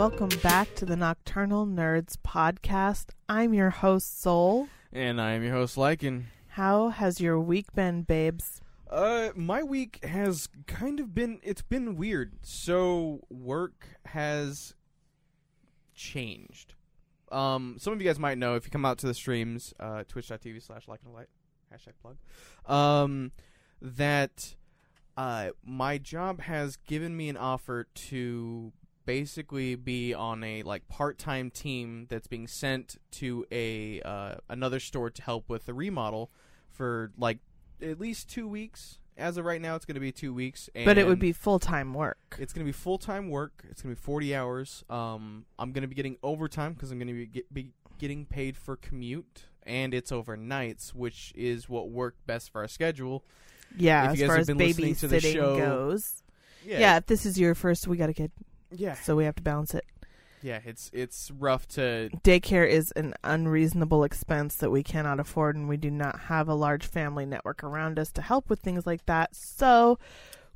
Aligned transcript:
Welcome 0.00 0.30
back 0.42 0.74
to 0.76 0.86
the 0.86 0.96
Nocturnal 0.96 1.66
Nerds 1.66 2.14
podcast. 2.26 3.08
I'm 3.28 3.52
your 3.52 3.68
host, 3.68 4.22
Soul. 4.22 4.68
And 4.90 5.20
I 5.20 5.32
am 5.32 5.42
your 5.42 5.52
host, 5.52 5.76
Lycan. 5.76 6.22
How 6.48 6.88
has 6.88 7.20
your 7.20 7.38
week 7.38 7.66
been, 7.74 8.00
babes? 8.00 8.62
Uh, 8.88 9.28
my 9.36 9.62
week 9.62 10.02
has 10.02 10.48
kind 10.66 11.00
of 11.00 11.14
been, 11.14 11.38
it's 11.42 11.60
been 11.60 11.96
weird. 11.96 12.32
So, 12.40 13.20
work 13.28 13.88
has 14.06 14.74
changed. 15.94 16.72
Um, 17.30 17.76
some 17.78 17.92
of 17.92 18.00
you 18.00 18.08
guys 18.08 18.18
might 18.18 18.38
know 18.38 18.54
if 18.54 18.64
you 18.64 18.70
come 18.70 18.86
out 18.86 18.96
to 19.00 19.06
the 19.06 19.12
streams, 19.12 19.74
uh, 19.78 20.04
twitch.tv 20.08 20.62
slash 20.62 20.88
like 20.88 21.00
light, 21.14 21.28
hashtag 21.70 21.92
plug, 22.00 22.16
um, 22.74 23.32
that, 23.82 24.56
uh, 25.18 25.50
my 25.62 25.98
job 25.98 26.40
has 26.40 26.76
given 26.76 27.14
me 27.14 27.28
an 27.28 27.36
offer 27.36 27.86
to 27.94 28.72
basically 29.10 29.74
be 29.74 30.14
on 30.14 30.44
a 30.44 30.62
like 30.62 30.86
part-time 30.86 31.50
team 31.50 32.06
that's 32.08 32.28
being 32.28 32.46
sent 32.46 32.96
to 33.10 33.44
a 33.50 34.00
uh, 34.02 34.34
another 34.48 34.78
store 34.78 35.10
to 35.10 35.20
help 35.22 35.48
with 35.48 35.66
the 35.66 35.74
remodel 35.74 36.30
for 36.70 37.10
like 37.18 37.38
at 37.82 37.98
least 37.98 38.30
two 38.30 38.46
weeks. 38.46 38.98
As 39.16 39.36
of 39.36 39.44
right 39.44 39.60
now, 39.60 39.74
it's 39.74 39.84
going 39.84 39.96
to 39.96 40.00
be 40.00 40.12
two 40.12 40.32
weeks. 40.32 40.70
But 40.84 40.96
it 40.96 41.06
would 41.06 41.18
be 41.18 41.32
full 41.32 41.58
time 41.58 41.92
work. 41.92 42.36
It's 42.38 42.52
going 42.52 42.64
to 42.64 42.68
be 42.68 42.72
full 42.72 42.98
time 42.98 43.28
work. 43.28 43.64
It's 43.68 43.82
going 43.82 43.94
to 43.94 44.00
be 44.00 44.04
forty 44.04 44.34
hours. 44.34 44.84
Um, 44.88 45.44
I'm 45.58 45.72
going 45.72 45.82
to 45.82 45.88
be 45.88 45.96
getting 45.96 46.16
overtime 46.22 46.74
because 46.74 46.92
I'm 46.92 46.98
going 46.98 47.08
to 47.08 47.14
be, 47.14 47.26
get, 47.26 47.52
be 47.52 47.72
getting 47.98 48.24
paid 48.24 48.56
for 48.56 48.76
commute, 48.76 49.42
and 49.64 49.92
it's 49.92 50.12
overnights, 50.12 50.94
which 50.94 51.32
is 51.34 51.68
what 51.68 51.90
worked 51.90 52.24
best 52.26 52.50
for 52.52 52.60
our 52.60 52.68
schedule. 52.68 53.24
Yeah, 53.76 54.04
if 54.04 54.12
as 54.12 54.18
guys 54.20 54.26
far 54.28 54.36
have 54.36 54.48
as 54.48 54.56
babysitting 54.56 55.32
show- 55.32 55.58
goes. 55.58 56.22
Yeah. 56.64 56.96
if 56.98 57.06
this 57.06 57.26
is 57.26 57.38
your 57.38 57.54
first, 57.54 57.88
we 57.88 57.96
got 57.96 58.10
a 58.10 58.14
kid, 58.14 58.30
yeah, 58.70 58.94
so 58.94 59.16
we 59.16 59.24
have 59.24 59.36
to 59.36 59.42
balance 59.42 59.74
it. 59.74 59.84
yeah. 60.42 60.60
It's 60.64 60.90
it's 60.92 61.30
rough 61.30 61.66
to 61.68 62.10
Daycare 62.24 62.68
is 62.68 62.92
an 62.92 63.14
unreasonable 63.24 64.04
expense 64.04 64.54
that 64.56 64.70
we 64.70 64.82
cannot 64.82 65.20
afford, 65.20 65.56
and 65.56 65.68
we 65.68 65.76
do 65.76 65.90
not 65.90 66.20
have 66.22 66.48
a 66.48 66.54
large 66.54 66.86
family 66.86 67.26
network 67.26 67.62
around 67.62 67.98
us 67.98 68.10
to 68.12 68.22
help 68.22 68.48
with 68.48 68.60
things 68.60 68.86
like 68.86 69.06
that. 69.06 69.34
So 69.34 69.98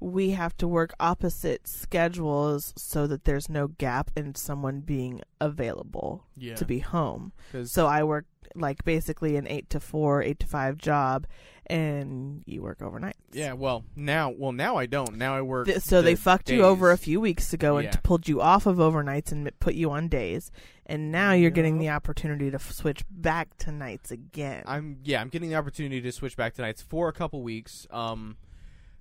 we 0.05 0.31
have 0.31 0.57
to 0.59 0.69
work 0.69 0.93
opposite 1.01 1.67
schedules 1.67 2.73
so 2.77 3.07
that 3.07 3.25
there's 3.25 3.49
no 3.49 3.69
gap 3.69 4.11
in 4.17 4.35
someone 4.35 4.81
being 4.81 5.21
available 5.41 6.25
yeah 6.37 6.55
to 6.57 6.65
be 6.65 6.81
home. 6.81 7.33
So 7.65 7.87
I 7.87 8.05
work 8.05 8.27
like 8.55 8.85
basically 8.85 9.37
an 9.37 9.47
eight 9.49 9.69
to 9.71 9.81
four, 9.81 10.23
eight 10.23 10.39
to 10.41 10.47
five 10.47 10.77
job, 10.79 11.27
and 11.67 12.43
you 12.47 12.63
work 12.63 12.83
overnight. 12.83 13.17
Yeah, 13.33 13.55
well, 13.55 13.85
now, 13.97 14.31
well, 14.31 14.53
now 14.53 14.77
I 14.77 14.87
don't. 14.87 15.17
Now 15.17 15.35
I 15.35 15.43
work. 15.43 15.67
Th- 15.67 15.79
so 15.81 16.03
they 16.03 16.15
the 16.15 16.21
fucked 16.21 16.51
you 16.51 16.63
over 16.63 16.91
a 16.93 16.99
few 16.99 17.21
weeks 17.21 17.53
ago 17.53 17.79
and 17.79 17.87
Yeah. 17.87 17.91
t- 17.93 17.99
pulled 18.03 18.29
you 18.29 18.41
off 18.41 18.67
of 18.67 18.77
overnights 18.77 19.33
and 19.33 19.51
put 19.59 19.75
you 19.75 19.91
on 19.91 20.09
days, 20.09 20.53
and 20.87 21.11
now 21.11 21.33
you're 21.33 21.51
getting 21.51 21.79
the 21.79 21.89
opportunity 21.89 22.51
to 22.51 22.57
f- 22.57 22.71
switch 22.71 23.03
back 23.11 23.57
to 23.59 23.73
nights 23.73 24.11
again. 24.11 24.63
I'm 24.67 24.99
yeah, 25.03 25.21
I'm 25.21 25.31
getting 25.31 25.49
the 25.49 25.57
opportunity 25.57 26.01
to 26.03 26.13
switch 26.13 26.37
back 26.37 26.55
to 26.55 26.63
nights 26.63 26.83
for 26.83 27.09
a 27.09 27.13
couple 27.13 27.43
weeks. 27.43 27.87
Um, 27.91 28.37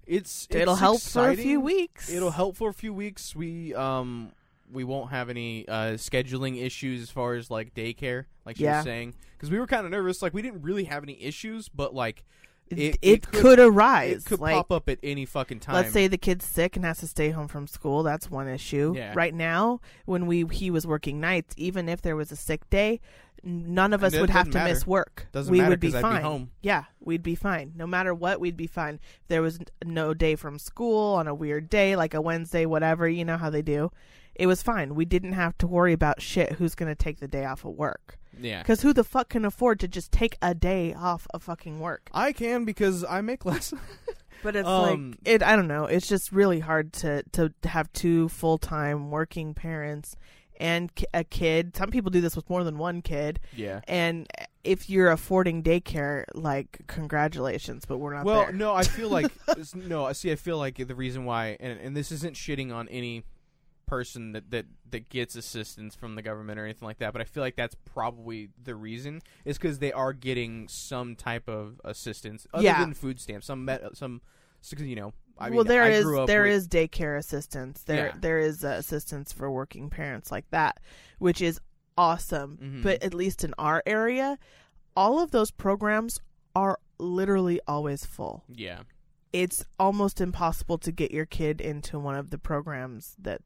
it's 0.07 0.47
It'll 0.49 0.73
it's 0.73 0.79
help 0.81 1.01
for 1.01 1.29
a 1.29 1.35
few 1.35 1.59
weeks. 1.59 2.09
It'll 2.11 2.31
help 2.31 2.55
for 2.57 2.69
a 2.69 2.73
few 2.73 2.93
weeks. 2.93 3.35
We 3.35 3.73
um 3.75 4.31
we 4.71 4.83
won't 4.83 5.11
have 5.11 5.29
any 5.29 5.67
uh 5.67 5.93
scheduling 5.93 6.61
issues 6.63 7.01
as 7.01 7.09
far 7.09 7.35
as 7.35 7.49
like 7.51 7.73
daycare, 7.73 8.25
like 8.45 8.57
she 8.57 8.63
Yeah. 8.63 8.77
was 8.77 8.85
saying, 8.85 9.13
because 9.37 9.49
we 9.51 9.59
were 9.59 9.67
kind 9.67 9.85
of 9.85 9.91
nervous. 9.91 10.21
Like 10.21 10.33
we 10.33 10.41
didn't 10.41 10.61
really 10.61 10.85
have 10.85 11.03
any 11.03 11.21
issues, 11.21 11.69
but 11.69 11.93
like 11.93 12.23
It, 12.69 12.79
it- 12.79 12.97
it 13.01 13.21
could, 13.23 13.41
could- 13.41 13.59
arise. 13.59 14.23
it 14.23 14.25
could 14.25 14.39
like, 14.39 14.55
pop 14.55 14.71
up 14.71 14.89
at 14.89 14.97
any 15.03 15.25
fucking 15.25 15.59
time. 15.59 15.75
Let's 15.75 15.91
say 15.91 16.07
the 16.07 16.17
kid's 16.17 16.45
sick 16.45 16.75
and 16.75 16.83
has 16.85 16.97
to 16.99 17.07
stay 17.07 17.29
home 17.29 17.47
from 17.47 17.67
school. 17.67 18.01
That's 18.03 18.31
one 18.31 18.47
issue. 18.47 18.93
Yeah. 18.95 19.13
Right 19.15 19.33
now, 19.33 19.79
when 20.05 20.25
we 20.27 20.45
he 20.51 20.71
was 20.71 20.87
working 20.87 21.19
nights, 21.19 21.53
even 21.57 21.87
if 21.87 22.01
there 22.01 22.15
was 22.15 22.31
a 22.31 22.35
sick 22.35 22.67
day, 22.69 22.99
none 23.43 23.93
of 23.93 24.03
us 24.03 24.15
would 24.17 24.29
have 24.29 24.49
to 24.51 24.63
miss 24.63 24.87
work. 24.87 25.27
Doesn't 25.31 25.51
we 25.51 25.57
matter 25.59 25.71
would 25.71 25.79
be 25.79 25.87
I'd 25.89 25.93
be 25.95 26.01
fine. 26.01 26.21
home. 26.21 26.51
Yeah, 26.61 26.85
we'd 26.99 27.23
be 27.23 27.35
fine. 27.35 27.73
No 27.75 27.85
matter 27.85 28.13
what, 28.13 28.39
we'd 28.39 28.57
be 28.57 28.67
fine. 28.67 28.95
If 29.21 29.27
there 29.27 29.41
was 29.41 29.59
no 29.85 30.13
day 30.13 30.35
from 30.35 30.57
school 30.59 31.15
on 31.15 31.27
a 31.27 31.35
weird 31.35 31.69
day, 31.69 31.95
like 31.95 32.13
a 32.13 32.21
Wednesday, 32.21 32.65
whatever, 32.65 33.07
you 33.07 33.25
know 33.25 33.37
how 33.37 33.49
they 33.49 33.61
do. 33.61 33.91
It 34.35 34.47
was 34.47 34.63
fine. 34.63 34.95
We 34.95 35.05
didn't 35.05 35.33
have 35.33 35.57
to 35.59 35.67
worry 35.67 35.93
about 35.93 36.21
shit. 36.21 36.53
Who's 36.53 36.73
going 36.73 36.89
to 36.89 36.95
take 36.95 37.19
the 37.19 37.27
day 37.27 37.45
off 37.45 37.65
of 37.65 37.73
work? 37.75 38.17
yeah, 38.39 38.63
Because 38.63 38.81
who 38.81 38.91
the 38.93 39.03
fuck 39.03 39.29
can 39.29 39.45
afford 39.45 39.79
to 39.81 39.87
just 39.87 40.11
take 40.11 40.37
a 40.41 40.55
day 40.55 40.91
off 40.93 41.27
of 41.35 41.43
fucking 41.43 41.79
work? 41.79 42.09
I 42.13 42.31
can 42.31 42.65
because 42.65 43.03
I 43.03 43.21
make 43.21 43.45
less. 43.45 43.73
But 44.41 44.57
it's 44.57 44.67
Um, 44.67 45.11
like 45.11 45.19
it. 45.23 45.41
I 45.43 45.55
don't 45.55 45.69
know. 45.69 45.85
It's 45.85 46.05
just 46.07 46.33
really 46.33 46.59
hard 46.59 46.91
to 46.93 47.23
to 47.31 47.53
have 47.63 47.93
two 47.93 48.27
full 48.27 48.57
time 48.57 49.09
working 49.09 49.53
parents 49.53 50.17
and 50.59 50.91
a 51.13 51.23
kid. 51.23 51.75
Some 51.75 51.89
people 51.91 52.11
do 52.11 52.21
this 52.21 52.35
with 52.35 52.49
more 52.49 52.63
than 52.63 52.77
one 52.77 53.01
kid. 53.01 53.39
yeah. 53.55 53.81
And 53.87 54.27
if 54.63 54.89
you're 54.89 55.11
affording 55.11 55.61
daycare, 55.63 56.23
like 56.33 56.81
congratulations, 56.87 57.85
but 57.85 57.97
we're 57.97 58.13
not 58.13 58.25
there. 58.25 58.33
well, 58.33 58.43
there. 58.45 58.53
no, 58.53 58.73
I 58.73 58.83
feel 58.83 59.09
like 59.09 59.31
no. 59.75 60.11
See, 60.13 60.31
I 60.31 60.35
feel 60.35 60.57
like 60.57 60.75
the 60.87 60.95
reason 60.95 61.25
why, 61.25 61.57
and, 61.59 61.79
and 61.79 61.97
this 61.97 62.11
isn't 62.11 62.35
shitting 62.35 62.73
on 62.73 62.87
any 62.89 63.23
person 63.85 64.31
that, 64.31 64.49
that 64.49 64.65
that 64.89 65.09
gets 65.09 65.35
assistance 65.35 65.93
from 65.95 66.15
the 66.15 66.21
government 66.21 66.57
or 66.59 66.63
anything 66.63 66.85
like 66.87 66.99
that, 66.99 67.11
but 67.13 67.21
I 67.21 67.25
feel 67.25 67.43
like 67.43 67.55
that's 67.55 67.75
probably 67.85 68.49
the 68.63 68.75
reason 68.75 69.21
is 69.43 69.57
because 69.57 69.79
they 69.79 69.91
are 69.91 70.13
getting 70.13 70.67
some 70.69 71.15
type 71.15 71.49
of 71.49 71.81
assistance 71.83 72.47
other 72.53 72.63
Yeah. 72.63 72.79
than 72.79 72.93
food 72.93 73.19
stamps. 73.19 73.47
Some 73.47 73.65
met, 73.65 73.81
some, 73.97 74.21
you 74.77 74.95
know. 74.95 75.13
I 75.37 75.49
mean, 75.49 75.55
well, 75.55 75.65
there 75.65 75.89
is 75.89 76.05
there 76.27 76.43
with- 76.43 76.51
is 76.51 76.67
daycare 76.67 77.17
assistance. 77.17 77.83
There 77.83 78.07
Yeah. 78.07 78.13
there 78.19 78.39
is 78.39 78.63
uh, 78.63 78.69
assistance 78.79 79.33
for 79.33 79.49
working 79.51 79.89
parents 79.89 80.31
like 80.31 80.49
that, 80.51 80.79
which 81.19 81.41
is 81.41 81.59
awesome. 81.97 82.57
Mhm. 82.61 82.83
But 82.83 83.03
at 83.03 83.13
least 83.13 83.43
in 83.43 83.53
our 83.57 83.81
area, 83.85 84.37
all 84.95 85.19
of 85.19 85.31
those 85.31 85.51
programs 85.51 86.19
are 86.55 86.77
literally 86.99 87.59
always 87.67 88.05
full. 88.05 88.43
yeah. 88.47 88.81
it's 89.35 89.65
almost 89.79 90.21
impossible 90.21 90.77
to 90.77 90.91
get 90.91 91.09
your 91.09 91.25
kid 91.25 91.59
into 91.59 91.97
one 91.97 92.13
of 92.13 92.29
the 92.29 92.37
programs 92.37 93.15
that 93.17 93.41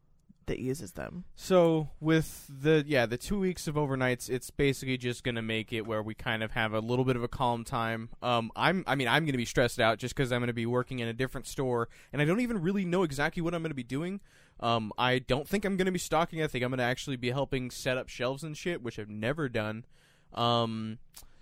that 0.48 0.60
uses 0.60 0.94
them. 0.94 1.24
So 1.36 1.90
with 2.00 2.46
the 2.50 2.84
yeah 2.88 3.06
the 3.06 3.18
two 3.18 3.40
weeks 3.40 3.68
of 3.68 3.76
overnights, 3.76 4.30
it's 4.30 4.50
basically 4.50 4.98
just 4.98 5.24
gonna 5.24 5.42
make 5.42 5.72
it 5.72 5.86
where 5.86 6.02
we 6.02 6.14
kind 6.16 6.42
of 6.44 6.52
have 6.52 6.74
a 6.74 6.80
little 6.80 7.06
bit 7.06 7.16
of 7.16 7.24
a 7.24 7.28
calm 7.28 7.64
time. 7.64 8.10
Um, 8.22 8.52
I'm 8.56 8.84
I 8.88 8.96
mean 8.96 9.08
I'm 9.08 9.26
gonna 9.26 9.38
be 9.38 9.46
stressed 9.46 9.80
out 9.80 10.00
just 10.00 10.16
because 10.16 10.32
I'm 10.32 10.42
gonna 10.42 10.54
be 10.54 10.66
working 10.66 11.00
in 11.00 11.08
a 11.08 11.14
different 11.14 11.48
store 11.48 11.88
and 12.12 12.22
I 12.22 12.26
don't 12.26 12.42
even 12.42 12.62
really 12.62 12.84
know 12.86 13.04
exactly 13.04 13.42
what 13.42 13.54
I'm 13.54 13.62
gonna 13.62 13.74
be 13.74 13.84
doing. 13.84 14.20
Um, 14.60 14.92
I 14.98 15.20
don't 15.20 15.48
think 15.48 15.66
I'm 15.66 15.78
gonna 15.78 15.92
be 15.92 16.00
stocking. 16.00 16.42
I 16.42 16.48
think 16.48 16.64
I'm 16.66 16.72
gonna 16.72 16.84
actually 16.84 17.18
be 17.18 17.30
helping 17.30 17.70
set 17.70 17.98
up 17.98 18.10
shelves 18.10 18.44
and 18.44 18.58
shit, 18.58 18.82
which 18.82 18.98
I've 18.98 19.10
never 19.10 19.48
done. 19.50 19.86
Um, 20.34 20.98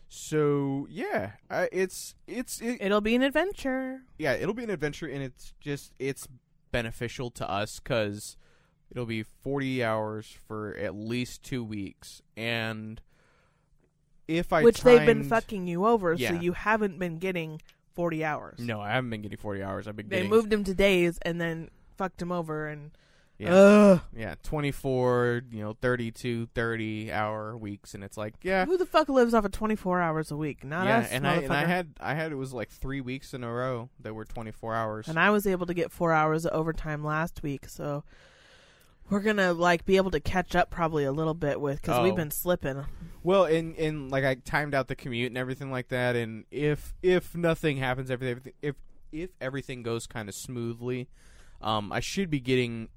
so 0.08 0.88
yeah, 0.90 1.32
I, 1.50 1.70
it's 1.72 2.16
it's 2.28 2.62
it, 2.62 2.78
It'll 2.82 3.02
be 3.02 3.16
an 3.16 3.22
adventure. 3.24 4.02
yeah, 4.18 4.34
it'll 4.34 4.54
be 4.54 4.64
an 4.64 4.70
adventure, 4.70 5.08
and 5.08 5.24
it's 5.24 5.54
just 5.60 5.94
it's 6.00 6.28
beneficial 6.72 7.32
to 7.32 7.50
us 7.50 7.80
because 7.80 8.38
it'll 8.91 9.06
be 9.06 9.23
forty 9.23 9.84
hours 9.84 10.35
for 10.47 10.75
at 10.75 10.96
least 10.96 11.44
two 11.44 11.63
weeks, 11.63 12.22
and 12.35 13.01
if 14.28 14.51
I 14.53 14.63
which 14.63 14.81
they've 14.81 15.06
been 15.06 15.23
fucking 15.23 15.68
you 15.68 15.85
over, 15.85 16.18
so 16.18 16.34
you 16.34 16.53
haven't 16.53 17.00
been 17.00 17.18
getting 17.18 17.62
40 17.94 18.25
hours. 18.25 18.59
No, 18.59 18.81
I 18.81 18.91
haven't 18.91 19.09
been 19.09 19.22
getting 19.22 19.38
forty 19.38 19.63
hours. 19.63 19.88
I've 19.88 19.95
been 19.95 20.09
They 20.09 20.18
getting 20.18 20.29
moved 20.29 20.51
him 20.51 20.63
to 20.66 20.74
days 20.74 21.18
and 21.22 21.40
then 21.40 21.69
fucked 21.97 22.22
him 22.22 22.31
over 22.31 22.68
and 22.68 22.91
yeah, 23.38 23.53
Ugh. 23.53 24.01
yeah, 24.16 24.35
twenty 24.44 24.72
four, 24.72 25.41
you 25.51 25.62
know, 25.62 25.75
32, 25.81 26.47
30 26.56 27.12
hour 27.12 27.57
weeks, 27.57 27.94
and 27.94 28.01
it's 28.01 28.16
like 28.16 28.35
yeah. 28.44 28.66
Who 28.66 28.78
the 28.78 28.85
fuck 28.85 29.09
lives 29.09 29.34
off 29.34 29.44
of 29.44 29.51
24 29.51 30.00
hours 30.00 30.31
a 30.31 30.38
week? 30.38 30.63
Not 30.63 30.85
yeah, 30.85 31.00
us, 31.00 31.09
and 31.12 31.28
I 31.28 31.35
and 31.35 31.51
I 31.51 31.66
had 31.66 31.90
I 32.00 32.13
had 32.13 32.31
it 32.31 32.35
was 32.35 32.53
like 32.53 32.69
three 32.69 33.01
weeks 33.01 33.34
in 33.34 33.44
a 33.44 33.51
row 33.51 33.90
that 34.00 34.13
were 34.13 34.24
twenty 34.24 34.51
four 34.51 34.74
hours. 34.74 35.09
And 35.09 35.19
I 35.19 35.31
was 35.31 35.45
able 35.45 35.66
to 35.66 35.74
get 35.74 35.91
4 35.91 36.13
hours 36.13 36.45
of 36.45 36.53
overtime 36.53 37.04
last 37.04 37.44
week, 37.44 37.68
so 37.68 38.06
we're 39.10 39.19
going 39.19 39.38
to 39.38 39.54
like 39.54 39.86
be 39.86 39.98
able 39.98 40.12
to 40.12 40.19
catch 40.19 40.56
up 40.56 40.69
probably 40.69 41.04
a 41.04 41.12
little 41.12 41.34
bit 41.34 41.60
with 41.62 41.88
we've 41.88 41.96
Oh. 42.13 42.16
been 42.16 42.31
slipping. 42.31 42.86
Well, 43.24 43.46
and 43.46 43.75
and 43.78 44.12
like 44.12 44.24
I 44.24 44.36
timed 44.36 44.74
out 44.75 44.88
the 44.88 44.96
commute 44.96 45.28
and 45.31 45.38
everything 45.38 45.72
like 45.72 45.88
that, 45.90 46.16
and 46.16 46.46
if 46.52 46.94
if 47.02 47.36
nothing 47.36 47.78
happens, 47.78 48.12
everything 48.12 48.54
if 48.62 48.75
if 49.12 49.30
everything 49.42 49.81
goes 49.84 50.06
kind 50.07 50.28
of 50.30 50.36
smoothly, 50.36 51.07
um, 51.62 51.92
I 51.92 52.00
should 52.02 52.30
be 52.30 52.40
getting 52.40 52.90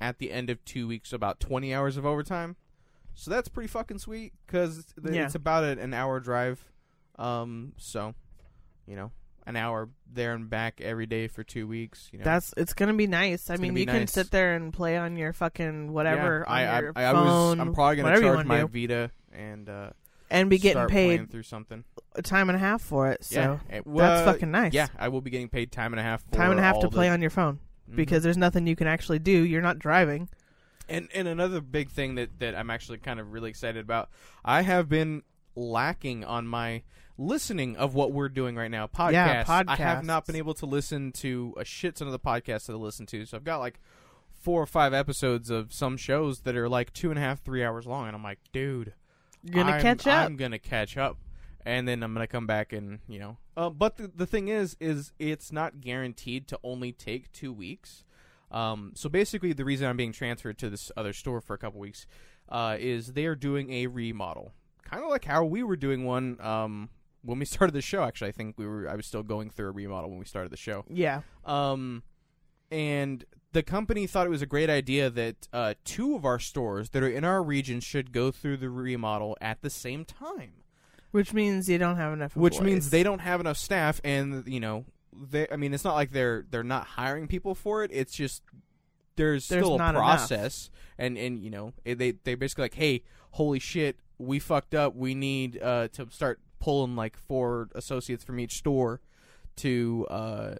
at 0.00 0.18
the 0.18 0.30
end 0.32 0.50
of 0.50 0.64
two 0.64 0.88
weeks 0.88 1.12
about 1.12 1.38
twenty 1.40 1.72
hours 1.74 1.96
of 1.96 2.04
overtime. 2.06 2.56
So 3.14 3.30
that's 3.30 3.48
pretty 3.48 3.68
fucking 3.68 3.98
sweet 3.98 4.32
because 4.46 4.78
it's, 4.78 4.94
Yeah. 5.10 5.24
it's 5.24 5.34
about 5.34 5.64
an 5.64 5.94
hour 5.94 6.18
drive. 6.20 6.64
Um, 7.18 7.72
so 7.76 8.14
you 8.86 8.96
know, 8.96 9.10
an 9.46 9.56
hour 9.56 9.88
there 10.12 10.34
and 10.34 10.50
back 10.50 10.80
every 10.80 11.06
day 11.06 11.28
for 11.28 11.44
two 11.44 11.66
weeks. 11.68 12.08
You 12.12 12.18
know, 12.18 12.24
That's 12.24 12.52
it's 12.56 12.74
going 12.74 12.88
to 12.88 12.94
be 12.94 13.06
nice. 13.06 13.48
I 13.48 13.54
It's 13.54 13.60
mean, 13.62 13.72
gonna 13.72 13.80
you 13.80 13.86
can 13.86 14.06
sit 14.08 14.30
there 14.30 14.54
and 14.56 14.72
play 14.72 14.96
on 14.96 15.16
your 15.16 15.32
fucking 15.32 15.92
whatever 15.92 16.44
Yeah, 16.46 16.52
on 16.52 16.58
I, 16.58 16.64
I, 16.66 16.80
your 16.80 16.92
I, 16.96 17.08
I 17.08 17.12
phone. 17.12 17.24
was. 17.26 17.58
I'm 17.60 17.74
probably 17.74 17.96
gonna 17.96 18.20
charge 18.20 18.46
my 18.46 18.60
do. 18.62 18.68
Vita 18.68 19.10
and 19.32 19.68
uh, 19.68 19.90
and 20.30 20.50
be 20.50 20.58
getting 20.58 20.86
paid 20.88 21.30
through 21.30 21.44
something. 21.44 21.84
a 22.16 22.22
time 22.22 22.48
and 22.50 22.56
a 22.56 22.58
half 22.58 22.82
for 22.82 23.08
it. 23.10 23.22
So 23.24 23.60
yeah, 23.70 23.76
it- 23.78 23.84
that's 23.86 24.24
fucking 24.24 24.50
nice. 24.50 24.72
Yeah, 24.72 24.88
I 24.98 25.08
will 25.08 25.20
be 25.20 25.30
getting 25.30 25.48
paid 25.48 25.70
time 25.70 25.92
and 25.92 26.00
a 26.00 26.02
half. 26.02 26.24
For 26.24 26.32
time 26.36 26.50
and 26.50 26.58
a 26.58 26.62
half 26.62 26.80
to 26.80 26.88
play 26.88 27.06
the- 27.08 27.12
on 27.12 27.20
your 27.20 27.30
phone 27.30 27.60
Mhm. 27.90 27.96
because 27.96 28.24
there's 28.24 28.36
nothing 28.38 28.66
you 28.66 28.74
can 28.74 28.88
actually 28.88 29.20
do. 29.20 29.30
You're 29.30 29.62
not 29.62 29.78
driving. 29.78 30.28
And 30.88 31.08
and 31.14 31.28
another 31.28 31.60
big 31.60 31.90
thing 31.90 32.16
that 32.16 32.38
that 32.40 32.56
I'm 32.56 32.70
actually 32.70 32.98
kind 32.98 33.20
of 33.20 33.32
really 33.32 33.50
excited 33.50 33.84
about. 33.84 34.08
I 34.44 34.62
have 34.62 34.88
been 34.88 35.22
lacking 35.54 36.24
on 36.24 36.46
my 36.46 36.82
listening 37.18 37.76
of 37.76 37.94
what 37.94 38.12
we're 38.12 38.28
doing 38.28 38.56
right 38.56 38.70
now. 38.70 38.86
Podcasts. 38.86 39.12
Yeah, 39.12 39.62
I 39.68 39.76
have 39.76 40.04
not 40.04 40.26
been 40.26 40.36
able 40.36 40.54
to 40.54 40.66
listen 40.66 41.12
to 41.12 41.54
a 41.56 41.64
shit 41.64 41.96
ton 41.96 42.08
of 42.08 42.12
the 42.12 42.18
podcasts 42.18 42.66
that 42.66 42.72
I 42.72 42.76
listen 42.76 43.06
to. 43.06 43.24
So 43.26 43.36
I've 43.36 43.44
got 43.44 43.58
like 43.58 43.80
four 44.32 44.62
or 44.62 44.66
five 44.66 44.92
episodes 44.94 45.50
of 45.50 45.72
some 45.72 45.96
shows 45.96 46.40
that 46.40 46.56
are 46.56 46.68
like 46.68 46.92
two 46.92 47.10
and 47.10 47.18
a 47.18 47.22
half, 47.22 47.42
three 47.42 47.64
hours 47.64 47.86
long, 47.86 48.06
and 48.06 48.14
I'm 48.14 48.22
like, 48.22 48.38
dude, 48.52 48.92
You're 49.42 49.54
gonna 49.64 49.72
I'm- 49.72 49.82
catch 49.82 50.06
up. 50.06 50.26
I'm 50.26 50.36
gonna 50.36 50.58
catch 50.58 50.96
up, 50.96 51.16
and 51.64 51.86
then 51.88 52.02
I'm 52.02 52.12
gonna 52.12 52.26
come 52.26 52.46
back 52.46 52.72
and 52.72 53.00
you 53.08 53.18
know. 53.18 53.38
Uh, 53.56 53.70
but 53.70 53.96
the 53.96 54.10
the 54.14 54.26
thing 54.26 54.48
is, 54.48 54.76
is 54.80 55.12
it's 55.18 55.50
not 55.50 55.80
guaranteed 55.80 56.46
to 56.48 56.58
only 56.62 56.92
take 56.92 57.32
two 57.32 57.52
weeks. 57.52 58.04
Um, 58.50 58.92
so 58.94 59.08
basically, 59.08 59.52
the 59.52 59.64
reason 59.64 59.88
I'm 59.88 59.96
being 59.96 60.12
transferred 60.12 60.58
to 60.58 60.70
this 60.70 60.92
other 60.96 61.12
store 61.12 61.40
for 61.40 61.54
a 61.54 61.58
couple 61.58 61.80
weeks 61.80 62.06
uh, 62.48 62.76
is 62.78 63.14
they 63.14 63.26
are 63.26 63.34
doing 63.34 63.72
a 63.72 63.86
remodel, 63.88 64.52
kind 64.84 65.02
of 65.02 65.10
like 65.10 65.24
how 65.24 65.44
we 65.44 65.62
were 65.64 65.74
doing 65.74 66.04
one 66.04 66.38
um, 66.40 66.88
when 67.26 67.38
we 67.38 67.44
started 67.56 67.72
the 67.72 67.82
show. 67.82 68.02
Actually, 68.04 68.28
I 68.28 68.32
think 68.32 68.56
we 68.58 68.66
were 68.66 68.88
I 68.88 68.94
was 68.94 69.06
still 69.06 69.22
going 69.22 69.50
through 69.50 69.68
a 69.68 69.72
remodel 69.72 70.10
when 70.10 70.18
we 70.18 70.24
started 70.24 70.50
the 70.50 70.56
show. 70.56 70.84
yeah. 70.88 71.22
Um, 71.44 72.02
and 72.70 73.24
the 73.52 73.62
company 73.62 74.06
thought 74.06 74.26
it 74.26 74.30
was 74.30 74.42
a 74.42 74.46
great 74.46 74.68
idea 74.68 75.08
that 75.08 75.48
uh, 75.52 75.74
two 75.84 76.16
of 76.16 76.24
our 76.24 76.38
stores 76.38 76.90
that 76.90 77.02
are 77.02 77.08
in 77.08 77.24
our 77.24 77.42
region 77.42 77.80
should 77.80 78.12
go 78.12 78.30
through 78.30 78.56
the 78.56 78.68
remodel 78.68 79.36
at 79.40 79.62
the 79.62 79.70
same 79.70 80.04
time. 80.04 80.52
Which 81.12 81.32
means 81.32 81.68
you 81.68 81.78
don't 81.78 81.96
have 81.96 82.12
enough. 82.12 82.36
Which 82.36 82.60
means 82.60 82.90
they 82.90 83.02
don't 83.02 83.20
have 83.20 83.40
enough 83.40 83.56
staff, 83.56 84.00
and 84.04 84.46
you 84.46 84.60
know, 84.60 84.84
they. 85.12 85.46
I 85.50 85.56
mean, 85.56 85.72
it's 85.72 85.84
not 85.84 85.94
like 85.94 86.10
they're 86.10 86.44
they're 86.50 86.62
not 86.64 86.86
hiring 86.86 87.26
people 87.28 87.54
for 87.54 87.84
it. 87.84 87.90
It's 87.94 88.14
just 88.14 88.42
there's, 89.16 89.48
There's 89.48 89.64
still 89.64 89.76
a 89.76 89.78
not 89.78 89.94
enough. 89.94 90.02
process, 90.04 90.68
and 90.98 91.16
and 91.16 91.38
you 91.42 91.50
know, 91.50 91.72
they 91.84 92.10
they 92.10 92.34
basically 92.34 92.64
like, 92.64 92.74
hey, 92.74 93.02
holy 93.30 93.58
shit, 93.58 93.98
we 94.18 94.38
fucked 94.38 94.74
up. 94.74 94.94
We 94.94 95.14
need 95.14 95.60
uh, 95.62 95.88
to 95.94 96.08
start 96.10 96.40
pulling 96.66 96.96
like 96.96 97.16
four 97.16 97.68
associates 97.76 98.24
from 98.24 98.40
each 98.40 98.54
store 98.54 99.00
to 99.54 100.04
uh, 100.10 100.54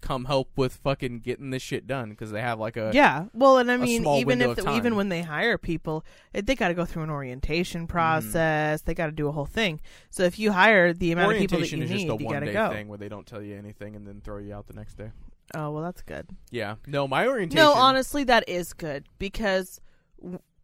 come 0.00 0.24
help 0.24 0.50
with 0.56 0.74
fucking 0.74 1.20
getting 1.20 1.50
this 1.50 1.62
shit 1.62 1.86
done 1.86 2.10
because 2.10 2.32
they 2.32 2.40
have 2.40 2.58
like 2.58 2.76
a 2.76 2.90
Yeah. 2.92 3.26
Well, 3.32 3.58
and 3.58 3.70
I 3.70 3.76
mean, 3.76 4.04
even 4.04 4.42
if 4.42 4.56
the, 4.56 4.74
even. 4.74 4.96
When 4.96 5.10
they 5.10 5.22
hire 5.22 5.56
people, 5.56 6.04
it, 6.32 6.46
they 6.46 6.56
got 6.56 6.68
to 6.68 6.74
go 6.74 6.84
through 6.84 7.04
an 7.04 7.10
orientation 7.10 7.86
process. 7.86 8.82
They 8.82 8.94
got 8.94 9.06
to 9.06 9.12
do 9.12 9.28
a 9.28 9.30
whole 9.32 9.46
thing. 9.46 9.80
So 10.10 10.24
if 10.24 10.40
you 10.40 10.50
hire 10.50 10.92
the 10.92 11.12
amount 11.12 11.34
of 11.34 11.38
people 11.38 11.60
that 11.60 11.70
you 11.70 11.84
is 11.84 11.88
need, 11.88 12.08
just 12.08 12.20
a 12.20 12.20
you 12.20 12.26
one 12.26 12.34
got 12.34 12.40
to 12.40 12.46
day 12.46 12.52
go. 12.52 12.70
thing 12.70 12.88
where 12.88 12.98
they 12.98 13.08
don't 13.08 13.24
tell 13.24 13.40
you 13.40 13.56
anything 13.56 13.94
and 13.94 14.04
then 14.04 14.22
throw 14.22 14.38
you 14.38 14.52
out 14.52 14.66
the 14.66 14.74
next 14.74 14.98
day. 14.98 15.12
Oh 15.54 15.70
well, 15.70 15.84
that's 15.84 16.02
good. 16.02 16.26
Yeah, 16.50 16.76
no, 16.84 17.06
my 17.06 17.28
orientation. 17.28 17.62
No, 17.62 17.74
honestly, 17.74 18.24
that 18.24 18.48
is 18.48 18.72
good 18.72 19.04
because, 19.20 19.80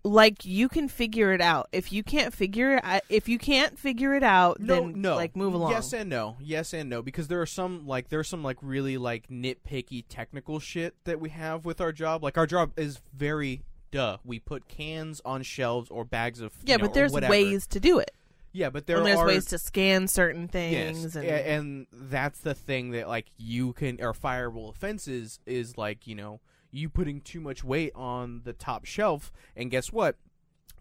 like, 0.02 0.44
you 0.44 0.69
can 0.69 0.88
figure 0.88 1.32
it 1.32 1.41
out. 1.41 1.69
If 1.73 1.93
you 1.93 2.02
can't 2.02 2.32
figure 2.32 2.76
it, 2.76 2.85
out- 2.85 3.02
if 3.08 3.29
you 3.29 3.38
can't 3.38 3.79
figure 3.79 4.14
it 4.14 4.23
out, 4.23 4.61
no, 4.61 4.75
then 4.75 5.00
no. 5.02 5.17
like 5.17 5.37
move 5.37 5.55
along. 5.55 5.73
Yes 5.73 5.93
and 5.93 6.08
no. 6.08 6.37
Yes 6.41 6.73
and 6.73 6.88
no. 6.88 7.02
Because 7.02 7.29
there 7.29 7.41
are 7.41 7.47
some 7.47 7.87
like 7.87 8.08
there's 8.08 8.29
some 8.29 8.43
like 8.43 8.56
really 8.62 8.97
like 8.97 9.29
nitpicky 9.29 10.05
technical 10.08 10.58
shit 10.58 10.94
that 11.05 11.20
we 11.20 11.31
have 11.31 11.64
with 11.64 11.81
our 11.81 11.93
job. 11.93 12.23
Like 12.25 12.38
our 12.38 12.47
job 12.47 12.73
is 12.76 13.00
very 13.14 13.62
duh. 13.91 14.19
We 14.25 14.38
put 14.38 14.69
cans 14.69 15.20
on 15.25 15.43
shelves 15.43 15.91
or 15.91 16.05
bags 16.05 16.41
of 16.41 16.52
yeah, 16.64 16.76
know, 16.76 16.82
but 16.87 16.94
there's 16.94 17.12
ways 17.12 17.67
to 17.69 17.81
do 17.81 17.99
it. 17.99 18.12
Yeah, 18.52 18.70
but 18.70 18.87
there 18.87 18.97
and 18.97 19.06
there's 19.06 19.19
are 19.19 19.26
ways 19.26 19.44
to 19.47 19.58
scan 19.58 20.08
certain 20.08 20.49
things. 20.49 21.14
a- 21.14 21.20
and, 21.20 21.87
and 21.93 22.11
that's 22.11 22.41
the 22.41 22.55
thing 22.55 22.93
that 22.93 23.06
like 23.06 23.26
you 23.37 23.73
can 23.75 24.02
or 24.02 24.12
fireable 24.12 24.70
offenses 24.70 25.38
is 25.47 25.79
like 25.79 26.06
you 26.06 26.14
know 26.14 26.41
you 26.71 26.89
putting 26.89 27.21
too 27.21 27.41
much 27.41 27.65
weight 27.65 27.93
on 27.95 28.43
the 28.45 28.53
top 28.53 28.85
shelf 28.85 29.33
and 29.57 29.71
guess 29.71 29.93
what? 29.93 30.17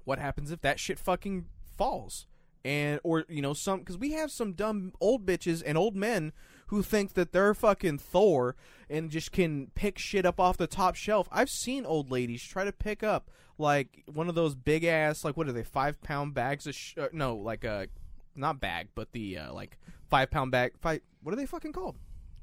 What 0.03 0.19
happens 0.19 0.51
if 0.51 0.61
that 0.61 0.79
shit 0.79 0.99
fucking 0.99 1.45
falls? 1.77 2.25
And 2.65 2.99
or 3.03 3.23
you 3.29 3.41
know 3.41 3.53
some 3.53 3.79
because 3.79 3.97
we 3.97 4.11
have 4.11 4.31
some 4.31 4.51
dumb 4.51 4.91
old 4.99 5.25
bitches 5.25 5.63
and 5.65 5.77
old 5.77 5.95
men 5.95 6.33
who 6.67 6.83
think 6.83 7.13
that 7.13 7.31
they're 7.31 7.53
fucking 7.53 7.99
thor 7.99 8.55
and 8.89 9.09
just 9.09 9.31
can 9.31 9.71
pick 9.75 9.97
shit 9.97 10.25
up 10.25 10.39
off 10.39 10.57
the 10.57 10.67
top 10.67 10.95
shelf. 10.95 11.29
I've 11.31 11.49
seen 11.49 11.85
old 11.85 12.11
ladies 12.11 12.43
try 12.43 12.65
to 12.65 12.73
pick 12.73 13.01
up 13.01 13.31
like 13.57 14.03
one 14.11 14.27
of 14.27 14.35
those 14.35 14.55
big 14.55 14.83
ass 14.83 15.23
like 15.23 15.37
what 15.37 15.47
are 15.47 15.51
they 15.53 15.63
five 15.63 16.01
pound 16.01 16.33
bags 16.33 16.67
of 16.67 16.75
sh- 16.75 16.95
uh, 16.97 17.07
no 17.13 17.35
like 17.35 17.63
a 17.63 17.87
not 18.35 18.59
bag 18.59 18.87
but 18.95 19.11
the 19.11 19.37
uh, 19.37 19.53
like 19.53 19.77
five 20.09 20.29
pound 20.29 20.51
bag 20.51 20.73
five 20.81 21.01
what 21.23 21.33
are 21.33 21.37
they 21.37 21.45
fucking 21.45 21.71
called? 21.73 21.95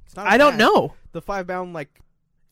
It's 0.06 0.16
not 0.16 0.26
I 0.26 0.38
don't 0.38 0.56
know. 0.56 0.94
the 1.12 1.20
five 1.20 1.46
pound 1.46 1.74
like 1.74 2.00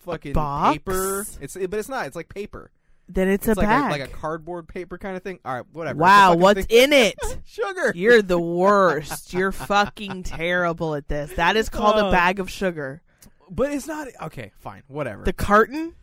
fucking 0.04 0.32
box? 0.32 0.74
paper 0.74 1.26
it's 1.40 1.54
but 1.56 1.74
it's 1.74 1.88
not 1.88 2.06
it's 2.06 2.16
like 2.16 2.28
paper 2.28 2.70
Then 3.08 3.28
it's, 3.28 3.46
it's 3.48 3.56
a 3.56 3.60
like 3.60 3.68
bag. 3.68 3.88
a, 3.88 3.90
like 3.90 4.10
a 4.10 4.12
cardboard 4.12 4.66
paper 4.68 4.96
kind 4.98 5.16
of 5.16 5.22
thing. 5.22 5.38
All 5.44 5.54
right, 5.54 5.64
whatever. 5.72 5.98
Wow, 5.98 6.36
what's 6.36 6.66
thing. 6.66 6.84
in 6.84 6.92
it? 6.92 7.14
sugar? 7.46 7.92
You're 7.94 8.22
the 8.22 8.38
worst. 8.60 9.32
You're 9.34 9.52
fucking 9.52 10.22
terrible 10.22 10.94
at 10.94 11.08
this. 11.08 11.32
That 11.34 11.56
is 11.56 11.68
called 11.68 11.96
a 11.96 12.06
Oh. 12.06 12.10
bag 12.10 12.40
of 12.40 12.50
sugar. 12.50 13.02
But 13.50 13.72
it's 13.72 13.86
not 13.86 14.08
okay. 14.22 14.52
Fine, 14.60 14.84
whatever. 14.88 15.22
The 15.24 15.34
carton? 15.34 15.94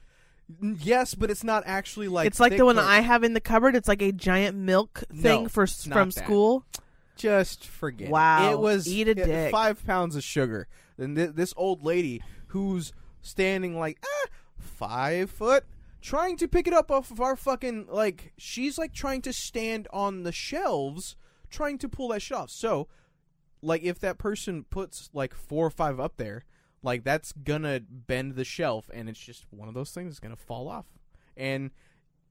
yes, 0.61 1.15
but 1.15 1.31
it's 1.31 1.43
not 1.43 1.63
actually 1.65 2.07
like 2.07 2.27
it's 2.27 2.39
like 2.39 2.55
the 2.57 2.65
one 2.65 2.77
I 2.77 2.99
have 2.99 3.23
in 3.23 3.33
the 3.33 3.41
cupboard. 3.41 3.75
It's 3.75 3.87
like 3.87 4.01
a 4.01 4.11
giant 4.11 4.57
milk 4.57 5.03
thing 5.15 5.43
No, 5.43 5.49
for 5.49 5.65
from 5.65 6.09
that. 6.11 6.23
school. 6.23 6.65
Just 7.15 7.65
forget. 7.67 8.09
it. 8.09 8.11
Wow, 8.11 8.51
it 8.51 8.59
was 8.59 8.87
eat 8.87 9.07
a 9.07 9.11
it- 9.11 9.15
dick. 9.25 9.51
five 9.51 9.83
pounds 9.85 10.15
of 10.15 10.23
sugar. 10.23 10.67
And 10.97 11.15
th- 11.15 11.31
this 11.33 11.53
old 11.57 11.83
lady 11.83 12.21
who's 12.47 12.93
standing 13.21 13.77
like 13.77 13.99
ah, 14.03 14.27
five 14.57 15.29
foot, 15.29 15.65
trying 16.01 16.37
to 16.37 16.47
pick 16.47 16.67
it 16.67 16.73
up 16.73 16.91
off 16.91 17.11
of 17.11 17.21
our 17.21 17.35
fucking 17.35 17.87
like 17.89 18.33
she's 18.37 18.77
like 18.77 18.93
trying 18.93 19.21
to 19.23 19.33
stand 19.33 19.87
on 19.93 20.23
the 20.23 20.31
shelves, 20.31 21.15
trying 21.49 21.77
to 21.79 21.89
pull 21.89 22.09
that 22.09 22.21
shit 22.21 22.37
off. 22.37 22.49
So, 22.49 22.87
like 23.61 23.83
if 23.83 23.99
that 23.99 24.17
person 24.17 24.65
puts 24.69 25.09
like 25.13 25.33
four 25.33 25.65
or 25.67 25.71
five 25.71 25.99
up 25.99 26.17
there, 26.17 26.43
like 26.83 27.03
that's 27.03 27.31
gonna 27.31 27.79
bend 27.79 28.35
the 28.35 28.45
shelf, 28.45 28.89
and 28.93 29.09
it's 29.09 29.19
just 29.19 29.45
one 29.51 29.67
of 29.67 29.73
those 29.73 29.91
things 29.91 30.09
that's 30.09 30.19
gonna 30.19 30.35
fall 30.35 30.67
off. 30.67 30.85
And 31.37 31.71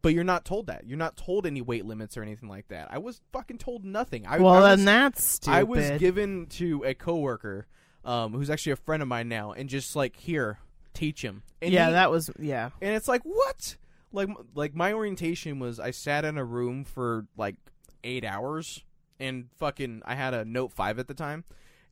but 0.02 0.14
you're 0.14 0.24
not 0.24 0.44
told 0.44 0.66
that. 0.66 0.86
You're 0.86 0.98
not 0.98 1.16
told 1.16 1.46
any 1.46 1.60
weight 1.60 1.84
limits 1.84 2.16
or 2.16 2.22
anything 2.22 2.48
like 2.48 2.68
that. 2.68 2.88
I 2.90 2.98
was 2.98 3.20
fucking 3.32 3.58
told 3.58 3.84
nothing. 3.84 4.26
I, 4.26 4.38
well, 4.38 4.54
I 4.54 4.60
was, 4.60 4.78
then 4.78 4.84
that's 4.86 5.22
stupid. 5.22 5.56
I 5.56 5.62
was 5.64 5.90
given 5.98 6.46
to 6.50 6.84
a 6.84 6.94
coworker, 6.94 7.66
um, 8.04 8.32
who's 8.32 8.50
actually 8.50 8.72
a 8.72 8.76
friend 8.76 9.02
of 9.02 9.08
mine 9.08 9.28
now, 9.28 9.52
and 9.52 9.68
just 9.68 9.94
like 9.94 10.16
here, 10.16 10.58
teach 10.94 11.22
him. 11.22 11.42
And 11.62 11.72
yeah, 11.72 11.86
he- 11.86 11.92
that 11.92 12.10
was 12.10 12.30
yeah. 12.38 12.70
and 12.80 12.94
it's 12.94 13.08
like 13.08 13.22
what? 13.22 13.76
Like 14.12 14.28
like 14.54 14.74
my 14.74 14.92
orientation 14.92 15.58
was 15.58 15.78
I 15.78 15.90
sat 15.92 16.24
in 16.24 16.36
a 16.38 16.44
room 16.44 16.84
for 16.84 17.26
like 17.36 17.56
eight 18.02 18.24
hours, 18.24 18.82
and 19.18 19.48
fucking 19.58 20.02
I 20.04 20.14
had 20.14 20.34
a 20.34 20.44
Note 20.44 20.72
Five 20.72 20.98
at 20.98 21.06
the 21.06 21.14
time, 21.14 21.44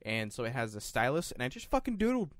and 0.02 0.32
so 0.32 0.44
it 0.44 0.52
has 0.52 0.74
a 0.74 0.80
stylus, 0.80 1.32
and 1.32 1.42
I 1.42 1.48
just 1.48 1.70
fucking 1.70 1.96
doodled. 1.98 2.30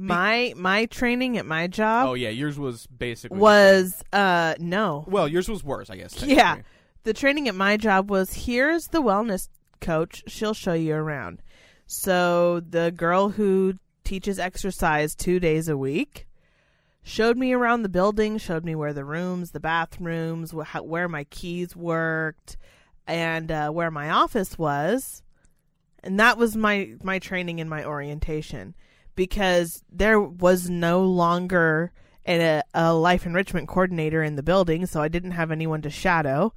My 0.00 0.54
my 0.56 0.86
training 0.86 1.38
at 1.38 1.44
my 1.44 1.66
job 1.66 2.08
Oh 2.08 2.14
yeah, 2.14 2.28
yours 2.28 2.56
was 2.56 2.86
basically 2.86 3.38
was 3.38 4.02
uh 4.12 4.54
no. 4.60 5.04
well, 5.08 5.26
yours 5.26 5.48
was 5.48 5.64
worse, 5.64 5.90
I 5.90 5.96
guess. 5.96 6.22
Yeah. 6.26 6.58
The 7.02 7.12
training 7.12 7.48
at 7.48 7.54
my 7.54 7.76
job 7.76 8.10
was 8.10 8.32
here's 8.46 8.88
the 8.88 9.02
wellness 9.02 9.48
coach. 9.80 10.22
She'll 10.28 10.54
show 10.54 10.74
you 10.74 10.94
around. 10.94 11.42
So 11.86 12.60
the 12.60 12.92
girl 12.92 13.30
who 13.30 13.74
teaches 14.08 14.38
exercise 14.38 15.14
2 15.14 15.38
days 15.38 15.68
a 15.68 15.76
week 15.76 16.28
showed 17.08 17.38
me 17.38 17.52
around 17.52 17.82
the 17.82 17.88
building, 17.88 18.38
showed 18.38 18.64
me 18.64 18.74
where 18.74 18.92
the 18.92 19.04
rooms, 19.04 19.52
the 19.52 19.60
bathrooms, 19.60 20.52
wh- 20.52 20.66
how, 20.66 20.82
where 20.82 21.08
my 21.08 21.24
keys 21.24 21.74
worked, 21.74 22.56
and 23.06 23.50
uh, 23.50 23.70
where 23.70 23.90
my 23.90 24.10
office 24.10 24.58
was. 24.58 25.22
And 26.02 26.20
that 26.20 26.38
was 26.38 26.56
my 26.56 26.94
my 27.02 27.18
training 27.18 27.60
and 27.60 27.68
my 27.68 27.84
orientation 27.84 28.74
because 29.16 29.82
there 29.90 30.20
was 30.20 30.70
no 30.70 31.02
longer 31.02 31.92
a, 32.26 32.62
a 32.74 32.94
life 32.94 33.26
enrichment 33.26 33.66
coordinator 33.66 34.22
in 34.22 34.36
the 34.36 34.42
building, 34.42 34.86
so 34.86 35.00
I 35.00 35.08
didn't 35.08 35.32
have 35.32 35.50
anyone 35.50 35.82
to 35.82 35.90
shadow. 35.90 36.52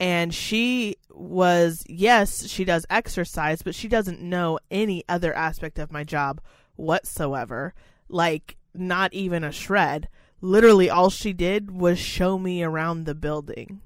And 0.00 0.34
she 0.34 0.96
was, 1.10 1.84
yes, 1.86 2.48
she 2.48 2.64
does 2.64 2.86
exercise, 2.88 3.60
but 3.60 3.74
she 3.74 3.86
doesn't 3.86 4.22
know 4.22 4.58
any 4.70 5.04
other 5.10 5.34
aspect 5.34 5.78
of 5.78 5.92
my 5.92 6.04
job 6.04 6.40
whatsoever. 6.80 7.74
Like, 8.08 8.56
not 8.74 9.12
even 9.12 9.44
a 9.44 9.52
shred. 9.52 10.08
Literally, 10.40 10.88
all 10.90 11.10
she 11.10 11.32
did 11.32 11.70
was 11.70 11.98
show 11.98 12.38
me 12.38 12.62
around 12.62 13.04
the 13.04 13.14
building. 13.14 13.82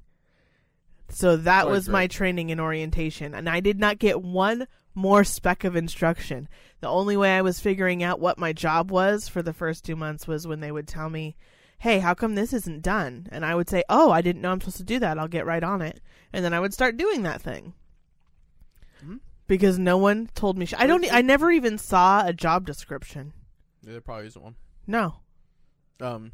So 1.09 1.37
that 1.37 1.67
Oh, 1.67 1.71
was 1.71 1.89
my 1.89 2.07
training 2.07 2.51
and 2.51 2.61
orientation. 2.61 3.35
And 3.35 3.49
I 3.49 3.61
did 3.61 3.79
not 3.79 3.99
get 3.99 4.23
one 4.23 4.67
more 4.95 5.25
speck 5.25 5.65
of 5.65 5.77
instruction. 5.77 6.49
The 6.81 6.89
only 6.89 7.17
way 7.17 7.37
I 7.37 7.43
was 7.43 7.61
figuring 7.61 8.03
out 8.03 8.21
what 8.21 8.39
my 8.39 8.53
job 8.53 8.91
was 8.91 9.29
for 9.29 9.43
the 9.43 9.53
first 9.53 9.85
two 9.85 9.97
months 9.97 10.27
was 10.27 10.47
when 10.47 10.61
they 10.61 10.73
would 10.73 10.89
tell 10.89 11.11
me, 11.11 11.37
Hey, 11.79 11.99
how 11.99 12.15
come 12.15 12.35
this 12.35 12.53
isn't 12.53 12.83
done? 12.83 13.27
And 13.31 13.45
I 13.45 13.55
would 13.55 13.69
say, 13.69 13.83
Oh, 13.89 14.11
I 14.11 14.23
didn't 14.23 14.41
know 14.43 14.53
I'm 14.53 14.61
supposed 14.61 14.79
to 14.79 14.85
do 14.85 14.99
that. 15.01 15.19
I'll 15.19 15.29
get 15.29 15.47
right 15.47 15.63
on 15.63 15.83
it. 15.83 16.01
And 16.33 16.45
then 16.45 16.55
I 16.55 16.61
would 16.61 16.73
start 16.73 16.97
doing 16.97 17.23
that 17.23 17.43
thing. 17.43 17.75
Because 19.47 19.79
no 19.79 19.99
one 19.99 20.29
told 20.35 20.57
me. 20.57 20.65
Sh- 20.67 20.75
I 20.79 20.87
don't. 20.87 21.05
I 21.13 21.21
never 21.21 21.51
even 21.51 21.77
saw 21.79 22.27
a 22.27 22.33
job 22.33 22.67
description. 22.67 23.33
Yeah, 23.85 23.93
there 23.93 24.01
probably 24.01 24.27
isn't 24.29 24.43
one. 24.43 24.55
No. 24.87 25.17
Um, 26.01 26.33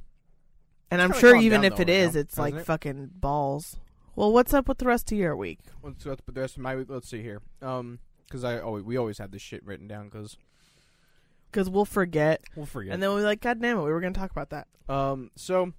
And 0.90 1.02
I'm 1.02 1.12
sure 1.12 1.36
even 1.36 1.64
if 1.64 1.76
though 1.76 1.82
it 1.82 1.88
right 1.88 1.96
is, 1.96 2.14
now, 2.14 2.20
it's 2.20 2.38
like 2.38 2.54
it? 2.54 2.64
fucking 2.66 3.10
balls. 3.14 3.76
Well, 4.16 4.32
what's 4.32 4.54
up 4.54 4.68
with 4.68 4.78
the 4.78 4.86
rest 4.86 5.10
of 5.12 5.18
your 5.18 5.36
week? 5.36 5.58
Let's 5.82 6.04
go 6.04 6.10
with 6.10 6.24
the 6.34 6.40
rest 6.40 6.56
of 6.56 6.62
my. 6.62 6.76
Week? 6.76 6.86
Let's 6.88 7.08
see 7.08 7.22
here. 7.22 7.42
Um, 7.62 7.98
because 8.26 8.44
I 8.44 8.60
always 8.60 8.84
we 8.84 8.96
always 8.96 9.18
have 9.18 9.32
this 9.32 9.42
shit 9.42 9.64
written 9.66 9.88
down 9.88 10.08
because 10.08 10.36
Because 11.50 11.68
we'll 11.68 11.84
forget, 11.84 12.40
we'll 12.54 12.66
forget. 12.66 12.94
and 12.94 13.02
then 13.02 13.12
we're 13.12 13.22
like, 13.22 13.40
God 13.40 13.60
damn 13.60 13.78
it, 13.78 13.82
we 13.82 13.90
were 13.90 14.00
going 14.00 14.12
to 14.12 14.20
talk 14.20 14.30
about 14.30 14.50
that. 14.50 14.68
Um, 14.88 15.30
so 15.34 15.72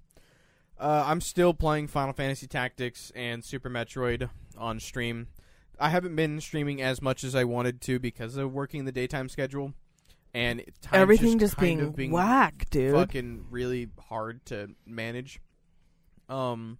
uh, 0.78 1.04
I'm 1.06 1.22
still 1.22 1.54
playing 1.54 1.88
Final 1.88 2.12
Fantasy 2.12 2.46
Tactics 2.46 3.10
and 3.14 3.42
Super 3.42 3.70
Metroid 3.70 4.28
on 4.58 4.80
stream. 4.80 5.28
I 5.82 5.88
haven't 5.88 6.14
been 6.14 6.40
streaming 6.40 6.80
as 6.80 7.02
much 7.02 7.24
as 7.24 7.34
I 7.34 7.42
wanted 7.42 7.80
to 7.82 7.98
because 7.98 8.36
of 8.36 8.52
working 8.52 8.84
the 8.84 8.92
daytime 8.92 9.28
schedule, 9.28 9.74
and 10.32 10.62
Everything 10.92 11.40
just, 11.40 11.54
just, 11.54 11.56
kind 11.56 11.78
being, 11.78 11.80
of 11.80 11.96
being 11.96 12.10
whack, 12.12 12.66
dude. 12.70 12.94
fucking 12.94 13.46
really 13.50 13.88
hard 14.08 14.46
to 14.46 14.70
manage. 14.86 15.40
Um, 16.28 16.78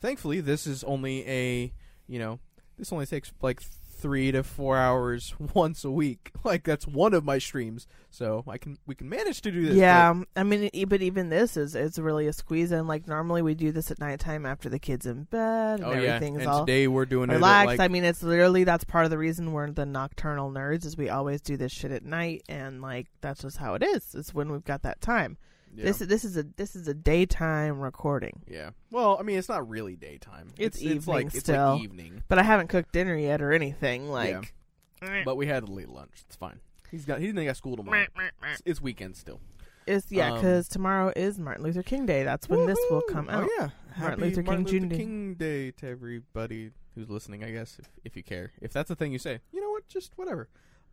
thankfully, 0.00 0.40
this 0.40 0.66
is 0.66 0.82
only 0.82 1.24
a 1.28 1.72
you 2.08 2.18
know 2.18 2.40
this 2.76 2.92
only 2.92 3.06
takes 3.06 3.32
like 3.40 3.62
three 3.98 4.32
to 4.32 4.42
four 4.42 4.76
hours 4.76 5.34
once 5.54 5.84
a 5.84 5.90
week. 5.90 6.32
Like 6.44 6.64
that's 6.64 6.86
one 6.86 7.12
of 7.12 7.24
my 7.24 7.38
streams, 7.38 7.86
so 8.10 8.42
I 8.48 8.56
can 8.56 8.78
we 8.86 8.94
can 8.94 9.08
manage 9.08 9.42
to 9.42 9.50
do 9.50 9.66
this. 9.66 9.74
Yeah, 9.74 10.14
I 10.34 10.42
mean, 10.44 10.70
but 10.88 11.02
even 11.02 11.28
this 11.28 11.58
is 11.58 11.74
it's 11.74 11.98
really 11.98 12.26
a 12.26 12.32
squeeze 12.32 12.72
in. 12.72 12.86
Like 12.86 13.06
normally 13.06 13.42
we 13.42 13.54
do 13.54 13.70
this 13.70 13.90
at 13.90 13.98
nighttime 13.98 14.46
after 14.46 14.70
the 14.70 14.78
kids 14.78 15.04
in 15.04 15.24
bed 15.24 15.80
and 15.80 15.82
but- 15.82 15.98
oh 15.98 16.00
yeah, 16.00 16.14
everything's 16.14 16.38
and 16.38 16.48
all 16.48 16.64
today 16.64 16.88
we're 16.88 17.04
doing 17.04 17.28
relaxed. 17.28 17.74
it 17.74 17.80
at, 17.80 17.84
I 17.84 17.88
mean, 17.88 18.04
it's 18.04 18.22
literally 18.22 18.64
that's 18.64 18.84
part 18.84 19.04
of 19.04 19.10
the 19.10 19.18
reason 19.18 19.52
we're 19.52 19.70
the 19.70 19.84
nocturnal 19.84 20.50
nerds 20.50 20.86
is 20.86 20.96
we 20.96 21.10
always 21.10 21.42
do 21.42 21.58
this 21.58 21.72
shit 21.72 21.90
at 21.90 22.04
night, 22.04 22.44
and 22.48 22.80
like 22.80 23.08
that's 23.20 23.42
just 23.42 23.58
how 23.58 23.74
it 23.74 23.82
is. 23.82 24.14
It's 24.14 24.32
when 24.32 24.50
we've 24.50 24.64
got 24.64 24.82
that 24.82 25.02
time. 25.02 25.36
Yeah. 25.74 25.84
This 25.84 25.98
this 25.98 26.24
is 26.24 26.36
a 26.36 26.42
this 26.56 26.74
is 26.76 26.88
a 26.88 26.94
daytime 26.94 27.80
recording, 27.80 28.42
Yeah. 28.48 28.70
Well, 28.90 29.16
I 29.18 29.22
mean, 29.22 29.38
it's 29.38 29.48
not 29.48 29.68
really 29.68 29.96
daytime. 29.96 30.48
It's 30.58 30.76
it's, 30.78 30.84
evening 30.84 31.26
it's 31.28 31.38
still. 31.40 31.74
like 31.74 31.82
evening. 31.82 32.22
but 32.28 32.38
I 32.38 32.42
haven't 32.42 32.68
cooked 32.68 32.92
dinner 32.92 33.16
yet 33.16 33.40
or 33.42 33.52
anything. 33.52 34.08
Like, 34.08 34.54
eh. 35.02 35.22
But 35.24 35.36
we 35.36 35.46
had 35.46 35.62
a 35.64 35.66
late 35.66 35.88
lunch. 35.88 36.12
It's 36.26 36.36
fine. 36.36 36.60
He's 36.90 37.04
got. 37.04 37.20
He 37.20 37.26
didn't 37.26 37.44
got 37.44 37.56
school 37.56 37.76
tomorrow. 37.76 38.00
Eh, 38.00 38.06
eh, 38.18 38.28
it's, 38.52 38.62
it's 38.64 38.80
weekend 38.80 39.16
still. 39.16 39.40
it's 39.86 40.10
yeah, 40.10 40.30
Um, 40.32 40.34
because 40.36 40.68
tomorrow 40.68 41.12
is 41.14 41.38
Martin 41.38 41.64
Luther 41.64 41.82
King 41.82 42.06
Day. 42.06 42.22
That's 42.24 42.48
when 42.48 42.66
this 42.66 42.78
will 42.90 43.02
Woohoo! 43.02 43.12
come 43.12 43.28
Oh 43.30 43.32
out. 43.42 43.50
yeah. 43.58 43.68
Martin 43.98 44.20
Happy 44.20 44.22
Luther 44.22 44.42
King 44.42 44.46
Martin 44.46 44.64
Luther 44.64 44.86
Jr. 44.88 44.94
King 44.96 45.34
Day 45.34 45.70
to 45.72 45.88
everybody 45.88 46.70
who's 46.94 47.10
listening. 47.10 47.44
I 47.44 47.50
guess 47.50 47.78
if 47.78 47.88
if 48.04 48.16
you 48.16 48.22
care, 48.22 48.52
if 48.62 48.72
that's 48.72 48.88
the 48.88 48.96
thing 48.96 49.12
you 49.12 49.18
say, 49.18 49.40
you 49.52 49.60
know 49.60 49.70
what? 49.70 49.86
Just 49.88 50.12
whatever. 50.16 50.48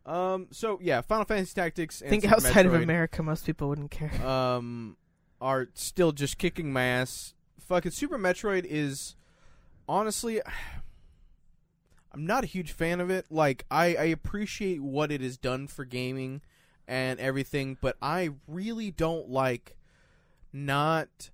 Um. 0.06 0.46
So 0.52 0.78
yeah, 0.80 1.00
Final 1.02 1.24
Fantasy 1.24 1.52
Tactics. 1.54 2.00
I 2.02 2.06
And 2.06 2.10
think 2.22 2.32
outside 2.32 2.64
of 2.66 2.74
America, 2.74 3.22
most 3.22 3.44
people 3.44 3.68
wouldn't 3.68 3.90
care. 3.90 4.12
um, 4.26 4.96
are 5.40 5.68
still 5.74 6.12
just 6.12 6.38
kicking 6.38 6.72
my 6.72 6.84
ass. 6.84 7.34
Fucking 7.60 7.90
Super 7.90 8.16
Metroid 8.18 8.64
is 8.64 9.16
honestly, 9.88 10.40
I'm 12.12 12.24
not 12.26 12.44
a 12.44 12.46
huge 12.46 12.72
fan 12.72 13.00
of 13.00 13.10
it. 13.10 13.26
Like 13.30 13.64
I, 13.70 13.86
I 13.96 14.04
appreciate 14.04 14.80
what 14.82 15.10
it 15.12 15.20
has 15.20 15.36
done 15.36 15.66
for 15.66 15.84
gaming 15.84 16.40
and 16.88 17.18
everything, 17.20 17.76
but 17.80 17.96
I 18.00 18.30
really 18.46 18.90
don't 18.90 19.28
like 19.28 19.76
not 20.52 21.30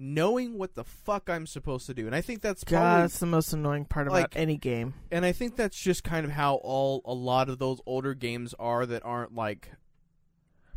knowing 0.00 0.56
what 0.56 0.74
the 0.74 0.84
fuck 0.84 1.28
I'm 1.28 1.46
supposed 1.46 1.86
to 1.86 1.94
do. 1.94 2.06
And 2.06 2.14
I 2.14 2.20
think 2.22 2.40
that's 2.40 2.64
God, 2.64 2.78
probably 2.80 3.00
that's 3.02 3.18
the 3.18 3.26
most 3.26 3.52
annoying 3.52 3.84
part 3.84 4.06
about 4.06 4.20
like- 4.20 4.36
any 4.36 4.56
game. 4.56 4.94
and 5.10 5.24
I 5.24 5.32
think 5.32 5.56
that's 5.56 5.78
just 5.78 6.02
kind 6.04 6.24
of 6.24 6.32
how 6.32 6.54
all 6.56 7.02
a 7.04 7.12
lot 7.14 7.48
of 7.48 7.58
those 7.58 7.80
older 7.86 8.14
games 8.14 8.54
are 8.58 8.86
that 8.86 9.04
aren't 9.04 9.34
like 9.34 9.72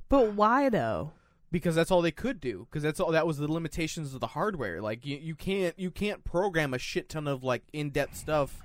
But 0.10 0.34
why 0.34 0.70
though? 0.70 1.14
because 1.52 1.76
that's 1.76 1.92
all 1.92 2.02
they 2.02 2.12
could 2.12 2.40
do 2.40 2.68
because 2.70 2.82
that's 2.84 3.00
all 3.00 3.12
that 3.12 3.28
was 3.28 3.38
the 3.38 3.52
limitations 3.52 4.14
of 4.16 4.20
the 4.20 4.28
hardware 4.28 4.82
like 4.82 5.06
you, 5.06 5.18
you 5.18 5.36
can't 5.36 5.78
you 5.78 5.92
can't 5.92 6.24
program 6.24 6.74
a 6.74 6.80
shit 6.80 7.10
ton 7.10 7.28
of 7.28 7.44
like 7.44 7.62
in-depth 7.72 8.18
stuff 8.18 8.60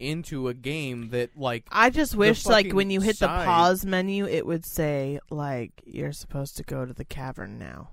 into 0.00 0.48
a 0.48 0.54
game 0.54 1.10
that 1.10 1.30
like 1.36 1.64
I 1.70 1.88
just 1.90 2.16
wish, 2.16 2.44
like, 2.44 2.72
when 2.72 2.90
you 2.90 3.00
hit 3.00 3.16
side- 3.18 3.42
the 3.42 3.44
pause 3.44 3.86
menu, 3.86 4.26
it 4.26 4.44
would 4.44 4.66
say, 4.66 5.20
like, 5.30 5.80
you're 5.86 6.10
supposed 6.12 6.56
to 6.56 6.64
go 6.64 6.84
to 6.84 6.92
the 6.92 7.04
cavern 7.04 7.56
now. 7.56 7.90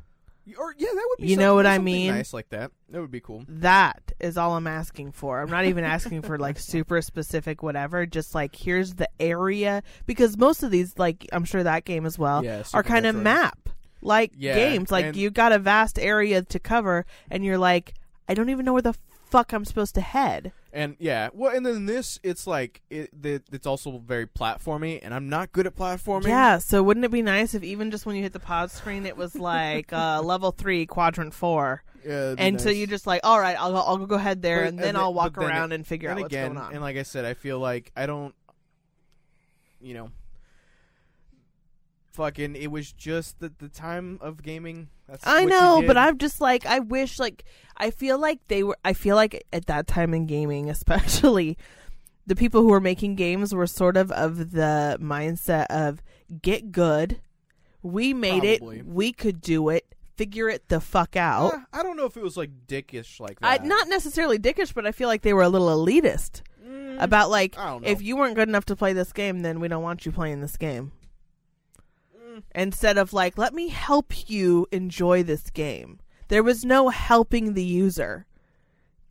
Or 0.57 0.73
yeah 0.77 0.87
that 0.93 1.05
would 1.09 1.19
be 1.21 1.27
You 1.27 1.37
know 1.37 1.55
what 1.55 1.65
I 1.65 1.77
mean? 1.77 2.11
nice 2.11 2.33
like 2.33 2.49
that 2.49 2.71
that 2.89 3.01
would 3.01 3.11
be 3.11 3.19
cool 3.19 3.43
That 3.47 4.11
is 4.19 4.37
all 4.37 4.55
I'm 4.55 4.67
asking 4.67 5.11
for. 5.11 5.41
I'm 5.41 5.49
not 5.49 5.65
even 5.65 5.83
asking 5.83 6.23
for, 6.23 6.37
like, 6.39 6.57
super 6.73 7.01
specific 7.01 7.61
whatever. 7.61 8.05
Just, 8.05 8.33
like, 8.33 8.55
here's 8.55 8.95
the 8.95 9.07
area. 9.19 9.83
Because 10.05 10.37
most 10.37 10.63
of 10.63 10.71
these, 10.71 10.97
like, 10.97 11.27
I'm 11.31 11.45
sure 11.45 11.63
that 11.63 11.85
game 11.85 12.05
as 12.05 12.17
well, 12.17 12.43
yeah 12.43 12.63
are 12.73 12.83
kind 12.83 13.05
of 13.05 13.15
map 13.15 13.69
like 14.01 14.31
Yeah, 14.35 14.55
games. 14.55 14.91
Like, 14.91 15.15
you 15.15 15.29
got 15.29 15.51
a 15.51 15.59
vast 15.59 15.99
area 15.99 16.41
to 16.41 16.59
cover, 16.59 17.05
and 17.29 17.45
you're 17.45 17.57
like, 17.57 17.93
I 18.27 18.33
don't 18.33 18.49
even 18.49 18.65
know 18.65 18.73
where 18.73 18.81
the 18.81 18.95
fuck 19.29 19.53
I'm 19.53 19.65
supposed 19.65 19.95
to 19.95 20.01
head. 20.01 20.51
And 20.71 20.95
yeah 20.99 21.29
well 21.33 21.55
and 21.55 21.65
then 21.65 21.85
this 21.87 22.19
it's 22.21 22.45
like 22.45 22.81
it, 22.89 23.09
the, 23.21 23.41
it's 23.51 23.65
also 23.65 23.97
very 23.97 24.27
platformy 24.27 24.99
and 25.01 25.13
i'm 25.13 25.27
not 25.27 25.51
good 25.51 25.65
at 25.65 25.75
platforming 25.75 26.27
Yeah, 26.27 26.59
so 26.59 26.83
wouldn't 26.83 27.03
it 27.05 27.09
be 27.11 27.21
nice 27.23 27.53
if 27.55 27.63
even 27.63 27.89
just 27.91 28.05
when 28.05 28.15
you 28.15 28.21
hit 28.21 28.33
the 28.33 28.39
pause 28.39 28.71
screen, 28.71 29.05
it 29.05 29.17
was 29.17 29.35
like 29.35 29.91
uh, 29.91 30.21
level 30.23 30.51
three, 30.51 30.85
quadrant 30.85 31.33
four, 31.33 31.83
Yeah, 32.05 32.35
and 32.37 32.61
so 32.61 32.67
nice. 32.69 32.77
you 32.77 32.85
just 32.87 33.07
like, 33.07 33.21
all 33.23 33.39
right, 33.39 33.57
I'll 33.59 33.75
I'll 33.77 33.97
go 34.05 34.15
ahead 34.15 34.41
there, 34.43 34.61
But- 34.61 34.67
and 34.69 34.79
then 34.79 34.87
and 34.89 34.97
I'll 34.97 35.13
walk 35.13 35.35
then 35.35 35.49
around 35.49 35.71
it- 35.71 35.75
and 35.75 35.87
figure 35.87 36.09
out 36.11 36.17
what's 36.17 36.27
again, 36.27 36.53
going 36.53 36.65
on. 36.65 36.73
and 36.73 36.81
like 36.81 36.97
I 36.97 37.03
said, 37.03 37.25
I 37.25 37.33
feel 37.33 37.59
like 37.59 37.91
I 37.97 38.05
don't, 38.05 38.35
you 39.81 39.93
know, 39.95 40.11
fucking. 42.11 42.55
It 42.55 42.71
was 42.71 42.91
just 42.91 43.39
the 43.39 43.51
the 43.57 43.69
time 43.69 44.17
of 44.21 44.43
gaming. 44.43 44.89
That's 45.09 45.25
I 45.25 45.45
know, 45.45 45.83
but. 45.85 45.97
I'm 45.97 46.17
just 46.17 46.39
like, 46.41 46.65
I 46.65 46.79
wish, 46.79 47.19
like, 47.19 47.43
I 47.77 47.91
feel 47.91 48.17
like 48.17 48.39
they 48.47 48.63
were. 48.63 48.77
I 48.85 48.93
feel 48.93 49.15
like 49.15 49.43
at 49.51 49.65
that 49.67 49.87
time 49.87 50.13
in 50.13 50.25
gaming, 50.25 50.69
especially, 50.69 51.57
the 52.27 52.35
people 52.35 52.61
who 52.61 52.69
were 52.69 52.79
making 52.81 53.15
games 53.15 53.53
were 53.53 53.67
sort 53.67 53.97
of 53.97 54.11
of 54.11 54.51
the 54.51 54.97
mindset 55.01 55.65
of 55.69 56.01
get 56.41 56.71
good. 56.71 57.19
We 57.81 58.13
made 58.13 58.59
Probably. 58.59 58.79
it. 58.79 58.85
We 58.85 59.13
could 59.13 59.41
do 59.41 59.69
it. 59.69 59.85
Figure 60.15 60.49
it 60.49 60.67
the 60.67 60.81
fuck 60.81 61.15
out. 61.15 61.53
Eh, 61.53 61.59
I 61.71 61.81
don't 61.81 61.95
know 61.95 62.05
if 62.05 62.17
it 62.17 62.23
was 62.23 62.35
like 62.35 62.51
dickish 62.67 63.21
like 63.21 63.37
I, 63.41 63.57
that. 63.57 63.65
not 63.65 63.87
necessarily 63.87 64.37
dickish, 64.37 64.73
but 64.73 64.85
I 64.85 64.91
feel 64.91 65.07
like 65.07 65.21
they 65.21 65.33
were 65.33 65.43
a 65.43 65.49
little 65.49 65.69
elitist 65.69 66.41
Mm, 66.69 67.01
about 67.01 67.29
like 67.29 67.57
I 67.57 67.79
if 67.83 68.01
you 68.01 68.15
weren't 68.17 68.35
good 68.35 68.47
enough 68.49 68.65
to 68.65 68.75
play 68.75 68.93
this 68.93 69.11
game, 69.13 69.39
then 69.39 69.59
we 69.59 69.67
don't 69.67 69.81
want 69.81 70.05
you 70.05 70.11
playing 70.11 70.41
this 70.41 70.57
game. 70.57 70.91
Mm. 72.39 72.61
Instead 72.61 72.97
of 72.97 73.13
like, 73.13 73.37
let 73.37 73.53
me 73.53 73.69
help 73.69 74.29
you 74.29 74.67
enjoy 74.71 75.23
this 75.23 75.49
game. 75.49 75.99
There 76.27 76.43
was 76.43 76.63
no 76.63 76.89
helping 76.89 77.53
the 77.53 77.63
user. 77.63 78.25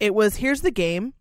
It 0.00 0.14
was 0.14 0.36
here's 0.36 0.60
the 0.62 0.70
game. 0.70 1.14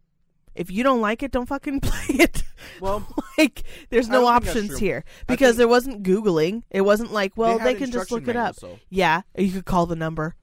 If 0.55 0.71
you 0.71 0.83
don't 0.83 1.01
like 1.01 1.21
it, 1.21 1.31
don't 1.31 1.45
fucking 1.45 1.79
play 1.81 2.15
it. 2.15 2.43
well, 2.81 3.07
like, 3.37 3.63
there's 3.89 4.09
no 4.09 4.21
don't 4.21 4.33
think 4.33 4.45
that's 4.45 4.57
options 4.57 4.79
here 4.79 5.03
because 5.27 5.57
there 5.57 5.67
wasn't 5.67 6.03
googling. 6.03 6.63
It 6.71 6.81
wasn't 6.81 7.13
like, 7.13 7.37
well, 7.37 7.59
they, 7.59 7.73
they, 7.73 7.75
can 7.75 7.91
just 7.91 8.11
look 8.11 8.27
it 8.27 8.35
up. 8.35 8.55
though. 8.55 8.79
Yeah, 8.89 9.21
you 9.37 9.51
could 9.51 9.65
call 9.65 9.85
the 9.85 9.95
number. 9.95 10.35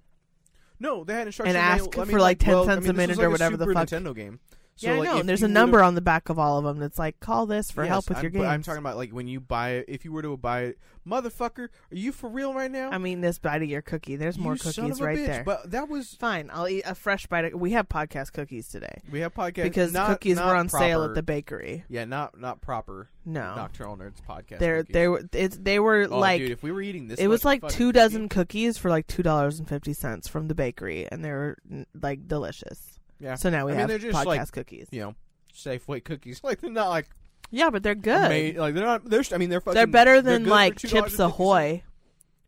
No, 0.79 1.05
they 1.05 1.15
had 1.15 1.27
instruction 1.27 1.57
And 1.57 1.65
manual- 1.65 1.89
ask 1.89 1.99
I 1.99 2.03
mean, 2.03 2.11
for, 2.11 2.21
like, 2.21 2.39
10 2.39 2.53
well, 2.53 2.65
cents 2.65 2.85
a 2.85 2.93
mean, 2.93 2.97
this 2.97 2.97
minute 2.97 3.19
or 3.19 3.23
like 3.23 3.29
a 3.29 3.31
whatever 3.31 3.57
the 3.57 3.73
fuck. 3.73 3.89
Nintendo 3.89 4.15
game. 4.15 4.41
So, 4.77 4.89
yeah, 4.93 4.99
like, 4.99 5.09
I 5.09 5.13
know. 5.13 5.21
And 5.21 5.29
there's 5.29 5.43
a 5.45 5.49
number 5.49 5.83
on 5.83 5.95
the 5.95 6.01
back 6.01 6.29
of 6.31 6.39
all 6.39 6.59
of 6.59 6.65
them 6.65 6.79
that's 6.81 6.99
like, 6.99 7.21
call 7.21 7.47
this 7.47 7.71
for 7.71 7.85
Yes, 7.85 7.91
help 7.91 8.09
with 8.09 8.19
I'm, 8.19 8.23
your 8.25 8.31
game. 8.31 8.43
I'm 8.43 8.63
talking 8.63 8.81
about 8.81 8.97
like 8.97 9.13
when 9.13 9.29
you 9.29 9.39
buy 9.41 9.71
it. 9.71 9.85
If 9.87 10.05
you 10.05 10.11
were 10.11 10.23
to 10.23 10.37
buy 10.37 10.63
it, 10.63 10.79
motherfucker, 11.09 11.69
are 11.69 11.69
you 11.91 12.11
for 12.11 12.29
real 12.29 12.53
right 12.55 12.71
now? 12.71 12.91
I 12.91 12.99
mean, 12.99 13.21
this 13.21 13.39
bite 13.39 13.63
of 13.63 13.69
your 13.69 13.83
cookie. 13.83 14.17
There's 14.17 14.37
more 14.37 14.55
You 14.55 14.59
son 14.59 14.73
cookies 14.87 15.01
right 15.01 15.17
bitch. 15.19 15.27
there. 15.27 15.45
But 15.45 15.71
that 15.71 15.89
was 15.89 16.15
Fine, 16.15 16.51
I'll 16.53 16.67
eat 16.69 16.83
a 16.87 16.95
fresh 16.97 17.27
bite. 17.29 17.45
Of, 17.45 17.55
we 17.55 17.71
have 17.73 17.89
podcast 17.89 18.33
cookies 18.33 18.69
today 18.69 19.01
we 19.13 19.21
have 19.21 19.33
podcast 19.35 19.63
because 19.63 19.93
not, 19.93 20.09
cookies 20.09 20.37
not 20.37 20.47
were 20.49 20.57
on 20.57 20.69
sale 20.69 21.05
at 21.05 21.15
the 21.15 21.23
bakery. 21.23 21.85
Yeah, 21.89 22.05
not 22.05 22.41
not 22.41 22.61
proper 22.61 23.09
No, 23.25 23.55
Nocturnal 23.55 23.97
Nerds 23.97 24.23
podcast. 24.29 24.59
they're 24.59 24.79
cookies. 24.83 24.93
they 24.95 25.07
were 25.09 25.23
it's 25.33 25.57
they 25.57 25.79
were 25.79 26.09
Oh, 26.11 26.19
like 26.19 26.41
dude, 26.41 26.51
if 26.51 26.63
we 26.65 26.73
were 26.73 26.83
eating 26.83 27.07
this, 27.07 27.21
it 27.21 27.29
was 27.29 27.45
like 27.45 27.67
two 27.69 27.93
dozen 27.93 28.29
cookies 28.29 28.77
for 28.77 28.91
like 28.91 29.07
two 29.07 29.23
dollars 29.23 29.61
and 29.61 29.69
fifty 29.69 29.93
cents 29.93 30.27
from 30.27 30.49
the 30.49 30.55
bakery, 30.57 31.07
and 31.13 31.25
they 31.25 31.31
were 31.31 31.59
like 32.01 32.27
delicious. 32.27 32.99
Yeah, 33.21 33.35
So 33.37 33.51
now 33.51 33.67
we 33.67 33.73
I 33.73 33.75
mean, 33.75 33.81
have 33.81 33.89
they're 33.89 33.99
just, 33.99 34.19
podcast 34.19 34.27
like, 34.27 34.53
cookies. 34.53 34.89
you 34.91 35.01
know, 35.01 35.15
Safeway 35.55 36.03
cookies. 36.03 36.41
Like 36.45 36.61
they're 36.61 36.71
not 36.71 36.89
like 36.89 37.09
Yeah, 37.51 37.71
but 37.71 37.83
they're 37.83 37.95
good. 37.95 38.29
made, 38.29 38.57
like 38.57 38.75
they're 38.75 38.85
not. 38.85 39.05
They're. 39.09 39.23
I 39.33 39.39
mean, 39.39 39.51
they're 39.51 39.61
fucking. 39.61 39.75
they're 39.75 39.87
better 39.87 40.21
they're 40.21 40.39
than 40.39 40.49
like 40.49 40.77
Chips 40.79 41.19
Ahoy, 41.19 41.83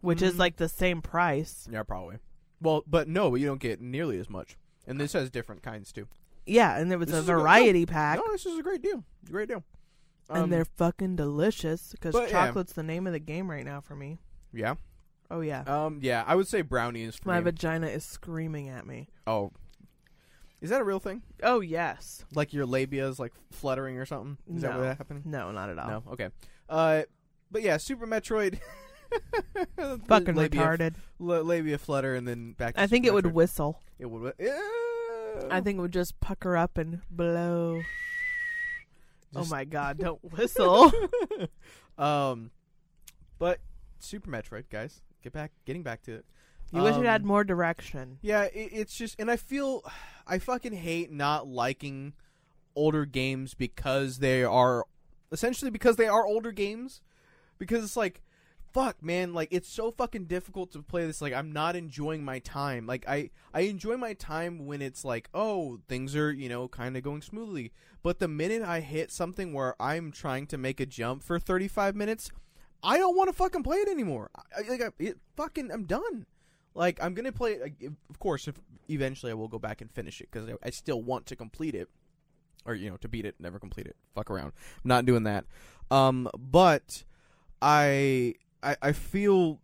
which 0.01 0.23
is 0.23 0.35
Mhm. 0.35 0.39
like 0.39 0.57
the 0.57 0.69
same 0.69 1.03
price. 1.03 1.69
Yeah, 1.71 1.83
probably. 1.85 2.17
Well, 2.61 2.83
but 2.87 3.07
no, 3.09 3.31
but 3.31 3.37
you 3.41 3.47
don't 3.47 3.61
get 3.61 3.81
nearly 3.81 4.19
as 4.19 4.29
much. 4.31 4.57
And 4.87 5.01
this 5.01 5.13
has 5.13 5.31
different 5.31 5.63
kinds 5.63 5.93
too. 5.93 6.09
Yeah, 6.47 6.77
and 6.79 6.91
there 6.91 6.99
was 6.99 7.09
This 7.09 7.17
a 7.17 7.21
is 7.21 7.29
a 7.29 7.33
variety 7.33 7.87
pack, 7.87 8.19
No, 8.19 8.31
this 8.33 8.47
is 8.47 8.59
a 8.59 8.63
great 8.63 8.81
deal. 8.83 9.03
Great 9.31 9.49
deal. 9.49 9.65
Um, 10.31 10.45
and 10.45 10.53
they're 10.53 10.65
fucking 10.65 11.17
delicious 11.17 11.91
because 11.93 12.13
but, 12.13 12.31
yeah. 12.31 12.47
chocolate's 12.47 12.73
the 12.73 12.83
name 12.83 13.07
of 13.07 13.13
the 13.13 13.19
game 13.21 13.49
right 13.51 13.65
now 13.65 13.81
for 13.81 13.95
me. 13.97 14.19
yeah. 14.53 14.75
Oh 15.31 15.41
yeah, 15.41 15.63
Um. 15.67 15.99
Yeah, 16.03 16.23
I 16.27 16.37
would 16.37 16.47
say 16.47 16.63
brownies 16.63 17.17
for 17.17 17.29
my 17.29 17.39
me. 17.41 17.45
vagina 17.45 17.89
is 17.89 18.05
screaming 18.05 18.69
at 18.69 18.87
me. 18.87 19.09
oh, 19.27 19.51
is 20.67 20.71
that 20.71 20.81
a 20.81 20.85
real 20.85 20.99
thing? 20.99 21.23
Oh 21.45 21.61
yes. 21.61 22.25
Like 22.35 22.53
your 22.53 22.67
labia 22.67 23.07
is 23.07 23.21
like 23.21 23.33
fluttering 23.53 23.99
or 23.99 24.05
something? 24.05 24.37
Is 24.53 24.63
that 24.63 24.75
what 24.75 24.83
that 24.83 24.99
happened? 24.99 25.25
No, 25.25 25.53
not 25.53 25.71
at 25.71 25.79
all. 25.79 25.89
No. 25.89 26.03
Okay. 26.11 26.29
Uh, 26.69 27.03
but 27.53 27.63
yeah, 27.63 27.77
Super 27.77 28.05
Metroid. 28.05 28.59
Fucking 30.09 30.35
labia, 30.35 30.61
retarded. 30.61 30.95
la- 31.21 31.39
labia 31.39 31.79
flutter, 31.79 32.17
and 32.17 32.27
then 32.27 32.55
back. 32.55 32.75
To 32.75 32.81
I 32.81 32.89
think 32.89 33.07
it 33.07 33.15
would 33.15 33.27
whistle. 33.27 33.81
It 34.01 34.07
would. 34.07 34.33
Yeah. 34.41 34.59
I 35.49 35.61
think 35.61 35.79
it 35.79 35.83
would 35.83 35.93
just 35.93 36.19
pucker 36.19 36.57
up 36.57 36.77
and 36.79 37.01
blow. 37.09 37.83
oh 39.37 39.45
my 39.45 39.65
god, 39.77 39.99
don't 39.99 40.33
whistle. 40.33 40.91
um, 41.99 42.51
but 43.39 43.61
Super 44.01 44.33
Metroid, 44.33 44.65
guys, 44.69 45.01
get 45.23 45.33
back, 45.33 45.53
getting 45.65 45.85
back 45.85 46.03
to 46.03 46.15
it. 46.15 46.25
You 46.73 46.83
wish 46.83 46.97
it 46.97 47.05
had 47.05 47.23
Um, 47.23 47.29
more 47.29 47.45
direction. 47.45 48.19
Yeah, 48.23 48.43
it, 48.45 48.71
it's 48.73 48.97
just, 48.97 49.19
and 49.19 49.31
I 49.31 49.37
feel, 49.37 49.83
I 50.27 50.39
fucking 50.39 50.73
hate 50.75 51.11
not 51.13 51.47
liking 51.47 52.15
older 52.75 53.05
games 53.07 53.55
because 53.55 54.19
they 54.19 54.43
are 54.45 54.85
essentially 55.33 55.71
because 55.71 55.97
they 55.97 56.09
are 56.09 56.27
older 56.27 56.53
games. 56.53 57.01
Because 57.59 57.83
it's 57.83 57.97
like, 57.97 58.23
fuck, 58.73 59.03
man, 59.03 59.33
like 59.33 59.49
it's 59.51 59.69
so 59.69 59.91
fucking 59.91 60.27
difficult 60.27 60.71
to 60.73 60.83
play 60.83 61.07
this. 61.07 61.23
Like 61.23 61.33
I'm 61.33 61.53
not 61.53 61.75
enjoying 61.77 62.23
my 62.25 62.39
time. 62.41 62.87
Like 62.87 63.09
I, 63.09 63.31
I 63.55 63.61
enjoy 63.61 63.97
my 63.97 64.13
time 64.13 64.67
when 64.67 64.83
it's 64.83 65.05
like, 65.07 65.31
oh, 65.33 65.79
things 65.89 66.15
are 66.15 66.31
you 66.31 66.49
know 66.51 66.69
kind 66.69 66.97
of 66.97 67.03
going 67.03 67.23
smoothly. 67.23 67.73
But 68.03 68.19
the 68.19 68.29
minute 68.29 68.63
I 68.63 68.81
hit 68.81 69.11
something 69.11 69.55
where 69.55 69.75
I'm 69.81 70.13
trying 70.13 70.47
to 70.49 70.59
make 70.59 70.81
a 70.81 70.87
jump 70.87 71.23
for 71.23 71.39
35 71.39 71.97
minutes, 71.97 72.31
I 72.83 72.99
don't 72.99 73.17
want 73.17 73.31
to 73.31 73.33
fucking 73.33 73.63
play 73.63 73.79
it 73.79 73.89
anymore. 73.89 74.31
I, 74.37 74.43
I- 74.61 74.69
like 74.69 74.83
I, 74.83 74.89
it 74.99 75.17
fucking, 75.37 75.71
I'm 75.73 75.85
done. 75.85 76.27
Like 76.77 77.03
I'm 77.03 77.15
gonna 77.15 77.33
play 77.33 77.53
it. 77.53 77.93
Of 78.11 78.19
course, 78.19 78.47
if 78.49 78.55
eventually 78.89 79.33
I 79.33 79.35
will 79.35 79.49
go 79.49 79.59
back 79.59 79.81
and 79.81 79.91
finish 79.91 80.21
it 80.21 80.29
because 80.31 80.49
I, 80.49 80.53
I 80.63 80.71
still 80.71 81.03
want 81.03 81.27
to 81.27 81.37
complete 81.37 81.75
it, 81.75 81.89
or 82.67 82.75
you 82.75 82.91
know, 82.91 82.97
to 82.99 83.09
beat 83.09 83.25
it, 83.25 83.35
never 83.41 83.59
complete 83.59 83.87
it. 83.87 83.97
Fuck 84.15 84.31
around. 84.31 84.53
I'm 84.85 84.89
not 84.89 85.07
doing 85.07 85.23
that. 85.25 85.45
Um, 85.91 86.29
but 86.39 87.05
I, 87.63 88.35
I, 88.63 88.77
I 88.83 88.93
feel, 88.93 89.61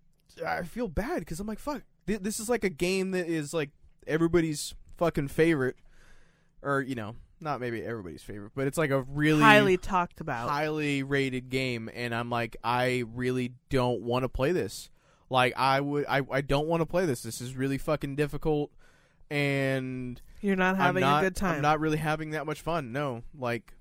I 0.47 0.62
feel 0.62 0.88
bad 0.88 1.19
because 1.21 1.40
I'm 1.40 1.47
like, 1.47 1.59
fuck. 1.59 1.83
Th- 2.07 2.21
this 2.21 2.40
is 2.40 2.49
like 2.49 2.64
a 2.64 2.69
game 2.71 3.11
that 3.12 3.26
is 3.28 3.52
like 3.52 3.71
everybody's 4.07 4.75
fucking 4.97 5.28
favorite, 5.28 5.76
or 6.62 6.81
you 6.81 6.95
know, 6.95 7.16
not 7.40 7.61
maybe 7.61 7.83
everybody's 7.83 8.23
favorite, 8.23 8.52
but 8.54 8.66
it's 8.66 8.78
like 8.78 8.90
a 8.90 9.02
really 9.02 9.42
Highly 9.42 9.76
talked 9.76 10.21
about. 10.21 10.49
highly 10.49 11.02
rated 11.02 11.50
game 11.50 11.90
and 11.92 12.14
I'm 12.14 12.31
like 12.31 12.57
I 12.64 13.04
really 13.14 13.52
don't 13.69 14.00
want 14.02 14.23
to 14.23 14.28
play 14.28 14.52
this. 14.52 14.88
Like 15.33 15.55
I 15.57 15.81
would 15.81 16.05
I 16.09 16.21
I 16.31 16.43
don't 16.43 16.67
want 16.69 16.83
to 16.83 16.87
play 16.87 17.07
this. 17.07 17.23
This 17.23 17.41
is 17.41 17.57
really 17.57 17.79
fucking 17.79 18.17
difficult 18.17 18.71
and 19.31 20.21
You're 20.43 20.57
not 20.57 20.77
having 20.77 21.01
not 21.01 21.23
a 21.23 21.27
good 21.27 21.37
time. 21.37 21.57
I'm 21.57 21.62
not 21.62 21.81
really 21.81 21.97
having 21.97 22.31
that 22.31 22.45
much 22.45 22.61
fun. 22.61 22.93
No. 22.93 23.23
Like 23.37 23.73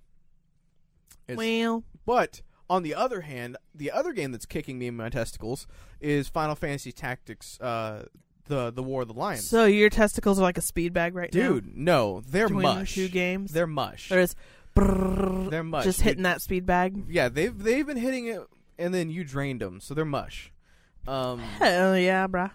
it's, 1.27 1.37
well, 1.37 1.83
but 2.05 2.41
on 2.69 2.83
the 2.83 2.95
other 2.95 3.21
hand, 3.21 3.57
the 3.75 3.91
other 3.91 4.13
game 4.13 4.31
that's 4.31 4.45
kicking 4.45 4.79
me 4.79 4.87
in 4.87 4.95
my 4.95 5.09
testicles 5.09 5.67
is 5.99 6.29
Final 6.29 6.55
Fantasy 6.55 6.93
Tactics 6.93 7.59
uh 7.59 8.05
the 8.45 8.71
the 8.71 8.81
War 8.81 9.01
of 9.01 9.09
the 9.09 9.13
Lions. 9.13 9.45
so 9.45 9.65
your 9.65 9.89
testicles 9.89 10.39
are 10.39 10.43
like 10.43 10.57
a 10.57 10.61
speed 10.61 10.93
bag 10.93 11.15
right 11.15 11.33
now. 11.33 11.39
Dude, 11.49 11.75
no, 11.75 12.21
they're 12.27 12.47
Between 12.47 12.63
mush. 12.63 12.95
two 12.95 13.09
games. 13.09 13.51
They're 13.51 13.67
mush. 13.67 14.07
There's 14.09 14.35
brrrr, 14.75 15.49
They're 15.49 15.63
mush. 15.63 15.83
just 15.83 15.99
dude. 15.99 16.05
hitting 16.05 16.23
that 16.23 16.41
speed 16.41 16.65
bag. 16.65 17.03
Yeah, 17.09 17.27
they've 17.27 17.57
they've 17.57 17.85
been 17.85 17.97
hitting 17.97 18.27
it, 18.27 18.41
and 18.79 18.93
then 18.93 19.09
you 19.09 19.23
drained 19.25 19.59
them, 19.59 19.79
so 19.81 19.93
they're 19.93 20.05
mush. 20.05 20.51
Um, 21.07 21.39
Hell 21.39 21.97
yeah, 21.97 22.27
bruh. 22.27 22.51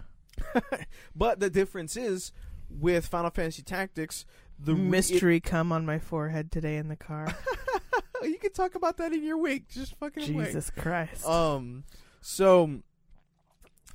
but 1.15 1.39
the 1.39 1.49
difference 1.49 1.97
is 1.97 2.31
with 2.69 3.07
Final 3.07 3.31
Fantasy 3.31 3.61
Tactics, 3.61 4.25
the 4.59 4.75
mystery 4.75 5.39
come 5.39 5.71
on 5.71 5.85
my 5.85 5.99
forehead 5.99 6.51
today 6.51 6.77
in 6.77 6.87
the 6.87 6.95
car. 6.95 7.35
you 8.23 8.37
can 8.37 8.51
talk 8.51 8.75
about 8.75 8.97
that 8.97 9.13
in 9.13 9.23
your 9.23 9.37
week. 9.37 9.69
Just 9.69 9.95
fucking. 9.97 10.25
Jesus 10.25 10.69
Christ. 10.69 11.25
Um, 11.25 11.83
so 12.21 12.81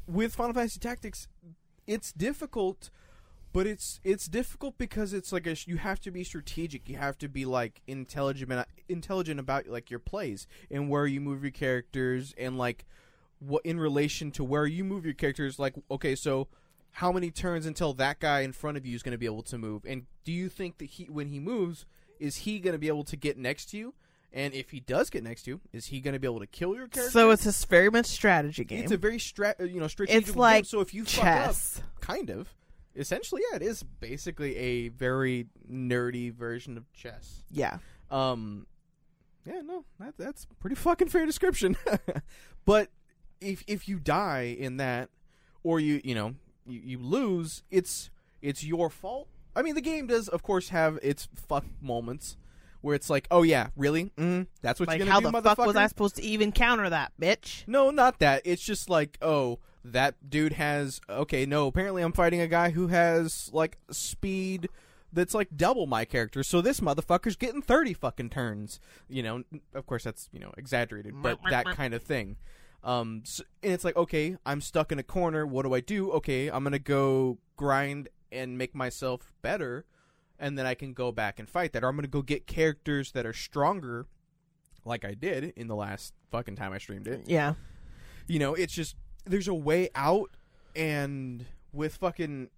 with 0.07 0.35
Final 0.35 0.55
Fantasy 0.55 0.81
Tactics, 0.81 1.29
it's 1.87 2.13
difficult, 2.13 2.91
but 3.53 3.67
it's 3.67 4.01
it's 4.05 4.27
difficult 4.27 4.79
because 4.79 5.13
it's 5.13 5.33
like 5.33 5.47
a, 5.47 5.55
sh- 5.55 5.67
you 5.67 5.79
have 5.79 6.01
to 6.01 6.11
be 6.11 6.25
strategic. 6.25 6.89
You 6.89 6.97
have 6.97 7.19
to 7.19 7.29
be 7.29 7.45
like 7.45 7.83
intelligent 7.87 8.67
intelligent 8.89 9.41
about 9.41 9.67
like 9.67 9.91
your 9.91 10.01
plays 10.01 10.47
and 10.71 10.89
where 10.89 11.07
you 11.07 11.21
move 11.21 11.43
your 11.43 11.51
characters 11.51 12.35
and 12.39 12.57
like 12.57 12.87
what 13.47 13.65
in 13.65 13.79
relation 13.79 14.31
to 14.33 14.45
where 14.45 14.67
you 14.67 14.85
move 14.85 15.05
your 15.05 15.15
characters. 15.15 15.59
Like 15.59 15.75
okay, 15.91 16.15
so 16.15 16.49
how 16.93 17.13
many 17.13 17.31
turns 17.31 17.67
until 17.67 17.95
that 17.95 18.21
guy 18.21 18.41
in 18.41 18.53
front 18.53 18.77
of 18.77 18.87
you 18.87 18.95
is 18.95 19.03
going 19.03 19.13
to 19.13 19.19
be 19.19 19.27
able 19.27 19.43
to 19.45 19.59
move? 19.59 19.85
And 19.87 20.07
do 20.25 20.33
you 20.33 20.49
think 20.49 20.79
that 20.79 20.87
he 20.87 21.05
when 21.05 21.29
he 21.29 21.41
moves 21.41 21.87
is 22.21 22.37
he 22.39 22.61
going 22.61 22.73
to 22.73 22.79
be 22.79 22.89
able 22.89 23.05
to 23.05 23.17
get 23.17 23.37
next 23.37 23.71
to 23.71 23.77
you? 23.77 23.95
And 24.35 24.55
if 24.55 24.71
he 24.71 24.81
does 24.81 25.11
get 25.11 25.23
next 25.23 25.43
to 25.43 25.51
you, 25.51 25.61
is 25.73 25.87
he 25.87 26.01
going 26.01 26.15
to 26.15 26.21
be 26.21 26.27
able 26.27 26.41
to 26.41 26.47
kill 26.47 26.75
your 26.75 26.89
character? 26.89 27.11
so 27.11 27.31
it's 27.31 27.45
a 27.47 27.67
very 27.67 27.91
much 27.91 28.07
strategy 28.07 28.65
game. 28.65 28.83
It's 28.83 28.93
a 28.93 28.97
very 28.97 29.19
stra- 29.19 29.57
you 29.61 29.81
know 29.81 29.89
strategic. 29.89 30.29
It's 30.29 30.37
like 30.37 30.65
so 30.65 30.81
if 30.81 30.95
you 30.95 31.05
chess. 31.05 31.77
fuck 31.77 31.85
up, 31.85 32.01
kind 32.01 32.31
of, 32.31 32.55
essentially, 32.97 33.43
yeah, 33.51 33.57
it 33.57 33.63
is 33.63 33.83
basically 33.83 34.57
a 34.57 34.89
very 34.89 35.49
nerdy 35.71 36.33
version 36.33 36.79
of 36.79 36.91
chess. 36.95 37.43
Yeah. 37.51 37.79
Um, 38.11 38.67
yeah, 39.45 39.61
no, 39.63 39.85
that, 39.99 40.15
that's 40.17 40.47
pretty 40.61 40.77
fucking 40.77 41.09
fair 41.09 41.27
description. 41.27 41.77
but 42.65 42.89
if 43.43 43.65
if 43.67 43.89
you 43.89 43.99
die 43.99 44.57
in 44.59 44.77
that, 44.79 45.11
or 45.63 45.81
you 45.81 46.01
you 46.05 46.15
know 46.15 46.35
you, 46.67 46.81
you 46.85 46.99
lose, 46.99 47.63
it's 47.71 48.11
it's 48.41 48.65
your 48.65 48.91
fault. 48.91 49.29
I 49.55 49.63
mean, 49.63 49.75
the 49.75 49.83
game 49.83 50.07
does, 50.07 50.29
of 50.29 50.43
course, 50.43 50.71
have 50.71 50.99
its 51.03 51.29
fuck 51.35 51.65
moments 51.81 52.37
where 52.81 52.95
it's 52.95 53.11
like, 53.11 53.27
oh 53.31 53.43
yeah, 53.43 53.69
really? 53.77 54.13
Mm, 54.17 54.47
that's 54.61 54.81
what 54.81 54.89
Like, 54.89 54.99
you're 54.99 55.07
how 55.07 55.21
gonna 55.21 55.39
do, 55.39 55.43
the 55.43 55.55
fuck 55.55 55.67
was? 55.67 55.77
I 55.77 55.87
supposed 55.87 56.17
to 56.17 56.23
even 56.23 56.53
counter 56.53 56.89
that, 56.91 57.13
bitch? 57.21 57.65
No, 57.67 57.91
not 57.91 58.19
that. 58.19 58.43
It's 58.45 58.63
just 58.63 58.91
like, 58.91 59.19
oh, 59.23 59.59
that 59.85 60.29
dude 60.29 60.55
has. 60.55 61.01
Okay, 61.09 61.47
no. 61.47 61.67
Apparently, 61.67 62.03
I'm 62.03 62.13
fighting 62.13 62.41
a 62.41 62.49
guy 62.49 62.71
who 62.71 62.89
has 62.89 63.51
like 63.53 63.79
speed 63.91 64.69
that's 65.13 65.35
like 65.35 65.49
double 65.57 65.87
my 65.87 66.05
character. 66.05 66.43
So 66.43 66.61
this 66.61 66.81
motherfucker's 66.81 67.37
getting 67.37 67.63
thirty 67.63 67.93
fucking 67.95 68.31
turns. 68.31 68.81
You 69.09 69.23
know, 69.23 69.43
of 69.75 69.87
course 69.87 70.05
that's 70.05 70.29
you 70.33 70.41
know 70.41 70.53
exaggerated, 70.57 71.15
but 71.23 71.39
that 71.51 71.67
kind 71.77 71.95
of 71.95 72.03
thing. 72.03 72.37
Um, 72.85 73.23
s 73.25 73.41
and 73.63 73.73
it's 73.73 73.85
like, 73.85 73.97
okay, 73.97 74.37
I'm 74.45 74.61
stuck 74.61 74.91
in 74.93 74.99
a 74.99 75.03
corner. 75.05 75.47
What 75.47 75.63
do 75.65 75.75
I 75.75 75.81
do? 75.81 76.11
Okay, 76.13 76.49
I'm 76.49 76.65
gonna 76.65 76.79
go 76.79 77.39
grind 77.57 78.09
and 78.33 78.59
make 78.59 78.75
myself 78.75 79.33
better, 79.43 79.85
and 80.39 80.59
then 80.59 80.67
I 80.67 80.75
can 80.75 80.93
go 80.93 81.13
back 81.13 81.39
and 81.39 81.49
fight 81.49 81.73
that. 81.75 81.85
Or 81.85 81.89
I'm 81.89 81.97
gonna 81.97 82.09
go 82.09 82.23
get 82.23 82.47
characters 82.47 83.13
that 83.13 83.25
are 83.25 83.33
stronger, 83.33 84.07
like 84.85 85.05
I 85.05 85.15
did 85.15 85.53
in 85.57 85.69
the 85.69 85.77
last 85.77 86.13
fucking 86.31 86.57
time 86.57 86.73
I 86.73 86.79
streamed 86.79 87.07
it 87.07 87.23
Yeah. 87.27 87.55
you 88.27 88.39
know, 88.39 88.55
it's 88.55 88.73
just 88.73 88.97
there's 89.25 89.47
a 89.49 89.55
way 89.55 89.89
out, 89.95 90.31
and 90.75 91.45
with 91.73 91.95
fucking 91.97 92.49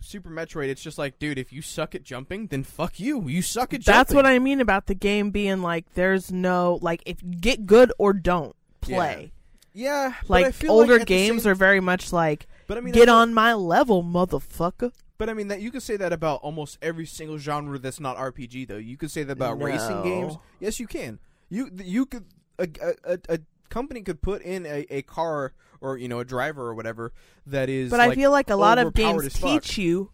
Super 0.00 0.30
Metroid, 0.30 0.68
it's 0.68 0.82
just 0.82 0.96
like, 0.98 1.18
dude, 1.18 1.38
if 1.38 1.52
you 1.52 1.60
suck 1.62 1.94
at 1.94 2.02
jumping, 2.02 2.46
then 2.48 2.62
fuck 2.64 2.98
you. 3.00 3.26
You 3.28 3.42
suck 3.42 3.72
at 3.74 3.80
jumping. 3.80 3.98
That's 3.98 4.14
what 4.14 4.24
I 4.26 4.38
mean 4.38 4.60
about 4.60 4.86
the 4.86 4.94
game 4.94 5.30
being 5.30 5.60
like 5.60 5.92
there's 5.94 6.32
no 6.32 6.78
like 6.80 7.02
if 7.04 7.18
get 7.40 7.66
good 7.66 7.92
or 7.98 8.14
don't 8.14 8.56
play. 8.80 9.32
Yeah, 9.74 10.14
but 10.28 10.34
I 10.34 10.42
Like 10.46 10.64
older 10.68 10.98
like 10.98 11.06
games 11.06 11.42
same- 11.42 11.52
are 11.52 11.54
very 11.54 11.80
much 11.80 12.12
like 12.12 12.46
But 12.68 12.78
I 12.78 12.80
mean, 12.80 12.94
get 12.94 13.08
on 13.08 13.34
my 13.34 13.52
level, 13.54 14.02
motherfucker. 14.02 14.92
But 15.18 15.28
I 15.28 15.34
mean 15.34 15.48
that 15.48 15.60
you 15.60 15.70
could 15.70 15.82
say 15.82 15.96
that 15.96 16.12
about 16.12 16.40
almost 16.42 16.78
every 16.80 17.06
single 17.06 17.38
genre 17.38 17.78
that's 17.78 18.00
not 18.00 18.16
RPG, 18.16 18.66
though. 18.68 18.76
You 18.76 18.96
could 18.96 19.10
say 19.10 19.22
that 19.24 19.32
about 19.32 19.60
racing 19.60 20.02
games. 20.02 20.36
Yes, 20.60 20.80
you 20.80 20.86
can. 20.86 21.18
You 21.50 21.70
you 21.82 22.06
could 22.06 22.24
a 22.58 22.68
a, 22.80 22.94
a, 23.04 23.18
a 23.34 23.38
company 23.68 24.02
could 24.02 24.22
put 24.22 24.42
in 24.42 24.66
a, 24.66 24.86
a 24.90 25.02
car 25.02 25.52
or 25.80 25.98
you 25.98 26.08
know 26.08 26.20
a 26.20 26.24
driver 26.24 26.66
or 26.66 26.74
whatever 26.74 27.12
that 27.46 27.68
is. 27.68 27.90
But 27.90 28.00
I 28.00 28.14
feel 28.14 28.30
like 28.30 28.50
a 28.50 28.56
lot 28.56 28.78
of 28.78 28.94
games 28.94 29.32
teach 29.34 29.76
you 29.78 30.10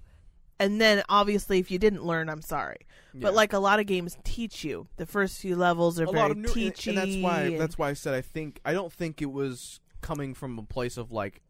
and 0.61 0.81
then 0.81 1.03
obviously 1.09 1.59
if 1.59 1.71
you 1.71 1.79
didn't 1.79 2.05
learn, 2.05 2.29
I'm 2.29 2.43
sorry. 2.43 2.87
Yeah. 3.13 3.21
But 3.23 3.35
like 3.35 3.53
a 3.53 3.59
lot 3.59 3.81
of 3.81 3.87
games 3.87 4.17
teach 4.23 4.63
you. 4.63 4.87
The 4.97 5.07
first 5.07 5.41
few 5.41 5.57
levels 5.57 5.99
are 5.99 6.05
a 6.05 6.07
very 6.07 6.19
lot 6.19 6.31
of 6.31 6.37
new, 6.37 6.47
and- 6.47 6.55
teachy. 6.75 6.89
and 6.89 6.99
that's 6.99 7.17
why 7.17 7.41
and- 7.43 7.61
that's 7.61 7.77
why 7.77 7.89
I 7.89 7.95
said 7.95 8.15
I 8.15 8.21
think 8.21 8.61
I 8.65 8.73
don't 8.73 8.93
think 8.93 9.21
it 9.21 9.33
was 9.33 9.81
coming 10.01 10.35
from 10.35 10.59
a 10.59 10.63
place 10.63 10.97
of 10.97 11.11
like. 11.11 11.41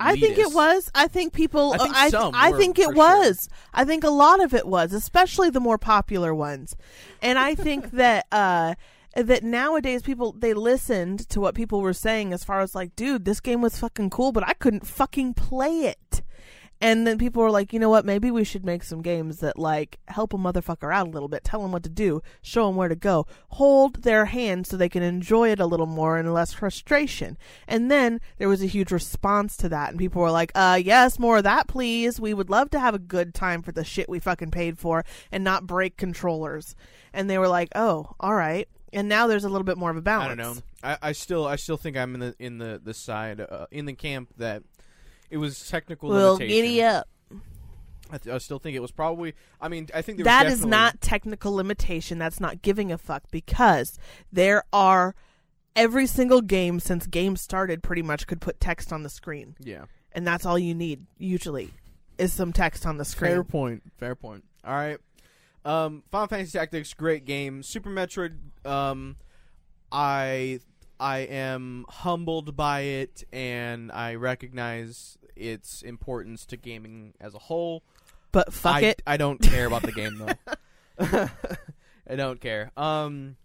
I 0.00 0.16
think 0.18 0.36
it 0.36 0.52
was. 0.52 0.90
I 0.96 1.06
think 1.06 1.32
people. 1.32 1.72
I 1.74 1.78
think 1.78 1.94
I, 1.94 2.10
some 2.10 2.32
I 2.34 2.50
think 2.52 2.76
it 2.80 2.86
for 2.86 2.94
sure. 2.96 2.96
was. 2.96 3.48
I 3.72 3.84
think 3.84 4.02
a 4.02 4.10
lot 4.10 4.42
of 4.42 4.52
it 4.52 4.66
was, 4.66 4.92
especially 4.92 5.48
the 5.48 5.60
more 5.60 5.78
popular 5.78 6.34
ones. 6.34 6.74
And 7.22 7.38
I 7.38 7.54
think 7.54 7.90
that 7.92 8.26
uh, 8.32 8.74
that 9.14 9.44
nowadays 9.44 10.02
people 10.02 10.32
they 10.32 10.54
listened 10.54 11.28
to 11.28 11.40
what 11.40 11.54
people 11.54 11.80
were 11.80 11.92
saying 11.92 12.32
as 12.32 12.42
far 12.42 12.60
as 12.60 12.74
like, 12.74 12.96
dude, 12.96 13.24
this 13.24 13.38
game 13.38 13.62
was 13.62 13.78
fucking 13.78 14.10
cool, 14.10 14.32
but 14.32 14.46
I 14.46 14.54
couldn't 14.54 14.86
fucking 14.86 15.34
play 15.34 15.82
it. 15.82 15.98
And 16.80 17.06
then 17.06 17.16
people 17.16 17.42
were 17.42 17.50
like, 17.50 17.72
you 17.72 17.78
know 17.78 17.88
what? 17.88 18.04
Maybe 18.04 18.30
we 18.30 18.44
should 18.44 18.64
make 18.64 18.84
some 18.84 19.00
games 19.00 19.38
that 19.38 19.58
like 19.58 19.98
help 20.08 20.34
a 20.34 20.36
motherfucker 20.36 20.94
out 20.94 21.06
a 21.06 21.10
little 21.10 21.28
bit, 21.28 21.42
tell 21.42 21.62
them 21.62 21.72
what 21.72 21.82
to 21.84 21.88
do, 21.88 22.22
show 22.42 22.66
them 22.66 22.76
where 22.76 22.88
to 22.88 22.94
go, 22.94 23.26
hold 23.50 24.02
their 24.02 24.26
hand 24.26 24.66
so 24.66 24.76
they 24.76 24.88
can 24.88 25.02
enjoy 25.02 25.50
it 25.50 25.60
a 25.60 25.66
little 25.66 25.86
more 25.86 26.18
and 26.18 26.34
less 26.34 26.52
frustration. 26.52 27.38
And 27.66 27.90
then 27.90 28.20
there 28.38 28.48
was 28.48 28.62
a 28.62 28.66
huge 28.66 28.92
response 28.92 29.56
to 29.58 29.68
that, 29.70 29.90
and 29.90 29.98
people 29.98 30.20
were 30.20 30.30
like, 30.30 30.52
"Uh, 30.54 30.78
yes, 30.82 31.18
more 31.18 31.38
of 31.38 31.44
that, 31.44 31.66
please. 31.66 32.20
We 32.20 32.34
would 32.34 32.50
love 32.50 32.70
to 32.70 32.80
have 32.80 32.94
a 32.94 32.98
good 32.98 33.32
time 33.34 33.62
for 33.62 33.72
the 33.72 33.84
shit 33.84 34.08
we 34.08 34.18
fucking 34.18 34.50
paid 34.50 34.78
for 34.78 35.04
and 35.32 35.42
not 35.42 35.66
break 35.66 35.96
controllers." 35.96 36.74
And 37.12 37.30
they 37.30 37.38
were 37.38 37.48
like, 37.48 37.70
"Oh, 37.74 38.14
all 38.20 38.34
right." 38.34 38.68
and 38.92 39.08
now 39.08 39.26
there's 39.26 39.44
a 39.44 39.48
little 39.48 39.64
bit 39.64 39.76
more 39.76 39.90
of 39.90 39.96
a 39.96 40.02
balance. 40.02 40.32
I 40.32 40.34
don't 40.34 40.38
know. 40.38 40.62
I, 40.82 40.98
I 41.02 41.12
still 41.12 41.46
I 41.46 41.56
still 41.56 41.76
think 41.76 41.96
I'm 41.96 42.14
in 42.14 42.20
the 42.20 42.34
in 42.38 42.58
the 42.58 42.80
the 42.82 42.94
side 42.94 43.40
uh, 43.40 43.66
in 43.70 43.84
the 43.84 43.92
camp 43.92 44.30
that 44.38 44.62
it 45.36 45.38
was 45.38 45.68
technical 45.68 46.08
Well, 46.08 46.32
limitation. 46.34 46.48
giddy 46.62 46.82
up. 46.82 47.08
I, 48.10 48.18
th- 48.18 48.34
I 48.34 48.38
still 48.38 48.58
think 48.58 48.74
it 48.74 48.80
was 48.80 48.90
probably. 48.92 49.34
I 49.60 49.68
mean, 49.68 49.88
I 49.94 50.00
think 50.00 50.16
there 50.18 50.24
was 50.24 50.30
That 50.44 50.46
is 50.46 50.64
not 50.64 51.00
technical 51.00 51.52
limitation. 51.52 52.18
That's 52.18 52.40
not 52.40 52.62
giving 52.62 52.90
a 52.90 52.96
fuck 52.96 53.24
because 53.30 53.98
there 54.32 54.62
are 54.72 55.14
every 55.74 56.06
single 56.06 56.40
game 56.40 56.80
since 56.80 57.06
games 57.06 57.40
started 57.42 57.82
pretty 57.82 58.02
much 58.02 58.26
could 58.26 58.40
put 58.40 58.60
text 58.60 58.92
on 58.92 59.02
the 59.02 59.10
screen, 59.10 59.56
Yeah. 59.60 59.84
and 60.12 60.26
that's 60.26 60.46
all 60.46 60.58
you 60.58 60.74
need 60.74 61.04
usually 61.18 61.70
is 62.16 62.32
some 62.32 62.52
text 62.52 62.86
on 62.86 62.96
the 62.96 63.04
screen. 63.04 63.32
Fair 63.32 63.44
point. 63.44 63.82
Fair 63.98 64.14
point. 64.14 64.44
All 64.64 64.72
right. 64.72 64.98
Um, 65.66 66.04
Final 66.10 66.28
Fantasy 66.28 66.56
Tactics, 66.56 66.94
great 66.94 67.24
game. 67.26 67.62
Super 67.64 67.90
Metroid. 67.90 68.36
Um, 68.64 69.16
I 69.92 70.60
I 70.98 71.18
am 71.18 71.84
humbled 71.88 72.56
by 72.56 72.80
it, 72.82 73.24
and 73.32 73.90
I 73.92 74.14
recognize 74.14 75.18
its 75.36 75.82
importance 75.82 76.46
to 76.46 76.56
gaming 76.56 77.14
as 77.20 77.34
a 77.34 77.38
whole. 77.38 77.82
But 78.32 78.52
fuck 78.52 78.76
I, 78.76 78.80
it. 78.80 79.02
I 79.06 79.16
don't 79.16 79.40
care 79.40 79.66
about 79.66 79.82
the 79.82 79.92
game 79.92 80.18
though. 80.18 80.58
I 82.08 82.16
don't 82.16 82.40
care. 82.40 82.70
Um, 82.76 83.36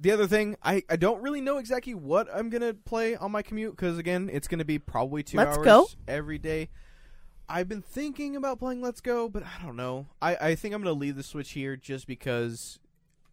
the 0.00 0.10
other 0.10 0.26
thing, 0.26 0.56
I, 0.62 0.82
I 0.88 0.96
don't 0.96 1.22
really 1.22 1.40
know 1.40 1.58
exactly 1.58 1.94
what 1.94 2.28
I'm 2.34 2.50
gonna 2.50 2.74
play 2.74 3.16
on 3.16 3.30
my 3.32 3.42
commute 3.42 3.76
because 3.76 3.98
again, 3.98 4.30
it's 4.32 4.48
gonna 4.48 4.64
be 4.64 4.78
probably 4.78 5.22
2 5.22 5.36
Let's 5.36 5.56
hours 5.56 5.64
Go. 5.64 5.88
every 6.08 6.38
day. 6.38 6.68
I've 7.48 7.68
been 7.68 7.82
thinking 7.82 8.36
about 8.36 8.58
playing 8.58 8.80
Let's 8.80 9.00
Go, 9.00 9.28
but 9.28 9.42
I 9.42 9.64
don't 9.64 9.76
know. 9.76 10.06
I, 10.20 10.36
I 10.36 10.54
think 10.54 10.74
I'm 10.74 10.82
gonna 10.82 10.92
leave 10.92 11.16
the 11.16 11.22
Switch 11.22 11.52
here 11.52 11.76
just 11.76 12.06
because 12.06 12.78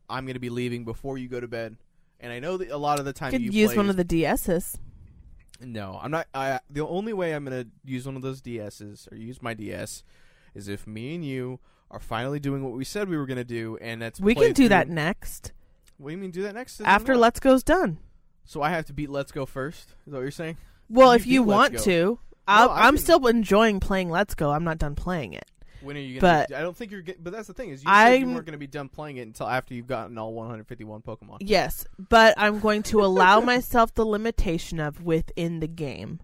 I'm 0.09 0.25
gonna 0.25 0.39
be 0.39 0.49
leaving 0.49 0.85
before 0.85 1.17
you 1.17 1.27
go 1.27 1.39
to 1.39 1.47
bed, 1.47 1.77
and 2.19 2.31
I 2.31 2.39
know 2.39 2.57
that 2.57 2.69
a 2.69 2.77
lot 2.77 2.99
of 2.99 3.05
the 3.05 3.13
time 3.13 3.31
could 3.31 3.41
you 3.41 3.51
use 3.51 3.69
play 3.69 3.77
one 3.77 3.89
of 3.89 3.95
the 3.95 4.05
DSs. 4.05 4.77
No, 5.61 5.99
I'm 6.01 6.11
not. 6.11 6.27
I 6.33 6.59
the 6.69 6.85
only 6.87 7.13
way 7.13 7.33
I'm 7.33 7.43
gonna 7.43 7.65
use 7.83 8.05
one 8.05 8.15
of 8.15 8.21
those 8.21 8.41
DSs 8.41 9.11
or 9.11 9.15
use 9.15 9.41
my 9.41 9.53
DS 9.53 10.03
is 10.55 10.67
if 10.67 10.87
me 10.87 11.15
and 11.15 11.23
you 11.25 11.59
are 11.91 11.99
finally 11.99 12.39
doing 12.39 12.63
what 12.63 12.73
we 12.73 12.83
said 12.85 13.09
we 13.09 13.17
were 13.17 13.25
gonna 13.25 13.43
do, 13.43 13.77
and 13.81 14.01
that's 14.01 14.19
We 14.19 14.35
can 14.35 14.49
do 14.49 14.53
through- 14.53 14.69
that 14.69 14.87
next 14.89 15.51
What 15.97 16.09
do 16.09 16.15
you 16.15 16.17
mean 16.21 16.31
do 16.31 16.43
that 16.43 16.55
next? 16.55 16.81
after 16.81 17.13
What? 17.13 17.21
Let's 17.21 17.39
Go's 17.39 17.63
done. 17.63 17.97
So 18.45 18.61
I 18.61 18.69
have 18.69 18.85
to 18.85 18.93
beat 18.93 19.09
Let's 19.09 19.31
Go 19.31 19.45
first. 19.45 19.89
Is 19.89 19.95
that 20.07 20.13
what 20.13 20.21
you're 20.21 20.31
saying? 20.31 20.57
Well, 20.89 21.09
You 21.11 21.15
if 21.15 21.27
you 21.27 21.41
Let's 21.43 21.47
want 21.55 21.73
Go. 21.73 21.79
to, 21.83 22.19
I'll, 22.47 22.69
I 22.69 22.87
I'm 22.87 22.95
can- 22.95 23.03
still 23.03 23.27
enjoying 23.27 23.79
playing 23.79 24.09
Let's 24.09 24.33
Go. 24.35 24.51
I'm 24.51 24.63
not 24.63 24.77
done 24.79 24.95
playing 24.95 25.33
it. 25.33 25.45
When 25.81 25.95
are 25.95 25.99
you? 25.99 26.19
Gonna 26.19 26.33
But- 26.41 26.49
be, 26.49 26.55
I 26.55 26.61
don't 26.61 26.75
think 26.75 26.91
you're. 26.91 27.03
But 27.19 27.31
that's 27.33 27.47
the 27.47 27.53
thing 27.53 27.69
is 27.69 27.83
you 27.83 27.89
you 27.89 28.27
weren't 28.27 28.45
gonna 28.45 28.57
be 28.57 28.67
done 28.67 28.89
playing 28.89 29.17
it 29.17 29.21
until 29.23 29.47
after 29.47 29.73
you've 29.73 29.87
gotten 29.87 30.17
all 30.17 30.33
151 30.33 31.01
Pokemon. 31.01 31.37
Yes, 31.41 31.85
but 31.97 32.33
I'm 32.37 32.59
going 32.59 32.83
to 32.83 33.01
allow 33.03 33.39
myself 33.41 33.93
the 33.93 34.05
limitation 34.05 34.79
of 34.79 35.03
within 35.03 35.59
the 35.59 35.67
game 35.67 36.19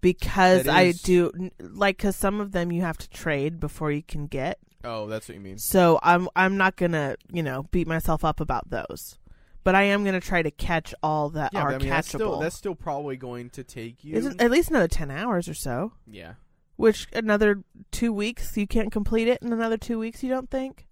because 0.00 0.68
I 0.68 0.92
do 0.92 1.50
like 1.58 1.96
because 1.98 2.16
some 2.16 2.40
of 2.40 2.52
them 2.52 2.70
you 2.72 2.82
have 2.82 2.98
to 2.98 3.08
trade 3.10 3.60
before 3.60 3.90
you 3.90 4.02
can 4.02 4.26
get. 4.26 4.58
Oh, 4.84 5.06
that's 5.06 5.28
what 5.28 5.34
you 5.34 5.40
mean. 5.40 5.58
So 5.58 5.98
I'm 6.02 6.28
I'm 6.36 6.56
not 6.56 6.76
gonna 6.76 7.16
you 7.32 7.42
know 7.42 7.64
beat 7.70 7.86
myself 7.88 8.24
up 8.24 8.40
about 8.40 8.70
those, 8.70 9.18
but 9.64 9.74
I 9.74 9.82
am 9.84 10.04
gonna 10.04 10.20
try 10.20 10.42
to 10.42 10.50
catch 10.50 10.94
all 11.02 11.30
that 11.30 11.52
Yeah, 11.52 11.62
are 11.62 11.72
I 11.74 11.78
mean 11.78 11.88
that's 11.88 12.08
still 12.08 12.20
catchable. 12.36 12.40
that's 12.42 12.56
still 12.56 12.74
probably 12.74 13.16
going 13.16 13.50
to 13.50 13.64
take 13.64 14.04
you. 14.04 14.14
Isn't 14.16 14.40
at 14.40 14.50
least 14.50 14.70
another 14.70 14.88
ten 14.88 15.10
hours 15.10 15.48
or 15.48 15.54
so. 15.54 15.92
yeah. 16.06 16.34
Which 16.76 17.06
another 17.12 17.62
two 17.90 18.12
weeks 18.12 18.56
you 18.56 18.66
can't 18.66 18.92
complete 18.92 19.28
it 19.28 19.40
in 19.42 19.52
another 19.52 19.76
two 19.78 19.98
weeks. 19.98 20.22
You 20.22 20.28
don't 20.28 20.50
think 20.50 20.86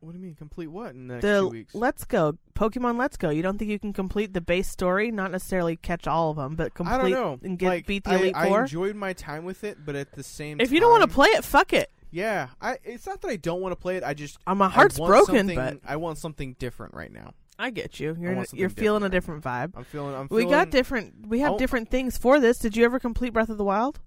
What 0.00 0.12
do 0.12 0.18
you 0.18 0.24
mean 0.24 0.34
complete 0.34 0.66
what 0.68 0.92
in 0.94 1.08
the 1.08 1.14
next 1.14 1.22
the 1.22 1.40
two 1.40 1.48
weeks? 1.48 1.74
Let's 1.74 2.04
Go 2.04 2.36
Pokemon 2.54 2.98
Let's 2.98 3.16
Go? 3.16 3.30
You 3.30 3.42
don't 3.42 3.56
think 3.58 3.70
you 3.70 3.78
can 3.78 3.92
complete 3.92 4.32
the 4.34 4.40
base 4.40 4.68
story? 4.68 5.10
Not 5.10 5.30
necessarily 5.30 5.76
catch 5.76 6.06
all 6.06 6.30
of 6.30 6.36
them, 6.36 6.56
but 6.56 6.74
complete 6.74 6.94
I 6.94 6.98
don't 6.98 7.10
know. 7.10 7.38
and 7.42 7.58
get 7.58 7.68
like, 7.68 7.86
beat 7.86 8.04
the 8.04 8.10
I, 8.10 8.16
Elite 8.16 8.36
I 8.36 8.48
Four. 8.48 8.60
enjoyed 8.62 8.96
my 8.96 9.12
time 9.14 9.44
with 9.44 9.64
it, 9.64 9.78
but 9.84 9.96
at 9.96 10.12
the 10.12 10.22
same 10.22 10.60
if 10.60 10.70
you 10.72 10.80
don't 10.80 10.90
want 10.90 11.02
to 11.08 11.14
play 11.14 11.28
it, 11.28 11.44
fuck 11.44 11.72
it. 11.72 11.90
yeah, 12.10 12.48
I. 12.60 12.78
It's 12.84 13.06
not 13.06 13.20
that 13.22 13.28
I 13.28 13.36
don't 13.36 13.60
want 13.62 13.72
to 13.72 13.76
play 13.76 13.96
it. 13.96 14.04
I 14.04 14.12
just 14.14 14.38
Uh, 14.46 14.54
my 14.54 14.66
I 14.66 14.68
heart's 14.70 14.98
want 14.98 15.08
broken, 15.10 15.34
something- 15.48 15.56
but 15.56 15.78
I 15.86 15.96
want 15.96 16.18
something 16.18 16.54
different 16.58 16.92
right 16.94 17.12
now. 17.12 17.32
I 17.58 17.70
get 17.70 17.98
you. 17.98 18.16
You're 18.20 18.34
want 18.36 18.52
you're 18.52 18.68
feeling 18.68 19.02
a 19.02 19.08
different. 19.08 19.42
different 19.42 19.72
vibe. 19.74 19.78
I'm 19.78 19.84
feeling. 19.84 20.14
I'm 20.14 20.28
We 20.30 20.42
feeling, 20.42 20.50
got 20.50 20.70
different. 20.70 21.26
We 21.26 21.40
have 21.40 21.52
Oh. 21.54 21.58
different 21.58 21.90
things 21.90 22.16
for 22.18 22.38
this. 22.38 22.58
Did 22.58 22.76
you 22.76 22.84
ever 22.84 23.00
complete 23.00 23.32
Breath 23.32 23.48
of 23.48 23.56
the 23.58 23.64
Wild? 23.64 23.98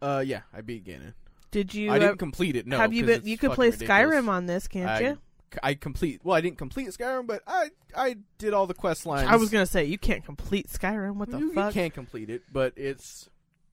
Uh, 0.00 0.22
yeah, 0.24 0.40
I 0.52 0.60
beat 0.60 0.84
Ganon. 0.84 1.14
Did 1.50 1.74
you? 1.74 1.90
I 1.90 1.96
uh, 1.96 1.98
didn't 1.98 2.18
complete 2.18 2.56
it. 2.56 2.66
No, 2.66 2.78
have 2.78 2.92
you? 2.92 3.04
been? 3.04 3.22
You 3.24 3.38
could 3.38 3.52
play 3.52 3.70
ridiculous. 3.70 3.90
Skyrim 3.90 4.28
on 4.28 4.46
this, 4.46 4.68
can't 4.68 4.88
I, 4.88 5.00
you? 5.00 5.18
I 5.62 5.74
complete. 5.74 6.20
Well, 6.22 6.36
I 6.36 6.40
didn't 6.40 6.58
complete 6.58 6.88
Skyrim, 6.88 7.26
but 7.26 7.42
I 7.46 7.70
I 7.96 8.16
did 8.36 8.52
all 8.52 8.66
the 8.66 8.74
quest 8.74 9.06
lines. 9.06 9.28
I 9.28 9.36
was 9.36 9.50
gonna 9.50 9.66
say 9.66 9.84
you 9.84 9.98
can't 9.98 10.24
complete 10.24 10.68
Skyrim. 10.68 11.14
What 11.14 11.30
the 11.30 11.38
you, 11.38 11.52
you 11.54 11.70
can't 11.72 11.94
complete 11.94 12.28
it, 12.30 12.42
but 12.52 12.74
it's 12.76 13.28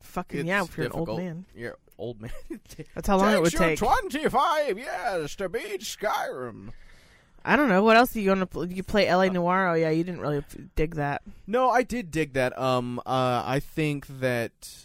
Fucking 0.06 0.42
it's 0.42 0.48
yeah, 0.48 0.64
if 0.64 0.78
you're 0.78 0.86
an 0.86 0.92
old 0.94 1.18
man. 1.18 1.46
You're 1.56 1.78
old 1.98 2.22
man. 2.22 2.32
That's 2.96 3.08
how 3.08 3.18
long 3.18 3.34
it 3.34 3.42
would 3.42 3.52
take. 3.52 3.80
Twenty-five 3.80 4.78
years 4.78 5.36
to 5.38 5.50
beat 5.50 5.82
Skyrim. 5.82 6.70
I 7.44 7.56
don't 7.56 7.70
know. 7.70 7.84
What 7.84 7.98
else 7.98 8.16
you 8.16 8.26
gonna? 8.26 8.46
pl- 8.46 8.72
You 8.72 8.84
play 8.84 9.08
L.A. 9.08 9.30
Noire? 9.30 9.70
Oh 9.70 9.74
yeah, 9.74 9.90
you 9.90 10.04
didn't 10.04 10.22
really 10.22 10.44
dig 10.76 10.96
that. 10.96 11.22
No, 11.46 11.70
I 11.70 11.84
did 11.84 12.12
dig 12.12 12.34
that. 12.34 12.58
Um, 12.58 13.00
uh, 13.00 13.44
I 13.46 13.60
think 13.60 14.08
that 14.20 14.85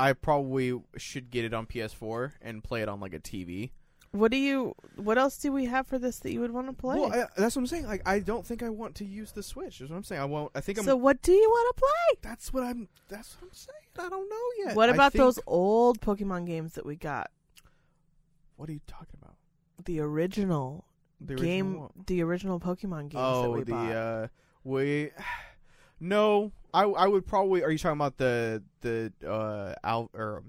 I 0.00 0.12
probably 0.14 0.80
should 0.96 1.30
get 1.30 1.44
it 1.44 1.52
on 1.54 1.66
PS4 1.66 2.32
and 2.42 2.62
play 2.64 2.82
it 2.82 2.88
on 2.88 3.00
like 3.00 3.14
a 3.14 3.20
TV. 3.20 3.70
What 4.12 4.32
do 4.32 4.36
you? 4.38 4.74
What 4.96 5.18
else 5.18 5.38
do 5.38 5.52
we 5.52 5.66
have 5.66 5.86
for 5.86 5.96
this 5.96 6.18
that 6.20 6.32
you 6.32 6.40
would 6.40 6.50
want 6.50 6.66
to 6.66 6.72
play? 6.72 6.98
Well, 6.98 7.12
I, 7.12 7.26
that's 7.36 7.54
what 7.54 7.62
I'm 7.62 7.66
saying. 7.68 7.86
Like, 7.86 8.02
I 8.04 8.18
don't 8.18 8.44
think 8.44 8.60
I 8.62 8.68
want 8.68 8.96
to 8.96 9.04
use 9.04 9.30
the 9.30 9.42
Switch. 9.42 9.80
Is 9.80 9.88
what 9.88 9.96
I'm 9.96 10.02
saying. 10.02 10.20
I 10.20 10.24
won't. 10.24 10.50
I 10.54 10.60
think 10.60 10.78
I'm. 10.78 10.84
so 10.84 10.96
what 10.96 11.22
do 11.22 11.30
you 11.32 11.48
want 11.48 11.76
to 11.76 11.80
play? 11.80 12.18
that's 12.28 12.52
what 12.52 12.64
I'm. 12.64 12.88
That's 13.08 13.36
what 13.40 13.48
I'm 13.48 13.54
saying. 13.54 13.76
I 14.06 14.08
don't 14.08 14.28
know 14.28 14.64
yet. 14.66 14.74
What 14.76 14.90
about 14.90 15.12
think- 15.12 15.22
those 15.22 15.38
old 15.46 16.00
Pokemon 16.00 16.46
games 16.46 16.72
that 16.74 16.84
we 16.84 16.96
got? 16.96 17.30
What 18.56 18.68
are 18.68 18.72
you 18.72 18.80
talking 18.88 19.16
about? 19.22 19.36
The 19.84 20.00
original, 20.00 20.84
The 21.20 21.36
game, 21.36 21.66
original 21.66 21.80
what? 21.94 22.06
the 22.08 22.22
original 22.22 22.58
Pokemon 22.60 23.00
games 23.10 23.12
that 23.12 23.18
Oh, 23.20 23.50
we 23.52 23.62
the 23.62 23.72
bought. 23.72 23.92
uh, 23.92 24.28
we. 24.64 25.10
No, 26.00 26.52
I 26.72 26.84
I 26.84 27.06
would 27.06 27.26
probably. 27.26 27.62
Are 27.62 27.70
you 27.70 27.78
talking 27.78 27.98
about 27.98 28.16
the 28.16 28.62
the 28.80 29.12
uh 29.26 29.74
Alpha 29.84 30.42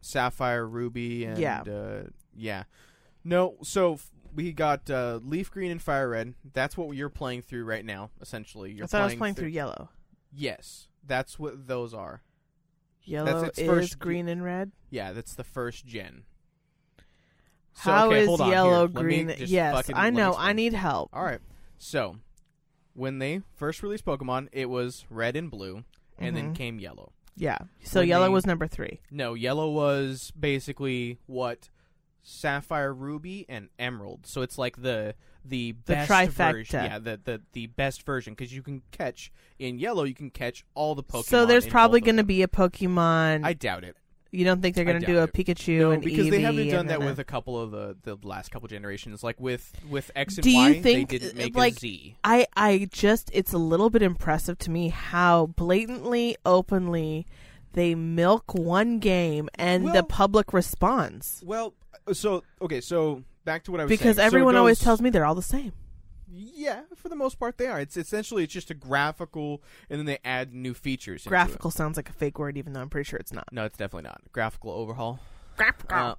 Sapphire 0.00 0.66
Ruby 0.66 1.24
and 1.24 1.38
Yeah. 1.38 1.62
uh, 1.62 2.02
yeah. 2.36 2.64
No, 3.24 3.56
so 3.62 3.94
f- 3.94 4.10
we 4.34 4.52
got 4.52 4.90
uh, 4.90 5.20
Leaf 5.22 5.50
Green 5.50 5.70
and 5.70 5.80
Fire 5.80 6.10
Red. 6.10 6.34
That's 6.52 6.76
what 6.76 6.94
you're 6.96 7.08
playing 7.08 7.42
through 7.42 7.64
right 7.64 7.84
now. 7.84 8.10
Essentially, 8.20 8.72
you're 8.72 8.84
I 8.84 8.86
thought 8.88 9.00
I 9.00 9.04
was 9.04 9.12
playing 9.12 9.18
playing 9.18 9.34
through 9.36 9.48
Yellow. 9.48 9.88
Yes, 10.32 10.88
that's 11.06 11.38
what 11.38 11.66
those 11.68 11.94
are. 11.94 12.22
Yellow 13.04 13.44
its 13.44 13.58
is 13.58 13.66
first- 13.66 13.98
green 13.98 14.28
and 14.28 14.42
red. 14.42 14.72
Yeah, 14.90 15.12
that's 15.12 15.34
the 15.34 15.44
first 15.44 15.86
gen. 15.86 16.24
So, 17.74 17.90
How 17.90 18.06
okay, 18.08 18.20
is 18.22 18.40
on 18.40 18.50
yellow. 18.50 18.86
Green? 18.88 19.32
Yes, 19.38 19.90
I 19.94 20.10
know. 20.10 20.34
I 20.36 20.52
need 20.52 20.74
help. 20.74 21.10
All 21.12 21.24
right. 21.24 21.40
So, 21.78 22.16
when 22.94 23.18
they 23.18 23.42
first 23.54 23.82
released 23.82 24.04
Pokemon, 24.04 24.48
it 24.52 24.70
was 24.70 25.04
red 25.10 25.36
and 25.36 25.50
blue, 25.50 25.84
and 26.18 26.36
then 26.36 26.52
Mhm. 26.52 26.56
came 26.56 26.78
yellow. 26.80 27.12
Yeah. 27.36 27.58
So 27.82 28.00
When 28.00 28.08
yellow 28.08 28.26
they- 28.26 28.32
was 28.32 28.46
number 28.46 28.66
three. 28.66 29.00
No, 29.10 29.34
yellow 29.34 29.70
was 29.70 30.30
basically 30.38 31.18
what 31.26 31.68
Sapphire, 32.22 32.94
Ruby, 32.94 33.44
and 33.48 33.68
Emerald. 33.78 34.26
So 34.26 34.40
it's 34.42 34.56
like 34.56 34.80
the 34.80 35.14
the 35.44 35.72
best 35.72 36.10
trifecta. 36.10 36.52
version. 36.52 36.84
Yeah, 36.84 36.98
the 36.98 37.20
the 37.22 37.42
the 37.52 37.66
best 37.66 38.02
version 38.06 38.32
because 38.32 38.54
you 38.54 38.62
can 38.62 38.80
catch 38.92 39.30
in 39.58 39.78
yellow. 39.78 40.04
You 40.04 40.14
can 40.14 40.30
catch 40.30 40.64
all 40.74 40.94
the 40.94 41.02
Pokemon. 41.02 41.24
so 41.24 41.44
there's 41.44 41.66
probably 41.66 42.00
going 42.00 42.16
to 42.16 42.24
be 42.24 42.40
a 42.42 42.48
Pokemon. 42.48 43.44
I 43.44 43.52
doubt 43.52 43.84
it. 43.84 43.96
You 44.34 44.44
don't 44.44 44.60
think 44.60 44.74
they're 44.74 44.84
going 44.84 45.00
to 45.00 45.06
do 45.06 45.18
a 45.18 45.24
it. 45.24 45.32
Pikachu 45.32 45.78
No, 45.78 45.90
and 45.92 46.02
because 46.02 46.28
they 46.30 46.40
haven't 46.40 46.68
done 46.68 46.86
that 46.88 47.00
with 47.00 47.18
a- 47.18 47.22
a 47.22 47.24
couple 47.24 47.60
of 47.60 47.70
the 47.70 47.96
the 48.02 48.16
last 48.26 48.50
couple 48.50 48.68
generations. 48.68 49.22
Like 49.22 49.38
with 49.40 49.72
with 49.88 50.10
X 50.16 50.34
and 50.36 50.42
Do 50.44 50.50
you 50.50 50.82
think, 50.82 51.10
they 51.10 51.18
didn't 51.18 51.36
make 51.36 51.56
like, 51.56 51.76
a 51.76 51.80
Z. 51.80 52.16
I 52.24 52.46
I 52.56 52.88
just 52.90 53.30
it's 53.32 53.52
a 53.52 53.58
little 53.58 53.90
bit 53.90 54.02
impressive 54.02 54.58
to 54.58 54.70
me 54.70 54.88
how 54.88 55.46
blatantly 55.46 56.36
openly 56.44 57.26
they 57.72 57.94
milk 57.94 58.54
one 58.54 58.98
game 58.98 59.48
and 59.54 59.92
the 59.94 60.02
public 60.02 60.52
responds. 60.52 61.42
Well, 61.44 61.74
so 62.12 62.42
okay, 62.62 62.80
so 62.80 63.22
back 63.44 63.64
to 63.64 63.72
what 63.72 63.80
I 63.80 63.84
was 63.84 63.88
Because 63.90 64.02
saying. 64.04 64.14
So 64.16 64.22
it 64.22 64.26
everyone 64.26 64.56
always 64.56 64.78
goes- 64.78 64.84
tells 64.84 65.00
me 65.02 65.10
they're 65.10 65.24
all 65.26 65.34
the 65.34 65.42
same. 65.42 65.72
Yeah, 66.36 66.80
for 66.96 67.08
the 67.08 67.16
most 67.16 67.38
part, 67.38 67.58
they 67.58 67.66
are. 67.66 67.80
It's 67.80 67.96
essentially 67.96 68.42
it's 68.44 68.52
just 68.52 68.70
a 68.70 68.74
graphical, 68.74 69.62
and 69.88 69.98
then 69.98 70.06
they 70.06 70.18
add 70.24 70.52
new 70.52 70.74
features. 70.74 71.22
into 71.22 71.28
it. 71.28 71.30
Graphical 71.30 71.70
sounds 71.70 71.96
like 71.96 72.08
a 72.08 72.12
fake 72.12 72.38
word 72.38 72.56
even 72.56 72.72
though 72.72 72.80
I'm 72.80 72.90
pretty 72.90 73.08
sure 73.08 73.18
it's 73.18 73.32
not. 73.32 73.48
No, 73.52 73.64
it's 73.64 73.78
definitely 73.78 74.08
not 74.08 74.20
graphical 74.32 74.72
overhaul. 74.72 75.20
Graphical. 75.56 76.18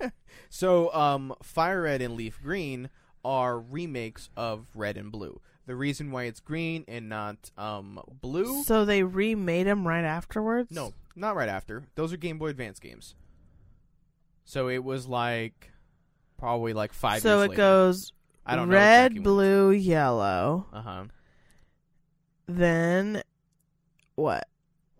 Uh, 0.00 0.08
so, 0.50 0.94
um, 0.94 1.34
Fire 1.42 1.82
Red 1.82 2.00
and 2.00 2.14
Leaf 2.14 2.40
Green 2.42 2.90
are 3.24 3.58
remakes 3.58 4.28
of 4.36 4.66
Red 4.74 4.96
and 4.96 5.10
Blue. 5.10 5.40
The 5.66 5.74
reason 5.74 6.10
why 6.10 6.24
it's 6.24 6.40
green 6.40 6.84
and 6.86 7.08
not 7.08 7.50
um 7.56 7.98
blue? 8.20 8.62
so 8.64 8.84
they 8.84 9.02
remade 9.02 9.66
them 9.66 9.88
right 9.88 10.04
afterwards? 10.04 10.70
No, 10.70 10.92
not 11.16 11.36
right 11.36 11.48
after. 11.48 11.84
Those 11.94 12.12
are 12.12 12.18
Game 12.18 12.38
Boy 12.38 12.48
Advance 12.48 12.78
games. 12.78 13.14
So 14.44 14.68
it 14.68 14.84
was 14.84 15.06
like 15.08 15.70
probably 16.38 16.74
like 16.74 16.92
five. 16.92 17.22
So 17.22 17.38
years 17.38 17.46
it 17.46 17.50
later. 17.50 17.56
goes 17.56 18.12
I 18.46 18.56
don't 18.56 18.68
know. 18.68 18.74
red, 18.74 19.22
blue, 19.22 19.70
yellow. 19.70 20.66
Uh 20.72 20.80
huh. 20.82 21.04
Then 22.46 23.22
what? 24.16 24.46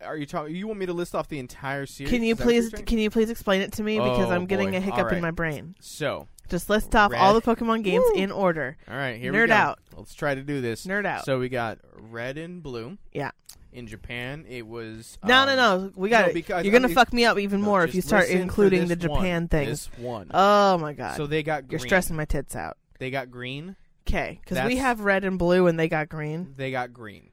Are 0.02 0.16
you 0.16 0.26
talking? 0.26 0.54
You 0.54 0.66
want 0.66 0.78
me 0.80 0.87
to 0.87 0.92
list 0.92 1.14
off 1.14 1.28
the 1.28 1.38
entire 1.38 1.87
series? 1.87 2.11
Can 2.11 2.22
you 2.22 2.33
Is 2.33 2.38
that 2.38 2.44
what 2.46 2.54
you're 2.54 2.70
please 2.70 2.83
can 2.87 2.98
you 2.98 3.11
please 3.11 3.30
explain 3.30 3.62
it 3.62 3.72
to 3.72 3.83
me 3.83 3.98
because 3.98 4.26
Oh, 4.28 4.33
I'm 4.33 4.46
getting 4.46 4.70
boy. 4.72 4.76
a 4.76 4.80
hiccup 4.80 5.07
right. 5.07 5.16
in 5.16 5.22
my 5.22 5.30
brain. 5.30 5.74
So, 5.80 6.28
Just 6.48 6.68
list 6.68 6.94
off 6.94 7.12
all 7.14 7.33
the 7.35 7.40
Pokemon 7.42 7.85
games 7.85 8.04
Woo. 8.14 8.20
in 8.20 8.30
order. 8.30 8.76
all 8.88 8.96
right, 8.96 9.18
here 9.18 9.33
we 9.33 9.38
Nerd 9.38 9.48
go. 9.48 9.54
out. 9.54 9.78
Let's 9.96 10.14
try 10.14 10.35
to 10.35 10.42
do 10.42 10.61
this. 10.61 10.87
Nerd 10.87 11.07
out. 11.07 11.24
So 11.24 11.38
we 11.38 11.48
got 11.48 11.78
red 11.98 12.37
and 12.38 12.62
blue. 12.62 12.98
Yeah. 13.12 13.30
In 13.72 13.87
Japan, 13.88 14.44
it 14.48 14.66
was 14.66 15.18
no, 15.24 15.40
um, 15.40 15.48
no, 15.48 15.57
no. 15.57 15.92
We 15.96 16.09
got 16.09 16.22
no, 16.22 16.28
it. 16.28 16.35
because- 16.35 16.64
You're 16.64 16.72
gonna 16.72 16.88
fuck 16.94 17.12
me 17.12 17.24
up 17.24 17.38
even 17.38 17.61
no, 17.61 17.66
more 17.66 17.85
if 17.85 17.94
you 17.94 18.02
start 18.02 18.28
including 18.28 18.87
the 18.88 18.94
this 18.96 19.09
one. 19.09 19.20
Japan 19.20 19.48
things. 19.48 19.88
This 19.88 19.98
one. 19.98 20.30
Oh 20.33 20.78
my 20.78 20.92
god. 20.92 21.16
so 21.16 21.26
they 21.26 21.42
got 21.42 21.70
You're 21.70 21.80
stressing 21.80 22.14
my 22.14 22.24
tits 22.24 22.54
out. 22.54 22.76
They 22.98 23.11
got 23.11 23.30
green. 23.30 23.76
Okay, 24.07 24.38
because 24.42 24.57
we 24.59 24.74
That's- 24.74 24.78
have 24.80 25.00
red 25.00 25.24
and 25.24 25.38
blue, 25.38 25.66
and 25.66 25.78
they 25.80 25.88
got 25.88 26.09
green, 26.11 26.52
They 26.57 26.70
got 26.70 26.92
green. 26.92 27.30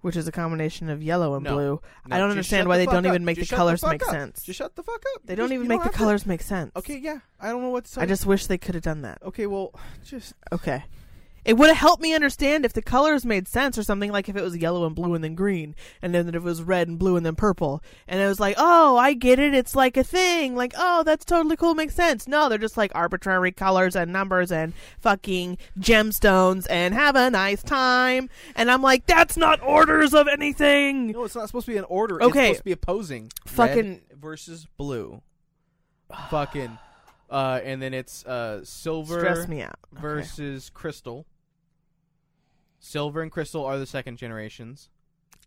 which 0.00 0.16
is 0.16 0.26
a 0.26 0.32
combination 0.32 0.90
of 0.90 1.02
yellow 1.02 1.34
and 1.36 1.44
No. 1.44 1.54
blue. 1.54 1.80
No, 2.06 2.16
I 2.16 2.18
don't 2.18 2.28
just 2.30 2.32
understand 2.38 2.68
why 2.68 2.76
the 2.76 2.80
they 2.82 2.84
fuck 2.86 2.94
don't 2.94 3.06
up. 3.06 3.10
even 3.14 3.24
make 3.24 3.36
Just 3.36 3.50
the 3.50 3.54
shut 3.54 3.58
colors 3.58 3.80
fuck 3.80 3.90
make 3.92 4.02
up. 4.02 4.10
sense. 4.10 4.42
Just 4.42 4.58
shut 4.58 4.74
the 4.74 4.82
fuck 4.82 5.02
up. 5.14 5.22
They 5.24 5.32
You 5.32 5.36
don't 5.36 5.44
just- 5.46 5.52
even 5.54 5.64
you 5.64 5.68
make 5.68 5.78
the 5.80 5.84
have 5.84 5.92
to- 5.92 5.98
colors 5.98 6.26
make 6.26 6.42
sense. 6.42 6.72
Okay, 6.74 6.98
yeah. 6.98 7.20
I 7.40 7.50
don't 7.50 7.62
know 7.62 7.70
what 7.70 7.84
to 7.84 7.90
say. 7.92 8.02
I 8.02 8.06
just 8.06 8.26
wish 8.26 8.46
they 8.46 8.58
could 8.58 8.74
have 8.74 8.82
done 8.84 9.02
that. 9.02 9.22
Okay, 9.22 9.46
well, 9.46 9.72
just 10.04 10.34
Okay. 10.52 10.84
It 11.48 11.56
would 11.56 11.68
have 11.68 11.78
helped 11.78 12.02
me 12.02 12.12
understand 12.12 12.66
if 12.66 12.74
the 12.74 12.82
colors 12.82 13.24
made 13.24 13.48
sense 13.48 13.78
or 13.78 13.82
something 13.82 14.12
like 14.12 14.28
if 14.28 14.36
it 14.36 14.42
was 14.42 14.54
yellow 14.54 14.84
and 14.84 14.94
blue 14.94 15.14
and 15.14 15.24
then 15.24 15.34
green 15.34 15.74
and 16.02 16.14
then 16.14 16.28
if 16.28 16.34
it 16.34 16.42
was 16.42 16.62
red 16.62 16.88
and 16.88 16.98
blue 16.98 17.16
and 17.16 17.24
then 17.24 17.36
purple. 17.36 17.82
And 18.06 18.20
it 18.20 18.26
was 18.26 18.38
like, 18.38 18.56
"Oh, 18.58 18.98
I 18.98 19.14
get 19.14 19.38
it. 19.38 19.54
It's 19.54 19.74
like 19.74 19.96
a 19.96 20.04
thing. 20.04 20.54
Like, 20.54 20.74
oh, 20.76 21.04
that's 21.04 21.24
totally 21.24 21.56
cool. 21.56 21.74
Makes 21.74 21.94
sense." 21.94 22.28
No, 22.28 22.50
they're 22.50 22.58
just 22.58 22.76
like 22.76 22.92
arbitrary 22.94 23.50
colors 23.50 23.96
and 23.96 24.12
numbers 24.12 24.52
and 24.52 24.74
fucking 24.98 25.56
gemstones 25.80 26.66
and 26.68 26.92
have 26.92 27.16
a 27.16 27.30
nice 27.30 27.62
time. 27.62 28.28
And 28.54 28.70
I'm 28.70 28.82
like, 28.82 29.06
"That's 29.06 29.38
not 29.38 29.62
orders 29.62 30.12
of 30.12 30.28
anything." 30.28 31.12
no. 31.12 31.24
It's 31.24 31.34
not 31.34 31.46
supposed 31.46 31.64
to 31.64 31.72
be 31.72 31.78
an 31.78 31.84
order. 31.84 32.22
Okay. 32.22 32.26
It's 32.26 32.36
supposed 32.36 32.58
to 32.58 32.64
be 32.64 32.72
opposing. 32.72 33.32
Fucking- 33.46 34.02
Red 34.10 34.20
versus 34.20 34.66
blue. 34.76 35.22
Fucking. 36.28 36.78
Uh, 37.30 37.60
and 37.62 37.80
then 37.80 37.94
it's 37.94 38.24
uh 38.26 38.64
silver 38.64 39.20
Stress 39.20 39.48
me 39.48 39.62
out. 39.62 39.78
Okay. 39.94 40.02
versus 40.02 40.70
crystal. 40.70 41.24
Silver 42.78 43.22
and 43.22 43.30
crystal 43.30 43.64
are 43.64 43.78
the 43.78 43.86
second 43.86 44.18
generations. 44.18 44.90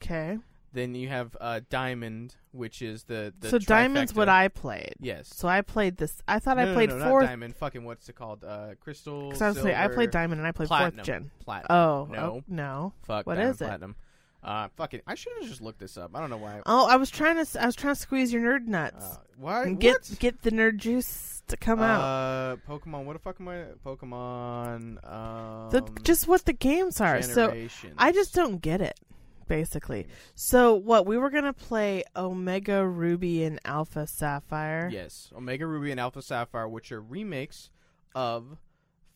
Okay. 0.01 0.37
Then 0.73 0.95
you 0.95 1.09
have 1.09 1.35
uh, 1.41 1.59
diamond, 1.69 2.35
which 2.51 2.81
is 2.81 3.03
the, 3.03 3.33
the 3.39 3.49
So 3.49 3.59
diamond's 3.59 4.13
what 4.13 4.29
I 4.29 4.47
played. 4.47 4.95
Yes. 4.99 5.29
So 5.33 5.47
I 5.49 5.61
played 5.61 5.97
this. 5.97 6.21
I 6.29 6.39
thought 6.39 6.57
no, 6.57 6.71
I 6.71 6.73
played 6.73 6.89
no, 6.89 6.99
fourth. 6.99 7.23
Not 7.23 7.29
diamond. 7.29 7.55
Fucking 7.57 7.83
what's 7.83 8.07
it 8.07 8.15
called? 8.15 8.45
Uh, 8.45 8.75
crystal. 8.79 9.27
Because 9.27 9.41
I 9.41 9.49
was 9.49 9.59
saying 9.59 9.75
I 9.75 9.89
played 9.89 10.11
diamond 10.11 10.39
and 10.39 10.47
I 10.47 10.51
played 10.53 10.67
platinum. 10.67 10.95
fourth 10.95 11.05
gen. 11.05 11.31
Platinum. 11.43 11.77
Oh 11.77 12.07
No. 12.09 12.19
oh, 12.19 12.43
no. 12.47 12.93
Fuck. 13.03 13.27
what 13.27 13.35
diamond, 13.35 13.55
is 13.55 13.61
it? 13.61 13.65
Platinum. 13.65 13.95
Uh, 14.43 14.67
fuck 14.75 14.93
it. 14.93 15.03
I 15.05 15.15
should 15.15 15.33
have 15.39 15.47
just 15.49 15.61
looked 15.61 15.79
this 15.79 15.97
up. 15.97 16.11
I 16.15 16.19
don't 16.19 16.29
know 16.29 16.37
why. 16.37 16.61
Oh, 16.65 16.87
I 16.87 16.95
was 16.95 17.09
trying 17.09 17.43
to. 17.43 17.61
I 17.61 17.65
was 17.65 17.75
trying 17.75 17.93
to 17.95 17.99
squeeze 18.01 18.33
your 18.33 18.41
nerd 18.41 18.67
nuts. 18.67 19.05
Uh, 19.05 19.17
why? 19.37 19.63
and 19.63 19.79
get 19.79 20.07
what? 20.09 20.19
get 20.19 20.41
the 20.41 20.51
nerd 20.51 20.77
juice 20.77 21.43
to 21.47 21.57
come 21.57 21.79
out. 21.81 22.01
Uh, 22.01 22.55
Pokemon. 22.67 23.05
What 23.05 23.13
the 23.13 23.19
fuck 23.19 23.37
am 23.39 23.47
I? 23.47 23.65
Pokemon. 23.85 25.11
Um, 25.11 25.69
The, 25.69 25.87
just 26.01 26.27
what 26.27 26.45
the 26.45 26.53
games 26.53 26.99
are. 26.99 27.21
So. 27.21 27.53
I 27.97 28.11
just 28.11 28.33
don't 28.33 28.61
get 28.61 28.81
it. 28.81 28.99
Basically. 29.47 30.07
So 30.33 30.75
what 30.75 31.05
we 31.05 31.17
were 31.17 31.29
gonna 31.29 31.51
play 31.53 32.03
Omega 32.15 32.87
Ruby 32.87 33.43
and 33.43 33.59
Alpha 33.65 34.07
Sapphire. 34.07 34.89
Yes, 34.91 35.29
Omega 35.35 35.67
Ruby 35.67 35.91
and 35.91 35.99
Alpha 35.99 36.21
Sapphire, 36.21 36.69
which 36.69 36.91
are 36.91 37.01
remakes 37.01 37.69
of 38.15 38.57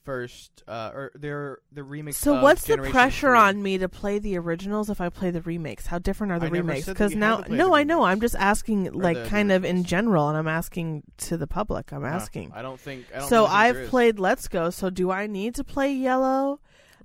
first, 0.05 0.63
uh, 0.67 0.91
or 0.93 1.11
they're 1.15 1.57
the 1.71 1.81
remix. 1.81 2.13
So 2.15 2.41
what's 2.41 2.63
the 2.65 2.77
pressure 2.77 3.31
3. 3.31 3.37
on 3.37 3.61
me 3.63 3.77
to 3.79 3.89
play 3.89 4.19
the 4.19 4.37
originals 4.37 4.89
if 4.89 5.01
I 5.01 5.09
play 5.09 5.31
the 5.31 5.41
remakes? 5.41 5.87
How 5.87 5.97
different 5.99 6.31
are 6.31 6.39
the 6.39 6.45
I 6.45 6.49
remakes? 6.49 6.85
Because 6.85 7.15
now, 7.15 7.37
had 7.37 7.43
to 7.43 7.49
play 7.49 7.57
no, 7.57 7.75
I 7.75 7.83
know. 7.83 8.03
I'm 8.03 8.21
just 8.21 8.35
asking, 8.35 8.93
like, 8.93 9.17
the- 9.17 9.23
the 9.23 9.29
kind 9.29 9.51
of 9.51 9.65
in 9.65 9.83
general, 9.83 10.29
and 10.29 10.37
I'm 10.37 10.47
asking 10.47 11.03
to 11.17 11.35
the 11.37 11.47
public. 11.47 11.91
I'm 11.91 12.05
asking. 12.05 12.53
I 12.55 12.61
don't 12.61 12.79
think. 12.79 13.05
I 13.13 13.19
don't 13.19 13.29
So 13.29 13.45
think 13.45 13.55
I've 13.57 13.87
played 13.89 14.19
Let's 14.19 14.47
Go. 14.47 14.69
So 14.69 14.89
do 14.89 15.11
I 15.11 15.27
need 15.27 15.55
to 15.55 15.63
play 15.63 15.91
yellow, 15.93 16.59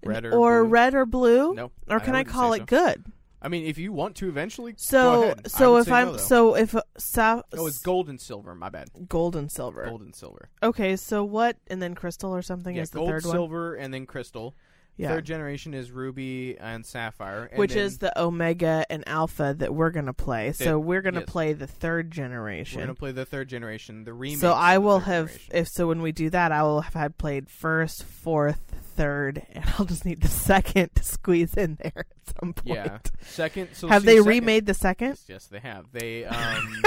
Red 0.04 0.24
or 0.26 0.34
or 0.34 0.64
red 0.64 0.94
or 0.94 1.06
blue, 1.06 1.54
No, 1.54 1.70
or 1.88 2.00
can 2.00 2.14
I, 2.14 2.18
wouldn't 2.20 2.28
call 2.34 2.52
it 2.52 2.60
so. 2.60 2.64
good? 2.66 3.04
I 3.42 3.48
mean, 3.48 3.64
if 3.66 3.78
you 3.78 3.92
want 3.92 4.16
to 4.16 4.28
eventually, 4.28 4.72
go 4.72 4.76
So 4.78 5.22
ahead. 5.22 5.50
So 5.50 5.76
if 5.78 5.90
I'm 5.90 6.12
though. 6.12 6.16
so 6.18 6.54
if 6.56 6.74
uh, 6.74 6.82
sa- 6.98 7.42
oh, 7.56 7.66
it's 7.66 7.78
gold 7.78 8.08
and 8.08 8.20
silver. 8.20 8.54
My 8.54 8.68
bad. 8.68 8.88
gold 9.08 9.34
and 9.36 9.50
silver. 9.50 9.84
Gold 9.86 10.02
and 10.02 10.14
silver. 10.14 10.50
Okay, 10.62 10.96
so 10.96 11.24
what? 11.24 11.56
And 11.68 11.80
then 11.80 11.94
crystal 11.94 12.34
or 12.34 12.42
something 12.42 12.76
yeah, 12.76 12.82
is 12.82 12.90
the 12.90 12.98
gold, 12.98 13.10
third 13.10 13.24
one. 13.24 13.32
silver, 13.32 13.74
and 13.74 13.92
then 13.94 14.06
crystal. 14.06 14.54
Yeah, 14.96 15.14
Third 15.14 15.24
generation 15.24 15.72
is 15.72 15.90
ruby 15.90 16.58
and 16.58 16.84
sapphire, 16.84 17.44
and 17.44 17.58
which 17.58 17.74
is 17.74 17.98
the 17.98 18.12
omega 18.20 18.84
and 18.90 19.02
alpha 19.08 19.54
that 19.56 19.74
we're 19.74 19.88
gonna 19.90 20.12
play. 20.12 20.52
So 20.52 20.78
we're 20.78 21.00
gonna 21.00 21.20
yes. 21.20 21.30
play 21.30 21.52
the 21.54 21.66
third 21.66 22.10
generation. 22.10 22.80
we're 22.80 22.82
generation. 22.82 22.88
gonna 22.88 22.94
play 22.96 23.12
the 23.12 23.24
third 23.24 23.48
generation, 23.48 24.04
the 24.04 24.12
remake. 24.12 24.40
So 24.40 24.52
I 24.52 24.76
will 24.76 24.98
have 24.98 25.32
if 25.54 25.68
so 25.68 25.88
when 25.88 26.02
we 26.02 26.12
do 26.12 26.28
that 26.30 26.52
I 26.52 26.62
will 26.64 26.82
have 26.82 26.92
had 26.92 27.16
played 27.16 27.48
first, 27.48 28.04
fourth, 28.04 28.60
third, 29.00 29.46
and 29.52 29.64
I'll 29.78 29.86
just 29.86 30.04
need 30.04 30.20
the 30.20 30.28
second 30.50 30.90
to 30.94 31.02
squeeze 31.02 31.54
in 31.54 31.78
there 31.80 31.92
at 32.10 32.36
some 32.40 32.52
point. 32.52 32.76
Yeah, 32.76 32.98
second. 33.22 33.68
So 33.72 33.88
have 33.88 34.04
they 34.04 34.16
second- 34.16 34.28
remade 34.28 34.66
the 34.66 34.74
second? 34.74 35.08
Yes, 35.10 35.24
yes, 35.28 35.46
they 35.46 35.60
have. 35.60 35.86
They 35.92 36.24
um, 36.26 36.82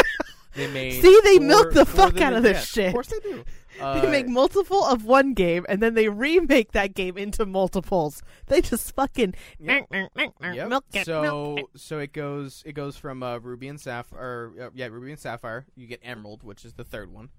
they 0.56 0.68
made. 0.68 1.02
See, 1.02 1.20
they 1.24 1.38
four- 1.38 1.48
milk 1.48 1.74
the 1.74 1.86
fuck 1.86 2.22
out 2.22 2.34
of 2.34 2.44
this 2.44 2.58
yes, 2.58 2.68
shit. 2.68 2.88
Of 2.88 2.94
course 2.94 3.08
they 3.08 3.20
do. 3.20 3.44
Uh, 3.82 4.00
they 4.02 4.10
make 4.12 4.28
multiple 4.28 4.86
of 4.86 5.04
one 5.06 5.34
game 5.34 5.66
and 5.68 5.82
then 5.82 5.96
they 5.96 6.08
remake 6.08 6.74
that 6.74 6.94
game 6.94 7.18
into 7.18 7.44
multiples. 7.44 8.22
They 8.46 8.62
just 8.62 8.94
fucking 8.94 9.34
Yep. 9.60 9.90
milk 9.90 10.86
it, 10.94 11.06
so 11.06 11.22
milk 11.24 11.60
it. 11.60 11.66
so 11.80 11.98
it 11.98 12.14
goes 12.14 12.62
it 12.68 12.74
goes 12.74 12.96
from 12.96 13.24
uh, 13.24 13.40
ruby 13.40 13.68
and 13.68 13.82
sapphire. 13.82 14.52
Uh, 14.62 14.70
yeah, 14.76 14.86
ruby 14.88 15.10
and 15.12 15.20
sapphire. 15.20 15.66
You 15.76 15.88
get 15.88 16.02
emerald, 16.04 16.44
which 16.44 16.64
is 16.66 16.74
the 16.74 16.84
third 16.84 17.12
one. 17.12 17.30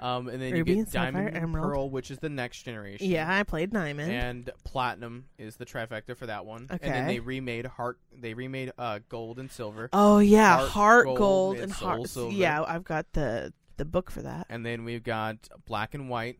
Um, 0.00 0.28
and 0.28 0.40
then 0.40 0.52
Ruby 0.52 0.72
you 0.72 0.76
get 0.78 0.88
Sapphire, 0.90 1.12
diamond 1.12 1.28
and 1.28 1.44
Emerald. 1.44 1.72
pearl, 1.72 1.90
which 1.90 2.10
is 2.10 2.18
the 2.18 2.28
next 2.28 2.62
generation. 2.62 3.08
Yeah, 3.08 3.32
I 3.32 3.42
played 3.42 3.72
Diamond. 3.72 4.12
And 4.12 4.50
platinum 4.64 5.26
is 5.38 5.56
the 5.56 5.66
trifecta 5.66 6.16
for 6.16 6.26
that 6.26 6.46
one. 6.46 6.68
Okay. 6.70 6.78
And 6.86 6.94
then 6.94 7.06
they 7.08 7.18
remade 7.20 7.66
heart. 7.66 7.98
They 8.16 8.34
remade 8.34 8.72
uh, 8.78 9.00
gold 9.08 9.38
and 9.38 9.50
silver. 9.50 9.88
oh 9.92 10.18
yeah, 10.18 10.56
Heart 10.56 10.68
Heart, 10.70 11.04
Gold 11.06 11.18
Gold, 11.18 11.54
and 11.56 11.64
and 11.64 11.72
Heart. 11.72 12.08
Silver. 12.08 12.34
Yeah, 12.34 12.62
I've 12.66 12.84
got 12.84 13.06
the 13.12 13.52
the 13.76 13.84
book 13.84 14.10
for 14.10 14.22
that. 14.22 14.46
And 14.48 14.64
then 14.64 14.84
we've 14.84 15.02
got 15.02 15.36
black 15.66 15.94
and 15.94 16.08
white. 16.08 16.38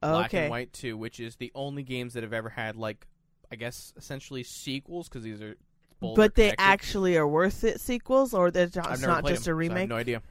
Black 0.00 0.26
okay. 0.26 0.42
and 0.42 0.50
White 0.50 0.72
2, 0.74 0.96
which 0.96 1.18
is 1.18 1.34
the 1.36 1.50
only 1.56 1.82
games 1.82 2.14
that 2.14 2.22
have 2.22 2.32
ever 2.32 2.48
had 2.48 2.76
like 2.76 3.06
I 3.50 3.56
guess 3.56 3.92
essentially 3.96 4.42
sequels 4.44 5.08
because 5.08 5.24
these 5.24 5.40
are 5.42 5.56
But 6.00 6.34
they 6.34 6.50
connected. 6.50 6.62
actually 6.62 7.16
are 7.16 7.26
worth 7.26 7.64
it 7.64 7.80
sequels, 7.80 8.32
or 8.34 8.50
they're 8.50 8.66
just 8.66 9.02
not 9.02 9.26
just 9.26 9.40
a 9.40 9.44
so 9.44 9.50
I 9.50 9.52
have 9.52 9.58
remake. 9.58 9.88
no 9.88 9.96
idea. 9.96 10.22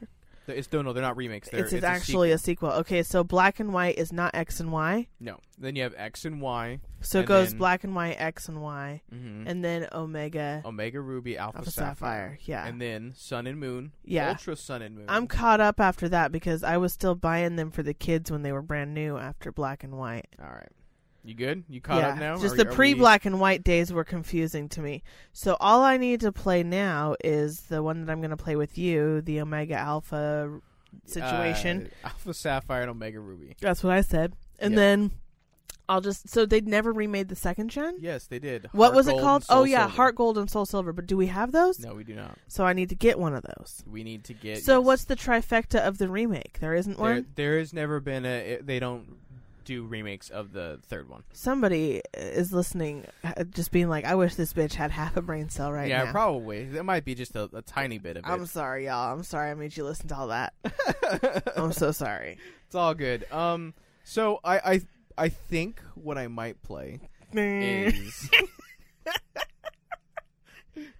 It's 0.56 0.72
no, 0.72 0.82
no, 0.82 0.92
they're 0.92 1.02
not 1.02 1.16
remakes. 1.16 1.48
They're, 1.50 1.64
it's, 1.64 1.72
it's, 1.72 1.84
actually 1.84 2.30
a, 2.30 2.34
a 2.34 2.38
sequel. 2.38 2.70
Okay, 2.70 3.02
so 3.02 3.24
Black 3.24 3.60
and 3.60 3.72
White 3.72 3.98
is 3.98 4.12
not 4.12 4.34
X 4.34 4.60
and 4.60 4.72
Y. 4.72 5.08
no. 5.20 5.38
Then 5.60 5.74
you 5.74 5.82
have 5.82 5.94
X 5.98 6.24
and 6.24 6.40
Y, 6.40 6.78
So 7.00 7.18
it 7.18 7.26
goes 7.26 7.48
then- 7.50 7.58
Black 7.58 7.82
and 7.82 7.92
White, 7.94 8.14
X 8.18 8.48
and 8.48 8.62
Y, 8.62 9.02
hmm 9.10 9.42
and 9.46 9.64
then 9.64 9.88
Omega, 9.92 10.62
Omega 10.64 11.00
Ruby, 11.00 11.36
Alpha, 11.36 11.58
Alpha 11.58 11.70
Sapphire. 11.72 11.94
Sapphire. 11.94 12.38
Yeah, 12.42 12.66
and 12.66 12.80
then 12.80 13.12
Sun 13.16 13.46
and 13.48 13.58
Moon, 13.58 13.90
Yeah. 14.04 14.28
Ultra 14.30 14.54
Sun 14.54 14.82
and 14.82 14.94
Moon. 14.94 15.06
I'm 15.08 15.26
caught 15.26 15.60
up 15.60 15.80
after 15.80 16.08
that 16.10 16.30
because 16.30 16.62
I 16.62 16.76
was 16.76 16.92
still 16.92 17.16
buying 17.16 17.56
them 17.56 17.72
for 17.72 17.82
the 17.82 17.92
kids 17.94 18.30
when 18.30 18.42
they 18.42 18.52
were 18.52 18.62
brand 18.62 18.94
new 18.94 19.16
after 19.18 19.50
Black 19.50 19.82
and 19.82 19.98
White. 19.98 20.28
all 20.40 20.48
right. 20.48 20.68
You 21.28 21.34
good? 21.34 21.64
You 21.68 21.82
caught 21.82 21.98
yeah, 21.98 22.08
up 22.08 22.18
now? 22.18 22.38
just 22.38 22.54
Are- 22.54 22.56
the 22.56 22.64
pre 22.64 22.94
we- 22.94 23.00
Black 23.00 23.26
and 23.26 23.38
White 23.38 23.62
days 23.62 23.92
were 23.92 24.02
confusing 24.02 24.66
to 24.70 24.80
me. 24.80 25.02
So 25.34 25.58
all 25.60 25.82
I 25.82 25.98
need 25.98 26.20
to 26.22 26.32
play 26.32 26.62
now 26.62 27.16
is 27.22 27.60
the 27.62 27.82
one 27.82 28.02
that 28.06 28.10
I'm 28.10 28.20
going 28.20 28.30
to 28.30 28.36
play 28.38 28.56
with 28.56 28.78
you, 28.78 29.20
the 29.20 29.42
Omega 29.42 29.74
Alpha 29.74 30.62
situation. 31.04 31.90
Uh, 32.02 32.08
Alpha 32.08 32.32
Sapphire 32.32 32.80
and 32.80 32.90
Omega 32.90 33.20
Ruby. 33.20 33.56
That's 33.60 33.84
what 33.84 33.92
I 33.92 34.00
said. 34.00 34.32
And 34.58 34.72
Yep. 34.72 34.78
then 34.78 35.10
I'll 35.86 36.00
just 36.00 36.30
so 36.30 36.46
they'd 36.46 36.66
never 36.66 36.92
remade 36.92 37.28
the 37.28 37.36
second 37.36 37.68
gen. 37.68 37.98
Yes, 38.00 38.26
they 38.26 38.38
did. 38.38 38.68
What 38.72 38.86
Heart 38.86 38.96
was 38.96 39.08
it 39.08 39.18
called? 39.18 39.44
Oh 39.50 39.64
yeah, 39.64 39.80
Silver. 39.80 39.96
Heart 39.96 40.14
Gold 40.16 40.38
and 40.38 40.50
Soul 40.50 40.64
Silver. 40.64 40.94
But 40.94 41.06
do 41.06 41.16
we 41.18 41.26
have 41.26 41.52
those? 41.52 41.78
No, 41.80 41.94
we 41.94 42.04
do 42.04 42.14
not. 42.14 42.38
So 42.48 42.64
I 42.64 42.72
need 42.72 42.88
to 42.88 42.94
get 42.94 43.18
one 43.18 43.34
of 43.34 43.42
those. 43.42 43.82
We 43.86 44.02
need 44.02 44.24
to 44.24 44.34
get. 44.34 44.62
so 44.62 44.78
yes. 44.78 44.86
what's 44.86 45.04
the 45.04 45.16
trifecta 45.16 45.80
of 45.80 45.98
the 45.98 46.08
remake? 46.08 46.58
There 46.60 46.74
isn't 46.74 46.96
There, 46.96 47.02
one. 47.16 47.26
there 47.34 47.58
has 47.58 47.72
never 47.74 48.00
been 48.00 48.24
a. 48.24 48.60
They 48.62 48.80
don't 48.80 49.16
do 49.68 49.84
remakes 49.84 50.30
of 50.30 50.52
the 50.52 50.80
third 50.86 51.10
one. 51.10 51.22
Somebody 51.34 52.00
is 52.14 52.52
listening, 52.54 53.04
uh, 53.22 53.44
just 53.44 53.70
being 53.70 53.90
like, 53.90 54.06
"I 54.06 54.14
wish 54.14 54.34
this 54.34 54.54
bitch 54.54 54.72
had 54.72 54.90
half 54.90 55.16
a 55.18 55.22
brain 55.22 55.50
cell 55.50 55.70
right 55.70 55.88
yeah, 55.88 56.04
now." 56.04 56.12
probably. 56.12 56.60
It 56.60 56.84
might 56.84 57.04
be 57.04 57.14
just 57.14 57.36
a, 57.36 57.50
a 57.52 57.60
tiny 57.60 57.98
bit 57.98 58.16
of 58.16 58.24
it. 58.24 58.28
I'm 58.28 58.46
sorry, 58.46 58.86
y'all. 58.86 59.12
I'm 59.12 59.22
sorry 59.22 59.50
I 59.50 59.54
made 59.54 59.76
you 59.76 59.84
listen 59.84 60.08
to 60.08 60.16
all 60.16 60.28
that. 60.28 60.54
I'm 61.56 61.72
so 61.72 61.92
sorry. 61.92 62.38
it's 62.64 62.74
all 62.74 62.94
good. 62.94 63.30
Um, 63.30 63.74
so 64.04 64.40
I, 64.42 64.58
I, 64.58 64.80
I 65.18 65.28
think 65.28 65.82
what 65.94 66.16
I 66.16 66.28
might 66.28 66.62
play 66.62 67.00
is. 67.34 68.30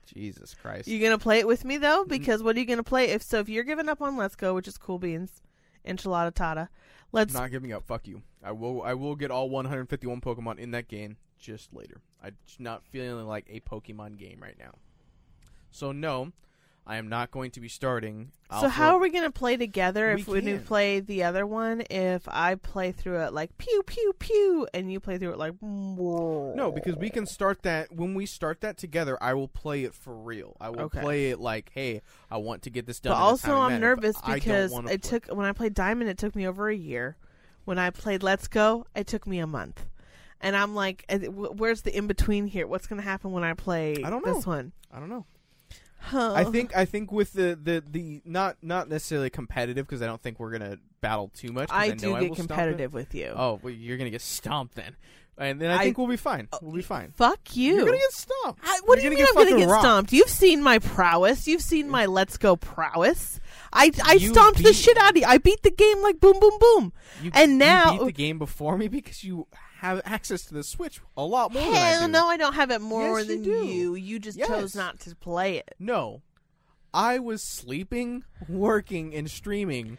Jesus 0.06 0.54
Christ! 0.54 0.88
you 0.88 1.00
gonna 1.00 1.16
play 1.16 1.38
it 1.38 1.46
with 1.46 1.64
me 1.64 1.78
though? 1.78 2.04
Because 2.04 2.42
what 2.42 2.54
are 2.56 2.58
you 2.60 2.66
gonna 2.66 2.82
play 2.82 3.10
if 3.10 3.22
so? 3.22 3.38
If 3.38 3.48
you're 3.48 3.64
giving 3.64 3.88
up 3.88 4.02
on 4.02 4.18
Let's 4.18 4.36
Go, 4.36 4.54
which 4.54 4.68
is 4.68 4.76
cool 4.76 4.98
beans, 4.98 5.40
enchilada 5.86 6.34
tata, 6.34 6.68
Let's 7.12 7.32
Not 7.32 7.50
giving 7.50 7.72
up. 7.72 7.86
Fuck 7.86 8.06
you. 8.06 8.22
I 8.42 8.52
will. 8.52 8.82
I 8.82 8.94
will 8.94 9.16
get 9.16 9.30
all 9.30 9.50
151 9.50 10.20
Pokemon 10.20 10.58
in 10.58 10.70
that 10.72 10.88
game 10.88 11.16
just 11.38 11.72
later. 11.74 12.00
I'm 12.22 12.36
not 12.58 12.84
feeling 12.84 13.26
like 13.26 13.46
a 13.50 13.60
Pokemon 13.60 14.18
game 14.18 14.38
right 14.42 14.56
now. 14.58 14.72
So 15.70 15.92
no, 15.92 16.32
I 16.86 16.96
am 16.96 17.08
not 17.08 17.30
going 17.30 17.50
to 17.52 17.60
be 17.60 17.68
starting. 17.68 18.32
So 18.60 18.68
how 18.68 18.94
are 18.94 18.98
we 18.98 19.10
gonna 19.10 19.30
play 19.30 19.56
together 19.58 20.14
We 20.14 20.20
if 20.22 20.26
we 20.28 20.58
play 20.58 21.00
the 21.00 21.22
other 21.24 21.46
one? 21.46 21.82
If 21.90 22.22
I 22.28 22.54
play 22.54 22.92
through 22.92 23.20
it 23.24 23.32
like 23.34 23.56
pew 23.58 23.82
pew 23.84 24.14
pew, 24.18 24.66
and 24.72 24.90
you 24.90 24.98
play 24.98 25.18
through 25.18 25.32
it 25.32 25.38
like 25.38 25.52
Whoa. 25.60 26.54
No, 26.56 26.72
because 26.72 26.96
we 26.96 27.10
can 27.10 27.26
start 27.26 27.62
that 27.62 27.92
when 27.92 28.14
we 28.14 28.24
start 28.24 28.62
that 28.62 28.78
together. 28.78 29.18
I 29.22 29.34
will 29.34 29.48
play 29.48 29.84
it 29.84 29.94
for 29.94 30.14
real. 30.14 30.56
I 30.60 30.70
will 30.70 30.82
Okay. 30.82 31.00
play 31.00 31.30
it 31.30 31.38
like, 31.40 31.70
hey, 31.74 32.00
I 32.30 32.38
want 32.38 32.62
to 32.62 32.70
get 32.70 32.86
this 32.86 33.00
done. 33.00 33.12
But 33.12 33.18
also, 33.20 33.56
I'm 33.58 33.72
manner, 33.72 33.94
nervous 33.96 34.16
because 34.22 34.72
it 34.72 34.82
play- 34.84 34.96
took 34.96 35.26
when 35.26 35.44
I 35.46 35.52
played 35.52 35.74
Diamond, 35.74 36.08
it 36.08 36.16
took 36.18 36.34
me 36.34 36.46
over 36.46 36.68
a 36.70 36.76
year. 36.76 37.16
When 37.68 37.78
I 37.78 37.90
played 37.90 38.22
Let's 38.22 38.48
Go, 38.48 38.86
it 38.96 39.06
took 39.06 39.26
me 39.26 39.40
a 39.40 39.46
month. 39.46 39.84
And 40.40 40.56
I'm 40.56 40.74
like, 40.74 41.04
where's 41.10 41.82
the 41.82 41.94
in 41.94 42.06
between 42.06 42.46
here? 42.46 42.66
What's 42.66 42.86
going 42.86 42.98
to 42.98 43.06
happen 43.06 43.30
when 43.30 43.44
I 43.44 43.52
play 43.52 44.02
I 44.02 44.08
don't 44.08 44.24
know. 44.24 44.32
this 44.32 44.46
one? 44.46 44.72
I 44.90 44.98
don't 44.98 45.10
know. 45.10 45.26
Huh. 45.98 46.32
I 46.34 46.44
think 46.44 46.74
I 46.74 46.86
think 46.86 47.12
with 47.12 47.34
the 47.34 47.58
the, 47.62 47.82
the 47.86 48.22
not 48.24 48.56
not 48.62 48.88
necessarily 48.88 49.28
competitive 49.28 49.86
because 49.86 50.00
I 50.00 50.06
don't 50.06 50.22
think 50.22 50.40
we're 50.40 50.52
gonna 50.52 50.78
battle 51.02 51.30
too 51.34 51.52
much. 51.52 51.68
I 51.70 51.88
know 51.88 51.94
do 51.96 52.14
I 52.14 52.20
get 52.20 52.30
will 52.30 52.36
competitive 52.36 52.94
with 52.94 53.14
you. 53.14 53.34
Oh, 53.36 53.60
well, 53.62 53.74
you're 53.74 53.98
gonna 53.98 54.08
get 54.08 54.22
stomped 54.22 54.74
then, 54.74 54.96
and 55.36 55.60
then 55.60 55.70
I, 55.70 55.74
I- 55.74 55.84
think 55.84 55.98
we'll 55.98 56.06
be 56.06 56.16
fine. 56.16 56.48
Oh, 56.52 56.60
we'll 56.62 56.72
be 56.76 56.82
fine. 56.82 57.12
Fuck 57.16 57.54
you. 57.56 57.74
You're 57.74 57.84
gonna 57.84 57.98
get 57.98 58.12
stomped. 58.12 58.60
I, 58.64 58.80
what 58.86 59.02
You're 59.02 59.10
do 59.10 59.16
you 59.16 59.22
mean 59.22 59.26
I'm 59.28 59.34
going 59.34 59.54
to 59.54 59.58
get 59.58 59.68
rocked. 59.68 59.82
stomped? 59.82 60.12
You've 60.14 60.30
seen 60.30 60.62
my 60.62 60.78
prowess. 60.78 61.46
You've 61.46 61.60
seen 61.62 61.90
my 61.90 62.06
Let's 62.06 62.38
Go 62.38 62.56
prowess. 62.56 63.40
I, 63.72 63.90
I 64.04 64.14
You 64.14 64.30
stomped 64.32 64.58
the 64.58 64.64
beat- 64.64 64.76
shit 64.76 64.96
out 64.96 65.10
of 65.10 65.16
you. 65.16 65.24
I 65.26 65.38
beat 65.38 65.62
the 65.62 65.70
game 65.70 66.00
like 66.02 66.20
boom, 66.20 66.38
boom, 66.40 66.58
boom. 66.58 66.92
You, 67.22 67.30
And 67.34 67.52
you 67.52 67.58
now- 67.58 67.98
beat 67.98 68.04
the 68.06 68.12
game 68.12 68.38
before 68.38 68.76
me 68.78 68.88
because 68.88 69.22
you 69.24 69.46
have 69.80 70.00
access 70.04 70.42
to 70.46 70.54
the 70.54 70.64
Switch 70.64 71.00
a 71.16 71.24
lot 71.24 71.52
more. 71.52 71.62
than 71.62 71.72
I 71.74 71.76
Hell 71.76 72.06
do. 72.06 72.12
no, 72.12 72.26
I 72.26 72.36
don't 72.36 72.54
have 72.54 72.70
it 72.70 72.80
more 72.80 73.18
Yes, 73.20 73.28
you 73.28 73.34
than 73.34 73.42
do. 73.44 73.64
you. 73.66 73.94
You 73.94 74.18
just 74.18 74.36
Yes. 74.38 74.48
chose 74.48 74.74
not 74.74 74.98
to 75.00 75.14
play 75.14 75.56
it. 75.58 75.74
No, 75.78 76.22
I 76.92 77.18
was 77.20 77.42
sleeping, 77.42 78.24
working, 78.48 79.14
and 79.14 79.30
streaming. 79.30 79.98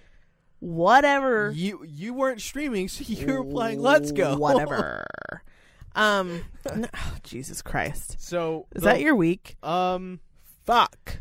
Whatever. 0.59 1.51
You 1.55 1.85
you 1.87 2.13
weren't 2.13 2.41
streaming, 2.41 2.89
so 2.89 3.03
you 3.07 3.27
were 3.27 3.45
playing 3.45 3.79
Let's 3.81 4.11
Go. 4.11 4.35
Whatever. 4.37 5.05
um, 5.95 6.43
no- 6.75 6.87
oh, 6.93 7.15
Jesus 7.23 7.61
Christ. 7.61 8.17
so 8.19 8.67
Is 8.75 8.81
the- 8.81 8.89
that 8.89 8.99
your 9.01 9.15
week? 9.15 9.55
um? 9.63 10.19
Fuck. 10.65 11.19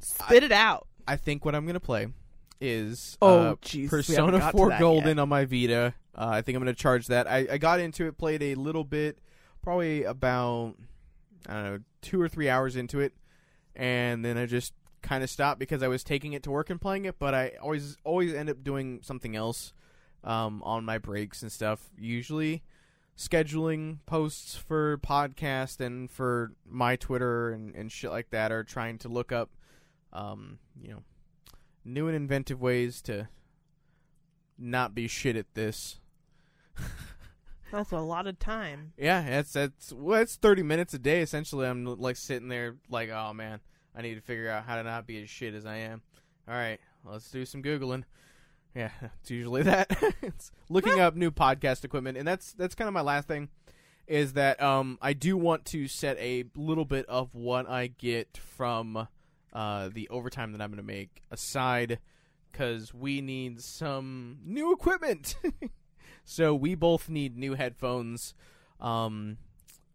Spit 0.00 0.42
it 0.42 0.52
out. 0.52 0.86
I 1.06 1.16
think 1.16 1.44
what 1.44 1.54
I'm 1.54 1.66
gonna 1.66 1.80
play 1.80 2.08
is 2.60 3.18
Oh, 3.20 3.38
uh, 3.38 3.54
jeez, 3.56 3.88
Persona 3.88 4.50
4 4.52 4.68
that 4.70 4.80
Golden 4.80 5.18
on 5.18 5.28
my 5.28 5.44
Vita. 5.44 5.94
Uh, 6.14 6.28
I 6.32 6.42
think 6.42 6.56
I'm 6.56 6.62
gonna 6.62 6.74
charge 6.74 7.08
that. 7.08 7.28
I, 7.28 7.46
I 7.52 7.58
got 7.58 7.80
into 7.80 8.06
it, 8.06 8.16
played 8.18 8.42
a 8.42 8.54
little 8.54 8.84
bit, 8.84 9.18
probably 9.62 10.04
about 10.04 10.74
I 11.48 11.52
don't 11.54 11.64
know 11.64 11.78
two 12.02 12.20
or 12.20 12.28
three 12.28 12.48
hours 12.48 12.76
into 12.76 13.00
it, 13.00 13.12
and 13.74 14.24
then 14.24 14.36
I 14.38 14.46
just 14.46 14.72
kind 15.02 15.22
of 15.22 15.30
stopped 15.30 15.60
because 15.60 15.82
I 15.82 15.88
was 15.88 16.02
taking 16.02 16.32
it 16.32 16.42
to 16.44 16.50
work 16.50 16.70
and 16.70 16.80
playing 16.80 17.04
it. 17.04 17.18
But 17.18 17.34
I 17.34 17.52
always 17.62 17.96
always 18.04 18.34
end 18.34 18.50
up 18.50 18.64
doing 18.64 19.00
something 19.02 19.36
else 19.36 19.72
um, 20.24 20.62
on 20.64 20.84
my 20.84 20.98
breaks 20.98 21.42
and 21.42 21.52
stuff. 21.52 21.90
Usually 21.98 22.62
scheduling 23.16 23.98
posts 24.06 24.56
for 24.56 24.98
podcast 24.98 25.80
and 25.80 26.10
for 26.10 26.52
my 26.68 26.96
Twitter 26.96 27.50
and, 27.50 27.74
and 27.74 27.90
shit 27.90 28.10
like 28.10 28.30
that, 28.30 28.50
or 28.52 28.64
trying 28.64 28.98
to 28.98 29.08
look 29.08 29.32
up, 29.32 29.50
um, 30.16 30.58
you 30.80 30.90
know, 30.90 31.02
new 31.84 32.08
and 32.08 32.16
inventive 32.16 32.60
ways 32.60 33.02
to 33.02 33.28
not 34.58 34.94
be 34.94 35.06
shit 35.06 35.36
at 35.36 35.54
this. 35.54 36.00
That's 37.70 37.92
a 37.92 37.98
lot 37.98 38.26
of 38.26 38.38
time. 38.38 38.92
Yeah, 38.96 39.28
that's 39.28 39.52
that's 39.52 39.92
well, 39.92 40.20
it's 40.20 40.36
thirty 40.36 40.62
minutes 40.62 40.94
a 40.94 41.00
day. 41.00 41.20
Essentially, 41.20 41.66
I'm 41.66 41.84
like 41.84 42.16
sitting 42.16 42.48
there, 42.48 42.76
like, 42.88 43.10
oh 43.10 43.32
man, 43.34 43.58
I 43.94 44.02
need 44.02 44.14
to 44.14 44.20
figure 44.20 44.48
out 44.48 44.64
how 44.64 44.76
to 44.76 44.84
not 44.84 45.04
be 45.04 45.20
as 45.20 45.28
shit 45.28 45.52
as 45.52 45.66
I 45.66 45.78
am. 45.78 46.00
All 46.46 46.54
right, 46.54 46.78
let's 47.04 47.28
do 47.28 47.44
some 47.44 47.64
googling. 47.64 48.04
Yeah, 48.72 48.90
it's 49.20 49.32
usually 49.32 49.64
that. 49.64 49.90
it's 50.22 50.52
looking 50.68 51.00
up 51.00 51.16
new 51.16 51.32
podcast 51.32 51.84
equipment, 51.84 52.16
and 52.16 52.26
that's 52.26 52.52
that's 52.52 52.76
kind 52.76 52.86
of 52.86 52.94
my 52.94 53.00
last 53.00 53.26
thing. 53.26 53.48
Is 54.06 54.34
that 54.34 54.62
um 54.62 54.96
I 55.02 55.12
do 55.12 55.36
want 55.36 55.64
to 55.66 55.88
set 55.88 56.16
a 56.18 56.44
little 56.54 56.84
bit 56.84 57.04
of 57.06 57.34
what 57.34 57.68
I 57.68 57.88
get 57.88 58.36
from 58.38 59.08
uh 59.52 59.88
the 59.92 60.08
overtime 60.08 60.52
that 60.52 60.60
I'm 60.60 60.70
going 60.70 60.78
to 60.78 60.82
make 60.82 61.22
aside 61.30 61.98
because 62.50 62.94
we 62.94 63.20
need 63.20 63.60
some 63.60 64.38
new 64.44 64.72
equipment. 64.72 65.36
so 66.24 66.54
we 66.54 66.74
both 66.74 67.08
need 67.08 67.36
new 67.36 67.54
headphones. 67.54 68.34
Um, 68.80 69.38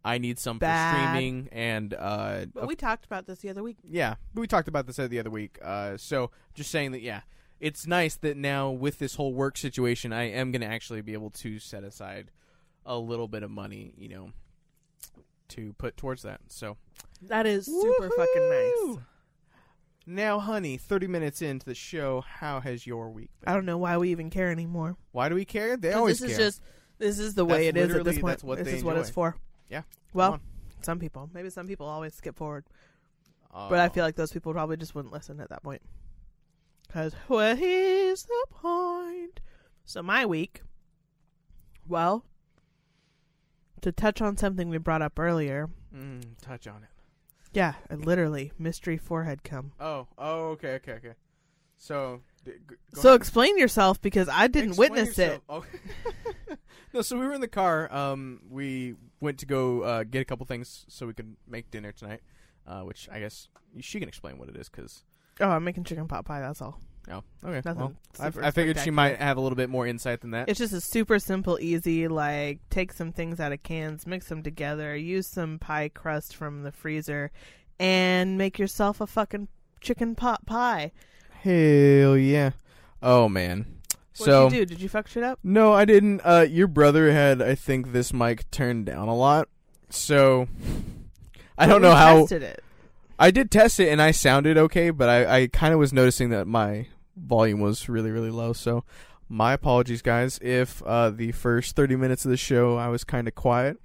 I 0.04 0.18
need 0.18 0.38
some 0.38 0.58
Bad. 0.58 0.92
for 0.94 0.98
streaming, 1.00 1.48
and 1.52 1.94
uh, 1.94 2.46
But 2.52 2.66
we 2.66 2.74
talked 2.74 3.04
about 3.04 3.26
this 3.26 3.38
the 3.38 3.50
other 3.50 3.62
week. 3.62 3.76
yeah, 3.88 4.16
we 4.34 4.46
talked 4.46 4.68
about 4.68 4.86
this 4.86 4.96
the 4.96 5.18
other 5.18 5.30
week. 5.30 5.58
Uh, 5.62 5.96
so 5.96 6.30
just 6.54 6.70
saying 6.70 6.92
that, 6.92 7.02
yeah, 7.02 7.20
it's 7.60 7.86
nice 7.86 8.16
that 8.16 8.36
now 8.36 8.70
with 8.70 8.98
this 8.98 9.14
whole 9.14 9.32
work 9.32 9.56
situation, 9.56 10.12
I 10.12 10.24
am 10.24 10.50
going 10.50 10.62
to 10.62 10.66
actually 10.66 11.02
be 11.02 11.12
able 11.12 11.30
to 11.30 11.58
set 11.60 11.84
aside 11.84 12.32
a 12.84 12.98
little 12.98 13.28
bit 13.28 13.44
of 13.44 13.50
money, 13.50 13.94
you 13.96 14.08
know, 14.08 14.32
to 15.50 15.72
put 15.74 15.96
towards 15.96 16.22
that. 16.22 16.40
So 16.48 16.76
That 17.22 17.46
is 17.46 17.66
super 17.66 18.10
fucking 18.10 18.48
nice. 18.48 18.98
Now, 20.06 20.40
honey, 20.40 20.76
thirty 20.78 21.06
minutes 21.06 21.42
into 21.42 21.64
the 21.64 21.74
show, 21.74 22.22
how 22.22 22.60
has 22.60 22.86
your 22.86 23.10
week 23.10 23.30
been? 23.40 23.48
I 23.48 23.54
don't 23.54 23.64
know 23.66 23.78
why 23.78 23.96
we 23.98 24.10
even 24.10 24.30
care 24.30 24.50
anymore. 24.50 24.96
Why 25.12 25.28
do 25.28 25.34
we 25.36 25.44
care? 25.44 25.76
They 25.76 25.90
'Cause 25.90 25.96
always 25.98 26.18
this 26.20 26.36
care. 26.36 26.46
is 26.46 26.54
just 26.56 26.62
this 26.98 27.18
is 27.18 27.34
the 27.34 27.44
way 27.44 27.66
That's 27.66 27.68
it 27.68 27.76
is 27.76 27.82
at 27.82 27.88
literally- 27.88 28.10
this 28.12 28.20
point. 28.20 28.32
that's 28.32 28.44
what 28.44 28.58
this 28.58 28.66
they 28.68 28.74
is 28.78 28.84
what 28.84 28.96
it's 28.96 29.08
enjoy. 29.08 29.14
for. 29.14 29.36
Yeah. 29.68 29.82
Well, 30.12 30.32
Come 30.32 30.40
some 30.82 30.98
people. 30.98 31.30
Maybe 31.32 31.50
some 31.50 31.66
people 31.68 31.86
always 31.86 32.14
skip 32.14 32.36
forward, 32.36 32.64
on. 33.52 33.70
but 33.70 33.78
I 33.78 33.86
Uh, 33.86 33.90
feel 33.90 34.04
like 34.04 34.16
those 34.16 34.32
people 34.32 34.52
probably 34.52 34.76
just 34.76 34.94
wouldn't 34.96 35.12
listen 35.14 35.40
at 35.40 35.48
that 35.50 35.62
point. 35.62 35.82
Because 36.88 37.14
what 37.28 37.58
is 37.60 38.24
the 38.24 38.46
point? 38.50 39.40
So 39.84 40.02
my 40.02 40.26
week. 40.26 40.62
Well, 41.86 42.24
to 43.80 43.90
touch 43.92 44.20
on 44.20 44.36
something 44.36 44.68
we 44.68 44.78
brought 44.78 45.02
up 45.02 45.18
earlier. 45.18 45.68
Mm, 45.94 46.36
touch 46.40 46.66
on 46.66 46.82
it. 46.84 46.88
Yeah, 47.52 47.74
literally 47.90 48.52
mystery 48.58 48.96
forehead 48.96 49.44
cum. 49.44 49.72
Oh, 49.78 50.06
oh, 50.18 50.50
okay, 50.50 50.74
okay, 50.76 50.92
okay. 50.92 51.12
So, 51.76 52.20
d- 52.44 52.52
g- 52.68 52.76
go 52.94 53.00
So 53.02 53.08
ahead. 53.10 53.20
explain 53.20 53.58
yourself 53.58 54.00
because 54.00 54.28
I 54.28 54.46
didn't 54.46 54.70
Explain 54.70 54.90
witness 54.92 55.08
yourself. 55.18 55.34
it. 55.34 55.42
Oh. 55.48 56.56
no, 56.94 57.02
so 57.02 57.18
we 57.18 57.26
were 57.26 57.32
in 57.34 57.40
the 57.40 57.48
car. 57.48 57.92
Um, 57.92 58.40
we 58.48 58.94
went 59.20 59.38
to 59.38 59.46
go 59.46 59.82
uh, 59.82 60.04
get 60.04 60.20
a 60.20 60.24
couple 60.24 60.46
things 60.46 60.84
so 60.88 61.06
we 61.06 61.12
could 61.14 61.36
make 61.46 61.70
dinner 61.70 61.92
tonight. 61.92 62.20
Uh, 62.66 62.82
which 62.82 63.08
I 63.10 63.18
guess 63.18 63.48
she 63.80 63.98
can 63.98 64.08
explain 64.08 64.38
what 64.38 64.48
it 64.48 64.56
is 64.56 64.68
because. 64.68 65.02
Oh, 65.40 65.48
I'm 65.48 65.64
making 65.64 65.82
chicken 65.84 66.06
pot 66.06 66.24
pie. 66.24 66.40
That's 66.40 66.62
all. 66.62 66.78
Oh, 67.10 67.22
okay. 67.44 67.62
Nothing 67.64 67.76
Well, 67.76 67.94
I, 68.20 68.30
super 68.30 68.44
I 68.44 68.50
figured 68.52 68.76
she 68.76 68.82
spectacular. 68.82 68.94
might 68.94 69.18
have 69.18 69.36
a 69.36 69.40
little 69.40 69.56
bit 69.56 69.68
more 69.70 69.86
insight 69.86 70.20
than 70.20 70.30
that. 70.32 70.48
It's 70.48 70.58
just 70.58 70.72
a 70.72 70.80
super 70.80 71.18
simple, 71.18 71.58
easy, 71.60 72.06
like 72.08 72.60
take 72.70 72.92
some 72.92 73.12
things 73.12 73.40
out 73.40 73.52
of 73.52 73.62
cans, 73.62 74.06
mix 74.06 74.28
them 74.28 74.42
together, 74.42 74.94
use 74.96 75.26
some 75.26 75.58
pie 75.58 75.88
crust 75.92 76.36
from 76.36 76.62
the 76.62 76.70
freezer, 76.70 77.32
and 77.80 78.38
make 78.38 78.58
yourself 78.58 79.00
a 79.00 79.06
fucking 79.06 79.48
chicken 79.80 80.14
pot 80.14 80.46
pie. 80.46 80.92
Hell 81.40 82.16
yeah! 82.16 82.50
Oh 83.02 83.28
man. 83.28 83.66
What 84.18 84.26
so 84.26 84.48
did 84.48 84.56
you 84.56 84.66
do? 84.66 84.74
Did 84.74 84.82
you 84.82 84.88
fuck 84.88 85.08
shit 85.08 85.24
up? 85.24 85.40
no, 85.42 85.72
I 85.72 85.84
didn't. 85.84 86.20
Uh, 86.20 86.46
your 86.48 86.68
brother 86.68 87.10
had, 87.12 87.40
I 87.42 87.54
think, 87.56 87.92
this 87.92 88.12
mic 88.12 88.48
turned 88.50 88.86
down 88.86 89.08
a 89.08 89.16
lot. 89.16 89.48
So 89.90 90.46
I 91.58 91.66
don't 91.66 91.82
know 91.82 91.94
how. 91.94 92.20
tested 92.20 92.42
it. 92.42 92.61
I 93.22 93.30
did 93.30 93.50
test 93.52 93.78
it 93.78 93.88
and 93.88 94.02
I 94.02 94.10
sounded 94.10 94.58
okay, 94.58 94.90
but 94.90 95.08
I, 95.08 95.42
I 95.42 95.46
kind 95.46 95.72
of 95.72 95.78
was 95.78 95.92
noticing 95.92 96.30
that 96.30 96.46
my 96.48 96.88
volume 97.16 97.60
was 97.60 97.88
really, 97.88 98.10
really 98.10 98.30
low. 98.30 98.52
So 98.52 98.82
my 99.28 99.52
apologies, 99.52 100.02
guys, 100.02 100.40
if 100.42 100.82
uh, 100.82 101.10
the 101.10 101.30
first 101.30 101.76
30 101.76 101.94
minutes 101.94 102.24
of 102.24 102.32
the 102.32 102.36
show 102.36 102.76
I 102.76 102.88
was 102.88 103.04
kind 103.04 103.28
of 103.28 103.34
quiet. 103.36 103.78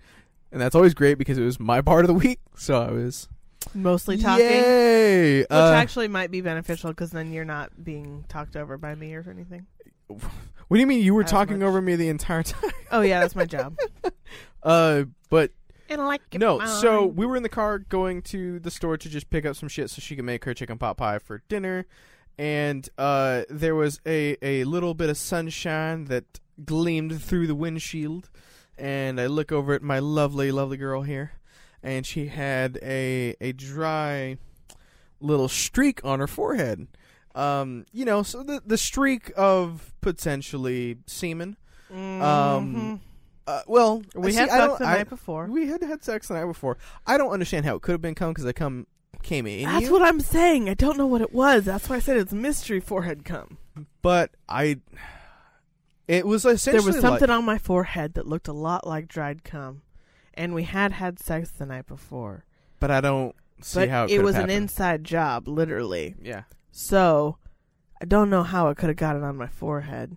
And 0.52 0.60
that's 0.60 0.74
always 0.74 0.96
great 0.96 1.20
because 1.20 1.38
it 1.38 1.44
was 1.44 1.60
my 1.60 1.82
part 1.92 2.04
of 2.04 2.08
the 2.08 2.16
week. 2.16 2.40
So 2.56 2.82
I 2.82 2.90
was. 2.92 3.28
Mostly 3.76 4.18
talking, 4.18 4.46
Yay! 4.46 5.40
which 5.42 5.48
Uh, 5.52 5.72
actually 5.76 6.08
might 6.08 6.32
be 6.32 6.42
beneficial 6.42 6.90
because 6.92 7.12
then 7.12 7.32
you're 7.32 7.46
not 7.46 7.84
being 7.84 8.24
talked 8.30 8.56
over 8.56 8.78
by 8.78 8.96
me 8.96 9.14
or 9.14 9.24
anything. 9.30 9.68
what 10.08 10.22
do 10.72 10.80
you 10.80 10.88
mean 10.88 11.04
you 11.04 11.14
were 11.14 11.24
talking 11.24 11.60
much. 11.60 11.68
over 11.68 11.80
me 11.82 11.96
the 11.96 12.08
entire 12.08 12.44
time? 12.44 12.72
Oh 12.92 13.02
yeah, 13.02 13.20
that's 13.20 13.36
my 13.36 13.46
job. 13.46 13.78
Uh, 14.64 15.04
but 15.30 15.52
and 15.90 16.06
like 16.06 16.22
no, 16.34 16.60
so 16.66 17.06
we 17.06 17.26
were 17.26 17.36
in 17.36 17.44
the 17.44 17.50
car 17.50 17.80
going 17.80 18.22
to 18.24 18.60
the 18.60 18.72
store 18.72 18.98
to 18.98 19.10
just 19.10 19.30
pick 19.30 19.46
up 19.46 19.56
some 19.56 19.70
shit 19.70 19.90
so 19.90 20.00
she 20.02 20.16
could 20.16 20.26
make 20.26 20.46
her 20.46 20.54
chicken 20.54 20.78
pot 20.78 20.98
pie 20.98 21.20
for 21.20 21.42
dinner. 21.50 21.86
And 22.40 22.88
uh, 22.98 23.44
there 23.50 23.74
was 23.74 24.00
a, 24.06 24.38
a 24.44 24.64
little 24.66 24.94
bit 24.94 25.10
of 25.10 25.18
sunshine 25.18 26.06
that 26.06 26.40
gleamed 26.64 27.20
through 27.22 27.48
the 27.48 27.56
windshield. 27.56 28.30
And 28.78 29.20
I 29.20 29.26
look 29.26 29.52
over 29.52 29.74
at 29.74 29.82
my 29.82 29.98
lovely, 29.98 30.52
lovely 30.52 30.78
girl 30.78 31.02
here. 31.02 31.32
And 31.82 32.06
she 32.06 32.28
had 32.28 32.78
a, 32.84 33.36
a 33.42 33.54
dry 33.54 34.38
little 35.20 35.48
streak 35.48 36.04
on 36.06 36.20
her 36.20 36.28
forehead. 36.28 36.88
Um, 37.34 37.86
you 37.92 38.06
know, 38.06 38.24
so 38.24 38.44
the 38.44 38.62
the 38.66 38.78
streak 38.78 39.32
of 39.38 39.94
potentially 40.02 40.98
semen. 41.06 41.56
Mhm. 41.94 42.22
Um, 42.22 43.02
Uh, 43.48 43.62
well, 43.66 44.04
we 44.14 44.32
see, 44.34 44.38
had 44.40 44.50
I 44.50 44.68
sex 44.68 44.80
the 44.80 44.86
I- 44.86 44.98
night 44.98 45.10
before. 45.10 45.46
We 45.48 45.68
had 45.68 45.82
had 45.82 46.04
sex 46.04 46.28
the 46.28 46.34
night 46.34 46.46
before. 46.46 46.78
I 47.06 47.18
don't 47.18 47.32
understand 47.32 47.66
how 47.66 47.76
it 47.76 47.82
could 47.82 47.94
have 47.94 48.02
been 48.02 48.14
cum 48.16 48.32
because 48.32 48.46
I 48.46 48.52
come 48.52 48.88
came 49.24 49.48
in 49.48 49.64
That's 49.66 49.86
you, 49.86 49.92
what 49.92 50.02
I'm 50.04 50.20
saying. 50.20 50.70
I 50.70 50.74
don't 50.74 50.98
know 50.98 51.08
what 51.08 51.22
it 51.22 51.34
was. 51.34 51.64
That's 51.66 51.90
why 51.90 51.96
I 51.96 52.00
said 52.00 52.18
it's 52.18 52.34
mystery 52.34 52.80
forehead 52.80 53.24
cum. 53.26 53.58
but 54.02 54.32
I. 54.50 54.80
It 56.08 56.26
was 56.26 56.46
essentially 56.46 56.84
There 56.84 56.94
was 56.94 57.02
something 57.02 57.28
like, 57.28 57.38
on 57.38 57.44
my 57.46 57.58
forehead 57.58 58.14
that 58.14 58.28
looked 58.28 58.48
a 58.48 58.54
lot 58.54 58.88
like 58.88 59.08
dried 59.08 59.44
cum, 59.44 59.82
and 60.34 60.54
we 60.54 60.64
had 60.64 60.94
had 60.94 61.20
sex 61.20 61.50
the 61.52 61.66
night 61.66 61.86
before. 61.88 62.46
but 62.80 62.92
I 62.92 63.02
don't 63.02 63.36
see 63.62 63.82
but 63.82 63.90
how 63.90 64.04
it, 64.06 64.12
it 64.12 64.24
was 64.24 64.36
have 64.36 64.46
an 64.46 64.50
inside 64.50 65.04
job, 65.04 65.48
literally. 65.48 66.16
Yeah, 66.22 66.44
So 66.72 67.38
I 68.02 68.06
don't 68.06 68.30
know 68.30 68.44
how 68.44 68.70
it 68.70 68.78
could 68.78 68.88
have 68.90 68.96
got 68.98 69.16
it 69.18 69.24
on 69.24 69.36
my 69.36 69.48
forehead. 69.48 70.16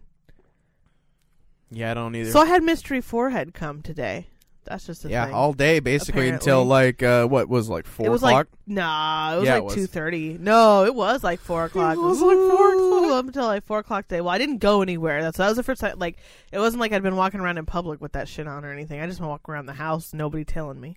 Yeah, 1.71 1.91
I 1.91 1.95
don't 1.95 2.15
either. 2.15 2.31
So 2.31 2.41
I 2.41 2.47
had 2.47 2.63
mystery 2.63 3.01
forehead 3.01 3.55
come 3.55 3.83
today. 3.83 4.27
That's 4.65 4.87
just 4.87 5.01
a 5.01 5.03
thing. 5.05 5.13
yeah, 5.13 5.25
thing. 5.25 5.35
all 5.35 5.53
day 5.55 5.81
basically 5.81 6.29
until 6.29 6.65
like 6.65 7.03
uh, 7.03 7.27
what 7.27 7.49
was 7.49 7.69
it, 7.69 7.73
like 7.73 7.87
four 7.87 8.07
it 8.07 8.11
was 8.11 8.23
o'clock. 8.23 8.49
like 8.53 8.69
nah, 8.69 9.33
it 9.35 9.37
was 9.39 9.45
Yeah, 9.47 9.53
it 9.53 9.55
like 9.57 9.65
was. 9.65 9.75
two 9.75 9.87
thirty. 9.87 10.37
No, 10.39 10.85
it 10.85 10.95
was 10.95 11.25
like 11.25 11.41
four 11.41 11.65
o'clock. 11.65 11.97
was 11.97 12.21
like 12.21 12.37
4 12.37 12.37
Ooh, 12.37 12.99
o'clock. 13.05 13.13
up 13.19 13.27
until 13.27 13.47
like 13.47 13.65
four 13.65 13.79
o'clock 13.79 14.07
today. 14.07 14.21
Well, 14.21 14.29
I 14.31 14.39
didn't 14.39 14.59
go 14.59 14.83
anywhere. 14.83 15.23
That's 15.23 15.39
that 15.39 15.49
was 15.49 15.57
the 15.57 15.63
first 15.63 15.81
time. 15.81 15.99
Like 15.99 16.19
it 16.53 16.59
wasn't 16.59 16.81
like 16.83 16.93
I'd 16.93 17.03
been 17.03 17.17
walking 17.17 17.41
around 17.41 17.57
in 17.59 17.65
public 17.67 18.01
with 18.03 18.13
that 18.13 18.29
shit 18.29 18.47
on 18.47 18.65
or 18.65 18.71
anything. 18.71 19.01
I 19.01 19.07
just 19.07 19.21
walked 19.21 19.49
around 19.49 19.67
the 19.67 19.73
house, 19.73 20.13
nobody 20.13 20.45
telling 20.45 20.79
me. 20.81 20.97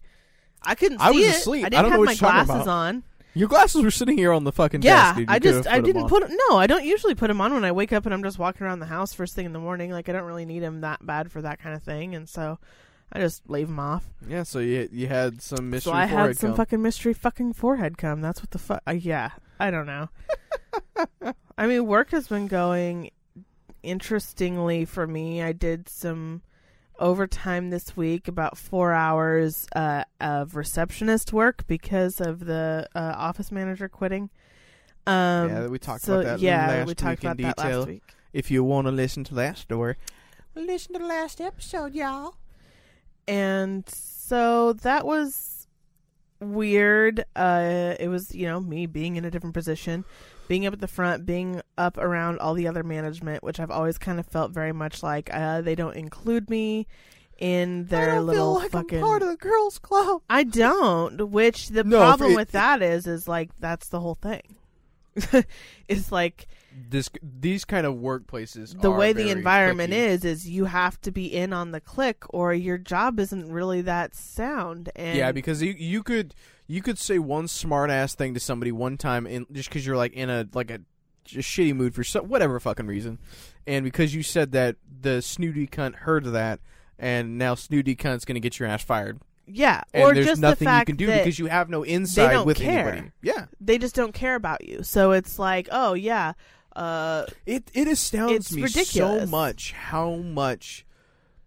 I 0.61 0.75
couldn't 0.75 0.99
see 0.99 1.05
I 1.05 1.11
was 1.11 1.25
it. 1.25 1.35
asleep. 1.35 1.63
I 1.63 1.67
I 1.67 1.69
didn't 1.69 1.81
don't 1.83 1.83
know 1.83 1.89
have 1.91 1.99
what 1.99 2.05
my 2.05 2.11
you're 2.11 2.17
talking 2.19 2.45
glasses 2.45 2.61
about. 2.63 2.67
on. 2.67 3.03
Your 3.35 3.47
glasses 3.47 3.83
were 3.83 3.91
sitting 3.91 4.17
here 4.17 4.31
on 4.31 4.43
the 4.43 4.51
fucking 4.51 4.81
Yeah, 4.83 5.13
desk. 5.15 5.19
You 5.19 5.25
I 5.27 5.39
just 5.39 5.67
I 5.67 5.79
didn't 5.81 6.07
put 6.07 6.23
no, 6.29 6.57
I 6.57 6.67
don't 6.67 6.85
usually 6.85 7.15
put 7.15 7.27
them 7.27 7.41
on 7.41 7.53
when 7.53 7.65
I 7.65 7.71
wake 7.71 7.91
up 7.91 8.05
and 8.05 8.13
I'm 8.13 8.23
just 8.23 8.37
walking 8.37 8.65
around 8.65 8.79
the 8.79 8.85
house 8.85 9.13
first 9.13 9.35
thing 9.35 9.45
in 9.45 9.53
the 9.53 9.59
morning. 9.59 9.91
Like 9.91 10.07
I 10.09 10.11
don't 10.11 10.23
really 10.25 10.45
need 10.45 10.59
them 10.59 10.81
that 10.81 11.05
bad 11.05 11.31
for 11.31 11.41
that 11.41 11.59
kind 11.59 11.75
of 11.75 11.81
thing, 11.83 12.13
and 12.15 12.29
so 12.29 12.59
I 13.11 13.19
just 13.19 13.49
leave 13.49 13.67
them 13.67 13.79
off. 13.79 14.05
Yeah, 14.27 14.43
so 14.43 14.59
you 14.59 14.87
you 14.91 15.07
had 15.07 15.41
some 15.41 15.69
mystery 15.69 15.91
so 15.91 15.95
I 15.97 16.05
had 16.05 16.17
forehead 16.17 16.37
some 16.37 16.49
cum. 16.51 16.57
fucking 16.57 16.81
mystery 16.81 17.13
fucking 17.13 17.53
forehead 17.53 17.97
cum. 17.97 18.21
That's 18.21 18.41
what 18.41 18.51
the 18.51 18.59
fuck. 18.59 18.81
Uh, 18.87 18.91
yeah, 18.91 19.31
I 19.59 19.71
don't 19.71 19.85
know. 19.87 20.09
I 21.57 21.67
mean, 21.67 21.85
work 21.87 22.11
has 22.11 22.27
been 22.27 22.47
going 22.47 23.11
interestingly 23.83 24.85
for 24.85 25.05
me. 25.07 25.41
I 25.41 25.51
did 25.51 25.89
some 25.89 26.41
overtime 26.99 27.69
this 27.69 27.95
week, 27.97 28.27
about 28.27 28.57
four 28.57 28.93
hours 28.93 29.67
uh, 29.75 30.03
of 30.21 30.55
receptionist 30.55 31.33
work 31.33 31.65
because 31.67 32.21
of 32.21 32.45
the 32.45 32.87
uh, 32.95 33.13
office 33.17 33.51
manager 33.51 33.89
quitting. 33.89 34.29
Um, 35.05 35.49
yeah, 35.49 35.67
we 35.67 35.79
talked 35.79 36.03
so, 36.03 36.21
about 36.21 36.25
that 36.25 36.39
yeah, 36.39 36.67
last 36.67 36.87
we 36.87 36.95
talked 36.95 37.19
week 37.21 37.23
about 37.23 37.39
in 37.39 37.43
that 37.43 37.57
detail. 37.57 37.79
last 37.79 37.87
week. 37.87 38.03
If 38.31 38.49
you 38.49 38.63
want 38.63 38.87
to 38.87 38.91
listen 38.91 39.23
to 39.25 39.35
that 39.35 39.57
story, 39.57 39.95
Listen 40.55 40.93
to 40.93 40.99
the 40.99 41.05
last 41.05 41.41
episode, 41.41 41.95
y'all. 41.95 42.35
And 43.27 43.89
so 43.89 44.73
that 44.73 45.03
was 45.05 45.67
weird. 46.39 47.25
Uh, 47.35 47.95
it 47.99 48.07
was, 48.07 48.35
you 48.35 48.45
know, 48.45 48.59
me 48.59 48.85
being 48.85 49.15
in 49.15 49.25
a 49.25 49.31
different 49.31 49.55
position, 49.55 50.05
being 50.53 50.67
up 50.67 50.73
at 50.73 50.79
the 50.81 50.87
front, 50.87 51.25
being 51.25 51.61
up 51.79 51.97
around 51.97 52.37
all 52.37 52.53
the 52.53 52.67
other 52.67 52.83
management, 52.83 53.43
which 53.43 53.59
I've 53.59 53.71
always 53.71 53.97
kind 53.97 54.19
of 54.19 54.27
felt 54.27 54.51
very 54.51 54.71
much 54.71 55.01
like 55.01 55.33
uh, 55.33 55.61
they 55.61 55.73
don't 55.73 55.95
include 55.95 56.47
me 56.47 56.85
in 57.39 57.87
their 57.87 58.21
little 58.21 58.53
like 58.55 58.69
fucking. 58.69 59.01
Part 59.01 59.23
of 59.23 59.29
the 59.29 59.35
girls' 59.37 59.79
club. 59.79 60.21
I 60.29 60.43
don't. 60.43 61.29
Which 61.31 61.69
the 61.69 61.83
No, 61.83 61.97
problem 61.97 62.33
it- 62.33 62.35
with 62.35 62.51
that 62.51 62.83
is, 62.83 63.07
is 63.07 63.27
like 63.27 63.49
that's 63.59 63.89
the 63.89 63.99
whole 63.99 64.13
thing. 64.13 64.43
it's 65.87 66.11
like 66.11 66.47
This 66.89 67.09
these 67.21 67.65
kind 67.65 67.85
of 67.87 67.95
workplaces. 67.95 68.79
the 68.79 68.91
are 68.91 68.97
way 68.97 69.13
the 69.13 69.29
environment 69.29 69.91
cliquey. 69.93 70.07
is 70.07 70.25
is 70.25 70.49
you 70.49 70.65
have 70.65 70.99
to 71.01 71.11
be 71.11 71.25
in 71.33 71.51
on 71.53 71.71
the 71.71 71.79
click 71.81 72.23
or 72.29 72.53
your 72.53 72.77
job 72.77 73.19
isn't 73.19 73.51
really 73.51 73.81
that 73.81 74.15
sound 74.15 74.89
and 74.95 75.17
Yeah, 75.17 75.31
because 75.31 75.61
you 75.61 75.73
you 75.77 76.01
could 76.03 76.33
you 76.73 76.81
could 76.81 76.97
say 76.97 77.19
one 77.19 77.47
smart 77.47 77.91
ass 77.91 78.15
thing 78.15 78.33
to 78.33 78.39
somebody 78.39 78.71
one 78.71 78.97
time, 78.97 79.27
in, 79.27 79.45
just 79.51 79.69
because 79.69 79.85
you're 79.85 79.95
like 79.95 80.13
in 80.13 80.31
a 80.31 80.47
like 80.53 80.71
a 80.71 80.79
just 81.23 81.47
shitty 81.47 81.75
mood 81.75 81.93
for 81.93 82.03
so, 82.03 82.23
whatever 82.23 82.59
fucking 82.59 82.87
reason, 82.87 83.19
and 83.67 83.85
because 83.85 84.15
you 84.15 84.23
said 84.23 84.53
that 84.53 84.77
the 85.01 85.21
snooty 85.21 85.67
cunt 85.67 85.93
heard 85.93 86.25
that, 86.25 86.59
and 86.97 87.37
now 87.37 87.53
snooty 87.53 87.95
cunt's 87.95 88.25
gonna 88.25 88.39
get 88.39 88.57
your 88.57 88.67
ass 88.67 88.83
fired, 88.83 89.19
yeah 89.45 89.83
and 89.93 90.03
or 90.03 90.13
there's 90.15 90.25
just 90.25 90.41
nothing 90.41 90.65
the 90.65 90.71
fact 90.71 90.89
you 90.89 90.95
can 90.95 91.05
do 91.05 91.11
because 91.11 91.37
you 91.37 91.45
have 91.45 91.69
no 91.69 91.83
inside 91.83 92.31
don't 92.31 92.47
with 92.47 92.57
care. 92.57 92.89
anybody. 92.89 93.11
Yeah, 93.21 93.45
they 93.61 93.77
just 93.77 93.93
don't 93.93 94.13
care 94.13 94.33
about 94.33 94.67
you 94.67 94.81
so 94.81 95.11
it's 95.11 95.37
like 95.37 95.69
oh 95.71 95.93
yeah 95.93 96.33
uh 96.75 97.27
it 97.45 97.69
it 97.75 97.87
astounds 97.87 98.51
me 98.51 98.65
so 98.65 99.27
much 99.27 99.73
how 99.73 100.15
much 100.15 100.87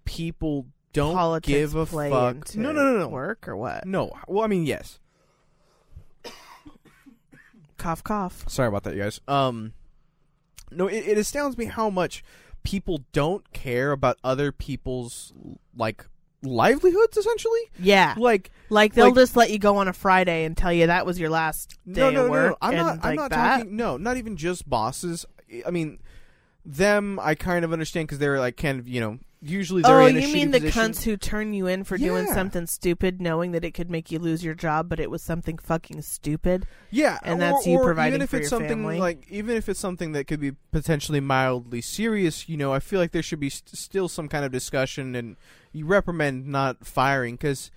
people 0.04 0.66
don't 0.92 1.14
politics 1.14 1.52
give 1.52 1.74
a 1.74 1.84
fuck. 1.84 2.54
No, 2.54 2.70
no, 2.70 2.92
no, 2.92 2.98
no. 2.98 3.08
work 3.08 3.48
or 3.48 3.56
what 3.56 3.84
No, 3.86 4.12
well, 4.28 4.44
I 4.44 4.46
mean, 4.46 4.64
yes. 4.64 5.00
Cough 7.76 8.02
cough 8.04 8.44
Sorry 8.48 8.68
about 8.68 8.84
that, 8.84 8.94
you 8.94 9.02
guys. 9.02 9.20
Um, 9.28 9.72
no, 10.70 10.86
it, 10.86 11.06
it 11.06 11.18
astounds 11.18 11.56
me 11.56 11.66
how 11.66 11.90
much 11.90 12.24
people 12.62 13.00
don't 13.12 13.52
care 13.52 13.92
about 13.92 14.18
other 14.24 14.50
people's 14.52 15.32
like 15.76 16.06
livelihoods. 16.42 17.16
Essentially, 17.16 17.60
yeah 17.78 18.14
like 18.16 18.50
like 18.68 18.94
they'll 18.94 19.06
like- 19.06 19.14
just 19.14 19.36
let 19.36 19.50
you 19.50 19.58
go 19.58 19.76
on 19.76 19.88
a 19.88 19.92
friday 19.92 20.44
and 20.44 20.56
tell 20.56 20.72
you 20.72 20.86
that 20.86 21.06
was 21.06 21.18
your 21.18 21.30
last 21.30 21.78
day 21.90 22.00
no, 22.00 22.10
no, 22.10 22.20
of 22.20 22.26
no, 22.26 22.30
work 22.30 22.50
no. 22.50 22.56
I'm 22.60 22.74
not. 22.76 22.98
I'm 23.02 23.16
like 23.16 23.16
not 23.16 23.30
talking. 23.30 23.76
No, 23.76 23.96
not 23.96 24.16
even 24.16 24.36
just 24.36 24.68
bosses. 24.68 25.24
I 25.66 25.70
mean, 25.70 25.98
them. 26.64 27.18
I 27.20 27.34
kind 27.34 27.64
of 27.64 27.72
understand 27.72 28.08
because 28.08 28.18
they're 28.18 28.40
like 28.40 28.56
kind 28.56 28.78
of 28.78 28.88
you 28.88 29.00
know 29.00 29.18
usually 29.42 29.82
they're 29.82 30.00
Oh, 30.00 30.06
in 30.06 30.16
a 30.16 30.20
you 30.20 30.32
mean 30.32 30.50
the 30.50 30.60
position. 30.60 30.92
cunts 30.92 31.02
who 31.04 31.16
turn 31.16 31.52
you 31.52 31.66
in 31.66 31.84
for 31.84 31.98
doing 31.98 32.26
something 32.26 32.66
stupid, 32.66 33.20
knowing 33.20 33.52
that 33.52 33.64
it 33.64 33.72
could 33.72 33.90
make 33.90 34.10
you 34.10 34.18
lose 34.18 34.42
your 34.44 34.54
job, 34.54 34.88
but 34.88 34.98
it 34.98 35.10
was 35.10 35.22
something 35.22 35.58
fucking 35.58 36.02
stupid? 36.02 36.66
Yeah, 36.90 37.18
And 37.22 37.36
or- 37.36 37.38
that's 37.38 37.66
you 37.66 37.78
providing 37.80 38.14
even 38.14 38.22
if 38.22 38.30
for 38.30 38.36
it's 38.38 38.44
your 38.50 38.58
something 38.60 38.78
family. 38.78 38.98
like 38.98 39.26
even 39.30 39.56
if 39.56 39.68
it's 39.68 39.78
something 39.80 40.12
that 40.12 40.26
could 40.26 40.40
be 40.40 40.52
potentially 40.72 41.20
mildly 41.20 41.80
serious, 41.80 42.48
you 42.48 42.56
know, 42.56 42.72
I 42.72 42.78
feel 42.78 42.98
like 42.98 43.12
there 43.12 43.22
should 43.22 43.40
be 43.40 43.50
st- 43.50 43.76
still 43.76 44.08
some 44.08 44.28
kind 44.28 44.44
of 44.44 44.52
discussion 44.52 45.14
and 45.14 45.36
you 45.72 45.84
reprimand 45.86 46.46
not 46.46 46.86
firing 46.86 47.34
because, 47.34 47.70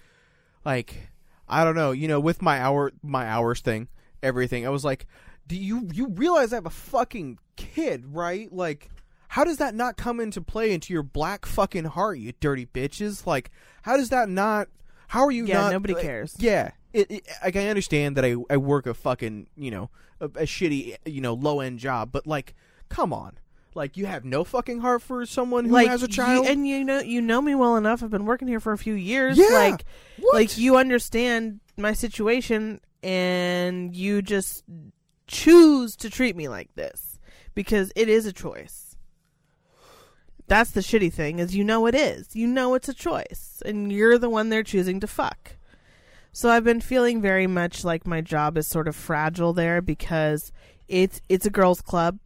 like, 0.66 1.10
I 1.48 1.64
don't 1.64 1.76
know, 1.76 1.92
you 1.92 2.08
know, 2.08 2.20
with 2.20 2.42
my 2.42 2.60
hour 2.60 2.92
my 3.04 3.26
hours 3.28 3.60
thing, 3.62 3.88
everything, 4.24 4.66
I 4.66 4.70
was 4.70 4.86
like, 4.86 5.08
do 5.48 5.56
you 5.58 5.90
you 5.94 6.08
realize 6.10 6.54
I 6.54 6.58
have 6.58 6.66
a 6.66 6.70
fucking 6.72 7.40
kid, 7.56 8.06
right? 8.08 8.52
Like. 8.54 8.90
How 9.30 9.44
does 9.44 9.58
that 9.58 9.76
not 9.76 9.96
come 9.96 10.20
into 10.20 10.42
play 10.42 10.72
into 10.74 10.92
your 10.92 11.04
black 11.04 11.46
fucking 11.46 11.86
heart, 11.86 12.18
you 12.20 12.34
dirty 12.40 12.66
bitches? 12.66 13.26
Like, 13.26 13.52
how 13.84 13.96
does 13.98 14.10
that 14.10 14.28
not? 14.30 14.68
How 15.10 15.22
are 15.26 15.32
you 15.32 15.46
Yeah, 15.46 15.62
not? 15.62 15.72
nobody 15.72 15.94
like, 15.94 16.04
cares. 16.04 16.36
Yeah, 16.40 16.72
it, 16.94 17.10
it, 17.12 17.28
like 17.44 17.56
I 17.56 17.68
understand 17.68 18.18
that 18.18 18.26
I 18.26 18.36
I 18.50 18.58
work 18.58 18.86
a 18.88 18.94
fucking 18.94 19.48
you 19.56 19.72
know 19.72 19.90
a, 20.20 20.26
a 20.26 20.44
shitty 20.46 20.98
you 21.06 21.22
know 21.22 21.34
low 21.36 21.60
end 21.62 21.80
job, 21.80 22.12
but 22.12 22.26
like, 22.28 22.56
come 22.90 23.14
on, 23.14 23.38
like 23.76 23.98
you 23.98 24.06
have 24.08 24.26
no 24.26 24.44
fucking 24.44 24.80
heart 24.80 25.02
for 25.04 25.26
someone 25.26 25.66
who 25.66 25.72
like 25.72 25.88
has 25.88 26.02
a 26.04 26.08
you- 26.08 26.14
child. 26.14 26.46
and 26.48 26.68
you 26.68 26.84
know 26.84 27.00
you 27.00 27.22
know 27.22 27.42
me 27.42 27.54
well 27.56 27.76
enough. 27.76 28.02
I've 28.04 28.10
been 28.10 28.26
working 28.26 28.48
here 28.48 28.60
for 28.60 28.72
a 28.74 28.78
few 28.80 28.94
years. 28.96 29.38
Yeah, 29.38 29.46
Like 29.52 29.84
what? 30.20 30.34
like 30.36 30.58
you 30.58 30.76
understand 30.78 31.60
my 31.78 31.94
situation, 31.94 32.82
and 33.04 33.96
you 33.96 34.22
just 34.24 34.64
choose 35.28 35.96
to 35.98 36.10
treat 36.10 36.36
me 36.36 36.48
like 36.48 36.74
this 36.76 37.20
because 37.54 37.92
it 37.96 38.10
is 38.10 38.26
a 38.26 38.34
choice. 38.34 38.89
That's 40.50 40.72
the 40.72 40.82
shitty 40.82 41.14
thing 41.14 41.40
is 41.40 41.56
you 41.56 41.64
know 41.64 41.86
it 41.86 41.96
is. 41.96 42.36
You 42.36 42.48
know 42.48 42.74
it's 42.74 42.90
a 42.90 42.94
choice 42.94 43.62
and 43.66 43.92
you're 43.92 44.18
the 44.18 44.30
one 44.30 44.50
they're 44.50 44.64
choosing 44.64 45.00
to 45.00 45.08
fuck. 45.08 45.54
So 46.32 46.50
I've 46.50 46.64
been 46.64 46.82
feeling 46.82 47.22
very 47.22 47.48
much 47.48 47.84
like 47.84 48.06
my 48.06 48.22
job 48.22 48.58
is 48.58 48.68
sort 48.68 48.88
of 48.88 48.96
fragile 48.96 49.54
there 49.54 49.82
because 49.82 50.52
it's 50.88 51.22
it's 51.30 51.46
a 51.46 51.50
girls 51.50 51.82
club 51.82 52.20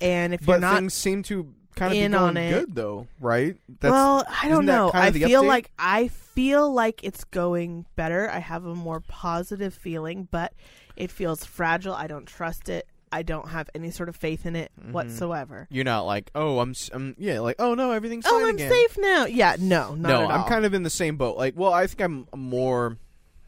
and 0.00 0.34
if 0.34 0.44
but 0.44 0.52
you're 0.52 0.60
not 0.60 0.76
things 0.76 0.94
seem 0.94 1.22
to 1.24 1.54
kind 1.74 1.92
of 1.92 1.96
be 1.96 2.00
in 2.00 2.12
going 2.12 2.22
on 2.24 2.36
it- 2.36 2.50
good 2.50 2.74
though, 2.74 3.06
right? 3.20 3.56
well, 3.82 4.24
I 4.42 4.48
don't 4.48 4.66
know. 4.66 4.90
I 4.92 5.12
feel 5.12 5.42
update? 5.42 5.46
like 5.46 5.70
I 5.78 6.08
feel 6.08 6.72
like 6.72 7.02
it's 7.04 7.24
going 7.24 7.86
better. 7.96 8.30
I 8.30 8.38
have 8.38 8.64
a 8.64 8.74
more 8.74 9.00
positive 9.00 9.74
feeling, 9.74 10.28
but 10.30 10.52
it 10.96 11.10
feels 11.10 11.44
fragile. 11.44 11.94
I 11.94 12.06
don't 12.06 12.26
trust 12.26 12.68
it. 12.68 12.86
I 13.12 13.22
don't 13.22 13.48
have 13.48 13.68
any 13.74 13.90
sort 13.90 14.08
of 14.08 14.16
faith 14.16 14.46
in 14.46 14.54
it 14.56 14.70
Mhm. 14.80 14.92
whatsoever. 14.92 15.66
you're 15.70 15.84
not 15.84 16.02
like 16.06 16.30
oh 16.34 16.58
I'm, 16.60 16.74
I'm 16.92 17.14
yeah 17.18 17.40
like 17.40 17.56
oh 17.58 17.74
no 17.74 17.92
everything's 17.92 18.24
Oh, 18.28 18.42
I'm 18.48 18.54
again. 18.54 18.70
safe 18.70 18.96
now. 18.98 19.26
Yeah, 19.26 19.56
no, 19.58 19.94
not 19.94 20.08
no, 20.08 20.26
I'm 20.28 20.44
kind 20.48 20.64
of 20.64 20.74
in 20.74 20.82
the 20.82 20.90
same 20.90 21.16
boat. 21.16 21.36
Like, 21.36 21.54
well, 21.56 21.72
I 21.72 21.86
think 21.86 22.00
I'm 22.00 22.26
more 22.36 22.98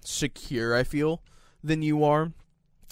secure. 0.04 0.74
I 0.76 0.82
feel 0.84 1.22
than 1.62 1.82
you 1.82 2.04
are, 2.04 2.32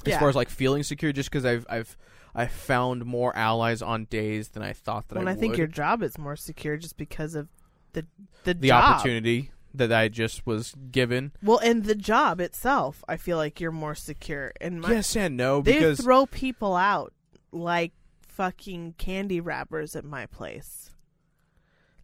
as 0.04 0.12
Yeah. 0.12 0.18
far 0.18 0.28
as 0.28 0.36
like 0.36 0.48
feeling 0.50 0.82
secure, 0.82 1.12
just 1.12 1.30
because 1.30 1.44
I've 1.44 1.66
I've 1.68 1.96
I 2.34 2.46
found 2.46 3.04
more 3.04 3.34
allies 3.36 3.82
on 3.82 4.04
days 4.04 4.48
than 4.50 4.62
I 4.62 4.72
thought 4.72 5.08
that 5.08 5.16
When 5.16 5.26
I 5.26 5.30
I, 5.30 5.34
would. 5.34 5.38
And 5.38 5.38
I 5.38 5.40
think 5.40 5.58
your 5.58 5.66
job 5.66 6.02
is 6.02 6.18
more 6.18 6.36
secure 6.36 6.76
just 6.76 6.96
because 6.96 7.34
of 7.34 7.48
the 7.94 8.06
the, 8.44 8.54
the 8.54 8.68
job. 8.68 8.84
opportunity 8.84 9.50
that 9.78 9.92
I 9.92 10.08
just 10.08 10.46
was 10.46 10.74
given. 10.90 11.32
Well, 11.42 11.58
and 11.58 11.84
the 11.84 11.94
job 11.94 12.40
itself, 12.40 13.02
I 13.08 13.16
feel 13.16 13.36
like 13.36 13.60
you're 13.60 13.72
more 13.72 13.94
secure. 13.94 14.52
And 14.60 14.80
my, 14.80 14.92
yes 14.92 15.16
and 15.16 15.36
no, 15.36 15.60
they 15.62 15.74
because 15.74 16.00
throw 16.00 16.26
people 16.26 16.76
out 16.76 17.12
like 17.50 17.92
fucking 18.20 18.94
candy 18.98 19.40
wrappers 19.40 19.96
at 19.96 20.04
my 20.04 20.26
place. 20.26 20.90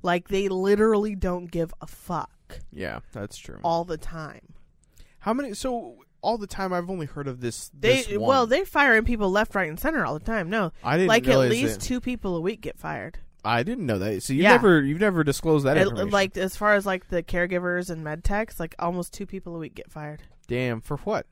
Like 0.03 0.29
they 0.29 0.49
literally 0.49 1.15
don't 1.15 1.51
give 1.51 1.73
a 1.81 1.87
fuck 1.87 2.61
Yeah, 2.71 3.01
that's 3.13 3.37
true. 3.39 3.59
all 3.63 3.85
the 3.85 3.97
time. 3.97 4.55
How 5.21 5.33
many? 5.33 5.55
So 5.55 5.97
all 6.21 6.37
the 6.39 6.47
time, 6.47 6.73
I've 6.73 6.91
only 6.91 7.07
heard 7.07 7.27
of 7.29 7.41
this. 7.41 7.71
They 7.79 8.03
this 8.03 8.09
one. 8.19 8.21
well, 8.29 8.47
they're 8.47 8.67
firing 8.67 9.05
people 9.05 9.31
left, 9.31 9.55
right, 9.55 9.69
and 9.69 9.81
center 9.81 10.05
all 10.05 10.15
the 10.19 10.25
time. 10.25 10.51
No, 10.51 10.73
I 10.83 10.97
didn't 10.97 11.09
like 11.09 11.25
at 11.25 11.29
realize 11.29 11.51
least 11.51 11.81
that- 11.81 11.87
two 11.87 12.01
people 12.01 12.37
a 12.37 12.41
week 12.41 12.61
get 12.61 12.79
fired. 12.79 13.19
I 13.45 13.63
didn't 13.63 13.87
know 13.87 13.99
that. 13.99 14.23
So 14.23 14.33
you 14.33 14.43
Yeah. 14.43 14.53
never, 14.53 14.83
you've 14.83 15.01
never 15.01 15.23
disclosed 15.25 15.67
that 15.67 15.77
It- 15.77 15.83
information. 15.83 16.11
like 16.11 16.37
as 16.37 16.57
far 16.57 16.75
as 16.75 16.87
like 16.87 17.09
the 17.09 17.23
caregivers 17.23 17.91
and 17.91 18.03
med 18.03 18.25
techs, 18.25 18.59
like 18.59 18.75
almost 18.79 19.13
two 19.13 19.27
people 19.27 19.55
a 19.55 19.59
week 19.59 19.75
get 19.75 19.91
fired. 19.91 20.23
Damn, 20.47 20.81
for 20.81 20.97
what? 20.99 21.27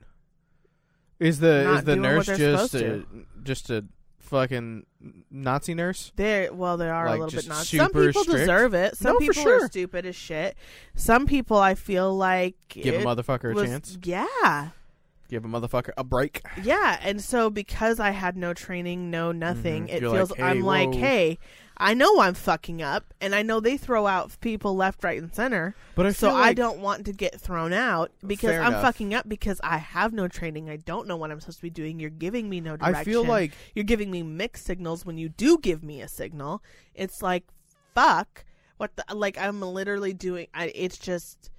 Is 1.19 1.39
the 1.39 1.63
Not 1.63 1.77
is 1.79 1.83
the 1.85 1.95
nurse 1.95 2.25
just 2.25 2.73
a 2.75 3.05
just 3.43 3.69
a 3.69 3.85
fucking 4.19 4.85
Nazi 5.31 5.73
nurse? 5.73 6.11
They 6.15 6.49
well, 6.51 6.75
they 6.77 6.89
are 6.89 7.05
Like, 7.07 7.19
a 7.19 7.23
little 7.23 7.39
bit 7.39 7.47
not. 7.47 7.65
Some 7.65 7.91
people 7.91 8.23
strict? 8.23 8.39
deserve 8.39 8.73
it. 8.73 8.97
Some 8.97 9.13
No, 9.13 9.19
people 9.19 9.43
sure. 9.43 9.63
are 9.63 9.67
stupid 9.67 10.05
as 10.05 10.15
shit. 10.15 10.57
Some 10.95 11.25
people, 11.25 11.57
I 11.57 11.75
feel 11.75 12.13
like 12.15 12.55
Give 12.69 12.95
a 12.95 13.05
motherfucker 13.05 13.51
a 13.59 13.65
chance. 13.65 13.97
Yeah, 14.03 14.69
Give 15.29 15.45
a 15.45 15.47
motherfucker 15.47 15.91
a 15.97 16.03
break. 16.03 16.41
yeah. 16.63 16.99
And 17.01 17.21
so 17.21 17.49
because 17.49 17.99
I 17.99 18.09
had 18.09 18.35
no 18.35 18.53
training, 18.53 19.09
no 19.11 19.31
nothing, 19.31 19.85
Mhm. 19.87 19.93
it 19.93 20.01
You're 20.01 20.11
feels 20.13 20.31
like, 20.31 20.39
hey, 20.39 20.45
I'm 20.45 20.61
like, 20.61 20.93
hey, 20.93 21.37
I 21.77 21.93
know 21.93 22.19
I'm 22.19 22.33
fucking 22.33 22.81
up, 22.81 23.13
and 23.19 23.33
I 23.33 23.41
know 23.41 23.59
they 23.59 23.77
throw 23.77 24.05
out 24.05 24.39
people 24.41 24.75
left, 24.75 25.03
right, 25.03 25.21
and 25.21 25.33
center. 25.33 25.75
But 25.95 26.05
I 26.05 26.11
so 26.11 26.29
feel 26.29 26.37
I 26.37 26.53
don't 26.53 26.79
want 26.79 27.05
to 27.05 27.13
get 27.13 27.39
thrown 27.39 27.73
out 27.73 28.11
because 28.25 28.51
I'm 28.59 28.73
enough. 28.73 28.81
fucking 28.81 29.13
up 29.13 29.27
because 29.27 29.59
I 29.63 29.77
have 29.77 30.13
no 30.13 30.27
training. 30.27 30.69
I 30.69 30.77
don't 30.77 31.07
know 31.07 31.17
what 31.17 31.31
I'm 31.31 31.39
supposed 31.39 31.59
to 31.59 31.63
be 31.63 31.69
doing. 31.69 31.99
You're 31.99 32.09
giving 32.09 32.49
me 32.49 32.61
no 32.61 32.77
direction. 32.77 32.95
I 32.95 33.03
feel 33.03 33.25
like 33.25 33.53
you're 33.73 33.83
giving 33.83 34.11
me 34.11 34.21
mixed 34.21 34.65
signals 34.65 35.05
when 35.05 35.17
you 35.17 35.29
do 35.29 35.57
give 35.57 35.83
me 35.83 36.01
a 36.01 36.07
signal. 36.07 36.61
It's 36.93 37.21
like 37.21 37.45
fuck. 37.93 38.45
What 38.77 38.91
the 38.95 39.15
like? 39.15 39.37
I'm 39.37 39.61
literally 39.61 40.13
doing. 40.13 40.47
I, 40.53 40.71
it's 40.75 40.97
just. 40.97 41.49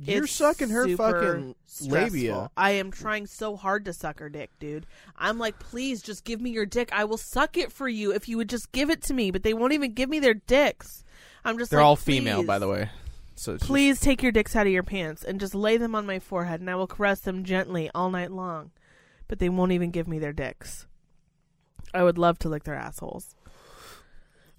You're 0.00 0.24
it's 0.24 0.32
sucking 0.32 0.70
her 0.70 0.88
fucking 0.96 1.54
stressful. 1.66 1.98
labia. 1.98 2.50
I 2.56 2.72
am 2.72 2.90
trying 2.90 3.26
so 3.26 3.56
hard 3.56 3.84
to 3.86 3.92
suck 3.92 4.20
her 4.20 4.28
dick, 4.28 4.50
dude. 4.58 4.86
I'm 5.16 5.38
like, 5.38 5.58
please, 5.58 6.02
just 6.02 6.24
give 6.24 6.40
me 6.40 6.50
your 6.50 6.66
dick. 6.66 6.90
I 6.92 7.04
will 7.04 7.16
suck 7.18 7.56
it 7.56 7.72
for 7.72 7.88
you 7.88 8.12
if 8.12 8.28
you 8.28 8.36
would 8.36 8.48
just 8.48 8.72
give 8.72 8.90
it 8.90 9.02
to 9.02 9.14
me. 9.14 9.30
But 9.30 9.42
they 9.42 9.54
won't 9.54 9.72
even 9.72 9.94
give 9.94 10.08
me 10.08 10.18
their 10.20 10.34
dicks. 10.34 11.04
I'm 11.44 11.58
just. 11.58 11.70
They're 11.70 11.80
like, 11.80 11.86
all 11.86 11.96
female, 11.96 12.44
by 12.44 12.58
the 12.58 12.68
way. 12.68 12.90
So 13.34 13.52
it's 13.52 13.62
just- 13.62 13.68
Please 13.68 14.00
take 14.00 14.22
your 14.22 14.32
dicks 14.32 14.56
out 14.56 14.66
of 14.66 14.72
your 14.72 14.82
pants 14.82 15.22
and 15.22 15.38
just 15.40 15.54
lay 15.54 15.76
them 15.76 15.94
on 15.94 16.06
my 16.06 16.18
forehead, 16.18 16.60
and 16.60 16.68
I 16.68 16.74
will 16.74 16.86
caress 16.88 17.20
them 17.20 17.44
gently 17.44 17.90
all 17.94 18.10
night 18.10 18.32
long. 18.32 18.72
But 19.28 19.38
they 19.38 19.48
won't 19.48 19.72
even 19.72 19.90
give 19.90 20.08
me 20.08 20.18
their 20.18 20.32
dicks. 20.32 20.86
I 21.94 22.02
would 22.02 22.18
love 22.18 22.38
to 22.40 22.48
lick 22.48 22.64
their 22.64 22.74
assholes. 22.74 23.34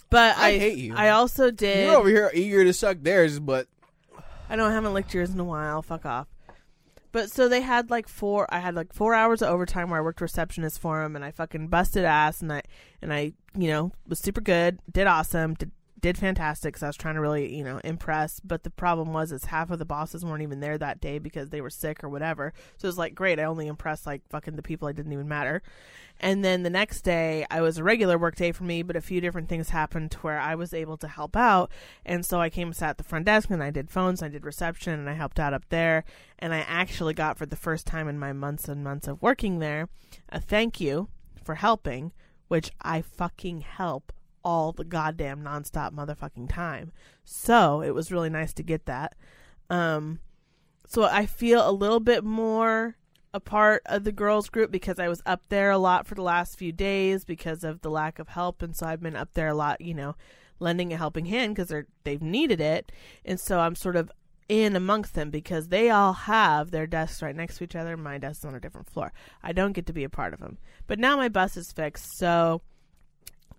But 0.10 0.38
I, 0.38 0.48
I 0.50 0.58
hate 0.58 0.78
you. 0.78 0.96
I 0.96 1.10
also 1.10 1.52
did. 1.52 1.86
you're 1.86 1.96
over 1.98 2.10
here 2.10 2.32
eager 2.34 2.64
to 2.64 2.74
suck 2.74 2.98
theirs, 3.02 3.40
but 3.40 3.68
I 4.50 4.56
know 4.56 4.66
I 4.66 4.72
haven't 4.72 4.94
licked 4.94 5.14
yours 5.14 5.30
in 5.30 5.40
a 5.40 5.44
while. 5.44 5.82
Fuck 5.82 6.06
off. 6.06 6.28
But 7.12 7.32
so 7.32 7.48
they 7.48 7.62
had 7.62 7.90
like 7.90 8.08
four. 8.08 8.46
I 8.54 8.60
had 8.60 8.76
like 8.76 8.94
four 8.94 9.14
hours 9.14 9.42
of 9.42 9.50
overtime 9.50 9.90
where 9.90 10.00
I 10.00 10.04
worked 10.04 10.22
receptionist 10.22 10.80
for 10.80 11.02
them, 11.02 11.16
and 11.16 11.26
I 11.26 11.32
fucking 11.32 11.68
busted 11.68 12.06
ass, 12.06 12.42
and 12.42 12.54
I 12.54 12.62
and 13.02 13.12
I 13.12 13.34
you 13.58 13.68
know 13.70 13.92
was 14.08 14.20
super 14.20 14.42
good, 14.42 14.80
did 14.92 15.08
awesome, 15.08 15.56
did 15.56 15.72
did 16.02 16.18
fantastic. 16.18 16.74
Because 16.74 16.84
I 16.84 16.88
was 16.88 16.98
trying 16.98 17.16
to 17.16 17.22
really 17.22 17.56
you 17.56 17.64
know 17.64 17.80
impress. 17.84 18.40
But 18.40 18.64
the 18.64 18.70
problem 18.70 19.14
was 19.14 19.32
is 19.32 19.46
half 19.46 19.72
of 19.72 19.80
the 19.80 19.86
bosses 19.86 20.26
weren't 20.26 20.44
even 20.44 20.60
there 20.60 20.78
that 20.78 21.02
day 21.02 21.20
because 21.20 21.50
they 21.50 21.62
were 21.62 21.70
sick 21.70 22.04
or 22.04 22.10
whatever. 22.10 22.54
So 22.78 22.86
it 22.86 22.90
was 22.90 22.98
like 22.98 23.16
great. 23.16 23.40
I 23.40 23.44
only 23.44 23.68
impressed 23.68 24.06
like 24.06 24.22
fucking 24.30 24.56
the 24.56 24.64
people 24.64 24.88
I 24.88 24.94
didn't 24.94 25.14
even 25.14 25.28
matter. 25.28 25.62
And 26.20 26.44
then 26.44 26.64
the 26.64 26.70
next 26.70 27.02
day, 27.02 27.46
I 27.50 27.62
was 27.62 27.78
a 27.78 27.84
regular 27.84 28.18
work 28.18 28.36
day 28.36 28.52
for 28.52 28.66
me, 28.66 28.84
but 28.84 28.98
a 28.98 29.02
few 29.02 29.22
different 29.22 29.48
things 29.48 29.70
happened 29.70 30.12
to 30.12 30.18
where 30.20 30.40
I 30.40 30.54
was 30.54 30.74
able 30.74 30.98
to 30.98 31.08
help 31.08 31.38
out. 31.38 31.72
And 32.06 32.26
so 32.26 32.42
I 32.42 32.50
came 32.50 32.70
and 32.70 32.76
sat 32.76 32.92
at 32.92 32.98
the 32.98 33.06
front 33.06 33.26
desk 33.26 33.50
and 33.50 33.64
I 33.64 33.72
did 33.72 33.90
phones, 33.90 34.22
I 34.22 34.28
did 34.28 34.46
reception, 34.46 35.00
and 35.00 35.10
I 35.10 35.14
helped 35.14 35.40
out 35.40 35.54
up 35.54 35.64
there. 35.70 36.04
And 36.38 36.54
I 36.54 36.60
actually 36.60 37.14
got, 37.14 37.38
for 37.38 37.46
the 37.46 37.56
first 37.56 37.88
time 37.88 38.10
in 38.10 38.20
my 38.20 38.34
months 38.34 38.68
and 38.68 38.84
months 38.84 39.08
of 39.08 39.22
working 39.22 39.60
there, 39.60 39.88
a 40.28 40.42
thank 40.42 40.82
you 40.82 41.08
for 41.42 41.56
helping, 41.56 42.12
which 42.50 42.72
I 42.82 43.02
fucking 43.02 43.62
help 43.62 44.12
all 44.50 44.72
the 44.72 44.84
goddamn 44.84 45.44
nonstop 45.44 45.94
motherfucking 45.94 46.50
time. 46.50 46.92
So 47.24 47.82
it 47.82 47.92
was 47.92 48.12
really 48.12 48.32
nice 48.32 48.52
to 48.54 48.64
get 48.64 48.88
that. 48.88 49.14
Um, 49.70 50.22
so 50.88 51.04
I 51.04 51.28
feel 51.28 51.70
a 51.70 51.72
little 51.72 52.00
bit 52.00 52.24
more 52.24 52.98
a 53.32 53.40
part 53.40 53.84
of 53.86 54.06
the 54.06 54.12
girls 54.12 54.50
group 54.50 54.72
because 54.72 54.98
I 54.98 55.08
was 55.08 55.22
up 55.24 55.44
there 55.50 55.70
a 55.70 55.78
lot 55.78 56.08
for 56.08 56.16
the 56.16 56.24
last 56.24 56.58
few 56.58 56.72
days 56.72 57.26
because 57.26 57.64
of 57.64 57.82
the 57.82 57.92
lack 57.92 58.18
of 58.18 58.30
help 58.30 58.64
and 58.64 58.76
so 58.76 58.88
I've 58.88 59.02
been 59.02 59.16
up 59.16 59.36
there 59.36 59.50
a 59.50 59.54
lot, 59.54 59.82
you 59.82 59.94
know, 59.94 60.16
lending 60.60 60.92
a 60.92 60.98
helping 60.98 61.26
hand 61.26 61.54
because 61.54 61.68
they're 61.68 61.86
they've 62.04 62.24
needed 62.24 62.60
it. 62.60 62.92
And 63.24 63.40
so 63.40 63.60
I'm 63.60 63.76
sort 63.76 63.96
of 63.96 64.12
in 64.48 64.76
amongst 64.76 65.14
them 65.14 65.30
because 65.30 65.68
they 65.68 65.92
all 65.92 66.14
have 66.14 66.72
their 66.72 66.88
desks 66.88 67.22
right 67.22 67.36
next 67.36 67.60
to 67.60 67.66
each 67.66 67.76
other. 67.76 67.96
My 67.96 68.18
desk's 68.18 68.46
on 68.46 68.56
a 68.56 68.60
different 68.60 68.90
floor. 68.90 69.14
I 69.44 69.54
don't 69.54 69.74
get 69.74 69.86
to 69.86 69.94
be 69.94 70.04
a 70.04 70.10
part 70.10 70.34
of 70.34 70.40
them. 70.40 70.58
But 70.88 70.98
now 70.98 71.16
my 71.18 71.30
bus 71.30 71.56
is 71.56 71.72
fixed, 71.72 72.18
so 72.18 72.64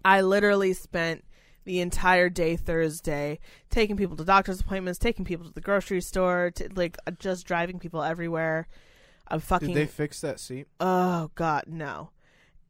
I 0.05 0.23
literally 0.23 0.73
spent 0.73 1.25
the 1.65 1.81
entire 1.81 2.29
day 2.29 2.57
Thursday 2.57 3.39
taking 3.69 3.97
people 3.97 4.17
to 4.17 4.25
doctor's 4.25 4.61
appointments, 4.61 4.99
taking 4.99 5.25
people 5.25 5.47
to 5.47 5.53
the 5.53 5.61
grocery 5.61 6.01
store, 6.01 6.51
to, 6.57 6.69
like 6.75 6.97
uh, 7.07 7.13
just 7.13 7.47
driving 7.47 7.79
people 7.79 8.03
everywhere. 8.03 8.67
I'm 9.29 9.41
fucking 9.41 9.69
did 9.69 9.77
they 9.77 9.87
fix 9.87 10.21
that 10.23 10.41
seat? 10.41 10.67
Oh 10.81 11.31
God, 11.35 11.65
no! 11.69 12.11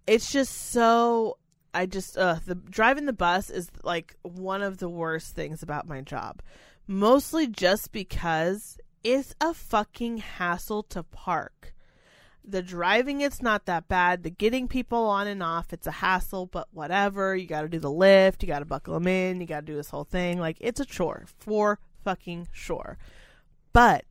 It's 0.07 0.31
just 0.31 0.70
so. 0.72 1.39
I 1.72 1.87
just 1.87 2.18
uh 2.18 2.41
the 2.45 2.57
driving 2.57 3.07
the 3.07 3.12
bus 3.12 3.49
is 3.49 3.70
like 3.85 4.16
one 4.22 4.61
of 4.61 4.78
the 4.78 4.89
worst 4.89 5.35
things 5.35 5.62
about 5.62 5.87
my 5.87 6.01
job. 6.01 6.43
Mostly 6.89 7.47
just 7.47 7.93
because 7.93 8.76
it's 9.05 9.35
a 9.41 9.55
fucking 9.55 10.18
hassle 10.18 10.83
to 10.85 11.05
park. 11.05 11.72
The 12.45 12.62
driving 12.62 13.20
it's 13.20 13.43
not 13.43 13.66
that 13.66 13.88
bad. 13.88 14.22
The 14.22 14.30
getting 14.30 14.66
people 14.66 15.05
on 15.07 15.26
and 15.26 15.43
off 15.43 15.72
it's 15.72 15.86
a 15.86 15.93
hassle, 15.93 16.47
but 16.47 16.68
whatever. 16.72 17.36
You 17.36 17.47
got 17.47 17.62
to 17.62 17.68
do 17.68 17.78
the 17.78 17.91
lift. 17.91 18.43
You 18.43 18.49
got 18.49 18.61
to 18.61 18.64
buckle 18.64 18.95
them 18.95 19.07
in. 19.07 19.41
You 19.41 19.47
got 19.47 19.61
to 19.61 19.66
do 19.66 19.76
this 19.76 19.91
whole 19.91 20.05
thing. 20.05 20.38
Like 20.38 20.57
it's 20.61 20.80
a 20.80 20.84
chore 20.84 21.26
for 21.38 21.78
fucking 22.05 22.49
sure. 22.53 22.99
But 23.72 24.05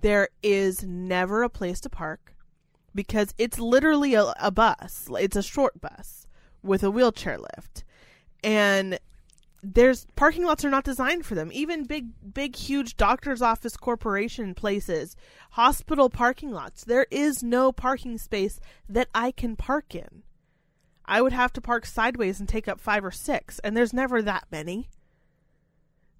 there 0.00 0.28
is 0.42 0.84
never 0.84 1.42
a 1.42 1.48
place 1.48 1.80
to 1.80 1.90
park 1.90 2.34
because 2.94 3.34
it's 3.38 3.58
literally 3.58 4.14
a, 4.14 4.34
a 4.40 4.50
bus. 4.50 5.08
It's 5.18 5.36
a 5.36 5.42
short 5.42 5.80
bus 5.80 6.26
with 6.62 6.82
a 6.82 6.90
wheelchair 6.90 7.38
lift. 7.38 7.84
And 8.42 8.98
there's 9.74 10.06
parking 10.14 10.44
lots 10.44 10.64
are 10.64 10.70
not 10.70 10.84
designed 10.84 11.26
for 11.26 11.34
them. 11.34 11.50
Even 11.52 11.84
big 11.84 12.08
big 12.32 12.54
huge 12.54 12.96
doctor's 12.96 13.42
office 13.42 13.76
corporation 13.76 14.54
places, 14.54 15.16
hospital 15.50 16.08
parking 16.08 16.52
lots. 16.52 16.84
There 16.84 17.06
is 17.10 17.42
no 17.42 17.72
parking 17.72 18.18
space 18.18 18.60
that 18.88 19.08
I 19.14 19.32
can 19.32 19.56
park 19.56 19.94
in. 19.94 20.22
I 21.04 21.20
would 21.20 21.32
have 21.32 21.52
to 21.54 21.60
park 21.60 21.86
sideways 21.86 22.40
and 22.40 22.48
take 22.48 22.68
up 22.68 22.80
5 22.80 23.04
or 23.04 23.10
6 23.10 23.58
and 23.60 23.76
there's 23.76 23.92
never 23.92 24.22
that 24.22 24.46
many. 24.50 24.88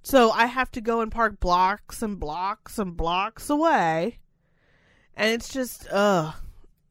So 0.02 0.30
I 0.30 0.46
have 0.46 0.70
to 0.72 0.80
go 0.80 1.00
and 1.00 1.10
park 1.10 1.40
blocks 1.40 2.02
and 2.02 2.18
blocks 2.18 2.78
and 2.78 2.96
blocks 2.96 3.50
away. 3.50 4.18
And 5.16 5.32
it's 5.32 5.52
just 5.52 5.86
ugh 5.90 6.34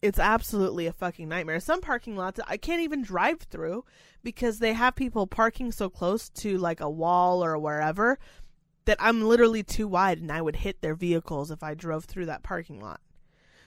it's 0.05 0.19
absolutely 0.19 0.85
a 0.85 0.93
fucking 0.93 1.27
nightmare. 1.27 1.59
Some 1.59 1.81
parking 1.81 2.15
lots 2.15 2.39
I 2.47 2.57
can't 2.57 2.81
even 2.81 3.01
drive 3.01 3.41
through 3.41 3.83
because 4.23 4.59
they 4.59 4.73
have 4.73 4.95
people 4.95 5.27
parking 5.27 5.71
so 5.71 5.89
close 5.89 6.29
to 6.29 6.57
like 6.57 6.79
a 6.79 6.89
wall 6.89 7.43
or 7.43 7.57
wherever 7.57 8.19
that 8.85 8.97
I'm 8.99 9.23
literally 9.23 9.63
too 9.63 9.87
wide 9.87 10.19
and 10.19 10.31
I 10.31 10.41
would 10.41 10.57
hit 10.57 10.81
their 10.81 10.95
vehicles 10.95 11.51
if 11.51 11.63
I 11.63 11.73
drove 11.73 12.05
through 12.05 12.27
that 12.27 12.43
parking 12.43 12.79
lot. 12.79 13.01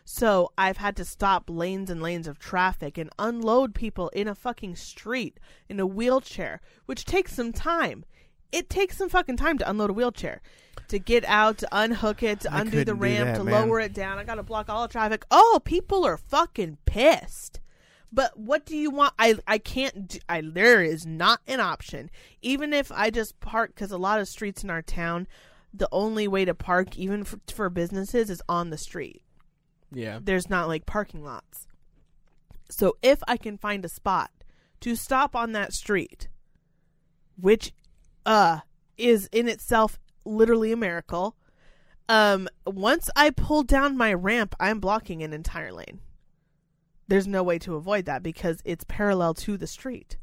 So 0.05 0.53
I've 0.57 0.79
had 0.79 0.97
to 0.97 1.05
stop 1.05 1.51
lanes 1.51 1.91
and 1.91 2.01
lanes 2.01 2.27
of 2.27 2.39
traffic 2.39 2.97
and 2.97 3.11
unload 3.19 3.75
people 3.75 4.09
in 4.11 4.27
a 4.27 4.35
fucking 4.35 4.77
street 4.77 5.39
in 5.69 5.79
a 5.79 5.87
wheelchair, 5.87 6.63
which 6.87 7.05
takes 7.05 7.35
some 7.35 7.53
time. 7.53 8.05
It 8.53 8.71
takes 8.71 8.97
some 8.97 9.09
fucking 9.09 9.37
time 9.37 9.59
to 9.59 9.69
unload 9.69 9.91
a 9.91 9.93
wheelchair. 9.93 10.41
To 10.89 10.99
get 10.99 11.25
out, 11.27 11.59
to 11.59 11.69
unhook 11.71 12.23
it, 12.23 12.41
to 12.41 12.53
I 12.53 12.61
undo 12.63 12.71
the 12.71 12.77
couldn't 12.79 12.97
do 12.97 13.03
ramp, 13.03 13.27
that, 13.27 13.37
to 13.37 13.45
man. 13.45 13.69
lower 13.69 13.81
it 13.81 13.93
down. 13.93 14.19
I 14.19 14.25
gotta 14.25 14.43
block 14.43 14.71
all 14.71 14.83
the 14.87 14.93
traffic. 14.93 15.25
Oh, 15.31 15.61
people 15.65 16.05
are 16.05 16.17
fucking 16.17 16.79
pissed. 16.87 17.61
But 18.11 18.39
what 18.39 18.65
do 18.65 18.75
you 18.75 18.91
want? 18.91 19.13
I 19.19 19.37
I 19.47 19.59
can't. 19.59 20.09
Do, 20.09 20.19
I 20.29 20.41
there 20.41 20.83
is 20.83 21.05
not 21.05 21.41
an 21.47 21.61
option. 21.61 22.11
Even 22.41 22.73
if 22.73 22.91
I 22.91 23.11
just 23.11 23.39
park, 23.41 23.75
because 23.75 23.93
a 23.93 23.99
lot 23.99 24.21
of 24.21 24.29
streets 24.29 24.65
in 24.65 24.71
our 24.71 24.81
town, 24.81 25.27
the 25.75 25.89
only 25.93 26.27
way 26.27 26.47
to 26.47 26.55
park, 26.55 26.97
even 26.97 27.25
for, 27.25 27.39
for 27.53 27.69
businesses, 27.69 28.31
is 28.31 28.41
on 28.49 28.71
the 28.71 28.79
street. 28.79 29.23
Yeah. 29.93 30.21
There's 30.23 30.49
not 30.49 30.69
like 30.69 30.87
parking 30.87 31.23
lots. 31.23 31.67
So 32.71 32.97
if 33.03 33.23
I 33.29 33.37
can 33.37 33.59
find 33.59 33.85
a 33.85 33.89
spot 33.89 34.31
to 34.81 34.95
stop 34.95 35.35
on 35.37 35.53
that 35.53 35.73
street, 35.73 36.29
which 37.37 37.73
uh 38.27 38.61
is 38.97 39.29
in 39.33 39.49
itself 39.49 39.99
literally 40.25 40.73
a 40.73 40.77
miracle, 40.77 41.37
um 42.09 42.49
once 42.67 43.09
I 43.17 43.31
pull 43.31 43.63
down 43.63 43.97
my 43.97 44.13
ramp, 44.13 44.55
I'm 44.61 44.81
blocking 44.81 45.23
an 45.23 45.33
entire 45.33 45.73
lane. 45.73 46.01
there's 47.09 47.27
no 47.27 47.43
way 47.43 47.59
to 47.61 47.75
avoid 47.77 48.05
that 48.05 48.23
because 48.23 48.61
it's 48.65 48.85
parallel 48.89 49.33
to 49.35 49.57
the 49.57 49.67
street. 49.67 50.19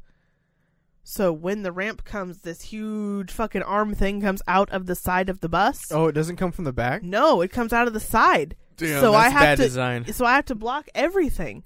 So 1.02 1.32
when 1.32 1.62
the 1.62 1.70
ramp 1.72 2.04
comes, 2.04 2.38
this 2.38 2.62
huge 2.62 3.30
fucking 3.30 3.62
arm 3.62 3.94
thing 3.94 4.20
comes 4.20 4.42
out 4.48 4.70
of 4.70 4.86
the 4.86 4.94
side 4.96 5.28
of 5.28 5.40
the 5.40 5.48
bus. 5.48 5.90
Oh, 5.92 6.06
it 6.08 6.12
doesn't 6.12 6.36
come 6.36 6.50
from 6.52 6.64
the 6.64 6.72
back. 6.72 7.02
No, 7.04 7.40
it 7.42 7.52
comes 7.52 7.72
out 7.72 7.86
of 7.86 7.92
the 7.92 8.00
side. 8.00 8.56
Damn, 8.76 9.00
So 9.00 9.12
that's 9.12 9.24
I 9.24 9.28
have 9.30 9.40
bad 9.40 9.56
to- 9.58 9.62
design. 9.64 10.12
So 10.12 10.24
I 10.24 10.34
have 10.34 10.46
to 10.46 10.54
block 10.56 10.88
everything. 10.96 11.62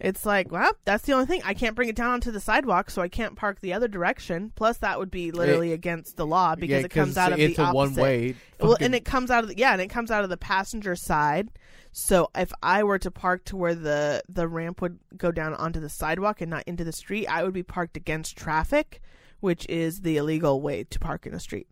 It's 0.00 0.24
like, 0.24 0.50
well, 0.50 0.72
that's 0.86 1.04
the 1.04 1.12
only 1.12 1.26
thing. 1.26 1.42
I 1.44 1.52
can't 1.52 1.76
bring 1.76 1.90
it 1.90 1.94
down 1.94 2.10
onto 2.10 2.30
the 2.30 2.40
sidewalk, 2.40 2.90
so 2.90 3.02
I 3.02 3.08
can't 3.08 3.36
park 3.36 3.60
the 3.60 3.74
other 3.74 3.86
direction. 3.86 4.50
Plus, 4.56 4.78
that 4.78 4.98
would 4.98 5.10
be 5.10 5.30
literally 5.30 5.72
against 5.72 6.16
the 6.16 6.26
law 6.26 6.54
because 6.54 6.80
yeah, 6.80 6.86
it 6.86 6.90
comes 6.90 7.18
out 7.18 7.32
of 7.32 7.38
it's 7.38 7.56
the 7.56 7.68
a 7.68 7.72
one 7.72 7.94
way. 7.94 8.34
Well, 8.58 8.78
and 8.80 8.94
it 8.94 9.04
comes 9.04 9.30
out 9.30 9.44
of 9.44 9.50
the, 9.50 9.58
yeah, 9.58 9.72
and 9.72 9.80
it 9.80 9.88
comes 9.88 10.10
out 10.10 10.24
of 10.24 10.30
the 10.30 10.38
passenger 10.38 10.96
side. 10.96 11.50
So 11.92 12.30
if 12.34 12.50
I 12.62 12.82
were 12.82 12.98
to 12.98 13.10
park 13.10 13.44
to 13.46 13.56
where 13.56 13.74
the 13.74 14.22
the 14.28 14.48
ramp 14.48 14.80
would 14.80 14.98
go 15.16 15.30
down 15.30 15.54
onto 15.54 15.80
the 15.80 15.88
sidewalk 15.90 16.40
and 16.40 16.50
not 16.50 16.64
into 16.66 16.84
the 16.84 16.92
street, 16.92 17.26
I 17.26 17.42
would 17.42 17.52
be 17.52 17.62
parked 17.62 17.96
against 17.96 18.36
traffic, 18.36 19.02
which 19.40 19.66
is 19.68 20.00
the 20.00 20.16
illegal 20.16 20.62
way 20.62 20.84
to 20.84 20.98
park 20.98 21.26
in 21.26 21.34
a 21.34 21.40
street. 21.40 21.68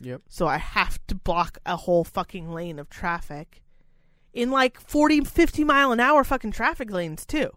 Yep. 0.00 0.22
So 0.28 0.46
I 0.46 0.58
have 0.58 0.98
to 1.06 1.14
block 1.14 1.58
a 1.64 1.76
whole 1.76 2.04
fucking 2.04 2.52
lane 2.52 2.78
of 2.78 2.90
traffic 2.90 3.62
in 4.34 4.50
like 4.50 4.80
40 4.80 5.22
50 5.22 5.64
mile 5.64 5.92
an 5.92 6.00
hour 6.00 6.24
fucking 6.24 6.52
traffic 6.52 6.90
lanes 6.90 7.24
too. 7.24 7.50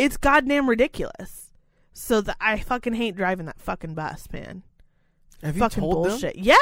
It's 0.00 0.16
goddamn 0.16 0.68
ridiculous. 0.68 1.50
So 1.92 2.20
that 2.22 2.36
I 2.40 2.58
fucking 2.58 2.94
hate 2.94 3.16
driving 3.16 3.46
that 3.46 3.60
fucking 3.60 3.94
bus, 3.94 4.28
man 4.32 4.62
Have 5.42 5.56
you 5.56 5.60
fucking 5.60 5.80
told 5.82 6.06
them? 6.06 6.12
bullshit. 6.12 6.36
Yeah. 6.36 6.54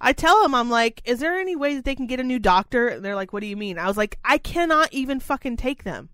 I 0.00 0.12
tell 0.12 0.42
them, 0.42 0.54
I'm 0.54 0.70
like, 0.70 1.02
is 1.04 1.20
there 1.20 1.38
any 1.38 1.54
way 1.54 1.74
that 1.74 1.84
they 1.84 1.94
can 1.94 2.06
get 2.06 2.20
a 2.20 2.24
new 2.24 2.38
doctor? 2.38 2.88
And 2.88 3.04
they're 3.04 3.14
like, 3.14 3.32
what 3.32 3.40
do 3.40 3.46
you 3.46 3.56
mean? 3.56 3.78
I 3.78 3.86
was 3.86 3.96
like, 3.96 4.18
I 4.24 4.38
cannot 4.38 4.92
even 4.92 5.20
fucking 5.20 5.56
take 5.56 5.84
them. 5.84 6.08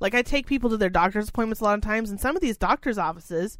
Like, 0.00 0.14
I 0.14 0.22
take 0.22 0.46
people 0.46 0.70
to 0.70 0.76
their 0.76 0.90
doctor's 0.90 1.28
appointments 1.28 1.60
a 1.60 1.64
lot 1.64 1.78
of 1.78 1.84
times, 1.84 2.10
and 2.10 2.20
some 2.20 2.34
of 2.36 2.42
these 2.42 2.56
doctor's 2.56 2.98
offices 2.98 3.58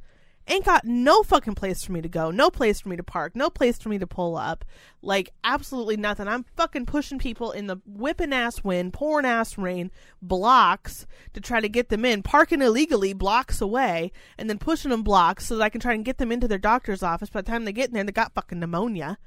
ain't 0.49 0.65
got 0.65 0.85
no 0.85 1.23
fucking 1.23 1.55
place 1.55 1.85
for 1.85 1.93
me 1.93 2.01
to 2.01 2.09
go, 2.09 2.31
no 2.31 2.51
place 2.51 2.81
for 2.81 2.89
me 2.89 2.97
to 2.97 3.03
park, 3.03 3.37
no 3.37 3.49
place 3.51 3.79
for 3.79 3.89
me 3.89 3.99
to 3.99 4.07
pull 4.07 4.37
up. 4.37 4.65
Like, 5.01 5.31
absolutely 5.45 5.97
nothing. 5.97 6.29
I'm 6.29 6.45
fucking 6.57 6.87
pushing 6.87 7.19
people 7.19 7.53
in 7.53 7.67
the 7.67 7.77
whipping 7.87 8.33
ass 8.33 8.63
wind, 8.65 8.93
pouring 8.93 9.27
ass 9.27 9.57
rain, 9.57 9.91
blocks 10.21 11.07
to 11.35 11.41
try 11.41 11.61
to 11.61 11.69
get 11.69 11.89
them 11.89 12.05
in, 12.05 12.23
parking 12.23 12.63
illegally 12.63 13.13
blocks 13.13 13.61
away, 13.61 14.13
and 14.39 14.49
then 14.49 14.59
pushing 14.59 14.91
them 14.91 15.03
blocks 15.03 15.47
so 15.47 15.57
that 15.57 15.65
I 15.65 15.69
can 15.69 15.81
try 15.81 15.95
and 15.95 16.05
get 16.05 16.19
them 16.19 16.33
into 16.33 16.49
their 16.49 16.59
doctor's 16.59 17.03
office. 17.03 17.31
By 17.31 17.43
the 17.43 17.51
time 17.51 17.65
they 17.65 17.73
get 17.73 17.89
in 17.89 17.95
there, 17.95 18.05
they 18.05 18.13
got 18.13 18.35
fucking 18.35 18.59
pneumonia. 18.59 19.19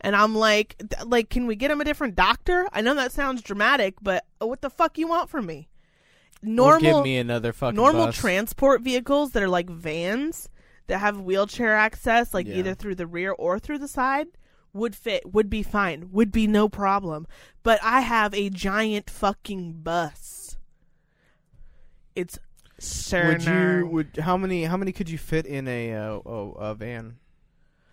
And 0.00 0.16
I'm 0.16 0.34
like, 0.34 0.82
like, 1.04 1.28
can 1.28 1.46
we 1.46 1.56
get 1.56 1.68
them 1.68 1.80
a 1.80 1.84
different 1.84 2.14
doctor? 2.14 2.66
I 2.72 2.80
know 2.80 2.94
that 2.94 3.12
sounds 3.12 3.42
dramatic, 3.42 3.96
but 4.00 4.24
what 4.38 4.62
the 4.62 4.70
fuck 4.70 4.96
you 4.96 5.06
want 5.06 5.28
from 5.28 5.46
me? 5.46 5.68
Or 6.42 6.48
Normal, 6.48 6.80
give 6.80 7.04
me 7.04 7.18
another 7.18 7.52
fucking 7.52 7.76
normal 7.76 8.06
bus. 8.06 8.16
transport 8.16 8.80
vehicles 8.80 9.32
that 9.32 9.42
are 9.42 9.48
like 9.48 9.68
vans 9.68 10.48
that 10.90 10.98
have 10.98 11.20
wheelchair 11.20 11.74
access, 11.74 12.34
like 12.34 12.46
Yeah. 12.46 12.56
either 12.56 12.74
through 12.74 12.96
the 12.96 13.06
rear 13.06 13.32
or 13.32 13.58
through 13.58 13.78
the 13.78 13.88
side, 13.88 14.26
would 14.72 14.94
fit, 14.94 15.32
would 15.32 15.48
be 15.48 15.62
fine, 15.62 16.10
would 16.12 16.30
be 16.30 16.46
no 16.46 16.68
problem. 16.68 17.26
But 17.62 17.80
I 17.82 18.02
have 18.02 18.34
a 18.34 18.50
giant 18.50 19.08
fucking 19.08 19.80
bus. 19.82 20.58
It's 22.14 22.38
Would 23.12 23.44
you? 23.44 23.88
Would 23.90 24.16
how 24.22 24.36
many? 24.36 24.64
How 24.64 24.76
many 24.76 24.92
could 24.92 25.08
you 25.10 25.18
fit 25.18 25.46
in 25.46 25.68
a 25.68 25.92
uh, 25.94 26.20
oh, 26.24 26.56
a 26.58 26.74
van? 26.74 27.16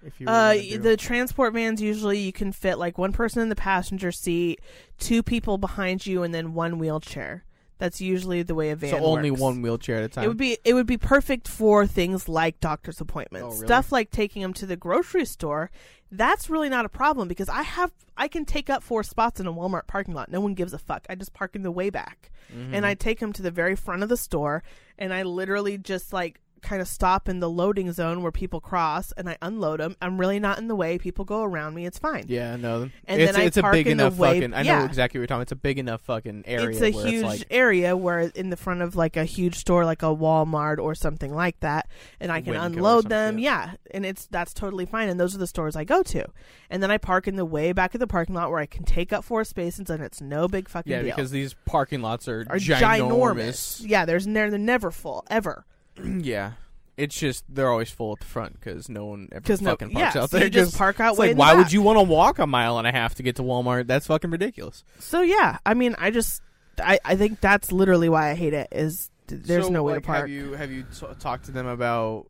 If 0.05 0.21
you 0.21 0.27
Uh, 0.27 0.53
the 0.79 0.95
transport 0.97 1.53
vans 1.53 1.81
usually 1.81 2.19
you 2.19 2.31
can 2.31 2.51
fit 2.51 2.77
like 2.77 2.97
one 2.97 3.11
person 3.11 3.41
in 3.41 3.49
the 3.49 3.55
passenger 3.55 4.11
seat, 4.11 4.59
two 4.97 5.21
people 5.23 5.57
behind 5.57 6.05
you, 6.05 6.23
and 6.23 6.33
then 6.33 6.53
one 6.53 6.79
wheelchair. 6.79 7.43
That's 7.79 8.01
usually 8.01 8.41
the 8.43 8.55
way 8.55 8.71
a 8.71 8.75
van 8.75 8.89
so 8.91 8.97
only 9.05 9.29
works. 9.31 9.41
one 9.41 9.61
wheelchair 9.61 9.97
at 9.97 10.03
a 10.03 10.07
time. 10.09 10.23
It 10.23 10.27
would 10.27 10.37
be 10.37 10.57
it 10.63 10.73
would 10.73 10.87
be 10.87 10.97
perfect 10.97 11.47
for 11.47 11.85
things 11.85 12.27
like 12.27 12.59
doctor's 12.59 12.99
appointments, 12.99 13.45
Oh, 13.45 13.49
really? 13.51 13.67
stuff 13.67 13.91
like 13.91 14.09
taking 14.09 14.41
them 14.41 14.53
to 14.53 14.65
the 14.65 14.75
grocery 14.75 15.25
store. 15.25 15.69
That's 16.11 16.49
really 16.49 16.69
not 16.69 16.85
a 16.85 16.89
problem 16.89 17.27
because 17.27 17.49
I 17.49 17.61
have 17.63 17.91
I 18.15 18.27
can 18.27 18.45
take 18.45 18.69
up 18.69 18.81
four 18.81 19.03
spots 19.03 19.39
in 19.39 19.45
a 19.47 19.53
Walmart 19.53 19.85
parking 19.87 20.13
lot. 20.15 20.31
No 20.31 20.39
one 20.41 20.53
gives 20.55 20.73
a 20.73 20.79
fuck. 20.79 21.05
I 21.09 21.15
just 21.15 21.33
park 21.33 21.55
in 21.55 21.61
the 21.61 21.69
way 21.71 21.89
back, 21.91 22.31
Mhm. 22.51 22.69
and 22.73 22.85
I 22.85 22.95
take 22.95 23.19
them 23.19 23.31
to 23.33 23.41
the 23.43 23.51
very 23.51 23.75
front 23.75 24.01
of 24.01 24.09
the 24.09 24.17
store, 24.17 24.63
and 24.97 25.13
I 25.13 25.21
literally 25.23 25.77
just 25.77 26.11
like 26.13 26.39
kind 26.67 26.81
of 26.81 26.87
stop 26.87 27.29
in 27.29 27.39
the 27.39 27.49
loading 27.49 27.91
zone 27.93 28.21
where 28.21 28.31
people 28.31 28.59
cross, 28.59 29.13
and 29.13 29.29
I 29.29 29.37
unload 29.41 29.79
them. 29.79 29.95
I'm 30.01 30.19
really 30.19 30.39
not 30.39 30.57
in 30.57 30.67
the 30.67 30.75
way. 30.75 30.97
People 30.97 31.23
go 31.23 31.43
around 31.43 31.73
me. 31.73 31.85
It's 31.85 31.97
fine. 31.97 32.25
Yeah, 32.27 32.57
no. 32.57 32.89
And 33.05 33.21
it's, 33.21 33.31
then 33.31 33.41
I 33.41 33.45
it's 33.45 33.57
a 33.57 33.61
park 33.61 33.73
big 33.73 33.87
in 33.87 33.97
the 33.97 34.05
enough 34.05 34.17
way- 34.17 34.35
fucking. 34.35 34.53
I 34.53 34.63
know 34.63 34.79
yeah. 34.79 34.85
exactly 34.85 35.19
what 35.19 35.21
you're 35.21 35.27
talking. 35.27 35.43
It's 35.43 35.51
a 35.51 35.55
big 35.55 35.79
enough 35.79 36.01
fucking 36.01 36.43
area. 36.45 36.69
it's 36.69 36.81
a 36.81 36.89
huge 36.89 37.13
It's 37.13 37.23
like, 37.23 37.47
area 37.49 37.95
where 37.95 38.19
in 38.19 38.49
the 38.49 38.57
front 38.57 38.81
of 38.81 38.95
like 38.95 39.15
a 39.17 39.25
huge 39.25 39.55
store 39.55 39.85
like 39.85 40.03
a 40.03 40.07
Walmart 40.07 40.79
or 40.79 40.95
something 40.95 41.33
like 41.33 41.59
that 41.61 41.89
and 42.19 42.31
I 42.31 42.41
can 42.41 42.55
unload 42.55 43.09
them 43.09 43.35
shit. 43.35 43.43
yeah 43.43 43.73
and 43.91 44.05
it's 44.05 44.25
that's 44.27 44.53
totally 44.53 44.85
fine 44.85 45.09
and 45.09 45.19
those 45.19 45.35
are 45.35 45.37
the 45.37 45.47
stores 45.47 45.75
I 45.75 45.83
go 45.83 46.03
to 46.03 46.25
and 46.69 46.81
then 46.83 46.91
I 46.91 46.97
park 46.97 47.27
in 47.27 47.35
the 47.35 47.45
way 47.45 47.71
back 47.71 47.93
of 47.93 47.99
the 47.99 48.07
parking 48.07 48.35
lot 48.35 48.49
where 48.49 48.59
I 48.59 48.65
can 48.65 48.83
take 48.83 49.13
up 49.13 49.23
four 49.23 49.43
spaces 49.43 49.89
and 49.89 50.03
it's 50.03 50.21
no 50.21 50.47
big 50.47 50.67
fucking 50.69 50.91
yeah, 50.91 51.01
deal 51.01 51.15
because 51.15 51.31
these 51.31 51.55
parking 51.65 52.01
lots 52.01 52.27
are, 52.27 52.45
are 52.49 52.57
ginormous. 52.57 53.81
yeah 53.85 54.05
there's 54.05 54.25
they're 54.25 54.57
never 54.57 54.91
full 54.91 55.25
ever 55.29 55.65
yeah, 56.21 56.53
it's 56.97 57.17
just 57.17 57.43
they're 57.49 57.69
always 57.69 57.89
full 57.91 58.13
at 58.13 58.19
the 58.19 58.25
front 58.25 58.53
because 58.59 58.89
no 58.89 59.05
one 59.05 59.29
ever 59.31 59.43
no 59.61 59.71
fucking 59.71 59.91
parks 59.91 60.15
yeah 60.15 60.21
out 60.23 60.29
so 60.29 60.37
there. 60.37 60.45
you 60.45 60.49
just 60.49 60.77
park 60.77 60.99
out 60.99 61.11
it's 61.11 61.19
way 61.19 61.27
like, 61.27 61.31
in 61.31 61.37
the 61.37 61.39
why 61.39 61.53
would 61.55 61.63
back. 61.65 61.73
you 61.73 61.81
want 61.81 61.97
to 61.99 62.03
walk 62.03 62.39
a 62.39 62.47
mile 62.47 62.77
and 62.77 62.87
a 62.87 62.91
half 62.91 63.15
to 63.15 63.23
get 63.23 63.35
to 63.37 63.43
Walmart? 63.43 63.87
That's 63.87 64.07
fucking 64.07 64.31
ridiculous. 64.31 64.83
so 64.99 65.21
yeah 65.21 65.57
I 65.65 65.73
mean 65.73 65.95
I 65.99 66.11
just 66.11 66.41
I, 66.83 66.99
I 67.05 67.15
think 67.15 67.39
that's 67.41 67.71
literally 67.71 68.09
why 68.09 68.29
I 68.29 68.35
hate 68.35 68.53
it 68.53 68.67
is 68.71 69.09
th- 69.27 69.41
there's 69.43 69.65
So, 69.65 69.71
no 69.71 69.83
way 69.83 69.93
like, 69.93 70.03
to 70.03 70.07
park 70.07 70.19
Have 70.21 70.29
you 70.29 70.51
have 70.53 70.71
you 70.71 70.83
t- 70.83 71.05
talked 71.19 71.45
to 71.45 71.51
them 71.51 71.65
about? 71.67 72.27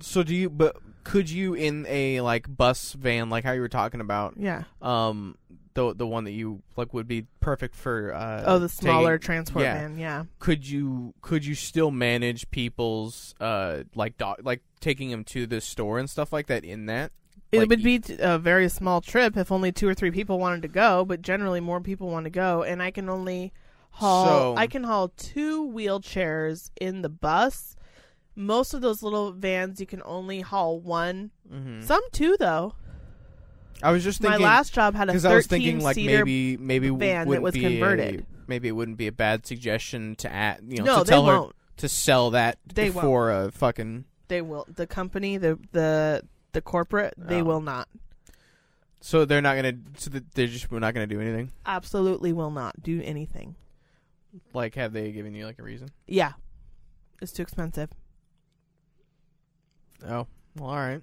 So 0.00 0.22
do 0.24 0.34
you? 0.34 0.50
But 0.50 0.76
could 1.04 1.30
you 1.30 1.54
in 1.54 1.86
a 1.88 2.20
like 2.20 2.46
bus 2.54 2.92
van, 2.94 3.30
like 3.30 3.44
how 3.44 3.52
you 3.52 3.60
were 3.60 3.68
talking 3.68 4.00
about, 4.00 4.34
yeah 4.36 4.64
um, 4.82 5.36
the 5.74 5.94
the 5.94 6.06
one 6.06 6.24
that 6.24 6.32
you 6.32 6.62
like 6.76 6.94
would 6.94 7.06
be 7.08 7.26
perfect 7.40 7.74
for? 7.74 8.12
Uh, 8.14 8.42
oh 8.46 8.58
the 8.58 8.68
smaller 8.68 9.18
taking- 9.18 9.26
transport 9.26 9.64
yeah. 9.64 9.74
van 9.74 9.98
yeah 9.98 10.24
Could 10.38 10.68
you 10.68 11.14
could 11.20 11.44
you 11.44 11.54
still 11.54 11.90
manage 11.90 12.50
people's 12.50 13.34
uh 13.40 13.82
like 13.94 14.16
dog 14.16 14.36
like 14.42 14.62
taking 14.80 15.10
them 15.10 15.24
to 15.24 15.46
the 15.46 15.60
store 15.60 15.98
and 15.98 16.08
stuff 16.08 16.32
like 16.32 16.46
that 16.46 16.64
in 16.64 16.86
that? 16.86 17.12
It 17.52 17.60
Like, 17.60 17.68
would 17.68 17.82
be 17.84 18.00
a 18.18 18.36
very 18.38 18.68
small 18.68 19.00
trip 19.00 19.36
if 19.36 19.52
only 19.52 19.70
two 19.70 19.86
or 19.86 19.94
three 19.94 20.10
people 20.10 20.40
wanted 20.40 20.62
to 20.62 20.68
go, 20.68 21.04
but 21.04 21.22
generally 21.22 21.60
more 21.60 21.80
people 21.80 22.08
want 22.10 22.24
to 22.24 22.30
go, 22.30 22.64
and 22.64 22.82
I 22.82 22.90
can 22.90 23.08
only 23.08 23.52
haul. 23.90 24.26
So- 24.26 24.54
I 24.56 24.66
can 24.66 24.82
haul 24.82 25.12
two 25.16 25.64
wheelchairs 25.70 26.70
in 26.80 27.02
the 27.02 27.08
bus. 27.08 27.76
Most 28.34 28.74
of 28.74 28.80
those 28.80 29.04
little 29.04 29.30
vans, 29.30 29.78
you 29.78 29.86
can 29.86 30.02
only 30.04 30.40
haul 30.40 30.80
one. 30.80 31.30
Mhm. 31.48 31.84
Some 31.84 32.02
two, 32.10 32.36
though. 32.40 32.74
I 33.82 33.90
was 33.90 34.02
just 34.04 34.20
thinking 34.20 34.40
My 34.40 34.44
last 34.46 34.72
job 34.72 34.94
had 34.94 35.08
a 35.08 35.12
because 35.12 35.24
I 35.24 35.34
was 35.34 35.46
thinking 35.46 35.80
like 35.80 35.94
seater. 35.96 36.24
maybe 36.24 36.56
maybe 36.56 36.88
van 36.90 37.28
that 37.28 37.42
was 37.42 37.54
converted. 37.54 38.20
A, 38.20 38.24
maybe 38.46 38.68
it 38.68 38.72
wouldn't 38.72 38.96
be 38.96 39.06
a 39.06 39.12
bad 39.12 39.46
suggestion 39.46 40.14
to 40.16 40.32
add 40.32 40.60
you 40.68 40.78
know 40.78 40.84
no, 40.84 40.98
to 41.04 41.08
tell 41.10 41.26
her 41.26 41.40
won't. 41.40 41.56
to 41.78 41.88
sell 41.88 42.30
that 42.30 42.58
They 42.72 42.90
won't. 42.90 43.04
for 43.04 43.30
a 43.30 43.50
fucking 43.52 44.04
They 44.28 44.40
will. 44.42 44.66
The 44.74 44.86
company, 44.86 45.36
the 45.38 45.58
the 45.72 46.22
the 46.52 46.60
corporate, 46.62 47.14
they 47.18 47.40
Oh. 47.40 47.44
will 47.44 47.60
not. 47.60 47.88
so 49.00 49.24
they're 49.24 49.42
not 49.42 49.56
gonna 49.56 49.74
so 49.98 50.10
they're 50.34 50.46
just 50.46 50.70
not 50.72 50.94
gonna 50.94 51.06
do 51.06 51.20
anything 51.20 51.50
Absolutely, 51.66 52.32
will 52.32 52.50
not 52.52 52.82
do 52.82 53.02
anything. 53.02 53.54
like 54.54 54.74
have 54.76 54.92
they 54.92 55.12
given 55.12 55.34
you 55.34 55.44
like 55.46 55.58
a 55.58 55.62
reason 55.62 55.88
Yeah, 56.06 56.32
it's 57.20 57.32
too 57.32 57.42
expensive. 57.42 57.90
oh 60.06 60.26
well 60.56 60.70
all 60.70 60.76
right 60.76 61.02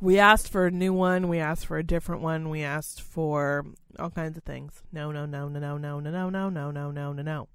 We 0.00 0.18
asked 0.18 0.50
for 0.50 0.66
a 0.66 0.70
new 0.70 0.92
one. 0.92 1.28
We 1.28 1.38
asked 1.38 1.66
for 1.66 1.78
a 1.78 1.84
different 1.84 2.22
one. 2.22 2.48
We 2.48 2.62
asked 2.62 3.02
for 3.02 3.66
all 3.98 4.10
kinds 4.10 4.38
of 4.38 4.44
things. 4.44 4.82
No, 4.92 5.12
no, 5.12 5.26
no, 5.26 5.48
no, 5.48 5.58
no, 5.58 5.76
no, 5.76 6.00
no, 6.00 6.10
no, 6.10 6.30
no, 6.30 6.48
no, 6.48 6.70
no, 6.70 6.90
no, 6.90 7.12
no, 7.12 7.22
no. 7.22 7.48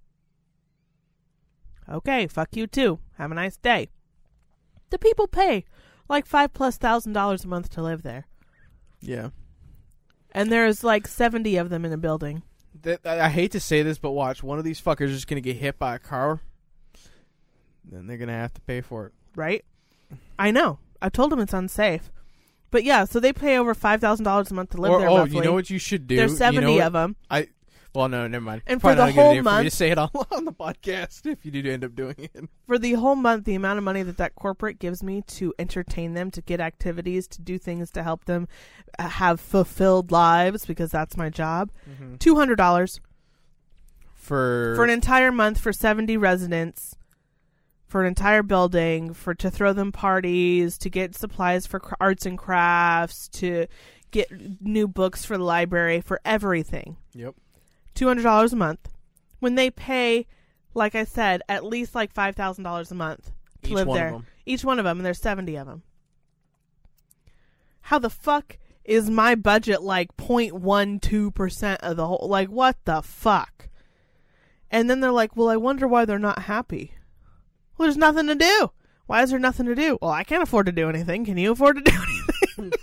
Okay, 1.90 2.28
fuck 2.28 2.56
you 2.56 2.68
too. 2.68 3.00
Have 3.18 3.32
a 3.32 3.36
nice 3.36 3.58
day. 3.58 3.90
The 4.90 5.00
people 5.00 5.28
pay 5.28 5.66
like 6.08 6.26
five 6.26 6.54
plus 6.54 6.78
thousand 6.78 7.14
dollars 7.14 7.46
a 7.46 7.48
month 7.48 7.70
to 7.72 7.82
live 7.82 8.04
there, 8.04 8.28
yeah 9.02 9.30
and 10.36 10.52
there's 10.52 10.84
like 10.84 11.08
seventy 11.08 11.56
of 11.56 11.70
them 11.70 11.86
in 11.86 11.94
a 11.94 11.98
building. 11.98 12.44
that, 12.84 13.06
I, 13.08 13.30
hate 13.30 13.52
to 13.54 13.60
say 13.60 13.82
this 13.82 13.98
but 13.98 14.12
watch 14.12 14.44
one 14.44 14.60
of 14.60 14.66
these 14.66 14.82
fuckers 14.82 15.10
is 15.10 15.26
gonna 15.26 15.42
get 15.42 15.56
hit 15.56 15.80
by 15.80 15.96
a 15.96 16.00
car 16.00 16.42
then 17.84 18.06
they're 18.06 18.18
gonna 18.18 18.34
have 18.34 18.54
to 18.54 18.62
pay 18.62 18.82
for 18.82 19.08
it 19.08 19.14
Right? 19.36 19.66
I 20.40 20.52
know. 20.52 20.80
I 21.02 21.10
told 21.10 21.30
them 21.30 21.42
it's 21.42 21.54
unsafe. 21.54 22.10
But 22.76 22.84
yeah, 22.84 23.06
so 23.06 23.22
they 23.22 23.32
pay 23.32 23.58
over 23.58 23.74
five 23.74 24.02
thousand 24.02 24.26
dollars 24.26 24.52
a 24.52 24.54
month 24.54 24.72
to 24.72 24.82
live 24.82 24.92
or 24.92 25.00
there. 25.00 25.10
oh 25.10 25.20
roughly. 25.20 25.38
you 25.38 25.44
know 25.44 25.54
what 25.54 25.70
you 25.70 25.80
should 25.80 26.08
do 26.08 26.18
There's 26.18 26.32
You 26.32 26.38
seventy 26.38 26.66
know 26.68 26.74
what- 26.74 26.88
of 26.88 26.92
them. 26.94 27.16
I 27.32 27.48
well 27.94 28.10
no 28.10 28.28
never 28.28 28.44
mind 28.44 28.64
And 28.68 28.82
Probably 28.82 28.96
for 28.96 28.98
the 28.98 29.06
not 29.06 29.10
a 29.10 29.14
good 29.14 29.22
whole 29.22 29.30
idea 29.32 29.42
for 29.44 29.50
me 29.50 29.52
month- 29.56 29.66
to 29.70 29.76
say 29.78 29.90
it 29.92 29.98
all 30.04 30.28
on 30.32 30.44
the 30.44 30.52
podcast 30.52 31.26
if 31.26 31.46
you 31.46 31.52
do 31.52 31.72
end 31.72 31.86
up 31.86 31.96
doing 31.96 32.16
it 32.18 32.50
for 32.68 32.78
the 32.78 32.92
whole 32.96 33.16
month, 33.16 33.46
the 33.46 33.56
amount 33.56 33.78
of 33.78 33.86
money 33.86 34.04
that 34.04 34.18
that 34.18 34.36
corporate 34.36 34.78
gives 34.78 35.02
me 35.02 35.22
to 35.28 35.54
entertain 35.58 36.16
them, 36.16 36.32
to 36.32 36.42
get 36.42 36.60
activities, 36.60 37.30
to 37.30 37.42
do 37.42 37.58
things 37.58 37.92
to 37.92 38.04
help 38.04 38.26
them 38.26 38.50
uh, 39.00 39.08
have 39.08 39.40
fulfilled 39.40 40.12
lives, 40.12 40.66
because 40.66 40.92
that's 40.92 41.16
my 41.16 41.30
job. 41.30 41.72
mm-hmm. 41.90 42.16
Two 42.18 42.36
hundred 42.36 42.58
dollars. 42.58 43.00
for 44.14 44.74
for 44.76 44.84
an 44.84 44.90
entire 44.90 45.32
month 45.32 45.60
for 45.60 45.72
70 45.72 46.18
residents 46.18 46.95
for 47.88 48.02
an 48.02 48.08
entire 48.08 48.44
building 48.44 49.14
for 49.14 49.34
to 49.36 49.50
throw 49.52 49.72
them 49.74 49.92
parties 49.92 50.78
to 50.80 50.90
get 50.90 51.16
supplies 51.16 51.66
for 51.68 51.82
arts 52.00 52.26
and 52.26 52.38
crafts 52.38 53.28
to 53.30 53.68
get 54.12 54.30
new 54.62 54.88
books 54.88 55.24
for 55.26 55.38
the 55.38 55.44
library 55.44 56.02
for 56.02 56.20
everything. 56.26 56.98
Yep. 57.14 57.36
$200 57.96 58.52
a 58.52 58.56
month. 58.56 58.90
When 59.40 59.56
they 59.56 59.70
pay 59.70 60.28
like 60.78 60.94
i 60.94 61.06
said 61.06 61.42
at 61.48 61.64
least 61.64 61.96
like 61.96 62.14
$5000 62.14 62.92
a 62.92 62.96
month 62.96 63.32
to 63.64 63.70
Each 63.70 63.74
live 63.76 63.88
one 63.88 63.98
of 63.98 64.02
there. 64.02 64.12
them. 64.12 64.26
each 64.46 64.66
one 64.66 64.78
of 64.78 64.84
them 64.84 64.98
and 64.98 65.06
there's 65.06 65.22
70 65.22 65.56
of 65.56 65.68
them 65.68 65.84
how 67.82 67.98
the 68.00 68.10
fuck 68.10 68.58
is 68.84 69.10
my 69.10 69.36
budget 69.36 69.82
like 69.82 70.16
0.12% 70.18 71.78
of 71.78 71.96
the 71.96 72.06
whole 72.08 72.28
like 72.30 72.50
what 72.50 72.76
the 72.86 73.02
fuck? 73.02 73.70
And 74.70 74.90
then 74.90 75.00
they're 75.00 75.12
like 75.12 75.38
well 75.38 75.48
i 75.50 75.56
wonder 75.56 75.88
why 75.88 76.04
they're 76.04 76.20
not 76.20 76.40
happy 76.40 76.92
well 77.78 77.86
there's 77.86 77.98
nothing 77.98 78.28
to 78.28 78.36
do 78.36 78.72
why 79.06 79.22
is 79.22 79.30
there 79.30 79.40
nothing 79.40 79.66
to 79.66 79.76
do 79.76 79.98
well 80.02 80.12
i 80.12 80.24
can't 80.24 80.44
afford 80.44 80.66
to 80.66 80.72
do 80.72 80.90
anything 80.90 81.26
can 81.26 81.38
you 81.38 81.52
afford 81.52 81.78
to 81.78 81.84
do 81.84 81.92
anything 81.92 82.74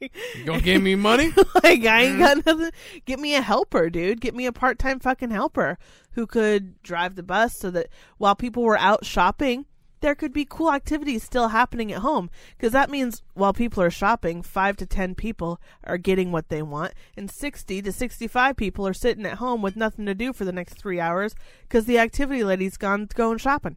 You 0.00 0.44
gonna 0.46 0.62
give 0.62 0.82
me 0.82 0.94
money? 0.94 1.32
like 1.62 1.84
I 1.84 2.02
ain't 2.02 2.16
mm. 2.16 2.18
got 2.18 2.46
nothing. 2.46 2.70
Get 3.04 3.20
me 3.20 3.34
a 3.34 3.42
helper, 3.42 3.90
dude. 3.90 4.20
Get 4.20 4.34
me 4.34 4.46
a 4.46 4.52
part 4.52 4.78
time 4.78 4.98
fucking 4.98 5.30
helper 5.30 5.78
who 6.12 6.26
could 6.26 6.82
drive 6.82 7.16
the 7.16 7.22
bus 7.22 7.54
so 7.54 7.70
that 7.70 7.88
while 8.16 8.34
people 8.34 8.62
were 8.62 8.78
out 8.78 9.04
shopping, 9.04 9.66
there 10.00 10.14
could 10.14 10.32
be 10.32 10.46
cool 10.46 10.72
activities 10.72 11.22
still 11.22 11.48
happening 11.48 11.92
at 11.92 12.00
home. 12.00 12.30
Because 12.56 12.72
that 12.72 12.88
means 12.88 13.22
while 13.34 13.52
people 13.52 13.82
are 13.82 13.90
shopping, 13.90 14.42
five 14.42 14.76
to 14.78 14.86
ten 14.86 15.14
people 15.14 15.60
are 15.84 15.98
getting 15.98 16.32
what 16.32 16.48
they 16.48 16.62
want, 16.62 16.94
and 17.14 17.30
sixty 17.30 17.82
to 17.82 17.92
sixty-five 17.92 18.56
people 18.56 18.86
are 18.86 18.94
sitting 18.94 19.26
at 19.26 19.38
home 19.38 19.60
with 19.60 19.76
nothing 19.76 20.06
to 20.06 20.14
do 20.14 20.32
for 20.32 20.46
the 20.46 20.52
next 20.52 20.74
three 20.74 20.98
hours 20.98 21.34
because 21.62 21.84
the 21.84 21.98
activity 21.98 22.42
lady's 22.42 22.78
gone 22.78 23.06
going 23.14 23.38
shopping. 23.38 23.76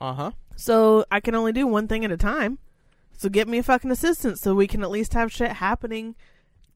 Uh 0.00 0.12
huh. 0.14 0.30
So 0.56 1.04
I 1.10 1.20
can 1.20 1.34
only 1.34 1.52
do 1.52 1.66
one 1.66 1.88
thing 1.88 2.04
at 2.04 2.12
a 2.12 2.16
time. 2.16 2.58
So 3.16 3.28
get 3.28 3.48
me 3.48 3.58
a 3.58 3.62
fucking 3.62 3.90
assistant 3.90 4.38
so 4.38 4.54
we 4.54 4.66
can 4.66 4.82
at 4.82 4.90
least 4.90 5.14
have 5.14 5.32
shit 5.32 5.52
happening 5.52 6.14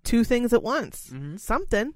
two 0.04 0.24
things 0.24 0.52
at 0.52 0.62
once. 0.62 1.10
Mhm. 1.12 1.38
Something. 1.38 1.94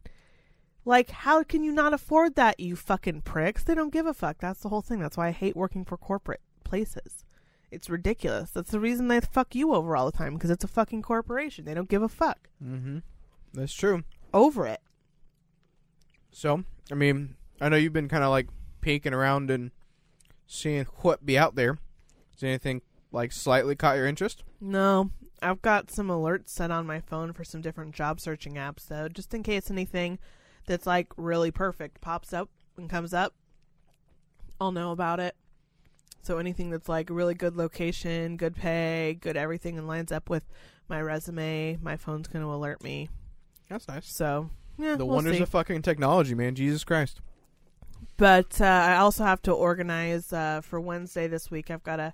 Like, 0.85 1.11
how 1.11 1.45
can 1.45 1.63
you 1.63 1.71
not 1.73 1.95
afford 1.95 2.35
that, 2.35 2.59
you 2.59 2.75
fucking 2.75 3.23
pricks? 3.23 3.63
They 3.63 3.75
don't 3.77 3.93
give 3.93 4.05
a 4.07 4.13
fuck. 4.13 4.39
That's 4.39 4.61
the 4.61 4.69
whole 4.69 4.83
thing. 4.83 4.99
That's 4.99 5.17
why 5.17 5.29
I 5.29 5.31
hate 5.31 5.55
working 5.57 5.85
for 5.85 5.97
corporate 5.97 6.41
places. 6.65 7.25
It's 7.71 7.89
ridiculous. 7.89 8.51
That's 8.51 8.73
the 8.73 8.81
reason 8.81 9.07
they 9.09 9.21
fuck 9.21 9.55
you 9.55 9.73
over 9.75 9.97
all 9.97 10.11
the 10.11 10.17
time 10.17 10.35
because 10.35 10.51
it's 10.51 10.65
a 10.65 10.69
fucking 10.69 11.03
corporation. 11.03 11.65
They 11.65 11.73
don't 11.75 11.89
give 11.89 12.03
a 12.03 12.09
fuck 12.09 12.49
Mm-hmm. 12.63 12.99
That's 13.55 13.73
true. 13.73 14.03
over 14.35 14.67
it. 14.67 14.81
So, 16.33 16.65
I 16.91 16.95
mean, 16.95 17.37
I 17.61 17.69
know 17.69 17.77
you've 17.77 17.93
been 17.93 18.09
kind 18.09 18.25
of 18.25 18.31
like 18.31 18.49
peeking 18.81 19.13
around 19.15 19.51
and 19.51 19.71
seeing 20.53 20.85
what 21.01 21.25
be 21.25 21.39
out 21.39 21.55
there. 21.55 21.79
Is 22.37 22.43
anything 22.43 22.83
like 23.11 23.33
slightly 23.33 23.75
caught 23.75 23.97
your 23.97 24.07
interest? 24.07 24.45
No, 24.61 25.11
I've 25.41 25.63
got 25.63 25.91
some 25.91 26.09
alerts 26.09 26.49
set 26.49 26.71
on 26.71 26.87
my 26.87 27.01
phone 27.01 27.33
for 27.33 27.45
some 27.45 27.61
different 27.61 27.95
job 27.95 28.21
searching 28.21 28.55
apps, 28.55 28.87
though, 28.87 29.09
just 29.09 29.35
in 29.35 29.43
case 29.43 29.71
anything 29.71 30.19
that's 30.67 30.87
like 30.87 31.09
really 31.17 31.51
perfect 31.51 32.01
pops 32.01 32.33
up 32.33 32.49
and 32.77 32.89
comes 32.89 33.13
up. 33.13 33.35
I'll 34.61 34.73
know 34.73 34.93
about 34.93 35.19
it. 35.21 35.35
So 36.23 36.39
anything 36.39 36.71
that's 36.71 36.89
like 36.89 37.11
really 37.11 37.35
good 37.35 37.57
location, 37.57 38.37
good 38.37 38.55
pay, 38.55 39.19
good 39.21 39.37
everything, 39.37 39.77
and 39.77 39.89
lines 39.89 40.13
up 40.13 40.31
with 40.31 40.45
my 40.89 41.01
resume, 41.01 41.79
my 41.83 41.97
phone's 41.97 42.29
going 42.29 42.45
to 42.45 42.53
alert 42.53 42.85
me. 42.85 43.09
That's 43.69 43.89
nice. 43.89 44.07
So 44.07 44.51
yeah, 44.79 44.95
the 44.95 45.05
we'll 45.05 45.17
wonders 45.17 45.37
see. 45.39 45.43
of 45.43 45.49
fucking 45.49 45.83
technology, 45.83 46.35
man. 46.35 46.55
Jesus 46.55 46.85
Christ. 46.85 47.21
But 48.17 48.61
uh, 48.61 48.65
I 48.65 48.97
also 48.97 49.25
have 49.25 49.43
to 49.43 49.53
organize 49.53 50.33
uh, 50.33 50.61
for 50.63 50.81
Wednesday 50.81 51.27
this 51.27 51.51
week. 51.51 51.71
I've 51.71 51.83
got 51.83 51.99
a 51.99 52.13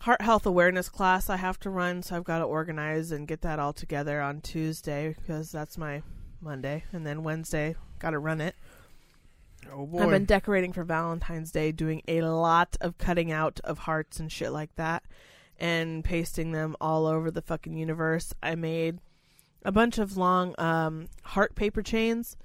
heart 0.00 0.22
health 0.22 0.46
awareness 0.46 0.88
class 0.88 1.28
I 1.28 1.36
have 1.36 1.58
to 1.60 1.70
run, 1.70 2.02
so 2.02 2.16
I've 2.16 2.24
got 2.24 2.38
to 2.38 2.44
organize 2.44 3.12
and 3.12 3.28
get 3.28 3.42
that 3.42 3.58
all 3.58 3.72
together 3.72 4.20
on 4.20 4.40
Tuesday 4.40 5.14
because 5.18 5.52
that's 5.52 5.76
my 5.76 6.02
Monday, 6.40 6.84
and 6.92 7.06
then 7.06 7.22
Wednesday 7.22 7.76
got 7.98 8.10
to 8.10 8.18
run 8.18 8.40
it. 8.40 8.54
Oh 9.72 9.86
boy. 9.86 10.02
I've 10.02 10.10
been 10.10 10.24
decorating 10.24 10.72
for 10.72 10.84
Valentine's 10.84 11.50
Day, 11.50 11.72
doing 11.72 12.02
a 12.08 12.22
lot 12.22 12.76
of 12.80 12.96
cutting 12.98 13.32
out 13.32 13.60
of 13.64 13.78
hearts 13.78 14.20
and 14.20 14.30
shit 14.30 14.52
like 14.52 14.74
that, 14.76 15.02
and 15.58 16.04
pasting 16.04 16.52
them 16.52 16.76
all 16.80 17.06
over 17.06 17.30
the 17.30 17.42
fucking 17.42 17.76
universe. 17.76 18.32
I 18.42 18.54
made 18.54 19.00
a 19.64 19.72
bunch 19.72 19.98
of 19.98 20.16
long 20.16 20.54
um, 20.58 21.08
heart 21.22 21.54
paper 21.54 21.82
chains. 21.82 22.36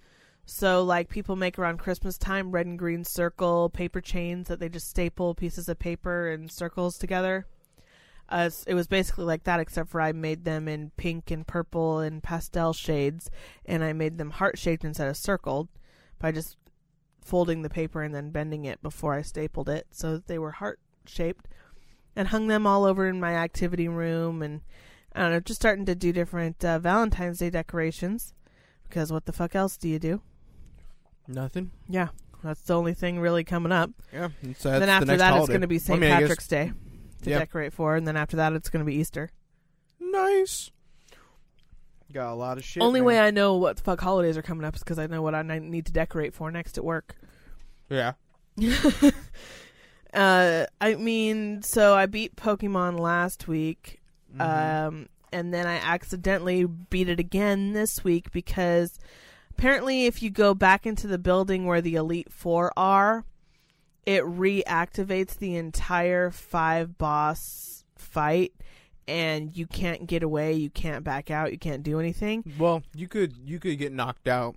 So, 0.46 0.84
like 0.84 1.10
people 1.10 1.36
make 1.36 1.58
around 1.58 1.78
Christmas 1.78 2.18
time, 2.18 2.52
red 2.52 2.66
and 2.66 2.78
green 2.78 3.06
circle 3.06 3.70
paper 3.70 4.02
chains 4.02 4.50
that 4.50 4.60
they 4.60 4.68
just 4.68 4.90
staple 4.90 5.34
pieces 5.36 5.70
of 5.70 5.80
paper 5.80 6.30
and 6.30 6.52
circles 6.52 6.98
together. 6.98 7.46
Uh, 8.28 8.50
it 8.68 8.74
was 8.74 8.88
basically 8.88 9.26
like 9.26 9.44
that, 9.46 9.60
except 9.60 9.90
for 9.90 10.02
I 10.02 10.12
made 10.12 10.44
them 10.44 10.68
in 10.68 10.92
pink 10.98 11.32
and 11.32 11.48
purple 11.48 12.00
and 12.00 12.22
pastel 12.22 12.74
shades, 12.74 13.30
and 13.66 13.84
I 13.84 13.94
made 13.94 14.18
them 14.18 14.32
heart 14.32 14.58
shaped 14.58 14.84
instead 14.84 15.08
of 15.08 15.18
circled 15.18 15.70
by 16.20 16.32
just 16.32 16.58
folding 17.22 17.62
the 17.62 17.70
paper 17.70 18.02
and 18.02 18.14
then 18.14 18.32
bending 18.32 18.66
it 18.66 18.82
before 18.82 19.14
I 19.14 19.22
stapled 19.22 19.70
it 19.70 19.88
so 19.92 20.14
that 20.14 20.28
they 20.28 20.40
were 20.40 20.52
heart 20.52 20.80
shaped, 21.06 21.48
and 22.16 22.30
hung 22.30 22.48
them 22.48 22.68
all 22.68 22.84
over 22.84 23.08
in 23.08 23.20
my 23.20 23.34
activity 23.36 23.88
room, 23.88 24.42
and 24.42 24.62
I 25.16 25.22
don't 25.22 25.32
know, 25.32 25.40
just 25.40 25.62
starting 25.62 25.86
to 25.86 25.96
do 25.96 26.12
different 26.12 26.64
uh, 26.66 26.80
Valentine's 26.80 27.40
Day 27.40 27.50
decorations 27.50 28.34
because 28.84 29.12
what 29.12 29.26
the 29.26 29.34
fuck 29.34 29.56
else 29.56 29.78
do 29.78 29.88
you 29.90 30.00
do? 30.00 30.22
Nothing. 31.28 31.72
Yeah, 31.88 32.10
that's 32.44 32.62
the 32.62 32.76
only 32.76 32.94
thing 32.94 33.20
really 33.20 33.44
coming 33.44 33.72
up. 33.72 33.92
Yeah. 34.12 34.26
Uh, 34.26 34.80
then 34.80 34.90
after 34.90 35.06
the 35.06 35.18
that, 35.18 35.38
it's 35.38 35.48
going 35.48 35.62
to 35.62 35.68
be 35.68 35.80
St. 35.80 35.98
I 35.98 36.00
mean, 36.00 36.12
I 36.12 36.20
guess- 36.20 36.30
Patrick's 36.30 36.48
Day 36.48 36.72
to 37.24 37.30
Yeah. 37.30 37.40
decorate 37.40 37.74
for, 37.74 37.96
and 37.96 38.08
then 38.08 38.18
after 38.18 38.38
that, 38.38 38.54
it's 38.54 38.70
going 38.70 38.82
to 38.86 38.90
be 38.90 38.96
Easter. 38.96 39.30
Nice. 40.00 40.70
Got 42.12 42.32
a 42.34 42.36
lot 42.36 42.58
of 42.58 42.64
shit. 42.64 42.84
Only 42.84 43.00
man. 43.00 43.08
way 43.08 43.20
I 43.20 43.32
know 43.32 43.56
what 43.56 43.78
the 43.78 43.84
fuck 43.84 44.00
holidays 44.02 44.38
are 44.38 44.42
coming 44.44 44.66
up 44.66 44.76
is 44.76 44.84
because 44.84 45.00
I 45.00 45.08
know 45.08 45.22
what 45.22 45.34
I 45.34 45.42
need 45.42 45.86
to 45.88 45.92
decorate 45.92 46.34
for 46.36 46.52
next 46.52 46.78
at 46.78 46.84
work. 46.84 47.16
Yeah. 47.90 48.14
uh, 50.14 50.66
I 50.80 50.96
mean, 50.96 51.64
so 51.64 51.96
I 51.96 52.06
beat 52.06 52.36
Pokemon 52.36 53.00
last 53.00 53.48
week, 53.48 54.00
Mhm. 54.36 54.42
um, 54.88 55.10
and 55.32 55.54
then 55.54 55.66
I 55.66 55.76
accidentally 55.78 56.66
beat 56.66 57.10
it 57.10 57.20
again 57.20 57.74
this 57.74 58.04
week 58.04 58.32
because 58.32 59.00
apparently, 59.58 60.06
if 60.06 60.22
you 60.22 60.30
go 60.30 60.54
back 60.54 60.86
into 60.86 61.08
the 61.08 61.18
building 61.18 61.66
where 61.66 61.82
the 61.82 61.96
Elite 61.96 62.32
Four 62.32 62.72
are, 62.78 63.26
it 64.06 64.24
reactivates 64.24 65.38
the 65.38 65.56
entire 65.56 66.30
five 66.32 66.98
boss 66.98 67.84
fight, 67.96 68.54
and 69.08 69.56
you 69.56 69.66
can't 69.68 70.08
get 70.08 70.24
away, 70.24 70.54
you 70.54 70.70
can't 70.70 71.04
back 71.04 71.32
out, 71.32 71.52
you 71.52 71.58
can't 71.58 71.84
do 71.84 72.00
anything. 72.00 72.44
well, 72.58 72.84
you 72.94 73.08
could 73.08 73.34
you 73.46 73.60
could 73.60 73.78
get 73.78 73.92
knocked 73.94 74.28
out. 74.28 74.56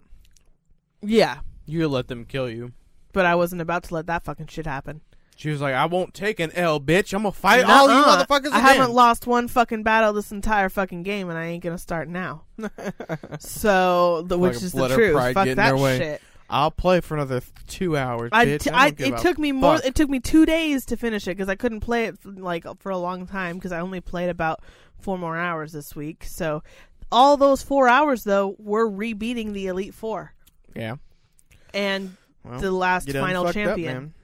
Yeah, 1.02 1.40
You 1.66 1.86
let 1.88 2.08
them 2.08 2.24
kill 2.24 2.48
you. 2.50 2.72
but 3.12 3.26
I 3.26 3.34
wasn't 3.34 3.60
about 3.62 3.84
to 3.84 3.94
let 3.94 4.06
that 4.06 4.24
fucking 4.24 4.48
shit 4.48 4.66
happen. 4.66 5.00
She 5.38 5.50
was 5.50 5.60
like, 5.60 5.74
"I 5.74 5.84
won't 5.84 6.14
take 6.14 6.40
an 6.40 6.50
L, 6.54 6.80
bitch. 6.80 7.12
I'm 7.12 7.22
gonna 7.22 7.32
fight 7.32 7.62
all 7.64 7.88
you 7.88 7.94
Nuh-uh. 7.94 8.24
motherfuckers." 8.24 8.46
I 8.52 8.58
again." 8.58 8.76
haven't 8.78 8.92
lost 8.94 9.26
one 9.26 9.48
fucking 9.48 9.82
battle 9.82 10.14
this 10.14 10.32
entire 10.32 10.68
fucking 10.70 11.02
game, 11.02 11.28
and 11.28 11.38
I 11.38 11.44
ain't 11.46 11.62
gonna 11.62 11.76
start 11.78 12.08
now. 12.08 12.44
so, 13.38 14.22
the, 14.22 14.38
which 14.38 14.56
is 14.56 14.72
the 14.72 14.88
truth. 14.88 15.34
Fuck 15.34 15.48
that 15.56 15.78
shit. 15.98 16.22
I'll 16.48 16.70
play 16.70 17.00
for 17.00 17.14
another 17.16 17.42
two 17.66 17.96
hours, 17.96 18.30
I, 18.32 18.56
t- 18.56 18.70
I 18.70 18.86
I- 18.86 18.94
it 18.96 19.18
took 19.18 19.36
me 19.36 19.50
more. 19.50 19.80
It 19.84 19.94
took 19.96 20.08
me 20.08 20.20
two 20.20 20.46
days 20.46 20.84
to 20.86 20.96
finish 20.96 21.24
it 21.26 21.30
because 21.36 21.48
I 21.48 21.56
couldn't 21.56 21.80
play 21.80 22.04
it 22.04 22.16
like 22.24 22.64
for 22.78 22.90
a 22.90 22.98
long 22.98 23.26
time 23.26 23.56
because 23.56 23.72
I 23.72 23.80
only 23.80 24.00
played 24.00 24.30
about 24.30 24.62
four 25.00 25.18
more 25.18 25.36
hours 25.36 25.72
this 25.72 25.96
week. 25.96 26.22
So, 26.24 26.62
all 27.10 27.36
those 27.36 27.62
four 27.62 27.88
hours 27.88 28.22
though 28.22 28.54
were 28.60 28.88
rebeating 28.88 29.54
the 29.54 29.66
Elite 29.66 29.92
Four 29.92 30.34
Yeah. 30.74 30.96
and 31.74 32.16
Well, 32.44 32.60
the 32.60 32.70
last 32.70 33.10
final 33.10 33.48
up, 33.48 33.52
champion. 33.54 33.92
man. 33.94 34.14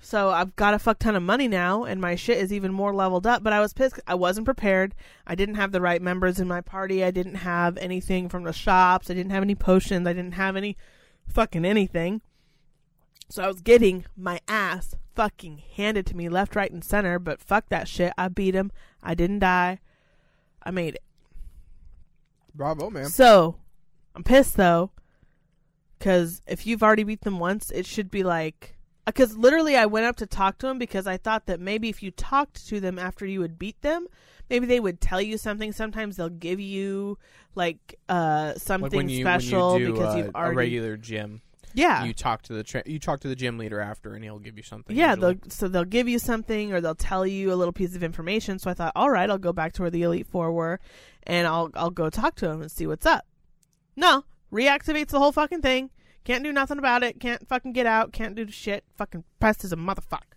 So 0.00 0.30
I've 0.30 0.54
got 0.54 0.74
a 0.74 0.78
fuck 0.78 1.00
ton 1.00 1.16
of 1.16 1.22
money 1.22 1.48
now, 1.48 1.84
and 1.84 2.00
my 2.00 2.14
shit 2.14 2.38
is 2.38 2.52
even 2.52 2.72
more 2.72 2.94
leveled 2.94 3.26
up. 3.26 3.42
But 3.42 3.52
I 3.52 3.60
was 3.60 3.72
pissed. 3.72 4.00
I 4.06 4.14
wasn't 4.14 4.44
prepared. 4.44 4.94
I 5.26 5.34
didn't 5.34 5.56
have 5.56 5.72
the 5.72 5.80
right 5.80 6.00
members 6.00 6.38
in 6.38 6.46
my 6.46 6.60
party. 6.60 7.02
I 7.04 7.10
didn't 7.10 7.36
have 7.36 7.76
anything 7.78 8.28
from 8.28 8.44
the 8.44 8.52
shops. 8.52 9.10
I 9.10 9.14
didn't 9.14 9.32
have 9.32 9.42
any 9.42 9.56
potions. 9.56 10.06
I 10.06 10.12
didn't 10.12 10.32
have 10.32 10.56
any 10.56 10.76
fucking 11.26 11.64
anything. 11.64 12.22
So 13.28 13.42
I 13.42 13.48
was 13.48 13.60
getting 13.60 14.06
my 14.16 14.40
ass 14.46 14.94
fucking 15.14 15.62
handed 15.74 16.06
to 16.06 16.16
me 16.16 16.28
left, 16.28 16.54
right, 16.54 16.70
and 16.70 16.84
center. 16.84 17.18
But 17.18 17.40
fuck 17.40 17.68
that 17.68 17.88
shit. 17.88 18.12
I 18.16 18.28
beat 18.28 18.54
him. 18.54 18.70
I 19.02 19.14
didn't 19.14 19.40
die. 19.40 19.80
I 20.62 20.70
made 20.70 20.94
it. 20.94 21.02
Bravo, 22.54 22.88
man. 22.88 23.06
So 23.06 23.56
I'm 24.14 24.22
pissed 24.22 24.56
though, 24.56 24.92
because 25.98 26.40
if 26.46 26.66
you've 26.66 26.82
already 26.84 27.04
beat 27.04 27.22
them 27.22 27.40
once, 27.40 27.70
it 27.72 27.84
should 27.84 28.10
be 28.10 28.22
like. 28.22 28.76
Because 29.08 29.36
literally, 29.36 29.76
I 29.76 29.86
went 29.86 30.06
up 30.06 30.16
to 30.16 30.26
talk 30.26 30.58
to 30.58 30.66
them 30.66 30.78
because 30.78 31.06
I 31.06 31.16
thought 31.16 31.46
that 31.46 31.60
maybe 31.60 31.88
if 31.88 32.02
you 32.02 32.10
talked 32.10 32.66
to 32.68 32.80
them 32.80 32.98
after 32.98 33.26
you 33.26 33.40
would 33.40 33.58
beat 33.58 33.80
them, 33.82 34.06
maybe 34.50 34.66
they 34.66 34.80
would 34.80 35.00
tell 35.00 35.20
you 35.20 35.38
something. 35.38 35.72
Sometimes 35.72 36.16
they'll 36.16 36.28
give 36.28 36.60
you 36.60 37.18
like 37.54 37.98
uh 38.08 38.54
something 38.54 39.06
like 39.06 39.08
you, 39.10 39.24
special 39.24 39.78
you 39.78 39.86
do, 39.86 39.92
because 39.92 40.14
uh, 40.14 40.18
you've 40.18 40.34
already 40.34 40.54
a 40.54 40.56
regular 40.56 40.96
gym. 40.96 41.42
Yeah. 41.74 42.04
You 42.04 42.14
talk 42.14 42.42
to 42.42 42.54
the 42.54 42.64
tra- 42.64 42.82
you 42.86 42.98
talk 42.98 43.20
to 43.20 43.28
the 43.28 43.36
gym 43.36 43.58
leader 43.58 43.80
after, 43.80 44.14
and 44.14 44.24
he'll 44.24 44.38
give 44.38 44.56
you 44.56 44.62
something. 44.62 44.96
yeah, 44.96 45.14
they'll, 45.14 45.34
so 45.48 45.68
they'll 45.68 45.84
give 45.84 46.08
you 46.08 46.18
something 46.18 46.72
or 46.72 46.80
they'll 46.80 46.94
tell 46.94 47.26
you 47.26 47.52
a 47.52 47.56
little 47.56 47.72
piece 47.72 47.94
of 47.94 48.02
information. 48.02 48.58
So 48.58 48.70
I 48.70 48.74
thought, 48.74 48.92
all 48.96 49.10
right, 49.10 49.28
I'll 49.28 49.38
go 49.38 49.52
back 49.52 49.74
to 49.74 49.82
where 49.82 49.90
the 49.90 50.02
Elite 50.02 50.26
Four 50.26 50.52
were, 50.52 50.80
and 51.24 51.46
I'll 51.46 51.70
I'll 51.74 51.90
go 51.90 52.10
talk 52.10 52.34
to 52.36 52.48
them 52.48 52.62
and 52.62 52.70
see 52.70 52.86
what's 52.86 53.06
up. 53.06 53.26
No, 53.96 54.24
reactivates 54.52 55.08
the 55.08 55.18
whole 55.18 55.32
fucking 55.32 55.62
thing. 55.62 55.90
Can't 56.28 56.44
do 56.44 56.52
nothing 56.52 56.76
about 56.78 57.02
it. 57.02 57.20
Can't 57.20 57.48
fucking 57.48 57.72
get 57.72 57.86
out. 57.86 58.12
Can't 58.12 58.34
do 58.34 58.46
shit. 58.50 58.84
Fucking 58.98 59.24
pressed 59.40 59.64
as 59.64 59.72
a 59.72 59.76
motherfucker. 59.76 60.36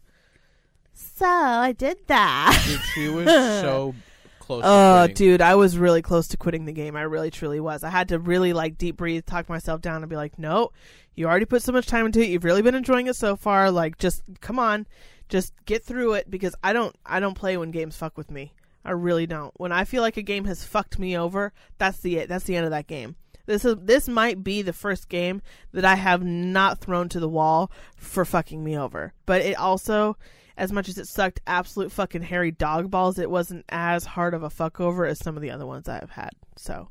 So 0.93 1.25
I 1.25 1.73
did 1.73 1.97
that. 2.07 2.63
Dude, 2.65 2.79
she 2.95 3.09
was 3.09 3.25
so 3.61 3.93
close. 4.39 4.63
Oh, 4.65 5.07
to 5.07 5.13
dude, 5.13 5.41
I 5.41 5.55
was 5.55 5.77
really 5.77 6.01
close 6.01 6.29
to 6.29 6.37
quitting 6.37 6.63
the 6.63 6.71
game. 6.71 6.95
I 6.95 7.01
really, 7.01 7.29
truly 7.29 7.59
was. 7.59 7.83
I 7.83 7.89
had 7.89 8.07
to 8.07 8.19
really 8.19 8.53
like 8.53 8.77
deep 8.77 8.95
breathe, 8.95 9.25
talk 9.25 9.49
myself 9.49 9.81
down, 9.81 10.01
and 10.01 10.09
be 10.09 10.15
like, 10.15 10.39
"No, 10.39 10.71
you 11.13 11.27
already 11.27 11.43
put 11.43 11.61
so 11.61 11.73
much 11.73 11.87
time 11.87 12.05
into 12.05 12.21
it. 12.21 12.29
You've 12.29 12.45
really 12.45 12.61
been 12.61 12.73
enjoying 12.73 13.07
it 13.07 13.17
so 13.17 13.35
far. 13.35 13.69
Like, 13.69 13.97
just 13.97 14.21
come 14.39 14.59
on, 14.59 14.87
just 15.27 15.51
get 15.65 15.83
through 15.83 16.13
it." 16.13 16.31
Because 16.31 16.55
I 16.63 16.71
don't, 16.71 16.95
I 17.05 17.19
don't 17.19 17.35
play 17.35 17.57
when 17.57 17.71
games 17.71 17.97
fuck 17.97 18.17
with 18.17 18.31
me. 18.31 18.53
I 18.85 18.91
really 18.91 19.27
don't. 19.27 19.51
When 19.59 19.73
I 19.73 19.83
feel 19.83 20.03
like 20.03 20.15
a 20.15 20.21
game 20.21 20.45
has 20.45 20.63
fucked 20.63 20.99
me 20.99 21.17
over, 21.17 21.51
that's 21.79 21.99
the 21.99 22.15
it. 22.15 22.29
That's 22.29 22.45
the 22.45 22.55
end 22.55 22.63
of 22.63 22.71
that 22.71 22.87
game. 22.87 23.17
This 23.45 23.65
is 23.65 23.75
this 23.81 24.07
might 24.07 24.43
be 24.43 24.61
the 24.61 24.73
first 24.73 25.09
game 25.09 25.41
that 25.71 25.85
I 25.85 25.95
have 25.95 26.23
not 26.23 26.79
thrown 26.79 27.09
to 27.09 27.19
the 27.19 27.29
wall 27.29 27.71
for 27.95 28.25
fucking 28.25 28.63
me 28.63 28.77
over. 28.77 29.13
But 29.25 29.41
it 29.41 29.57
also, 29.57 30.17
as 30.57 30.71
much 30.71 30.89
as 30.89 30.97
it 30.97 31.07
sucked 31.07 31.41
absolute 31.47 31.91
fucking 31.91 32.23
hairy 32.23 32.51
dog 32.51 32.91
balls, 32.91 33.19
it 33.19 33.29
wasn't 33.29 33.65
as 33.69 34.05
hard 34.05 34.33
of 34.33 34.43
a 34.43 34.49
fuck 34.49 34.79
over 34.79 35.05
as 35.05 35.19
some 35.19 35.35
of 35.35 35.41
the 35.41 35.51
other 35.51 35.65
ones 35.65 35.89
I've 35.89 36.11
had. 36.11 36.31
So 36.57 36.89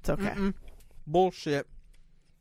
it's 0.00 0.10
okay. 0.10 0.30
Mm-mm. 0.30 0.54
Bullshit. 1.06 1.66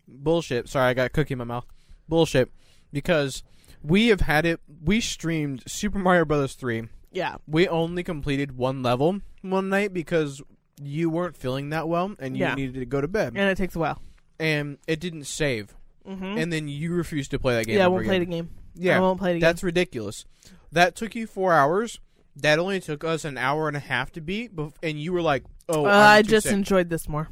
Bullshit. 0.08 0.70
Sorry, 0.70 0.90
I 0.90 0.94
got 0.94 1.08
a 1.08 1.10
cookie 1.10 1.34
in 1.34 1.40
my 1.40 1.46
mouth. 1.46 1.66
Bullshit. 2.08 2.52
Because 2.92 3.44
we 3.82 4.08
have 4.08 4.22
had 4.22 4.46
it. 4.46 4.60
We 4.84 5.02
streamed 5.02 5.64
Super 5.68 6.00
Mario 6.00 6.26
Brothers 6.26 6.54
three. 6.54 6.88
Yeah. 7.12 7.36
We 7.48 7.68
only 7.68 8.04
completed 8.04 8.58
one 8.58 8.84
level 8.84 9.22
one 9.42 9.70
night 9.70 9.94
because 9.94 10.42
you 10.82 11.10
weren't 11.10 11.36
feeling 11.38 11.70
that 11.70 11.88
well 11.88 12.14
and 12.20 12.38
you 12.38 12.46
Yeah. 12.46 12.56
needed 12.56 12.76
to 12.76 12.86
go 12.86 13.02
to 13.02 13.08
bed, 13.08 13.34
And 13.36 13.50
it 13.50 13.58
takes 13.58 13.76
a 13.76 13.80
while. 13.80 14.02
and 14.40 14.78
it 14.88 15.00
didn't 15.00 15.26
save. 15.26 15.76
Mm-hmm. 16.08 16.24
And 16.38 16.54
then 16.54 16.68
you 16.68 16.94
refused 16.94 17.32
to 17.32 17.40
play 17.40 17.56
that 17.56 17.66
game. 17.66 17.76
yeah, 17.78 17.82
I 17.84 17.86
ever 17.86 17.96
won't 17.96 18.06
play 18.06 18.20
the 18.20 18.26
game. 18.26 18.50
Yeah, 18.76 18.98
I 18.98 19.00
won't 19.02 19.20
play 19.20 19.34
the 19.34 19.40
game. 19.40 19.42
That's 19.42 19.64
ridiculous. 19.64 20.24
That 20.72 20.96
took 20.96 21.16
you 21.16 21.28
four 21.28 21.54
hours. 21.54 22.00
That 22.36 22.60
only 22.60 22.80
took 22.80 23.04
us 23.04 23.26
an 23.26 23.38
hour 23.38 23.68
and 23.68 23.76
a 23.76 23.80
half 23.82 24.12
to 24.12 24.22
beat, 24.22 24.56
bef- 24.56 24.74
and 24.84 25.00
you 25.02 25.12
were 25.12 25.22
like, 25.24 25.44
"Oh, 25.68 25.86
Uh, 25.86 25.90
I'm 25.90 26.20
I 26.20 26.22
too 26.22 26.30
just 26.30 26.46
sick. 26.46 26.54
enjoyed 26.54 26.90
this 26.90 27.10
more. 27.10 27.30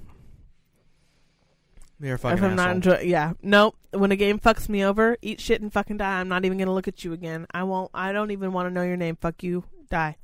You're 2.02 2.16
a 2.16 2.20
fucking 2.20 2.38
if 2.39 2.43
I'm 2.43 2.56
not 2.56 2.64
asshole. 2.76 2.76
enjoy, 2.93 3.00
yeah, 3.08 3.34
no. 3.41 3.74
When 3.91 4.12
a 4.12 4.16
game 4.18 4.38
fucks 4.39 4.68
me 4.68 4.84
over, 4.84 5.16
eat 5.22 5.39
shit 5.39 5.62
and 5.62 5.72
fucking 5.72 5.98
die. 5.98 6.20
I'm 6.20 6.28
not 6.28 6.43
even 6.43 6.58
gonna 6.58 6.74
look 6.74 6.88
at 6.89 7.04
you 7.06 7.14
again. 7.14 7.46
I 7.52 7.64
won't. 7.64 7.89
I 7.93 8.12
don't 8.12 8.32
even 8.32 8.52
want 8.52 8.68
to 8.68 8.74
know 8.74 8.84
your 8.84 8.98
name. 8.98 9.16
Fuck 9.16 9.43
you, 9.43 9.64
die. 9.89 10.18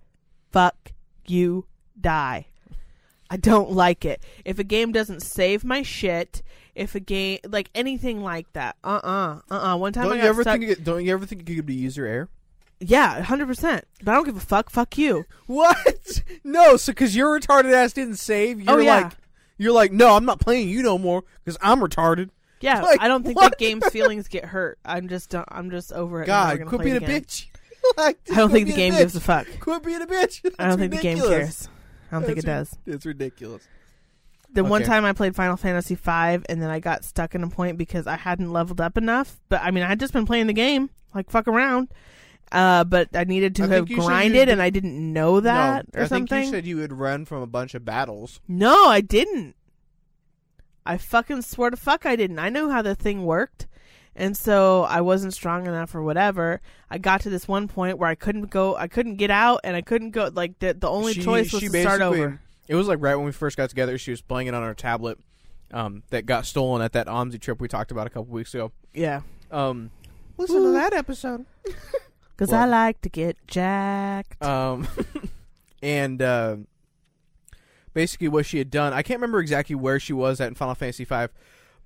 Fuck 0.51 0.91
you, 1.28 1.65
die. 1.99 2.47
I 3.32 3.38
don't 3.38 3.71
like 3.71 4.03
it. 4.03 4.21
If 4.43 4.59
a 4.59 4.63
game 4.63 4.91
doesn't 4.91 5.21
save 5.21 5.63
my 5.63 5.84
shit, 5.84 6.43
if 6.75 6.95
a 6.95 6.99
game 6.99 7.39
like 7.47 7.69
anything 7.73 8.21
like 8.21 8.51
that, 8.53 8.75
uh 8.84 8.99
uh-uh, 9.01 9.39
uh, 9.49 9.73
uh 9.73 9.77
One 9.77 9.93
time 9.93 10.03
Don't 10.09 10.19
I 10.19 10.23
you 10.23 10.27
ever 10.29 10.41
stuck. 10.41 10.59
think? 10.59 10.69
It, 10.69 10.84
don't 10.84 11.03
you 11.05 11.13
ever 11.13 11.25
think 11.25 11.47
you 11.49 11.55
could 11.63 11.69
use 11.69 11.82
user 11.97 12.05
error? 12.05 12.29
yeah, 12.82 13.21
hundred 13.21 13.45
percent. 13.47 13.86
But 14.03 14.11
I 14.11 14.15
don't 14.15 14.25
give 14.25 14.36
a 14.36 14.41
fuck. 14.41 14.69
Fuck 14.69 14.97
you. 14.97 15.25
What? 15.47 15.77
No, 16.43 16.75
so 16.75 16.91
because 16.91 17.15
your 17.15 17.39
retarded 17.39 17.71
ass 17.71 17.93
didn't 17.93 18.15
save, 18.15 18.59
you're 18.59 18.71
Oh, 18.73 18.77
yeah. 18.79 19.01
like, 19.03 19.11
you're 19.57 19.71
like, 19.71 19.91
no, 19.91 20.15
I'm 20.15 20.25
not 20.25 20.39
playing 20.39 20.67
you 20.69 20.82
no 20.82 20.97
more 20.97 21.23
because 21.45 21.57
I'm 21.61 21.79
retarded. 21.79 22.32
Yeah, 22.61 22.82
Like, 22.84 22.99
I 22.99 23.07
don't 23.07 23.23
think 23.23 23.39
what? 23.39 23.51
that 23.51 23.59
game's 23.59 23.88
feelings 23.89 24.27
get 24.27 24.43
hurt. 24.45 24.79
I'm 24.84 25.07
just, 25.07 25.34
uh, 25.36 25.45
I'm 25.47 25.69
just 25.69 25.93
over 25.93 26.23
it. 26.23 26.25
God, 26.25 26.65
quit 26.65 26.82
being 26.82 26.97
a 26.97 27.01
bitch. 27.01 27.45
like, 27.97 28.17
I 28.32 28.36
don't 28.36 28.51
think 28.51 28.67
the 28.67 28.73
game 28.73 28.95
a 28.95 28.97
gives 28.97 29.15
a 29.15 29.21
fuck. 29.21 29.47
Quit 29.59 29.84
being 29.84 30.01
a 30.01 30.07
bitch. 30.07 30.41
I 30.59 30.67
don't 30.67 30.79
That's 30.79 30.79
think 30.79 30.91
the 30.93 30.97
game 30.97 31.19
cares. 31.19 31.69
I 32.12 32.16
don't 32.16 32.26
think 32.26 32.38
it 32.39 32.45
does. 32.45 32.76
It's 32.86 33.05
ridiculous. 33.05 33.68
The 34.53 34.64
one 34.66 34.82
Okay. 34.82 34.89
time 34.89 35.05
I 35.05 35.14
played 35.14 35.34
Final 35.36 35.55
Fantasy 35.55 35.95
V, 35.95 36.01
and 36.12 36.43
then 36.62 36.70
I 36.70 36.80
got 36.82 37.05
stuck 37.05 37.36
in 37.36 37.43
a 37.43 37.49
point 37.49 37.78
because 37.78 38.05
I 38.05 38.18
hadn't 38.18 38.51
leveled 38.51 38.82
up 38.82 38.97
enough. 38.97 39.39
But 39.47 39.62
I 39.64 39.72
mean, 39.72 39.84
I 39.84 39.88
had 39.88 39.99
just 39.99 40.12
been 40.12 40.26
playing 40.26 40.47
the 40.47 40.53
game, 40.53 40.89
like 41.16 41.30
fuck 41.30 41.47
around. 41.47 41.88
Uh, 42.51 42.84
but 42.84 43.07
I 43.16 43.24
needed 43.24 43.55
to 43.55 43.64
I 43.64 43.68
have 43.68 43.88
think 43.88 43.89
you 43.91 43.95
grinded, 44.05 44.49
and 44.49 44.62
I 44.62 44.70
didn't 44.70 45.14
know 45.14 45.39
that 45.39 45.86
no, 45.93 46.01
or 46.01 46.03
I 46.03 46.07
think 46.09 46.28
something. 46.28 46.43
you 46.47 46.51
said 46.51 46.66
you 46.66 46.76
would 46.78 46.91
run 46.91 47.24
from 47.24 47.41
a 47.41 47.47
bunch 47.47 47.74
of 47.76 47.86
battles. 47.86 48.41
No, 48.45 48.88
I 48.88 48.99
didn't. 48.99 49.55
I 50.86 50.97
fucking 50.97 51.43
swear 51.43 51.70
to 51.70 51.78
fuck 51.78 52.05
I 52.05 52.18
didn't. 52.18 52.39
I 52.39 52.49
knew 52.49 52.70
how 52.70 52.82
the 52.82 52.93
thing 52.95 53.24
worked. 53.24 53.68
And 54.16 54.36
so 54.36 54.84
I 54.84 55.01
wasn't 55.01 55.34
strong 55.34 55.66
enough 55.68 55.95
or 55.95 56.03
whatever. 56.03 56.59
I 56.89 56.97
got 56.97 57.22
to 57.22 57.30
this 57.30 57.47
one 57.47 57.68
point 57.70 57.97
where 57.97 58.09
I 58.09 58.16
couldn't 58.16 58.49
go 58.49 58.76
I 58.76 58.88
couldn't 58.88 59.16
get 59.16 59.32
out 59.32 59.62
and 59.64 59.76
I 59.76 59.82
couldn't 59.82 60.12
go 60.12 60.30
like 60.34 60.59
the 60.59 60.74
the 60.74 60.89
only 60.89 61.14
She- 61.14 61.22
choice 61.24 61.53
was 61.53 61.62
to 61.64 61.70
start 61.70 61.99
basically- 61.99 62.22
over. 62.22 62.39
It 62.68 62.76
was 62.76 62.88
like 62.88 62.99
right 63.01 63.16
when 63.16 63.26
we 63.26 63.32
first 63.32 63.57
got 63.57 63.70
together. 63.70 63.97
She 63.97 64.12
was 64.12 64.22
playing 64.22 64.47
it 64.47 64.53
on 64.53 64.64
her 64.64 64.74
tablet 64.74 65.18
um, 65.72 66.03
that 66.09 66.26
got 66.26 66.45
stolen 66.45 66.82
at 66.82 66.93
that 66.93 67.07
OMSI 67.07 67.39
trip 67.39 67.59
we 67.62 67.68
talked 67.68 67.91
about 67.91 68.07
a 68.07 68.09
couple 68.09 68.26
weeks 68.34 68.53
ago. 68.53 68.72
Yeah. 68.93 69.22
Um, 69.49 69.91
listen 70.38 70.62
to 70.64 70.72
that 70.72 70.93
episode. 70.93 71.45
Cuz 72.38 72.49
Well- 72.49 72.62
I 72.62 72.66
like 72.66 73.01
to 73.01 73.09
get 73.09 73.38
jacked. 73.47 74.41
Um, 74.43 74.88
and 75.84 76.22
uh, 76.22 76.57
basically, 77.93 78.28
what 78.28 78.45
she 78.45 78.57
had 78.57 78.70
done, 78.70 78.93
I 78.93 79.01
can't 79.01 79.20
remember 79.20 79.39
exactly 79.39 79.76
where 79.76 79.99
she 79.99 80.14
was 80.14 80.39
at 80.41 80.47
in 80.47 80.55
Final 80.55 80.76
Fantasy 80.76 81.03
V, 81.05 81.28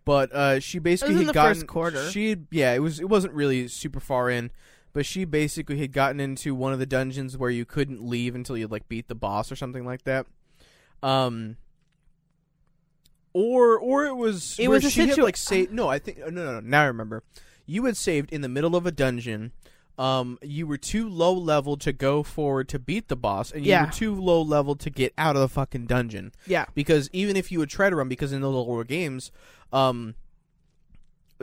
but 0.06 0.32
uh, 0.34 0.60
she 0.60 0.80
basically 0.80 1.26
had 1.26 1.34
gotten 1.34 1.56
first 1.56 1.68
quarter. 1.68 2.10
She, 2.12 2.30
had- 2.30 2.48
yeah, 2.52 2.74
it 2.74 2.80
was. 2.80 3.00
It 3.00 3.10
wasn't 3.10 3.34
really 3.34 3.68
super 3.68 4.00
far 4.00 4.30
in, 4.30 4.52
but 4.94 5.06
she 5.06 5.26
basically 5.26 5.78
had 5.80 5.92
gotten 5.92 6.20
into 6.20 6.56
one 6.56 6.72
of 6.74 6.80
the 6.80 6.86
dungeons 6.86 7.38
where 7.38 7.50
you 7.50 7.66
couldn't 7.66 8.02
leave 8.02 8.36
until 8.36 8.56
you 8.58 8.68
like 8.68 8.88
beat 8.88 9.08
the 9.08 9.16
boss 9.16 9.52
or 9.52 9.56
something 9.56 9.86
like 9.86 10.04
that. 10.04 10.26
Um. 11.04 11.58
Or, 13.34 13.78
or 13.78 14.06
it 14.06 14.16
was 14.16 14.56
It 14.58 14.70
where 14.70 14.80
was 14.80 14.90
she 14.94 15.08
had, 15.08 15.18
like 15.18 15.36
saved. 15.36 15.74
No, 15.74 15.90
I 15.90 16.00
think 16.00 16.20
no, 16.20 16.30
no, 16.30 16.54
no. 16.54 16.60
Now 16.62 16.84
I 16.84 16.86
remember. 16.86 17.22
You 17.66 17.84
had 17.84 17.98
saved 17.98 18.32
in 18.32 18.40
the 18.42 18.48
middle 18.48 18.76
of 18.78 18.86
a 18.86 18.92
dungeon 18.92 19.52
um, 19.98 20.38
you 20.42 20.68
were 20.68 20.78
too 20.78 21.08
low 21.08 21.34
level 21.34 21.78
to 21.78 21.94
go 21.94 22.22
forward 22.24 22.68
to 22.70 22.80
beat 22.80 23.08
the 23.08 23.16
boss, 23.16 23.52
and 23.52 23.66
you 23.66 23.72
Yeah. 23.72 23.86
were 23.86 23.92
too 23.92 24.14
low 24.16 24.42
level 24.42 24.76
to 24.76 24.90
get 24.90 25.14
out 25.18 25.36
of 25.36 25.42
the 25.42 25.50
fucking 25.50 25.86
dungeon. 25.88 26.32
yeah. 26.46 26.66
Because 26.74 27.10
even 27.14 27.36
if 27.38 27.52
you 27.52 27.60
would 27.60 27.70
try 27.70 27.90
to 27.90 27.96
run, 27.96 28.10
because 28.10 28.32
in 28.34 28.42
those 28.42 28.54
lower 28.54 28.84
games, 28.84 29.32
um, 29.72 30.16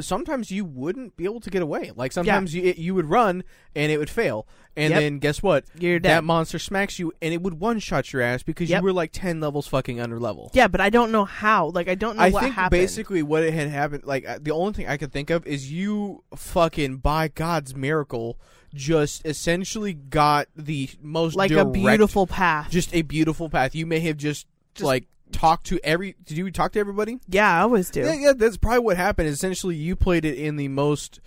sometimes 0.00 0.50
you 0.50 0.64
wouldn't 0.64 1.16
be 1.16 1.24
able 1.24 1.40
to 1.40 1.50
get 1.50 1.62
away. 1.62 1.92
Like 1.94 2.12
sometimes 2.12 2.54
you 2.54 2.74
you 2.76 2.94
would 2.94 3.06
run 3.10 3.44
and 3.74 3.92
it 3.92 3.98
would 3.98 4.10
fail, 4.10 4.46
and 4.76 4.90
Yep. 4.90 5.00
then 5.00 5.18
guess 5.18 5.42
what? 5.42 5.64
You're 5.78 6.00
That 6.00 6.24
monster 6.24 6.58
smacks 6.58 6.98
you, 6.98 7.12
and 7.20 7.34
it 7.34 7.42
would 7.42 7.54
one 7.60 7.78
shot 7.78 8.12
your 8.12 8.22
ass 8.22 8.42
because 8.42 8.70
Yep. 8.70 8.80
you 8.80 8.84
were 8.84 8.92
like 8.92 9.10
ten 9.12 9.40
levels 9.40 9.66
fucking 9.66 10.00
under 10.00 10.18
level. 10.18 10.50
yeah, 10.54 10.68
but 10.68 10.80
I 10.80 10.90
don't 10.90 11.12
know 11.12 11.24
how. 11.24 11.66
Like 11.68 11.88
I 11.88 11.94
don't 11.94 12.16
know 12.16 12.22
I 12.22 12.30
what 12.30 12.42
think 12.42 12.54
happened. 12.54 12.80
basically 12.80 13.22
what 13.22 13.42
it 13.42 13.52
had 13.54 13.68
happened, 13.68 14.04
like 14.04 14.26
uh, 14.28 14.38
the 14.40 14.50
only 14.52 14.72
thing 14.72 14.88
I 14.88 14.96
could 14.96 15.12
think 15.12 15.30
of 15.30 15.46
is 15.46 15.70
you 15.70 16.22
fucking 16.34 16.96
by 16.98 17.28
God's 17.28 17.74
miracle 17.74 18.38
just 18.74 19.26
essentially 19.26 19.92
got 19.92 20.48
the 20.56 20.88
most 21.02 21.36
like 21.36 21.50
a 21.50 21.64
beautiful 21.66 22.26
path. 22.26 22.70
just 22.70 22.94
a 22.94 23.02
beautiful 23.02 23.50
path. 23.50 23.74
You 23.74 23.84
may 23.84 24.00
have 24.00 24.16
just, 24.16 24.46
Just- 24.74 24.84
like 24.86 25.04
talked 25.32 25.66
to 25.66 25.80
every. 25.82 26.14
Did 26.24 26.38
you 26.38 26.50
talk 26.50 26.72
to 26.72 26.78
everybody? 26.80 27.18
yeah, 27.28 27.58
I 27.58 27.62
always 27.62 27.90
do. 27.90 28.00
Yeah, 28.02 28.12
yeah. 28.14 28.32
That's 28.34 28.56
probably 28.56 28.80
what 28.80 28.96
happened. 28.96 29.28
Essentially, 29.28 29.74
you 29.76 29.96
played 29.96 30.24
it 30.24 30.36
in 30.38 30.56
the 30.56 30.68
most 30.68 31.20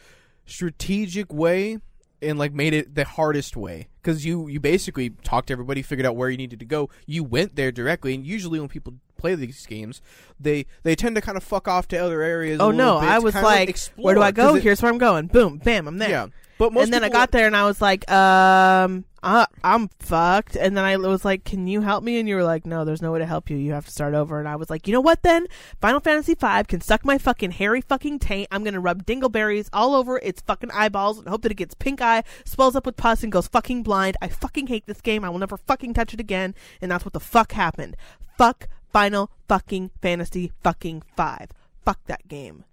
strategic 0.45 1.33
way 1.33 1.79
and 2.21 2.39
like 2.39 2.53
made 2.53 2.73
it 2.73 2.95
the 2.95 3.03
hardest 3.03 3.57
way 3.57 3.89
because 4.01 4.25
you 4.25 4.47
you 4.47 4.59
basically 4.59 5.09
talked 5.09 5.47
to 5.47 5.53
everybody, 5.53 5.81
figured 5.81 6.05
out 6.05 6.15
where 6.15 6.29
you 6.29 6.37
needed 6.37 6.59
to 6.59 6.65
go. 6.65 6.89
You 7.05 7.23
went 7.23 7.55
there 7.55 7.71
directly, 7.71 8.15
and 8.15 8.25
usually 8.25 8.59
when 8.59 8.69
people 8.69 8.93
play 9.17 9.35
these 9.35 9.65
games, 9.65 10.01
they 10.39 10.65
they 10.83 10.95
tend 10.95 11.15
to 11.15 11.21
kind 11.21 11.37
of 11.37 11.43
fuck 11.43 11.67
off 11.67 11.87
to 11.89 11.97
other 11.97 12.21
areas. 12.21 12.59
Oh 12.61 12.71
no, 12.71 12.99
bit 12.99 13.09
I 13.09 13.19
was 13.19 13.35
like, 13.35 13.69
explore, 13.69 14.05
where 14.05 14.15
do 14.15 14.21
I 14.21 14.31
go? 14.31 14.55
it- 14.55 14.63
Here's 14.63 14.81
where 14.81 14.91
I'm 14.91 14.97
going. 14.97 15.27
Boom, 15.27 15.57
bam, 15.57 15.87
I'm 15.87 15.97
there. 15.97 16.09
yeah, 16.09 16.27
but 16.57 16.71
most 16.73 16.85
and 16.85 16.93
then 16.93 17.03
I 17.03 17.09
got 17.09 17.31
there 17.31 17.47
and 17.47 17.55
I 17.55 17.65
was 17.65 17.81
like, 17.81 18.09
um, 18.09 19.03
I'm 19.25 19.89
fucked. 19.99 20.55
And 20.55 20.77
then 20.77 20.85
I 20.85 20.97
was 20.97 21.25
like, 21.25 21.43
can 21.43 21.65
you 21.65 21.81
help 21.81 22.03
me? 22.03 22.19
And 22.19 22.29
you 22.29 22.35
were 22.35 22.43
like, 22.43 22.65
no, 22.65 22.85
there's 22.85 23.01
no 23.01 23.11
way 23.11 23.19
to 23.19 23.25
help 23.25 23.49
you. 23.49 23.57
You 23.57 23.73
have 23.73 23.85
to 23.85 23.91
start 23.91 24.13
over. 24.13 24.39
And 24.39 24.47
I 24.47 24.55
was 24.55 24.69
like, 24.69 24.87
you 24.87 24.93
know 24.93 25.01
what 25.01 25.23
then? 25.23 25.47
Final 25.81 25.99
Fantasy 25.99 26.35
V 26.35 26.63
can 26.67 26.81
suck 26.81 27.03
my 27.03 27.17
fucking 27.17 27.51
hairy 27.51 27.81
fucking 27.81 28.19
taint. 28.19 28.47
I'm 28.51 28.63
going 28.63 28.75
to 28.75 28.79
rub 28.79 29.05
dingleberries 29.05 29.67
all 29.73 29.95
over 29.95 30.19
its 30.19 30.41
fucking 30.41 30.69
eyeballs 30.71 31.17
and 31.17 31.27
hope 31.27 31.41
that 31.41 31.51
it 31.51 31.55
gets 31.55 31.73
pink 31.73 32.01
eye, 32.01 32.23
swells 32.45 32.75
up 32.75 32.85
with 32.85 32.97
pus, 32.97 33.23
and 33.23 33.31
goes 33.31 33.47
fucking 33.47 33.81
blind. 33.81 34.15
I 34.21 34.27
fucking 34.27 34.67
hate 34.67 34.85
this 34.85 35.01
game. 35.01 35.25
I 35.25 35.29
will 35.29 35.39
never 35.39 35.57
fucking 35.57 35.95
touch 35.95 36.13
it 36.13 36.19
again. 36.19 36.53
And 36.79 36.91
that's 36.91 37.03
what 37.03 37.13
the 37.13 37.19
fuck 37.19 37.53
happened. 37.53 37.97
Fuck 38.37 38.67
Final 38.93 39.31
fucking 39.47 39.91
Fantasy 40.01 40.51
fucking 40.63 41.01
5. 41.17 41.49
Fuck 41.83 41.99
that 42.05 42.27
game. 42.27 42.63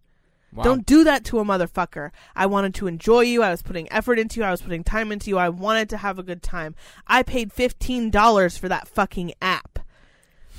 Wow. 0.53 0.64
Don't 0.64 0.84
do 0.84 1.05
that 1.05 1.24
to 1.26 1.38
a 1.38 1.44
motherfucker. 1.44 2.11
I 2.36 2.46
wanted 2.46 2.74
to 2.74 2.86
enjoy 2.86 3.22
you. 3.22 3.42
I 3.42 3.50
was 3.50 3.62
putting 3.62 3.90
effort 3.90 4.18
into 4.18 4.40
you. 4.40 4.44
I 4.44 4.50
was 4.50 4.61
putting 4.61 4.84
time 4.84 5.11
into 5.11 5.30
you. 5.30 5.38
I 5.38 5.48
wanted 5.48 5.88
to 5.90 5.96
have 5.96 6.18
a 6.18 6.22
good 6.22 6.42
time. 6.42 6.74
I 7.07 7.22
paid 7.22 7.55
$15 7.55 8.59
for 8.59 8.68
that 8.68 8.86
fucking 8.88 9.32
app. 9.40 9.78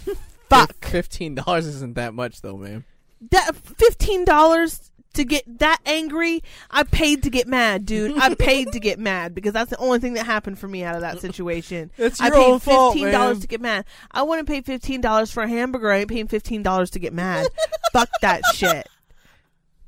Fuck. 0.49 0.85
Fifteen 0.85 1.35
dollars 1.35 1.65
isn't 1.65 1.95
that 1.95 2.13
much 2.13 2.41
though, 2.41 2.57
man. 2.57 2.85
That 3.31 3.55
$15 3.55 4.89
to 5.13 5.23
get 5.23 5.59
that 5.59 5.79
angry. 5.85 6.43
I 6.69 6.83
paid 6.83 7.23
to 7.23 7.29
get 7.29 7.47
mad, 7.47 7.85
dude. 7.85 8.17
I 8.17 8.33
paid 8.35 8.71
to 8.73 8.79
get 8.79 8.99
mad 8.99 9.33
because 9.33 9.53
that's 9.53 9.69
the 9.69 9.77
only 9.77 9.99
thing 9.99 10.13
that 10.13 10.25
happened 10.25 10.59
for 10.59 10.67
me 10.67 10.83
out 10.83 10.95
of 10.95 11.01
that 11.01 11.21
situation. 11.21 11.91
It's 11.97 12.19
I 12.19 12.27
your 12.27 12.35
paid 12.35 12.51
own 12.51 12.59
fault, 12.59 12.93
fifteen 12.93 13.11
dollars 13.11 13.39
to 13.41 13.47
get 13.47 13.61
mad. 13.61 13.85
I 14.11 14.23
wouldn't 14.23 14.47
pay 14.47 14.61
fifteen 14.61 15.01
dollars 15.01 15.31
for 15.31 15.43
a 15.43 15.47
hamburger. 15.47 15.91
I 15.91 15.99
ain't 15.99 16.09
paying 16.09 16.27
fifteen 16.27 16.63
dollars 16.63 16.89
to 16.91 16.99
get 16.99 17.13
mad. 17.13 17.47
Fuck 17.93 18.09
that 18.21 18.41
shit. 18.53 18.87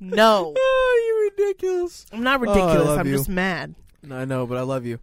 No, 0.09 0.53
Oh, 0.57 1.29
you're 1.37 1.45
ridiculous. 1.47 2.05
I'm 2.11 2.23
not 2.23 2.39
Oh, 2.39 2.43
ridiculous. 2.43 2.85
love 2.87 2.99
I'm 2.99 3.07
you. 3.07 3.17
just 3.17 3.29
mad. 3.29 3.75
I 4.11 4.25
know, 4.25 4.45
but 4.45 4.57
I 4.57 4.61
love 4.61 4.85
you. 4.85 4.99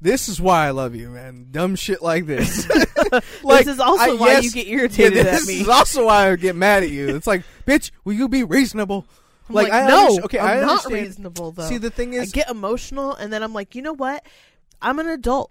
This 0.00 0.28
is 0.28 0.40
why 0.40 0.66
I 0.66 0.70
love 0.70 0.94
you, 0.94 1.10
man. 1.10 1.48
Dumb 1.50 1.74
shit 1.74 2.02
like 2.02 2.26
this. 2.26 2.66
this 3.44 3.66
is 3.66 3.80
also 3.80 4.12
I- 4.12 4.14
why 4.14 4.28
yes, 4.32 4.44
you 4.44 4.50
get 4.52 4.66
yeah, 4.66 4.76
irritated 4.76 5.26
this 5.26 5.42
at 5.42 5.46
me. 5.48 5.54
This 5.54 5.62
is 5.62 5.68
also 5.68 6.06
why 6.06 6.30
I 6.30 6.36
get 6.36 6.54
mad 6.54 6.84
at 6.84 6.90
you. 6.90 7.08
It's 7.16 7.26
like, 7.26 7.42
bitch, 7.66 7.90
will 8.04 8.12
you 8.12 8.28
be 8.28 8.44
reasonable? 8.44 9.04
I'm 9.48 9.54
like, 9.56 9.70
like, 9.70 9.82
I 9.84 9.88
no, 9.88 10.20
okay, 10.24 10.38
I'm 10.38 10.58
I 10.62 10.66
not 10.66 10.84
reasonable 10.86 11.52
though. 11.52 11.66
See, 11.68 11.78
the 11.78 11.90
thing 11.90 12.12
is, 12.12 12.30
I 12.32 12.36
get 12.36 12.50
emotional, 12.50 13.14
and 13.14 13.32
then 13.32 13.42
I'm 13.42 13.54
like, 13.54 13.74
you 13.74 13.80
know 13.82 13.94
what? 13.94 14.24
I'm 14.82 14.98
an 14.98 15.08
adult, 15.08 15.50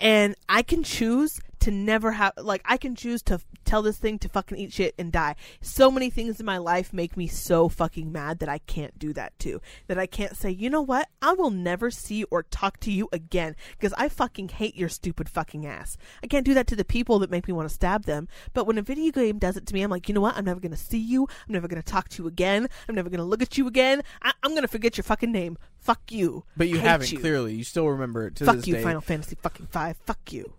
and 0.00 0.36
I 0.48 0.62
can 0.62 0.84
choose 0.84 1.38
to 1.62 1.70
never 1.70 2.12
have 2.12 2.32
like 2.36 2.62
I 2.64 2.76
can 2.76 2.94
choose 2.94 3.22
to 3.24 3.34
f- 3.34 3.46
tell 3.64 3.82
this 3.82 3.98
thing 3.98 4.18
to 4.20 4.28
fucking 4.28 4.58
eat 4.58 4.72
shit 4.72 4.94
and 4.98 5.10
die. 5.12 5.34
So 5.60 5.90
many 5.90 6.10
things 6.10 6.38
in 6.40 6.46
my 6.46 6.58
life 6.58 6.92
make 6.92 7.16
me 7.16 7.26
so 7.26 7.68
fucking 7.68 8.10
mad 8.12 8.38
that 8.40 8.48
I 8.48 8.58
can't 8.58 8.98
do 8.98 9.12
that 9.14 9.38
too. 9.38 9.60
That 9.86 9.98
I 9.98 10.06
can't 10.06 10.36
say, 10.36 10.50
you 10.50 10.68
know 10.70 10.82
what? 10.82 11.08
I 11.20 11.32
will 11.32 11.50
never 11.50 11.90
see 11.90 12.24
or 12.24 12.42
talk 12.42 12.78
to 12.80 12.92
you 12.92 13.08
again 13.12 13.56
because 13.78 13.94
I 13.96 14.08
fucking 14.08 14.50
hate 14.50 14.76
your 14.76 14.88
stupid 14.88 15.28
fucking 15.28 15.66
ass. 15.66 15.96
I 16.22 16.26
can't 16.26 16.44
do 16.44 16.54
that 16.54 16.66
to 16.68 16.76
the 16.76 16.84
people 16.84 17.18
that 17.20 17.30
make 17.30 17.46
me 17.46 17.54
want 17.54 17.68
to 17.68 17.74
stab 17.74 18.04
them. 18.04 18.28
But 18.54 18.66
when 18.66 18.78
a 18.78 18.82
video 18.82 19.12
game 19.12 19.38
does 19.38 19.56
it 19.56 19.66
to 19.66 19.74
me, 19.74 19.82
I'm 19.82 19.90
like, 19.90 20.08
you 20.08 20.14
know 20.14 20.20
what? 20.20 20.36
I'm 20.36 20.44
never 20.44 20.60
gonna 20.60 20.76
see 20.76 20.98
you. 20.98 21.28
I'm 21.46 21.52
never 21.52 21.68
gonna 21.68 21.82
talk 21.82 22.08
to 22.10 22.22
you 22.22 22.28
again. 22.28 22.68
I'm 22.88 22.94
never 22.94 23.08
gonna 23.10 23.24
look 23.24 23.42
at 23.42 23.56
you 23.56 23.66
again. 23.68 24.02
I- 24.20 24.32
I'm 24.42 24.54
gonna 24.54 24.68
forget 24.68 24.96
your 24.96 25.04
fucking 25.04 25.30
name. 25.32 25.58
Fuck 25.78 26.12
you. 26.12 26.44
but 26.56 26.68
you 26.68 26.78
haven't 26.78 27.10
you. 27.10 27.18
clearly. 27.18 27.54
You 27.54 27.64
still 27.64 27.88
remember 27.88 28.26
it 28.26 28.36
to 28.36 28.44
Fuck 28.44 28.56
this 28.56 28.66
you, 28.68 28.74
day. 28.74 28.82
Final 28.82 29.00
Fantasy 29.00 29.36
fucking 29.40 29.66
five. 29.66 29.96
Fuck 30.06 30.32
you. 30.32 30.52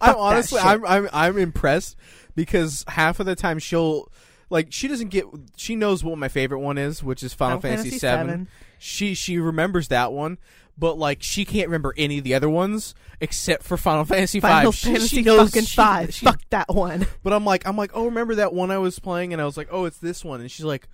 I'm 0.00 0.16
honestly. 0.16 0.60
I'm, 0.60 0.84
I'm, 0.86 1.08
I'm 1.12 1.38
impressed 1.38 1.96
because 2.34 2.84
half 2.88 3.20
of 3.20 3.26
the 3.26 3.34
time 3.36 3.58
she'll, 3.58 4.10
like, 4.50 4.68
she 4.70 4.88
doesn't 4.88 5.08
get. 5.08 5.24
She 5.56 5.76
knows 5.76 6.02
what 6.04 6.18
my 6.18 6.28
favorite 6.28 6.60
one 6.60 6.78
is, 6.78 7.02
which 7.02 7.22
is 7.22 7.34
Final, 7.34 7.60
Fantasy, 7.60 7.98
Seven. 7.98 8.48
She 8.78 9.14
she 9.14 9.38
remembers 9.38 9.88
that 9.88 10.12
one, 10.12 10.36
but 10.76 10.98
like 10.98 11.22
she 11.22 11.44
can't 11.46 11.68
remember 11.68 11.94
any 11.96 12.18
of 12.18 12.24
the 12.24 12.34
other 12.34 12.48
ones 12.50 12.94
except 13.20 13.62
for 13.62 13.76
Final 13.78 14.04
Fantasy 14.06 14.38
Final 14.40 14.70
Five. 14.70 14.74
She- 14.78 14.86
Fantasy 14.88 15.16
she 15.16 15.22
knows 15.22 15.50
fucking 15.50 15.64
she- 15.66 15.76
five. 15.76 16.14
she- 16.14 16.26
Fuck 16.26 16.42
that 16.50 16.68
one. 16.74 17.06
But 17.22 17.32
I'm 17.32 17.44
like, 17.44 17.66
I'm 17.66 17.76
like, 17.76 17.92
oh, 17.94 18.04
remember 18.04 18.34
that 18.36 18.52
one 18.52 18.70
I 18.70 18.78
was 18.78 18.98
playing, 18.98 19.32
and 19.32 19.40
I 19.40 19.46
was 19.46 19.56
like, 19.56 19.68
oh, 19.70 19.86
it's 19.86 19.98
this 19.98 20.24
one, 20.24 20.40
and 20.42 20.50
she's 20.50 20.66
like, 20.66 20.88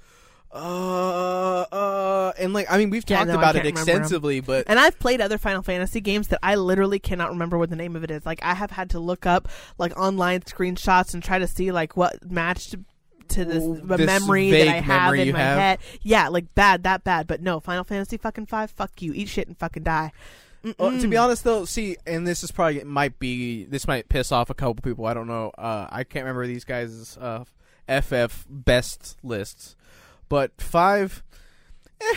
uh, 0.53 1.64
uh, 1.72 2.32
and 2.38 2.53
like, 2.53 2.66
I 2.70 2.78
mean, 2.78 2.90
we've 2.90 3.05
Yeah, 3.09 3.18
talked 3.18 3.28
no, 3.28 3.38
about 3.38 3.57
it 3.57 3.66
extensively, 3.66 4.40
but 4.40 4.64
And 4.68 4.78
I've 4.78 4.98
played 4.98 5.20
other 5.20 5.38
Final 5.38 5.62
Fantasy 5.62 6.00
games 6.00 6.28
that 6.28 6.40
I 6.42 6.55
literally 6.57 6.98
cannot 6.98 7.30
remember 7.30 7.59
what 7.59 7.70
the 7.70 7.76
name 7.76 7.96
of 7.96 8.05
it 8.05 8.11
is. 8.11 8.26
Like 8.26 8.40
I 8.42 8.55
have 8.55 8.70
had 8.70 8.90
to 8.90 8.98
look 9.00 9.26
up 9.26 9.48
like 9.78 9.96
online 9.98 10.40
screenshots 10.40 11.14
and 11.14 11.22
try 11.22 11.38
to 11.38 11.46
see 11.46 11.72
like 11.72 11.96
what 11.96 12.30
matched 12.30 12.74
to 13.28 13.44
this, 13.44 13.62
the 13.64 13.96
this 13.96 14.07
memory 14.07 14.50
that 14.50 14.68
I 14.68 14.80
have 14.80 15.14
in 15.14 15.32
my 15.32 15.38
have. 15.38 15.59
head. 15.59 15.78
Yeah, 16.03 16.28
like 16.28 16.55
bad, 16.55 16.82
that 16.82 17.03
bad. 17.05 17.26
But 17.26 17.40
no, 17.40 17.61
Final 17.61 17.84
Fantasy 17.84 18.16
fucking 18.18 18.46
five. 18.46 18.70
Fuck 18.70 19.00
you. 19.00 19.12
Eat 19.14 19.28
shit 19.28 19.48
and 19.48 19.57
fucking 19.57 19.84
die. 19.84 20.12
Uh, 20.78 20.90
to 21.00 21.09
be 21.09 21.16
honest, 21.16 21.42
though, 21.42 21.64
see, 21.64 21.96
and 22.07 22.26
this 22.26 22.44
is 22.44 22.53
probably 22.53 22.78
it 22.78 22.86
might 22.86 23.18
be 23.18 23.64
this 23.64 23.88
might 23.88 24.09
piss 24.09 24.30
off 24.30 24.48
a 24.48 24.55
couple 24.55 24.74
people. 24.74 25.07
I 25.07 25.14
don't 25.14 25.26
know. 25.26 25.50
Uh, 25.59 25.88
I 25.90 26.05
can't 26.05 26.24
remember 26.24 26.46
these 26.46 26.64
guys' 26.64 27.18
uh, 27.20 27.44
FF 27.88 28.46
best 28.48 29.16
lists, 29.24 29.74
but 30.33 30.59
five, 30.62 31.22
eh, 32.01 32.14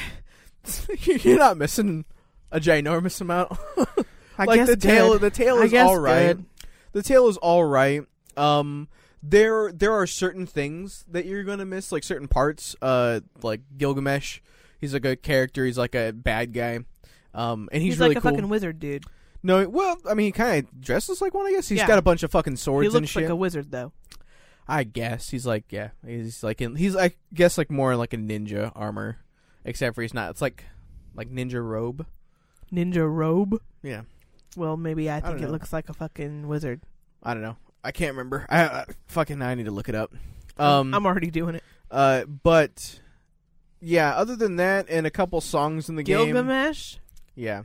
you're 1.02 1.38
not 1.38 1.58
missing 1.58 2.06
a 2.50 2.62
ginormous 2.62 3.20
amount. 3.20 3.52
I 4.38 4.46
like 4.46 4.60
guess 4.60 4.70
the 4.70 4.78
tale, 4.78 5.12
good. 5.12 5.22
the 5.22 5.30
tale 5.32 5.58
is 5.62 5.74
all 5.74 6.00
right. 6.00 6.38
good. 6.38 6.46
The 6.94 7.04
tale 7.04 7.28
is 7.28 7.36
all 7.36 7.66
right. 7.66 8.04
Um, 8.38 8.88
there 9.22 9.70
there 9.74 9.92
are 9.92 10.08
certain 10.08 10.46
things 10.46 11.04
that 11.10 11.26
you're 11.26 11.44
gonna 11.44 11.66
miss, 11.66 11.92
like 11.92 12.06
certain 12.06 12.30
parts. 12.30 12.74
Uh, 12.82 13.20
like 13.44 13.60
Gilgamesh, 13.78 14.40
he's 14.80 14.94
like 14.94 15.04
a 15.04 15.18
character. 15.18 15.66
He's 15.66 15.78
like 15.78 15.94
a 15.94 16.14
bad 16.14 16.54
guy. 16.54 16.80
Um, 17.34 17.68
and 17.74 17.84
he's, 17.84 17.96
He's, 17.96 18.00
really 18.00 18.12
like 18.12 18.20
a 18.20 18.22
cool. 18.22 18.32
fucking 18.32 18.48
wizard, 18.48 18.80
dude. 18.80 19.04
No, 19.44 19.68
well, 19.68 19.98
I 20.10 20.14
mean, 20.14 20.28
he 20.28 20.32
kind 20.32 20.64
of 20.66 20.80
dresses 20.82 21.22
like 21.22 21.34
one. 21.34 21.48
I 21.48 21.52
guess 21.52 21.68
he's 21.68 21.80
Yeah. 21.80 21.88
got 21.88 22.00
a 22.00 22.02
bunch 22.02 22.24
of 22.24 22.32
fucking 22.32 22.54
He 22.54 22.58
swords 22.58 22.86
and 22.88 22.94
looks 23.02 23.10
shit. 23.10 23.24
like 23.24 23.30
a 23.30 23.36
wizard 23.36 23.72
though. 23.72 23.92
I 24.68 24.84
guess 24.84 25.30
he's 25.30 25.46
like, 25.46 25.66
yeah, 25.70 25.90
he's 26.06 26.44
like 26.44 26.62
in, 26.62 26.76
he's 26.76 26.96
I 26.96 27.14
guess 27.34 27.58
like 27.58 27.70
more 27.70 27.96
like 27.96 28.14
a 28.14 28.18
ninja 28.18 28.72
armor, 28.76 29.18
except 29.64 29.96
for 29.96 30.02
he's 30.02 30.14
not. 30.14 30.32
It's 30.32 30.42
like 30.42 30.64
like 31.16 31.30
ninja 31.30 31.64
robe. 31.64 32.06
Ninja 32.74 33.08
robe. 33.08 33.62
Yeah, 33.84 34.02
Well, 34.58 34.76
maybe 34.78 35.10
I 35.12 35.20
think 35.22 35.38
it 35.40 35.42
know. 35.44 35.50
looks 35.50 35.72
like 35.72 35.88
a 35.90 35.94
fucking 35.94 36.48
wizard. 36.48 36.82
I 37.22 37.34
don't 37.34 37.44
know. 37.44 37.58
I 37.84 37.92
can't 37.92 38.14
remember. 38.14 38.48
I, 38.50 38.64
I 38.66 38.86
fucking 39.08 39.42
I 39.42 39.54
need 39.54 39.66
to 39.66 39.72
look 39.72 39.88
it 39.90 39.96
up. 39.96 40.12
Um, 40.58 40.94
I'm 40.94 41.06
already 41.06 41.30
doing 41.30 41.56
it. 41.56 41.64
uh, 41.92 42.26
but 42.26 43.00
yeah, 43.80 44.16
other 44.16 44.36
than 44.36 44.56
that, 44.56 44.88
and 44.90 45.06
a 45.06 45.12
couple 45.12 45.40
songs 45.42 45.90
in 45.90 45.96
the 45.96 46.02
game. 46.04 46.26
Gilgamesh. 46.26 46.98
Yeah, 47.36 47.64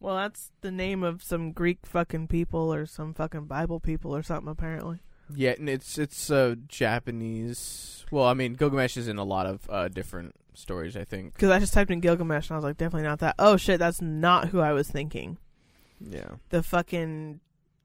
Well, 0.00 0.16
that's 0.16 0.50
the 0.60 0.70
name 0.72 1.02
of 1.02 1.22
some 1.22 1.52
Greek 1.52 1.78
fucking 1.86 2.26
people 2.28 2.74
or 2.74 2.84
some 2.84 3.14
fucking 3.14 3.46
Bible 3.46 3.80
people 3.80 4.14
or 4.14 4.22
something. 4.22 4.50
Apparently, 4.50 4.98
yeah, 5.34 5.54
and 5.58 5.68
it's 5.68 5.98
it's 5.98 6.30
uh 6.30 6.54
Japanese. 6.68 8.04
Well, 8.10 8.24
I 8.24 8.34
mean, 8.34 8.54
Gilgamesh 8.54 8.96
is 8.96 9.08
in 9.08 9.18
a 9.18 9.24
lot 9.24 9.46
of 9.46 9.68
uh 9.70 9.88
different 9.88 10.34
stories. 10.54 10.96
I 10.96 11.04
think. 11.04 11.34
because 11.34 11.50
I 11.50 11.58
just 11.58 11.72
typed 11.72 11.90
in 11.90 12.00
Gilgamesh 12.00 12.48
and 12.50 12.54
I 12.54 12.58
was 12.58 12.64
like, 12.64 12.76
definitely 12.76 13.08
not 13.08 13.20
that. 13.20 13.34
Oh 13.38 13.56
shit, 13.56 13.78
that's 13.78 14.00
not 14.00 14.48
who 14.48 14.60
I 14.60 14.72
was 14.72 14.88
thinking. 14.88 15.38
Yeah. 16.00 16.36
The 16.48 16.62
fucking 16.62 17.40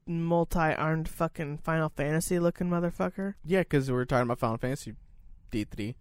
multi-armed 0.06 1.08
fucking 1.08 1.58
Final 1.58 1.88
Fantasy 1.90 2.38
looking 2.38 2.68
motherfucker. 2.68 3.34
Yeah, 3.44 3.60
because 3.60 3.90
we're 3.90 4.04
talking 4.04 4.22
about 4.24 4.38
Final 4.38 4.56
Fantasy 4.58 4.94
D3. 5.52 5.94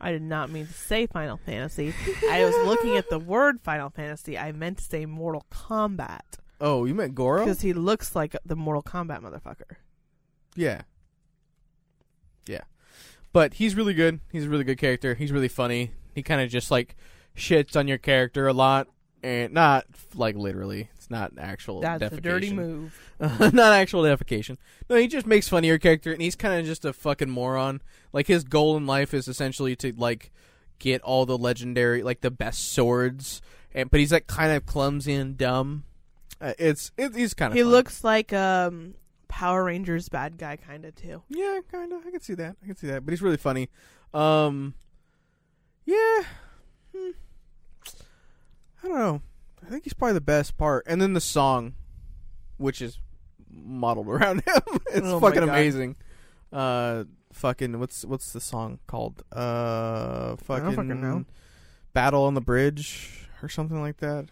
I 0.00 0.12
did 0.12 0.22
not 0.22 0.50
mean 0.50 0.66
to 0.66 0.72
say 0.72 1.06
Final 1.06 1.36
Fantasy. 1.36 1.92
I 2.30 2.42
was 2.44 2.54
looking 2.66 2.96
at 2.96 3.10
the 3.10 3.18
word 3.34 3.60
Final 3.60 3.90
Fantasy. 3.90 4.38
I 4.38 4.50
meant 4.52 4.78
to 4.78 4.84
say 4.84 5.04
Mortal 5.06 5.44
Kombat 5.52 6.20
Oh, 6.62 6.84
you 6.86 6.94
meant 6.94 7.14
Goro? 7.14 7.44
because 7.44 7.60
he 7.60 7.72
looks 7.74 8.16
like 8.16 8.34
the 8.44 8.56
Mortal 8.56 8.82
Kombat 8.82 9.20
motherfucker. 9.20 9.76
Yeah. 10.54 10.82
Yeah. 12.46 12.62
But 13.32 13.54
he's 13.54 13.74
really 13.74 13.94
good. 13.94 14.20
He's 14.32 14.46
a 14.46 14.48
really 14.48 14.64
good 14.64 14.78
character. 14.78 15.14
He's 15.14 15.32
really 15.32 15.48
funny. 15.48 15.92
He 16.14 16.22
kind 16.22 16.40
of 16.40 16.50
just 16.50 16.70
like 16.70 16.96
shits 17.36 17.76
on 17.76 17.88
your 17.88 17.98
character 17.98 18.48
a 18.48 18.52
lot. 18.52 18.88
And 19.22 19.52
not 19.52 19.84
like 20.14 20.34
literally. 20.34 20.88
It's 20.96 21.10
not 21.10 21.32
actual 21.38 21.80
That's 21.82 22.02
defecation. 22.02 22.16
a 22.16 22.20
dirty 22.22 22.52
move. 22.54 22.98
not 23.20 23.58
actual 23.74 24.02
defecation. 24.02 24.56
No, 24.88 24.96
he 24.96 25.08
just 25.08 25.26
makes 25.26 25.46
fun 25.46 25.58
of 25.58 25.66
your 25.66 25.78
character, 25.78 26.10
and 26.10 26.22
he's 26.22 26.34
kind 26.36 26.58
of 26.58 26.64
just 26.64 26.86
a 26.86 26.94
fucking 26.94 27.28
moron. 27.28 27.82
Like 28.14 28.28
his 28.28 28.44
goal 28.44 28.78
in 28.78 28.86
life 28.86 29.12
is 29.12 29.28
essentially 29.28 29.76
to 29.76 29.92
like 29.94 30.32
get 30.78 31.02
all 31.02 31.26
the 31.26 31.36
legendary, 31.36 32.02
like 32.02 32.22
the 32.22 32.30
best 32.30 32.72
swords, 32.72 33.42
and 33.74 33.90
but 33.90 34.00
he's 34.00 34.10
like 34.10 34.26
kind 34.26 34.52
of 34.52 34.64
clumsy 34.64 35.12
and 35.12 35.36
dumb. 35.36 35.84
Uh, 36.40 36.54
it's 36.58 36.90
it, 36.96 37.14
he's 37.14 37.34
kind 37.34 37.52
of 37.52 37.56
He 37.58 37.62
looks 37.62 38.02
like 38.02 38.32
um 38.32 38.94
Power 39.30 39.64
Rangers 39.64 40.08
bad 40.08 40.36
guy 40.36 40.56
kind 40.56 40.84
of 40.84 40.94
too. 40.94 41.22
yeah, 41.28 41.60
kind 41.70 41.92
of. 41.92 42.06
I 42.06 42.10
can 42.10 42.20
see 42.20 42.34
that. 42.34 42.56
I 42.62 42.66
can 42.66 42.76
see 42.76 42.88
that. 42.88 43.04
But 43.04 43.12
he's 43.12 43.22
really 43.22 43.36
funny. 43.36 43.70
Um, 44.12 44.74
yeah. 45.86 46.22
Hmm. 46.94 47.10
I 48.82 48.88
don't 48.88 48.98
know. 48.98 49.22
I 49.64 49.70
think 49.70 49.84
he's 49.84 49.92
probably 49.92 50.14
the 50.14 50.20
best 50.20 50.56
part, 50.56 50.84
and 50.86 51.00
then 51.00 51.12
the 51.12 51.20
song, 51.20 51.74
which 52.56 52.82
is 52.82 52.98
modeled 53.50 54.08
around 54.08 54.42
him. 54.46 54.62
it's 54.92 55.06
Oh 55.06 55.20
fucking 55.20 55.42
amazing. 55.42 55.96
Uh, 56.52 57.04
fucking 57.32 57.78
what's 57.78 58.04
what's 58.04 58.32
the 58.32 58.40
song 58.40 58.78
called? 58.86 59.22
Uh, 59.32 60.36
fucking, 60.36 60.74
fucking. 60.74 61.26
Battle 61.92 62.24
on 62.24 62.34
the 62.34 62.40
Bridge 62.40 63.28
or 63.42 63.48
something 63.48 63.80
like 63.80 63.98
that. 63.98 64.26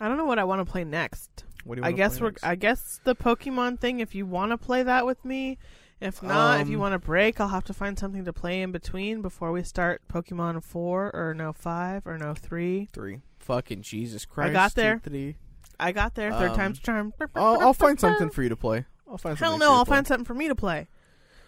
I 0.00 0.08
don't 0.08 0.16
know 0.16 0.26
what 0.26 0.38
I 0.38 0.44
want 0.44 0.64
to 0.64 0.70
play 0.70 0.84
next. 0.84 1.44
What 1.64 1.76
do 1.76 1.82
you? 1.82 1.86
I 1.86 1.92
guess 1.92 2.20
we're 2.20 2.28
next? 2.30 2.44
I 2.44 2.54
guess 2.54 3.00
the 3.04 3.14
Pokemon 3.14 3.80
thing 3.80 4.00
if 4.00 4.14
you 4.14 4.26
want 4.26 4.52
to 4.52 4.58
play 4.58 4.82
that 4.82 5.04
with 5.06 5.24
me. 5.24 5.58
If 6.00 6.22
not, 6.22 6.60
if 6.60 6.68
you 6.68 6.76
Um, 6.76 6.82
want 6.82 6.92
to 6.92 6.98
break, 7.04 7.40
I'll 7.40 7.48
have 7.48 7.64
to 7.64 7.74
find 7.74 7.98
something 7.98 8.24
to 8.24 8.32
play 8.32 8.62
in 8.62 8.70
between 8.70 9.20
before 9.20 9.50
we 9.50 9.64
start 9.64 10.00
Pokemon 10.08 10.62
4 10.62 11.10
or 11.12 11.34
no 11.34 11.52
5 11.52 12.06
or 12.06 12.16
no 12.16 12.34
3. 12.34 12.88
three. 12.92 13.20
Fucking 13.40 13.82
Jesus 13.82 14.24
Christ! 14.24 14.50
I 14.50 14.52
got 14.52 14.74
there. 14.76 15.00
Three. 15.02 15.36
I 15.80 15.90
got 15.92 16.14
there. 16.14 16.30
Third 16.32 16.50
Um, 16.50 16.56
time's 16.56 16.78
charm. 16.78 17.12
I'll, 17.34 17.60
I'll 17.60 17.74
find 17.74 17.98
something 17.98 18.30
for 18.34 18.42
you 18.44 18.48
to 18.48 18.56
play. 18.56 18.84
I'll 19.10 19.18
find. 19.18 19.36
Hell 19.38 19.58
no, 19.58 19.72
I'll 19.72 19.84
play. 19.84 19.96
find 19.96 20.06
something 20.06 20.24
for 20.24 20.34
me 20.34 20.46
to 20.48 20.54
play. 20.54 20.86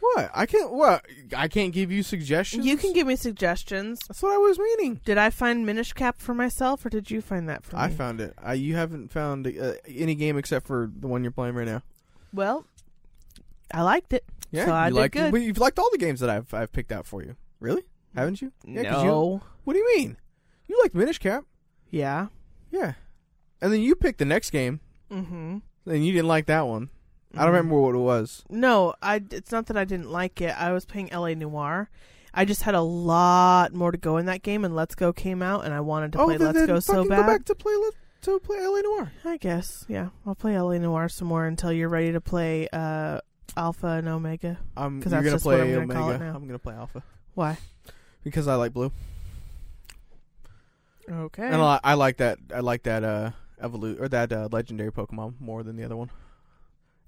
What? 0.00 0.30
I 0.34 0.46
can't. 0.46 0.72
What? 0.72 1.04
I 1.36 1.46
can't 1.48 1.72
give 1.72 1.92
you 1.92 2.02
suggestions. 2.02 2.64
You 2.66 2.76
can 2.76 2.92
give 2.92 3.06
me 3.06 3.16
suggestions. 3.16 4.00
That's 4.08 4.22
what 4.22 4.32
I 4.32 4.38
was 4.38 4.58
meaning. 4.58 5.00
Did 5.04 5.18
I 5.18 5.30
find 5.30 5.64
Minish 5.66 5.92
Cap 5.92 6.20
for 6.20 6.34
myself 6.34 6.84
or 6.84 6.88
did 6.88 7.10
you 7.10 7.20
find 7.20 7.48
that 7.48 7.64
for 7.64 7.76
me? 7.76 7.82
I 7.82 7.88
found 7.90 8.20
it. 8.20 8.34
I, 8.42 8.54
you 8.54 8.76
haven't 8.76 9.08
found 9.12 9.46
uh, 9.46 9.72
any 9.88 10.14
game 10.14 10.38
except 10.38 10.66
for 10.66 10.90
the 10.94 11.06
one 11.06 11.22
you're 11.22 11.30
playing 11.32 11.54
right 11.54 11.66
now. 11.66 11.82
well, 12.32 12.64
I 13.72 13.82
liked 13.82 14.12
it. 14.12 14.24
Yeah, 14.50 14.66
So 14.66 14.72
I 14.72 14.88
you 14.88 14.94
did 14.94 15.00
liked. 15.00 15.14
good. 15.14 15.30
But 15.32 15.42
you've 15.42 15.58
liked 15.58 15.78
all 15.78 15.90
the 15.92 15.98
games 15.98 16.20
that 16.20 16.30
I've 16.30 16.52
I've 16.52 16.72
picked 16.72 16.90
out 16.92 17.06
for 17.06 17.22
you. 17.22 17.36
Really? 17.60 17.82
Haven't 18.16 18.42
you? 18.42 18.52
Yeah, 18.66 18.82
no. 18.82 19.04
You, 19.04 19.40
what 19.64 19.74
do 19.74 19.78
you 19.78 19.96
mean? 19.96 20.16
You 20.66 20.78
liked 20.82 20.94
Minish 20.94 21.18
Cap? 21.18 21.44
Yeah. 21.90 22.26
Yeah. 22.72 22.94
And 23.60 23.72
then 23.72 23.80
you 23.80 23.94
picked 23.94 24.18
the 24.18 24.24
next 24.24 24.50
game, 24.50 24.80
Mm-hmm. 25.12 25.58
and 25.86 26.06
you 26.06 26.12
didn't 26.12 26.26
like 26.28 26.46
that 26.46 26.66
one. 26.66 26.88
I 27.36 27.44
don't 27.44 27.54
remember 27.54 27.80
what 27.80 27.94
it 27.94 27.98
was. 27.98 28.44
No, 28.50 28.94
I. 29.00 29.22
It's 29.30 29.52
not 29.52 29.66
that 29.66 29.76
I 29.76 29.84
didn't 29.84 30.10
like 30.10 30.40
it. 30.40 30.50
I 30.60 30.72
was 30.72 30.84
playing 30.84 31.12
L.A. 31.12 31.34
Noire. 31.34 31.88
I 32.34 32.44
just 32.44 32.62
had 32.62 32.74
a 32.74 32.80
lot 32.80 33.72
more 33.72 33.90
to 33.92 33.98
go 33.98 34.16
in 34.16 34.26
that 34.26 34.42
game, 34.42 34.64
and 34.64 34.74
Let's 34.74 34.94
Go 34.94 35.12
came 35.12 35.42
out, 35.42 35.64
and 35.64 35.72
I 35.74 35.80
wanted 35.80 36.12
to 36.12 36.18
play 36.18 36.34
Oh, 36.36 36.38
then, 36.38 36.46
Let's 36.48 36.58
then 36.58 36.66
Go 36.68 36.80
so 36.80 37.04
bad. 37.08 37.20
Go 37.20 37.26
back 37.26 37.44
to 37.46 37.54
play 37.54 37.74
Let- 37.74 37.94
to 38.22 38.38
play 38.38 38.58
LA 38.60 38.80
Noire. 38.82 39.12
I 39.24 39.36
guess, 39.38 39.84
yeah. 39.88 40.10
I'll 40.26 40.34
play 40.34 40.58
LA 40.60 40.76
Noire 40.78 41.08
some 41.08 41.26
more 41.28 41.46
until 41.46 41.72
you're 41.72 41.88
ready 41.88 42.12
to 42.12 42.20
play 42.20 42.68
uh, 42.72 43.20
Alpha 43.56 43.86
and 43.86 44.06
Omega. 44.08 44.58
I'm 44.76 45.00
'Cause 45.00 45.10
you're 45.12 45.22
that's 45.22 45.24
gonna 45.24 45.36
just 45.36 45.44
what 45.46 45.56
play 45.58 45.74
I'm 45.74 45.88
gonna 45.88 45.94
call 45.94 46.08
Omega. 46.10 46.24
it 46.24 46.28
now. 46.28 46.36
I'm 46.36 46.46
gonna 46.46 46.58
play 46.58 46.74
Alpha 46.74 47.02
Why? 47.34 47.56
because 48.22 48.46
I 48.46 48.56
like 48.56 48.72
blue, 48.74 48.92
Okay. 51.10 51.46
and 51.46 51.56
I, 51.62 51.80
I 51.82 51.94
like 51.94 52.18
that. 52.18 52.38
I 52.54 52.60
like 52.60 52.82
that 52.84 53.02
uh 53.04 53.30
evolu- 53.62 54.00
or 54.00 54.08
that 54.08 54.32
uh, 54.32 54.48
legendary 54.52 54.92
Pokemon 54.92 55.34
more 55.40 55.62
than 55.62 55.76
the 55.76 55.84
other 55.84 55.96
one. 55.96 56.10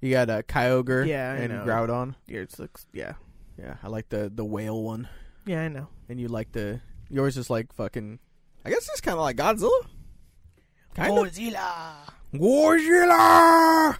You 0.03 0.11
got 0.11 0.29
uh, 0.29 0.43
Kyogre 0.43 1.07
Yeah, 1.07 1.33
I 1.33 1.37
and 1.37 1.53
know. 1.55 1.65
Groudon. 1.65 2.17
Yours 2.27 2.59
looks, 2.59 2.87
yeah. 2.93 3.15
Yeah, 3.59 3.77
I 3.83 3.89
like 3.89 4.09
the 4.11 4.31
the 4.35 4.45
whale 4.45 4.83
one, 4.83 5.09
Yeah, 5.47 5.63
I 5.63 5.69
know. 5.69 5.87
and 6.09 6.21
you 6.21 6.29
like 6.29 6.53
the 6.53 6.81
yours 7.09 7.37
is 7.39 7.49
like 7.49 7.73
fucking. 7.75 8.19
I 8.65 8.71
guess 8.71 8.89
it's 8.91 9.01
kind 9.01 9.17
of 9.17 9.23
like 9.23 9.37
Godzilla. 9.37 9.87
Kind 10.95 11.17
of. 11.19 11.27
Godzilla. 11.27 11.95
Godzilla. 12.35 13.99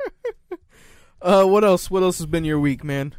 uh, 1.22 1.44
what 1.44 1.64
else? 1.64 1.90
What 1.90 2.02
else 2.02 2.18
has 2.18 2.26
been 2.26 2.44
your 2.44 2.58
week, 2.60 2.84
man? 2.84 3.14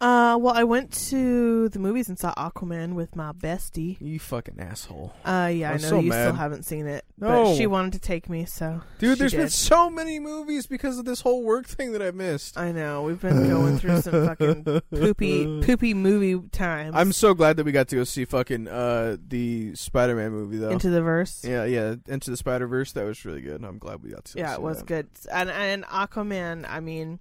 Uh, 0.00 0.38
well, 0.40 0.54
I 0.54 0.64
went 0.64 0.92
to 1.10 1.68
the 1.68 1.78
movies 1.78 2.08
and 2.08 2.18
saw 2.18 2.32
Aquaman 2.34 2.94
with 2.94 3.14
my 3.14 3.32
bestie. 3.32 3.98
You 4.00 4.18
fucking 4.18 4.58
asshole, 4.58 5.12
Uh, 5.26 5.50
yeah, 5.54 5.68
I'm 5.70 5.74
I 5.74 5.78
know 5.82 5.88
so 5.88 5.98
you 6.00 6.08
mad. 6.08 6.24
still 6.28 6.36
haven't 6.36 6.62
seen 6.64 6.86
it, 6.86 7.04
No. 7.18 7.28
but 7.44 7.56
she 7.56 7.66
wanted 7.66 7.92
to 7.92 7.98
take 7.98 8.30
me, 8.30 8.46
so 8.46 8.80
dude. 8.98 9.18
There's 9.18 9.34
been 9.34 9.50
so 9.50 9.90
many 9.90 10.18
movies 10.18 10.66
because 10.66 10.98
of 10.98 11.04
this 11.04 11.20
whole 11.20 11.42
work 11.44 11.66
thing 11.66 11.92
that 11.92 12.00
I 12.00 12.12
missed. 12.12 12.56
I 12.58 12.72
know 12.72 13.02
we've 13.02 13.20
been 13.20 13.46
going 13.50 13.78
through 13.78 14.00
some 14.00 14.26
fucking 14.26 14.64
poopy, 14.90 15.60
poopy 15.66 15.92
movie 15.92 16.48
times. 16.50 16.94
I'm 16.96 17.12
so 17.12 17.34
glad 17.34 17.58
that 17.58 17.64
we 17.64 17.72
got 17.72 17.88
to 17.88 17.96
go 17.96 18.04
see 18.04 18.24
fucking 18.24 18.68
uh 18.68 19.18
the 19.28 19.74
Spider-Man 19.74 20.30
movie 20.32 20.56
though. 20.56 20.70
into 20.70 20.88
the 20.88 21.02
verse. 21.02 21.44
yeah, 21.44 21.64
yeah, 21.64 21.96
Into 22.08 22.30
the 22.30 22.36
Spider 22.38 22.66
Verse. 22.66 22.92
That 22.92 23.04
was 23.04 23.22
really 23.26 23.42
good. 23.42 23.62
I'm 23.62 23.76
glad 23.78 24.02
we 24.02 24.10
got 24.12 24.24
to. 24.26 24.38
Yeah, 24.38 24.54
it 24.54 24.62
was 24.62 24.78
that. 24.78 24.86
good. 24.86 25.08
And 25.30 25.50
and 25.50 25.84
Aquaman, 25.84 26.64
I 26.66 26.80
mean, 26.80 27.18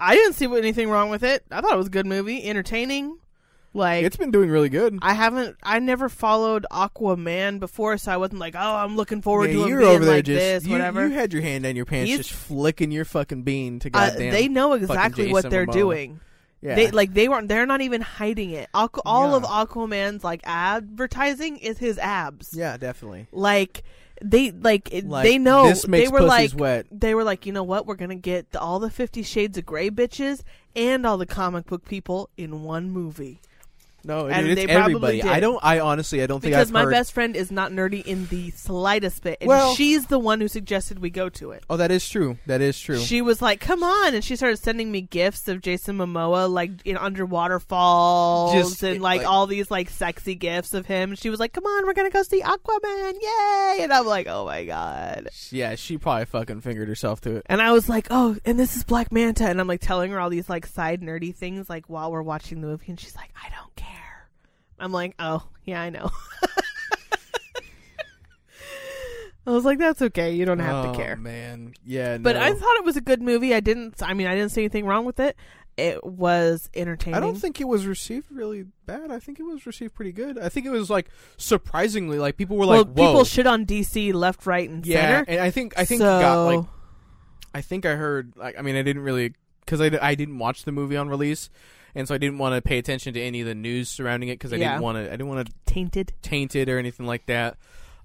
I 0.00 0.14
didn't 0.14 0.32
see 0.32 0.46
anything 0.46 0.88
wrong 0.88 1.10
with 1.10 1.22
it. 1.22 1.44
I 1.50 1.60
thought 1.60 1.72
it 1.74 1.78
was 1.78 1.86
a 1.88 1.90
good 1.90 2.06
movie, 2.06 2.42
entertaining. 2.44 3.18
Like 3.72 4.04
It's 4.04 4.16
been 4.16 4.32
doing 4.32 4.50
really 4.50 4.68
good. 4.68 4.98
I 5.00 5.12
haven't, 5.12 5.56
I 5.62 5.78
never 5.78 6.08
followed 6.08 6.66
Aquaman 6.72 7.60
before, 7.60 7.98
so 7.98 8.10
I 8.10 8.16
wasn't 8.16 8.40
like, 8.40 8.56
oh, 8.56 8.58
I'm 8.76 8.96
looking 8.96 9.22
forward 9.22 9.50
yeah, 9.50 9.56
to 9.58 9.62
him 9.64 9.78
being 9.78 9.88
over 9.88 10.04
there 10.04 10.14
like 10.16 10.24
just 10.24 10.38
this, 10.38 10.66
you, 10.66 10.72
whatever. 10.72 11.06
you 11.06 11.14
had 11.14 11.32
your 11.32 11.42
hand 11.42 11.62
down 11.62 11.76
your 11.76 11.84
pants, 11.84 12.08
He's- 12.10 12.26
just 12.26 12.32
flicking 12.32 12.90
your 12.90 13.04
fucking 13.04 13.42
bean 13.42 13.78
to 13.80 13.88
Uh, 13.94 14.10
goddamn. 14.10 14.32
they 14.32 14.48
know 14.48 14.72
exactly 14.72 15.30
what 15.30 15.48
they're 15.48 15.66
Momoa. 15.66 15.72
doing. 15.72 16.20
yeah, 16.62 16.74
They 16.74 16.90
like 16.90 17.14
they 17.14 17.28
weren't. 17.28 17.46
They're 17.46 17.64
not 17.64 17.80
even 17.80 18.00
hiding 18.00 18.50
it. 18.50 18.68
Aqu- 18.74 19.02
all 19.06 19.36
of 19.36 19.44
Aquaman's 19.44 20.24
like 20.24 20.40
advertising 20.44 21.56
is 21.58 21.78
his 21.78 21.96
abs. 21.98 22.52
yeah, 22.54 22.76
definitely. 22.76 23.28
Like 23.32 23.82
they 24.22 24.50
like, 24.50 24.90
Like, 25.04 25.24
they 25.24 25.38
know. 25.38 25.68
this 25.68 25.86
makes 25.88 26.08
they 26.10 26.12
were 26.12 26.20
like 26.22 26.52
wet. 26.56 26.86
they 26.90 27.14
were 27.14 27.24
like 27.24 27.46
you 27.46 27.52
know 27.52 27.62
what? 27.62 27.86
We're 27.86 27.94
gonna 27.96 28.14
get 28.16 28.54
all 28.56 28.78
the 28.78 28.90
Fifty 28.90 29.22
Shades 29.22 29.56
of 29.58 29.66
Grey 29.66 29.90
bitches 29.90 30.42
and 30.76 31.06
all 31.06 31.16
the 31.18 31.26
comic 31.26 31.66
book 31.66 31.84
people 31.84 32.30
in 32.36 32.62
one 32.62 32.90
movie 32.90 33.40
No, 34.04 34.26
And 34.28 34.46
dude, 34.46 34.58
they 34.58 34.64
it's 34.64 34.72
probably 34.72 34.94
everybody. 35.20 35.22
I 35.22 35.40
don't. 35.40 35.58
I 35.62 35.80
honestly, 35.80 36.22
I 36.22 36.26
don't 36.26 36.40
think 36.40 36.52
because 36.52 36.68
I've 36.68 36.72
my 36.72 36.82
heard. 36.84 36.90
best 36.92 37.12
friend 37.12 37.36
is 37.36 37.50
not 37.50 37.70
nerdy 37.72 38.04
in 38.04 38.26
the 38.26 38.50
slightest 38.52 39.22
bit, 39.22 39.38
and 39.40 39.48
Well- 39.48 39.74
she's 39.74 40.06
the 40.06 40.18
one 40.18 40.40
who 40.40 40.48
suggested 40.48 40.98
we 41.00 41.10
go 41.10 41.28
to 41.30 41.50
it. 41.52 41.64
oh, 41.68 41.76
that 41.76 41.90
is 41.90 42.08
true. 42.08 42.38
That 42.46 42.60
is 42.60 42.78
true. 42.80 42.98
She 42.98 43.20
was 43.22 43.42
like, 43.42 43.60
"Come 43.60 43.82
on!" 43.82 44.14
and 44.14 44.24
she 44.24 44.36
started 44.36 44.56
sending 44.58 44.90
me 44.90 45.02
gifts 45.02 45.48
of 45.48 45.60
Jason 45.60 45.98
Momoa, 45.98 46.50
like 46.50 46.70
in 46.84 46.96
underwater 46.96 47.58
falls, 47.60 48.54
Just, 48.54 48.82
and 48.82 49.00
like, 49.02 49.20
like- 49.22 49.28
all 49.28 49.46
these 49.46 49.70
like 49.70 49.90
sexy 49.90 50.34
gifts 50.34 50.74
of 50.74 50.86
him. 50.86 51.14
She 51.14 51.30
was 51.30 51.40
like, 51.40 51.52
"Come 51.52 51.64
on, 51.66 51.86
we're 51.86 51.92
gonna 51.94 52.10
go 52.10 52.22
see 52.22 52.40
Aquaman, 52.42 53.14
yay!" 53.20 53.78
And 53.82 53.92
I'm 53.92 54.06
like, 54.06 54.26
"Oh 54.28 54.44
my 54.46 54.64
god!" 54.64 55.28
yeah, 55.50 55.74
she 55.74 55.98
probably 55.98 56.24
fucking 56.24 56.60
fingered 56.62 56.88
herself 56.88 57.20
to 57.22 57.36
it. 57.36 57.46
And 57.46 57.60
I 57.60 57.72
was 57.72 57.88
like, 57.88 58.06
"Oh, 58.10 58.36
and 58.44 58.58
this 58.58 58.76
is 58.76 58.84
Black 58.84 59.12
Manta," 59.12 59.46
and 59.46 59.60
I'm 59.60 59.66
like 59.68 59.80
telling 59.80 60.10
her 60.12 60.20
all 60.20 60.30
these 60.30 60.48
like 60.48 60.66
side 60.66 61.02
nerdy 61.02 61.34
things 61.34 61.68
like 61.68 61.84
while 61.88 62.10
we're 62.10 62.22
watching 62.22 62.60
the 62.60 62.66
movie, 62.66 62.86
and 62.88 62.98
she's 62.98 63.16
like, 63.16 63.30
"I 63.36 63.48
don't 63.50 63.74
care." 63.76 63.86
I'm 64.80 64.92
like, 64.92 65.14
"Oh, 65.18 65.46
yeah, 65.64 65.80
I 65.80 65.90
know." 65.90 66.10
I 69.46 69.50
was 69.52 69.64
like, 69.64 69.78
"That's 69.78 70.02
okay. 70.02 70.34
You 70.34 70.44
don't 70.44 70.58
have 70.58 70.86
oh, 70.86 70.92
to 70.92 70.98
care." 70.98 71.16
man. 71.16 71.74
Yeah, 71.84 72.18
But 72.18 72.36
no. 72.36 72.42
I 72.42 72.52
thought 72.52 72.76
it 72.76 72.84
was 72.84 72.96
a 72.96 73.00
good 73.00 73.22
movie. 73.22 73.54
I 73.54 73.60
didn't. 73.60 74.02
I 74.02 74.14
mean, 74.14 74.26
I 74.26 74.34
didn't 74.34 74.50
see 74.52 74.62
anything 74.62 74.86
wrong 74.86 75.04
with 75.04 75.20
it. 75.20 75.36
It 75.76 76.04
was 76.04 76.68
entertaining. 76.74 77.16
I 77.16 77.20
don't 77.20 77.36
think 77.36 77.60
it 77.60 77.66
was 77.66 77.86
received 77.86 78.26
really 78.30 78.66
bad. 78.84 79.10
I 79.10 79.18
think 79.18 79.40
it 79.40 79.44
was 79.44 79.64
received 79.66 79.94
pretty 79.94 80.12
good. 80.12 80.38
I 80.38 80.50
think 80.50 80.66
it 80.66 80.70
was 80.70 80.90
like 80.90 81.08
surprisingly 81.38 82.18
like 82.18 82.36
people 82.36 82.56
were 82.58 82.66
well, 82.66 82.78
like, 82.78 82.88
"Whoa." 82.88 83.06
people 83.06 83.24
shit 83.24 83.46
on 83.46 83.64
DC 83.64 84.12
left, 84.12 84.44
right, 84.46 84.68
and 84.68 84.84
yeah, 84.86 85.00
center. 85.00 85.24
and 85.28 85.40
I 85.40 85.50
think 85.50 85.78
I 85.78 85.84
think 85.84 86.00
so, 86.00 86.20
got 86.20 86.44
like 86.44 86.64
I 87.54 87.60
think 87.62 87.86
I 87.86 87.94
heard 87.94 88.34
like 88.36 88.58
I 88.58 88.62
mean 88.62 88.76
I 88.76 88.82
didn't 88.82 89.02
really 89.02 89.34
because 89.60 89.80
I, 89.80 89.90
I 90.02 90.14
didn't 90.14 90.38
watch 90.38 90.64
the 90.64 90.72
movie 90.72 90.96
on 90.96 91.08
release, 91.08 91.48
and 91.94 92.06
so 92.08 92.14
I 92.14 92.18
didn't 92.18 92.38
want 92.38 92.54
to 92.54 92.62
pay 92.62 92.78
attention 92.78 93.14
to 93.14 93.20
any 93.20 93.40
of 93.40 93.46
the 93.46 93.54
news 93.54 93.88
surrounding 93.88 94.28
it 94.28 94.34
because 94.34 94.52
I 94.52 94.56
Yeah. 94.56 94.72
didn't 94.72 94.82
want 94.82 94.96
to 94.98 95.08
I 95.08 95.10
didn't 95.12 95.28
want 95.28 95.46
to 95.46 95.52
tainted. 95.66 96.12
taint 96.22 96.54
it 96.56 96.68
or 96.68 96.78
anything 96.78 97.06
like 97.06 97.26
that. 97.26 97.56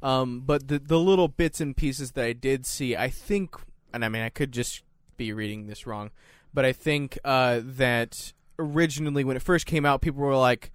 Um, 0.03 0.41
but 0.41 0.67
the 0.67 0.79
the 0.79 0.99
little 0.99 1.27
bits 1.27 1.59
and 1.61 1.75
pieces 1.75 2.11
that 2.11 2.25
I 2.25 2.33
did 2.33 2.65
see, 2.65 2.95
I 2.95 3.09
think, 3.09 3.55
and 3.93 4.05
I 4.05 4.09
mean 4.09 4.21
I 4.21 4.29
could 4.29 4.51
just 4.51 4.83
be 5.17 5.31
reading 5.33 5.67
this 5.67 5.87
wrong, 5.87 6.11
but 6.53 6.65
I 6.65 6.73
think 6.73 7.17
uh, 7.23 7.61
that 7.63 8.33
originally 8.59 9.23
when 9.23 9.35
it 9.35 9.41
first 9.41 9.65
came 9.65 9.85
out, 9.85 10.01
people 10.01 10.21
were 10.21 10.35
like, 10.35 10.71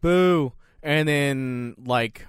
"Boo," 0.00 0.52
and 0.82 1.08
then 1.08 1.74
like. 1.84 2.26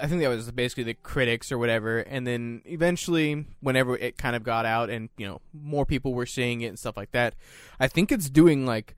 I 0.00 0.08
think 0.08 0.20
that 0.22 0.28
was 0.28 0.50
basically 0.50 0.82
the 0.82 0.94
critics 0.94 1.52
or 1.52 1.58
whatever, 1.58 1.98
and 2.00 2.26
then 2.26 2.60
eventually, 2.64 3.46
whenever 3.60 3.96
it 3.96 4.18
kind 4.18 4.34
of 4.34 4.42
got 4.42 4.66
out, 4.66 4.90
and 4.90 5.10
you 5.16 5.28
know 5.28 5.40
more 5.52 5.86
people 5.86 6.12
were 6.12 6.26
seeing 6.26 6.60
it 6.62 6.66
and 6.66 6.76
stuff 6.76 6.96
like 6.96 7.12
that, 7.12 7.36
I 7.78 7.86
think 7.86 8.10
it's 8.10 8.28
doing 8.28 8.66
like, 8.66 8.96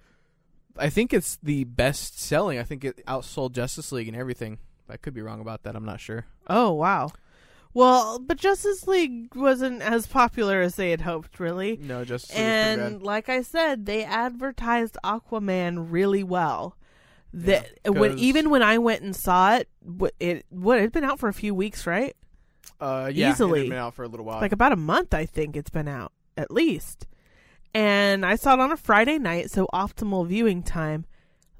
I 0.79 0.89
think 0.91 1.12
it's 1.12 1.39
the 1.43 1.64
best 1.64 2.20
selling. 2.20 2.59
I 2.59 2.62
think 2.62 2.85
it 2.85 3.05
outsold 3.07 3.53
Justice 3.53 3.93
League 3.93 4.09
and 4.09 4.16
everything. 4.16 4.59
I 4.89 4.97
could 4.97 5.14
be 5.14 5.20
wrong 5.22 5.41
about 5.41 5.62
that. 5.64 5.76
I'm 5.76 5.85
not 5.85 6.01
sure. 6.01 6.26
Oh 6.47 6.72
wow. 6.72 7.11
Well, 7.74 8.18
but 8.18 8.39
Justice 8.39 8.87
League 8.89 9.35
wasn't 9.36 9.82
as 9.82 10.07
popular 10.07 10.62
as 10.62 10.77
they 10.77 10.90
had 10.90 11.03
hoped, 11.03 11.39
really. 11.39 11.77
No, 11.77 12.05
Justice 12.05 12.35
And 12.35 13.03
like 13.03 13.28
I 13.28 13.43
said, 13.43 13.85
they 13.86 14.05
advertised 14.05 14.97
Aquaman 15.05 15.86
really 15.90 16.24
well. 16.24 16.77
That 17.35 17.69
Yeah, 17.85 17.90
when 17.90 18.19
even 18.19 18.48
when 18.48 18.62
I 18.62 18.78
went 18.78 19.03
and 19.03 19.15
saw 19.15 19.57
it, 19.57 19.69
it 20.19 20.47
what 20.48 20.78
it 20.78 20.81
had 20.81 20.93
been 20.93 21.05
out 21.05 21.20
for 21.20 21.28
a 21.28 21.35
few 21.35 21.55
weeks, 21.55 21.86
right? 21.86 22.16
uh, 22.81 23.11
yeah, 23.12 23.31
easily. 23.32 23.61
It 23.61 23.62
had 23.65 23.70
been 23.70 23.78
out 23.78 23.94
for 23.94 24.05
a 24.05 24.09
little 24.09 24.24
while. 24.24 24.40
like 24.40 24.53
about 24.53 24.73
a 24.73 24.77
month 24.77 25.12
i 25.12 25.27
think 25.27 25.57
it's 25.57 25.70
been 25.70 25.89
out 25.89 26.12
at 26.36 26.51
least 26.51 27.07
and 27.74 28.24
i 28.24 28.35
saw 28.35 28.55
it 28.55 28.61
on 28.61 28.73
a 28.73 28.77
friday 28.77 29.19
night 29.19 29.51
so 29.51 29.66
optimal 29.73 30.27
viewing 30.27 30.62
time. 30.62 31.05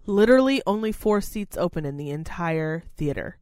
Literally 0.07 0.63
only 0.67 0.91
four 0.91 1.21
seats 1.21 1.57
open 1.59 1.85
in 1.85 1.99
the 1.99 2.09
entire 2.11 2.83
theater. 2.97 3.37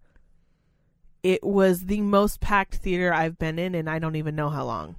It 1.23 1.45
was 1.45 1.85
the 1.87 2.01
most 2.01 2.41
packed 2.41 2.75
theater 2.77 3.13
i've 3.15 3.39
been 3.39 3.59
in 3.59 3.75
and 3.75 3.89
i 3.89 3.99
don't 4.01 4.17
even 4.17 4.35
know 4.35 4.49
how 4.51 4.65
long. 4.65 4.97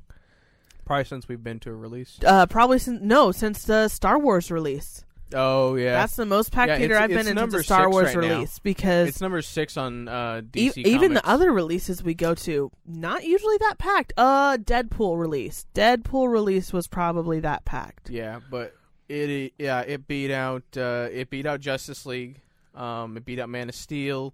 Probably 0.86 1.04
since 1.04 1.28
we've 1.28 1.44
been 1.44 1.60
to 1.60 1.72
a 1.72 1.76
release. 1.76 2.20
uh 2.26 2.46
probably 2.46 2.80
since 2.80 3.02
no 3.02 3.32
since 3.34 3.64
the 3.66 3.90
star 3.90 4.18
wars 4.18 4.50
release 4.50 5.04
Oh 5.34 5.76
yeah, 5.76 5.94
that's 5.94 6.16
the 6.16 6.26
most 6.26 6.52
packed 6.52 6.70
Yeah, 6.70 6.78
theater 6.78 6.94
it's- 6.96 7.04
i've 7.04 7.10
been 7.10 7.18
it's 7.20 7.28
in 7.30 7.36
since 7.38 7.42
number 7.42 7.64
star 7.64 7.90
wars 7.90 8.16
right 8.16 8.28
now. 8.28 8.36
release 8.36 8.60
because 8.60 9.10
it's 9.10 9.20
number 9.22 9.42
six 9.42 9.76
on 9.76 10.08
uh, 10.08 10.42
E- 10.56 10.70
DC. 10.70 10.86
even 10.86 11.14
the 11.14 11.28
other 11.28 11.52
releases 11.52 12.02
we 12.02 12.14
go 12.14 12.34
to, 12.36 12.72
not 12.86 13.26
usually 13.26 13.58
that 13.58 13.78
packed. 13.78 14.14
Uh, 14.16 14.56
Deadpool 14.58 15.20
release. 15.20 15.66
Deadpool 15.76 16.32
release 16.32 16.72
was 16.72 16.88
probably 16.88 17.40
that 17.42 17.66
packed. 17.66 18.10
Yeah, 18.10 18.40
but 18.50 18.74
it 19.10 19.54
yeah 19.58 19.82
it 19.82 20.08
beat 20.08 20.32
out 20.32 20.64
uh, 20.78 21.10
it 21.12 21.30
beat 21.30 21.46
out 21.46 21.60
Justice 21.60 22.06
League. 22.06 22.40
Um, 22.74 23.18
it 23.18 23.26
beat 23.26 23.40
out 23.40 23.50
Man 23.50 23.68
of 23.70 23.76
Steel. 23.76 24.34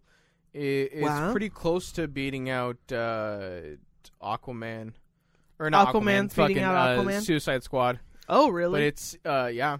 It, 0.53 0.91
it's 0.93 1.01
Wow. 1.01 1.31
pretty 1.31 1.49
close 1.49 1.91
to 1.93 2.07
beating 2.07 2.49
out 2.51 2.77
uh, 2.91 3.61
Aquaman. 4.21 4.93
Or 5.59 5.69
not 5.69 5.87
Aquaman's 5.87 6.33
Aquaman, 6.33 6.47
beating 6.47 6.63
fucking, 6.63 6.63
out 6.63 6.75
uh, 6.75 7.01
Aquaman? 7.01 7.21
Suicide 7.23 7.63
Squad. 7.63 7.99
Oh, 8.29 8.49
really? 8.49 8.73
But 8.73 8.81
it's 8.83 9.17
uh 9.25 9.49
yeah, 9.51 9.77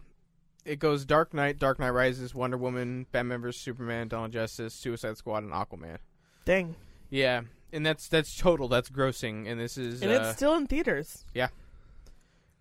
it 0.65 0.79
goes 0.79 1.05
Dark 1.05 1.33
Knight, 1.33 1.59
Dark 1.59 1.79
Knight 1.79 1.89
Rises, 1.89 2.33
Wonder 2.33 2.57
Woman, 2.57 3.05
Batman 3.11 3.41
vs 3.41 3.61
Superman, 3.61 4.07
Dawn 4.07 4.25
of 4.25 4.31
Justice, 4.31 4.73
Suicide 4.73 5.17
Squad, 5.17 5.43
and 5.43 5.51
Aquaman. 5.51 5.97
Dang. 6.45 6.75
Yeah, 7.09 7.41
and 7.71 7.85
that's 7.85 8.07
that's 8.07 8.35
total. 8.37 8.67
That's 8.67 8.89
grossing, 8.89 9.47
and 9.49 9.59
this 9.59 9.77
is 9.77 10.01
And 10.01 10.11
uh, 10.11 10.15
it's 10.15 10.35
still 10.35 10.55
in 10.55 10.67
theaters. 10.67 11.25
yeah, 11.33 11.49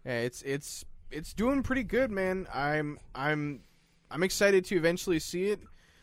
it's 0.05 0.43
it's 0.43 0.85
it's 1.11 1.33
doing 1.33 1.63
pretty 1.63 1.85
good, 1.85 2.11
man. 2.11 2.47
I'm 2.53 2.99
I'm 3.15 3.61
I'm 4.11 4.23
excited 4.23 4.65
to 4.67 4.77
eventually 4.77 5.19
see 5.19 5.47
it. 5.47 5.61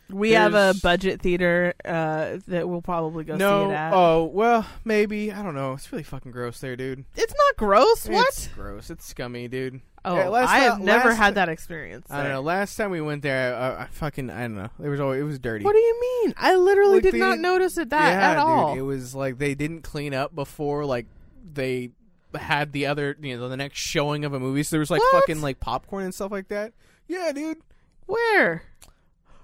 We 0.09 0.31
have 0.31 0.55
a 0.55 0.73
budget 0.81 1.21
theater 1.21 1.75
uh, 1.85 2.37
that 2.47 2.67
we'll 2.67 2.81
probably 2.81 3.23
go 3.23 3.35
no. 3.35 3.65
see 3.65 3.71
it 3.71 3.75
at. 3.75 3.93
Oh 3.93 4.25
well, 4.25 4.65
maybe 4.83 5.31
I 5.31 5.43
don't 5.43 5.53
know. 5.53 5.73
It's 5.73 5.91
really 5.91 6.03
fucking 6.03 6.31
gross 6.31 6.59
there, 6.59 6.75
dude. 6.75 7.05
it's 7.15 7.33
not 7.33 7.57
gross. 7.57 8.07
What? 8.07 8.27
It's 8.29 8.47
gross. 8.47 8.89
It's 8.89 9.05
scummy, 9.05 9.47
dude. 9.47 9.81
Oh, 10.05 10.15
yeah, 10.15 10.29
I 10.31 10.59
have 10.59 10.79
never 10.79 11.09
last 11.09 11.17
had 11.17 11.35
that 11.35 11.49
experience. 11.49 12.07
I 12.09 12.23
don't 12.23 12.31
know. 12.31 12.41
Last 12.41 12.75
time 12.75 12.91
we 12.91 13.01
went 13.01 13.21
there, 13.23 13.55
I, 13.55 13.83
I 13.83 13.87
fucking 13.91 14.29
I 14.29 14.41
don't 14.41 14.55
know. 14.55 14.69
There 14.79 14.91
was 14.91 14.99
always, 14.99 15.21
it 15.21 15.23
was 15.23 15.39
dirty. 15.39 15.65
What 15.65 15.73
do 15.73 15.79
you 15.79 16.01
mean? 16.23 16.33
I 16.37 16.55
literally 16.55 16.95
Like, 16.95 17.03
did 17.03 17.13
they 17.15 17.19
not 17.19 17.39
notice 17.39 17.77
it 17.77 17.89
that 17.89 18.09
yeah, 18.11 18.31
at 18.31 18.37
all. 18.37 18.73
Dude, 18.73 18.79
it 18.79 18.85
was 18.85 19.13
like 19.15 19.37
they 19.37 19.55
didn't 19.55 19.81
clean 19.81 20.13
up 20.13 20.33
before 20.35 20.85
like 20.85 21.05
they 21.53 21.91
had 22.35 22.73
the 22.73 22.85
other 22.85 23.17
you 23.19 23.35
know 23.37 23.49
the 23.49 23.57
next 23.57 23.79
showing 23.79 24.23
of 24.25 24.33
a 24.33 24.39
movie. 24.39 24.63
So 24.63 24.75
there 24.75 24.79
was 24.79 24.91
like 24.91 25.01
What? 25.01 25.21
fucking 25.21 25.41
like 25.41 25.59
popcorn 25.59 26.03
and 26.03 26.13
stuff 26.13 26.31
like 26.31 26.47
that. 26.49 26.73
Yeah, 27.07 27.31
dude. 27.31 27.57
Where? 28.05 28.63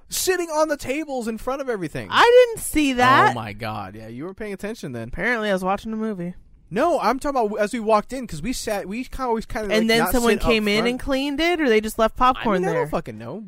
Sitting 0.07 0.49
on 0.49 0.67
the 0.67 0.77
tables 0.77 1.27
in 1.27 1.39
front 1.39 1.61
of 1.61 1.69
everything. 1.69 2.09
I 2.11 2.45
didn't 2.53 2.63
see 2.63 2.93
that. 2.93 3.31
Oh 3.31 3.33
my 3.33 3.53
god! 3.53 3.95
Yeah, 3.95 4.07
you 4.07 4.25
were 4.25 4.35
paying 4.35 4.53
attention 4.53 4.91
then. 4.91 5.07
Apparently, 5.07 5.49
I 5.49 5.53
was 5.53 5.63
watching 5.63 5.91
a 5.93 5.95
movie, 5.97 6.35
No, 6.69 6.99
I'm 6.99 7.19
talking 7.19 7.45
about 7.45 7.59
as 7.59 7.73
we 7.73 7.79
walked 7.79 8.11
in 8.13 8.21
because 8.21 8.41
we 8.41 8.53
sat. 8.53 8.87
We 8.87 9.03
kind 9.03 9.25
of 9.25 9.29
always 9.29 9.45
kind 9.45 9.65
of 9.65 9.71
and 9.71 9.89
then 9.89 10.07
someone 10.11 10.39
came 10.39 10.67
in 10.67 10.79
front. 10.79 10.89
and 10.89 10.99
cleaned 10.99 11.39
it, 11.39 11.61
or 11.61 11.69
they 11.69 11.81
just 11.81 11.99
left 11.99 12.15
popcorn 12.15 12.63
I 12.63 12.67
mean, 12.67 12.69
I 12.69 12.79
don't 12.79 12.89
fucking 12.89 13.17
know. 13.17 13.45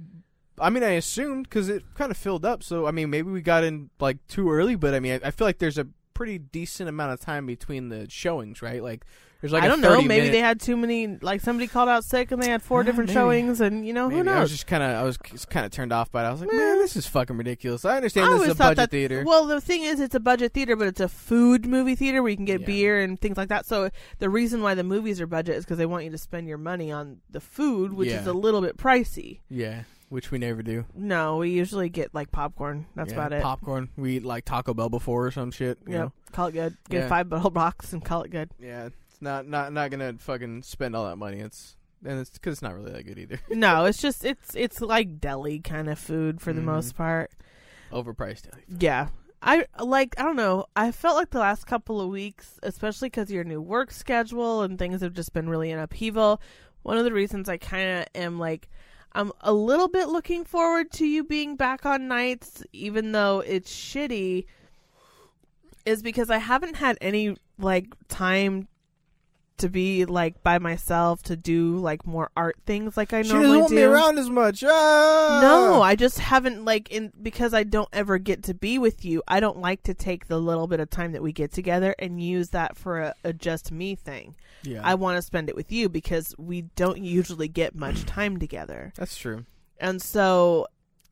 I 0.60 0.70
mean, 0.70 0.84
I 0.84 0.92
assumed 0.92 1.50
because 1.50 1.70
it 1.70 1.84
kind 1.96 2.12
of 2.12 2.18
filled 2.18 2.46
up. 2.46 2.64
So 2.64 2.86
I 2.88 2.92
mean, 2.92 3.10
maybe 3.10 3.32
we 3.32 3.42
got 3.42 3.64
in 3.64 3.90
like 4.00 4.26
too 4.28 4.52
early. 4.52 4.76
But 4.76 4.94
I 4.94 5.00
mean, 5.00 5.20
I, 5.24 5.28
I 5.28 5.32
feel 5.32 5.48
like 5.48 5.58
there's 5.60 5.78
a 5.78 5.88
pretty 6.14 6.38
decent 6.38 6.90
amount 6.90 7.14
of 7.14 7.20
time 7.20 7.46
between 7.46 7.90
the 7.90 8.10
showings, 8.10 8.62
right? 8.62 8.82
Like 8.82 9.06
there's 9.42 9.54
like 9.54 9.64
I 9.64 9.68
don't 9.68 9.82
know. 9.82 10.02
Maybe 10.02 10.08
minute- 10.08 10.32
they 10.32 10.40
had 10.40 10.60
too 10.60 10.76
many. 10.76 11.08
Like 11.22 11.42
somebody 11.42 11.68
called 11.68 11.90
out 11.90 12.04
sick, 12.04 12.32
and 12.32 12.42
they 12.42 12.50
had 12.50 12.62
four 12.62 12.84
different 12.84 13.10
maybe. 13.10 13.16
showings, 13.20 13.62
and 13.62 13.86
you 13.86 13.94
know 13.94 14.10
who 14.10 14.18
Maybe. 14.24 14.30
I 14.30 14.40
was 14.42 14.50
knows. 14.50 14.52
just 14.52 14.68
kind 14.68 14.82
of 14.84 14.90
I 14.96 15.04
was 15.04 15.18
kind 15.50 15.66
of 15.66 15.72
turned 15.72 15.92
off 15.94 16.12
by 16.12 16.24
it. 16.24 16.28
I 16.28 16.32
was 16.32 16.42
like, 16.42 16.52
Meh. 16.52 16.58
man, 16.58 16.78
this 16.80 16.96
is 16.96 17.06
fucking 17.08 17.38
ridiculous. 17.38 17.86
I 17.86 17.98
understand 17.98 18.28
I 18.34 18.38
this 18.38 18.48
is 18.48 18.54
a 18.54 18.56
budget 18.56 18.78
that- 18.78 18.92
theater. 18.92 19.24
Well, 19.26 19.46
the 19.46 19.62
thing 19.62 19.84
is, 19.84 20.00
it's 20.00 20.16
a 20.16 20.20
budget 20.20 20.54
theater, 20.54 20.76
but 20.76 20.88
it's 20.88 21.00
a 21.02 21.08
food 21.10 21.66
movie 21.66 21.96
theater 21.96 22.22
where 22.24 22.30
you 22.32 22.36
can 22.38 22.46
get 22.46 22.62
Yeah. 22.62 22.66
beer 22.68 23.02
and 23.02 23.20
things 23.20 23.38
like 23.38 23.50
that. 23.50 23.66
So 23.66 23.90
the 24.20 24.30
reason 24.30 24.62
why 24.62 24.74
the 24.76 24.84
movies 24.84 25.22
are 25.22 25.28
budget 25.28 25.56
is 25.58 25.66
because 25.66 25.78
they 25.78 25.86
want 25.86 26.04
you 26.06 26.12
to 26.12 26.18
spend 26.18 26.48
your 26.48 26.58
money 26.58 26.92
on 26.92 27.18
the 27.30 27.40
food, 27.42 27.94
which 27.94 28.10
is 28.10 28.26
a 28.28 28.34
little 28.34 28.62
bit 28.62 28.78
pricey. 28.78 29.40
yeah, 29.50 29.84
which 30.10 30.32
we 30.32 30.38
never 30.38 30.64
do. 30.64 30.86
No, 30.96 31.38
we 31.38 31.50
usually 31.52 31.90
get 31.90 32.14
like 32.16 32.32
popcorn. 32.32 32.86
That's 32.96 33.12
Yeah, 33.12 33.20
about 33.20 33.34
it. 33.34 33.42
Popcorn. 33.44 33.90
We 33.98 34.18
eat 34.18 34.26
like 34.26 34.46
Taco 34.46 34.74
Bell 34.74 34.90
before 34.90 35.28
or 35.28 35.32
some 35.32 35.52
shit. 35.52 35.86
Know? 35.88 36.12
Call 36.32 36.48
it 36.48 36.54
good. 36.54 36.78
Get 36.90 37.02
Yeah. 37.04 37.08
five 37.10 37.30
bottle 37.30 37.50
box 37.50 37.92
and 37.94 38.04
call 38.04 38.22
it 38.24 38.32
good. 38.32 38.50
Yeah, 38.60 38.90
it's 39.18 39.22
not 39.24 39.48
not 39.48 39.74
not 39.74 39.90
gonna 39.90 40.14
fucking 40.20 40.62
spend 40.62 40.96
all 40.96 41.06
that 41.08 41.16
money. 41.16 41.40
It's 41.40 41.76
and 42.06 42.20
it's 42.20 42.30
because 42.30 42.54
it's 42.54 42.62
not 42.62 42.76
really 42.76 42.92
that 42.92 43.04
good 43.04 43.18
either. 43.18 43.40
no, 43.50 43.86
it's 43.86 44.00
just 44.00 44.24
it's 44.24 44.56
it's 44.56 44.80
like 44.80 45.20
deli 45.20 45.60
kind 45.60 45.90
of 45.90 45.98
food 45.98 46.40
for 46.40 46.54
the 46.54 46.62
Mhm. 46.62 46.66
most 46.66 46.96
part. 46.96 47.32
Overpriced. 47.92 48.44
Yeah. 48.80 49.08
I 49.42 49.66
like 49.80 50.14
I 50.20 50.24
don't 50.24 50.36
know. 50.36 50.66
I 50.76 50.92
felt 50.92 51.16
like 51.16 51.32
the 51.32 51.40
last 51.40 51.66
couple 51.66 52.00
of 52.00 52.10
weeks, 52.10 52.60
especially 52.62 53.10
cuz 53.10 53.32
your 53.32 53.44
new 53.44 53.60
work 53.62 53.90
schedule 53.92 54.62
and 54.62 54.78
things 54.78 55.02
have 55.02 55.14
just 55.14 55.34
been 55.34 55.50
really 55.50 55.72
in 55.72 55.80
upheaval. 55.80 56.40
One 56.84 56.98
of 57.00 57.04
the 57.04 57.14
reasons 57.14 57.50
I 57.50 57.58
kind 57.58 58.02
of 58.02 58.06
am 58.14 58.38
like 58.38 58.70
I'm 59.14 59.32
a 59.42 59.52
little 59.54 59.88
bit 59.88 60.10
looking 60.10 60.44
forward 60.46 60.92
to 60.92 61.08
you 61.08 61.24
being 61.24 61.56
back 61.56 61.88
on 61.88 62.08
nights 62.08 62.64
even 62.72 63.14
though 63.14 63.40
it's 63.40 63.74
shitty 63.74 64.46
is 65.88 66.04
because 66.04 66.30
I 66.30 66.38
haven't 66.38 66.76
had 66.76 67.00
any 67.02 67.36
like 67.58 67.88
time 68.10 68.68
to 69.58 69.70
be 69.70 70.06
like 70.06 70.44
by 70.44 70.60
myself 70.60 71.22
to 71.24 71.36
do 71.36 71.78
like 71.78 72.06
more 72.06 72.30
art 72.38 72.58
things 72.66 72.96
like 72.98 73.14
I 73.14 73.22
She 73.24 73.30
normally 73.30 73.48
doesn't 73.48 73.60
want 73.62 73.70
do. 73.70 73.76
me 73.76 73.84
around 73.84 74.20
as 74.20 74.30
much. 74.30 74.64
Ah! 74.66 75.40
No, 75.42 75.82
I 75.82 75.96
just 75.96 76.20
haven't 76.20 76.64
like 76.66 76.90
in 76.92 77.12
because 77.22 77.54
I 77.54 77.64
don't 77.64 77.90
ever 77.92 78.18
get 78.18 78.44
to 78.44 78.54
be 78.54 78.78
with 78.78 79.04
you. 79.06 79.24
I 79.28 79.40
don't 79.40 79.60
like 79.60 79.84
to 79.84 79.94
take 79.94 80.28
the 80.28 80.40
little 80.40 80.68
bit 80.68 80.80
of 80.80 80.90
time 80.90 81.12
that 81.14 81.24
we 81.24 81.32
get 81.32 81.52
together 81.52 81.96
and 82.00 82.22
use 82.22 82.50
that 82.50 82.78
for 82.78 83.00
a, 83.02 83.14
a 83.24 83.34
just 83.34 83.72
me 83.72 83.96
thing. 83.96 84.36
Yeah, 84.64 84.82
I 84.84 84.96
want 84.96 85.18
to 85.18 85.22
spend 85.22 85.50
it 85.50 85.56
with 85.56 85.72
you 85.72 85.90
because 85.90 86.34
we 86.38 86.62
don't 86.76 87.04
usually 87.04 87.48
get 87.48 87.76
much 87.76 88.06
time 88.06 88.38
together. 88.38 88.94
that's 88.96 89.18
true. 89.18 89.46
And 89.80 90.02
so 90.02 90.68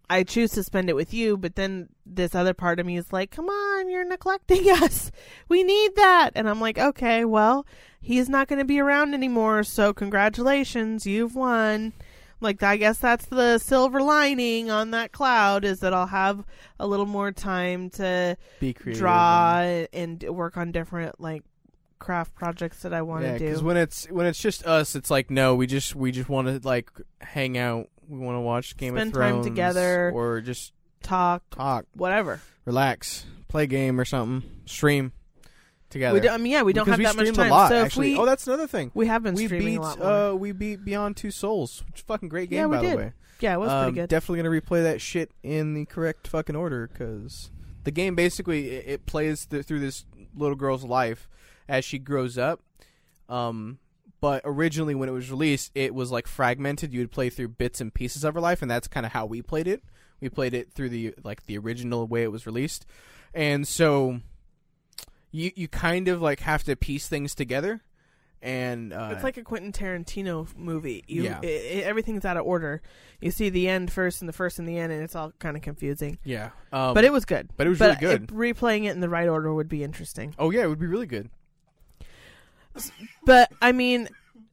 I 0.09 0.23
choose 0.23 0.51
to 0.51 0.63
spend 0.63 0.89
it 0.89 0.95
with 0.95 1.13
you, 1.13 1.37
but 1.37 1.55
then 1.55 1.89
this 2.05 2.35
other 2.35 2.53
part 2.53 2.79
of 2.79 2.85
me 2.85 2.97
is 2.97 3.11
like, 3.11 3.31
"Come 3.31 3.49
on, 3.49 3.89
you're 3.89 4.05
neglecting 4.05 4.69
us. 4.69 5.11
We 5.49 5.63
need 5.63 5.95
that." 5.95 6.31
And 6.35 6.47
I'm 6.49 6.61
like, 6.61 6.77
"Okay, 6.77 7.25
well, 7.25 7.65
he's 8.01 8.29
not 8.29 8.47
going 8.47 8.59
to 8.59 8.65
be 8.65 8.79
around 8.79 9.13
anymore, 9.13 9.63
so 9.63 9.93
congratulations, 9.93 11.05
you've 11.05 11.35
won." 11.35 11.93
Like 12.41 12.61
I 12.61 12.75
guess 12.77 12.99
that's 12.99 13.25
the 13.27 13.57
silver 13.57 14.01
lining 14.01 14.69
on 14.69 14.91
that 14.91 15.11
cloud 15.13 15.63
is 15.63 15.79
that 15.79 15.93
I'll 15.93 16.05
have 16.07 16.43
a 16.79 16.85
little 16.85 17.05
more 17.05 17.31
time 17.31 17.89
to 17.91 18.37
Be 18.59 18.73
creative. 18.73 18.99
draw 18.99 19.59
and- 19.93 20.21
work 20.23 20.57
on 20.57 20.71
different 20.73 21.19
like 21.19 21.43
craft 21.97 22.35
projects 22.35 22.81
that 22.83 22.93
I 22.93 23.01
want 23.01 23.23
to 23.23 23.31
yeah, 23.31 23.55
do. 23.55 23.63
when 23.65 23.77
it's 23.77 24.05
when 24.11 24.25
it's 24.27 24.39
just 24.39 24.65
us, 24.65 24.95
it's 24.95 25.09
like 25.09 25.31
no, 25.31 25.55
we 25.55 25.65
just 25.65 25.95
we 25.95 26.11
just 26.11 26.27
want 26.29 26.47
to 26.47 26.67
like 26.67 26.91
hang 27.21 27.57
out. 27.57 27.87
We 28.07 28.17
want 28.19 28.35
to 28.37 28.41
watch 28.41 28.75
Game 28.77 28.95
Spend 28.95 29.09
of 29.09 29.13
time 29.19 29.31
Thrones 29.33 29.45
together. 29.47 30.11
or 30.13 30.41
just 30.41 30.73
Talk, 31.01 31.43
talk, 31.51 31.85
whatever. 31.93 32.41
relax, 32.65 33.25
play 33.47 33.63
a 33.63 33.67
game 33.67 33.99
or 33.99 34.05
something, 34.05 34.49
stream 34.65 35.11
together. 35.91 36.15
We 36.15 36.19
do, 36.21 36.29
I 36.29 36.37
mean, 36.37 36.51
yeah, 36.51 36.63
we 36.63 36.73
don't 36.73 36.85
Because 36.85 36.99
have 37.05 37.15
that 37.15 37.21
much 37.21 37.27
streamed 37.27 37.35
time. 37.37 37.51
A 37.51 37.53
lot, 37.53 37.69
so 37.69 37.75
actually. 37.83 38.13
if 38.13 38.17
we 38.17 38.21
oh, 38.23 38.25
that's 38.25 38.47
another 38.47 38.65
thing. 38.67 38.89
We 38.95 39.05
have 39.07 39.21
been 39.21 39.35
we 39.35 39.45
streaming 39.45 39.67
beat 39.67 39.77
a 39.77 39.81
lot 39.81 39.99
more. 39.99 40.07
uh 40.11 40.33
we 40.33 40.51
beat 40.51 40.83
Beyond 40.83 41.15
Two 41.17 41.29
Souls, 41.31 41.83
which 41.87 41.97
is 41.99 42.01
a 42.01 42.05
fucking 42.05 42.29
great 42.29 42.49
game 42.49 42.57
Yeah, 42.59 42.65
we 42.67 42.77
by 42.77 42.81
did. 42.81 42.91
the 42.93 42.97
way. 42.97 43.13
yeah, 43.39 43.53
it 43.53 43.59
was 43.59 43.69
Um, 43.69 43.83
pretty 43.83 43.95
good. 44.01 44.09
Definitely 44.09 44.43
gonna 44.43 44.61
replay 44.61 44.83
that 44.83 44.99
shit 44.99 45.29
in 45.43 45.73
the 45.75 45.85
correct 45.85 46.27
fucking 46.27 46.55
order 46.55 46.87
because 46.91 47.51
the 47.83 47.91
game 47.91 48.15
basically 48.15 48.71
it, 48.71 48.85
it 48.87 49.05
plays 49.05 49.45
th- 49.45 49.63
through 49.65 49.79
this 49.81 50.05
little 50.35 50.55
girl's 50.55 50.83
life 50.83 51.27
as 51.69 51.85
she 51.85 51.99
grows 51.99 52.37
up. 52.37 52.61
Um, 53.29 53.77
but 54.25 54.41
originally 54.43 54.95
when 54.95 55.07
it 55.07 55.11
was 55.11 55.29
released, 55.29 55.71
it 55.75 55.93
was 55.93 56.11
like 56.11 56.25
fragmented. 56.25 56.91
You 56.91 57.01
would 57.01 57.11
play 57.11 57.29
through 57.29 57.49
bits 57.49 57.79
and 57.79 57.93
pieces 57.93 58.23
of 58.23 58.33
her 58.33 58.41
life, 58.41 58.63
and 58.63 58.71
that's 58.71 58.87
kind 58.87 59.05
of 59.05 59.11
how 59.11 59.27
we 59.27 59.43
played 59.43 59.67
it. 59.67 59.83
We 60.19 60.29
played 60.29 60.55
it 60.55 60.73
through 60.73 60.89
the 60.89 61.13
like 61.23 61.45
the 61.45 61.59
original 61.59 62.07
way 62.07 62.23
it 62.23 62.31
was 62.31 62.47
released, 62.47 62.87
and 63.35 63.67
so 63.67 64.21
you 65.31 65.51
you 65.55 65.67
kind 65.67 66.07
of 66.07 66.23
like 66.23 66.39
have 66.39 66.63
to 66.63 66.75
piece 66.75 67.07
things 67.07 67.35
together. 67.35 67.81
And 68.41 68.93
uh, 68.93 69.09
it's 69.13 69.23
like 69.23 69.37
a 69.37 69.43
Quentin 69.43 69.71
Tarantino 69.71 70.47
movie. 70.57 71.03
You, 71.07 71.23
Yeah. 71.23 71.39
i 71.43 71.47
i 71.47 71.49
everything's 71.85 72.25
out 72.25 72.37
of 72.37 72.45
order. 72.45 72.81
You 73.21 73.29
see 73.31 73.49
the 73.49 73.67
end 73.69 73.91
first 73.91 74.21
and 74.21 74.29
the 74.29 74.33
first 74.33 74.57
and 74.57 74.67
the 74.67 74.77
end, 74.79 74.91
and 74.91 75.03
it's 75.03 75.15
all 75.15 75.33
kind 75.39 75.55
of 75.55 75.61
confusing. 75.61 76.17
yeah, 76.23 76.49
um, 76.73 76.93
but 76.95 77.03
it 77.05 77.11
was 77.11 77.25
good. 77.25 77.49
but 77.57 77.67
it 77.67 77.69
was 77.69 77.77
but 77.79 78.01
really 78.01 78.15
it- 78.15 78.27
good. 78.27 78.35
replaying 78.35 78.85
it 78.85 78.91
in 78.91 79.01
the 79.01 79.09
right 79.09 79.27
order 79.27 79.53
would 79.53 79.69
be 79.69 79.83
interesting. 79.83 80.33
oh 80.39 80.49
yeah, 80.49 80.63
it 80.63 80.67
would 80.67 80.79
be 80.79 80.87
really 80.87 81.07
good. 81.07 81.29
But 83.25 83.51
I 83.61 83.71
mean, 83.71 84.09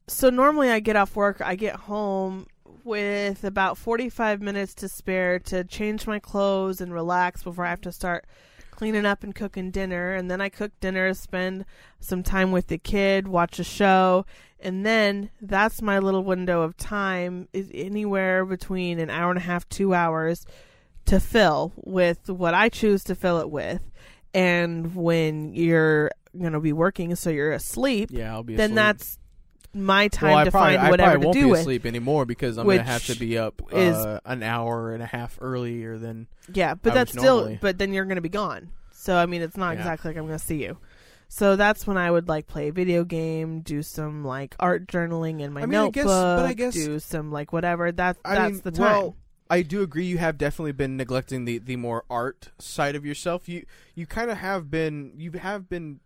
so 0.06 0.30
normally 0.30 0.70
I 0.70 0.80
get 0.80 0.96
off 0.96 1.16
work, 1.16 1.40
I 1.40 1.56
get 1.56 1.76
home 1.76 2.46
with 2.84 3.44
about 3.44 3.78
45 3.78 4.42
minutes 4.42 4.74
to 4.74 4.88
spare 4.88 5.38
to 5.38 5.64
change 5.64 6.06
my 6.06 6.18
clothes 6.18 6.80
and 6.80 6.92
relax 6.92 7.42
before 7.42 7.64
I 7.64 7.70
have 7.70 7.80
to 7.82 7.92
start 7.92 8.24
cleaning 8.70 9.06
up 9.06 9.22
and 9.22 9.34
cooking 9.34 9.70
dinner. 9.70 10.12
And 10.12 10.30
then 10.30 10.40
I 10.40 10.48
cook 10.48 10.72
dinner, 10.80 11.14
spend 11.14 11.64
some 12.00 12.22
time 12.22 12.50
with 12.50 12.66
the 12.66 12.78
kid, 12.78 13.28
watch 13.28 13.58
a 13.58 13.64
show. 13.64 14.26
And 14.58 14.84
then 14.84 15.30
that's 15.40 15.80
my 15.80 15.98
little 15.98 16.24
window 16.24 16.62
of 16.62 16.76
time 16.76 17.48
is 17.52 17.70
anywhere 17.72 18.44
between 18.44 18.98
an 18.98 19.10
hour 19.10 19.30
and 19.30 19.38
a 19.38 19.42
half, 19.42 19.68
two 19.68 19.94
hours 19.94 20.46
to 21.06 21.20
fill 21.20 21.72
with 21.76 22.28
what 22.28 22.54
I 22.54 22.68
choose 22.68 23.04
to 23.04 23.14
fill 23.14 23.38
it 23.38 23.50
with. 23.50 23.82
And 24.34 24.94
when 24.94 25.52
you're 25.54 26.10
going 26.38 26.52
to 26.52 26.60
be 26.60 26.72
working, 26.72 27.14
so 27.14 27.30
you're 27.30 27.52
asleep, 27.52 28.10
Yeah, 28.12 28.32
I'll 28.32 28.42
be. 28.42 28.56
then 28.56 28.70
asleep. 28.70 28.76
that's 28.76 29.18
my 29.74 30.09
time 30.09 30.32
well, 30.34 30.44
to 30.44 30.50
probably, 30.50 30.74
find 30.76 30.86
I 30.86 30.90
whatever 30.90 31.10
probably 31.12 31.20
to 31.22 31.26
won't 31.28 31.34
do 31.38 31.44
be 31.44 31.50
with. 31.50 31.60
asleep 31.60 31.86
anymore 31.86 32.26
because 32.26 32.59
I'm 32.59 32.66
gonna 32.66 32.82
have 32.82 33.06
to 33.06 33.14
be 33.16 33.38
up 33.38 33.62
is- 33.72 33.96
uh, 33.96 34.20
an 34.24 34.42
hour 34.42 34.92
and 34.92 35.02
a 35.02 35.06
half 35.06 35.38
earlier 35.40 35.96
than. 35.98 36.26
Yeah, 36.52 36.74
but 36.74 36.92
I 36.92 36.94
that's 36.96 37.12
still. 37.12 37.36
normally. 37.38 37.59
But 37.60 37.78
then 37.78 37.92
you're 37.94 38.04
going 38.04 38.16
to 38.16 38.20
be 38.22 38.28
gone. 38.28 38.70
So 38.92 39.16
I 39.16 39.26
mean, 39.26 39.40
it's 39.42 39.56
not 39.56 39.72
Yeah. 39.72 39.78
exactly 39.80 40.10
like 40.10 40.18
I'm 40.18 40.26
going 40.26 40.38
to 40.38 40.44
see 40.44 40.62
you. 40.62 40.76
So 41.28 41.56
that's 41.56 41.86
when 41.86 41.96
I 41.96 42.10
would 42.10 42.28
like 42.28 42.46
play 42.46 42.68
a 42.68 42.72
video 42.72 43.04
game, 43.04 43.60
do 43.62 43.82
some 43.82 44.22
like 44.24 44.54
art 44.60 44.86
journaling 44.86 45.40
in 45.40 45.52
my 45.54 45.62
I 45.62 45.66
mean, 45.66 45.78
I 45.78 45.82
notebook, 45.84 45.94
guess- 45.94 46.04
but 46.04 46.44
I 46.44 46.52
guess- 46.52 46.74
do 46.74 46.98
some 46.98 47.32
like 47.32 47.52
whatever. 47.54 47.90
That 47.90 48.18
I 48.24 48.34
that's 48.34 48.52
mean, 48.52 48.60
the 48.64 48.70
time. 48.72 48.84
well, 48.92 49.16
I 49.48 49.62
do 49.62 49.80
agree. 49.82 50.04
You 50.04 50.18
have 50.18 50.36
definitely 50.36 50.72
been 50.72 50.98
neglecting 50.98 51.46
the 51.46 51.56
the 51.59 51.76
more 51.76 52.04
art 52.10 52.50
side 52.59 52.94
of 52.94 53.06
yourself. 53.06 53.48
You 53.48 53.64
you 53.94 54.04
kind 54.06 54.30
of 54.30 54.36
have 54.38 54.70
been. 54.70 55.12
You 55.16 55.30
have 55.32 55.68
been 55.70 56.00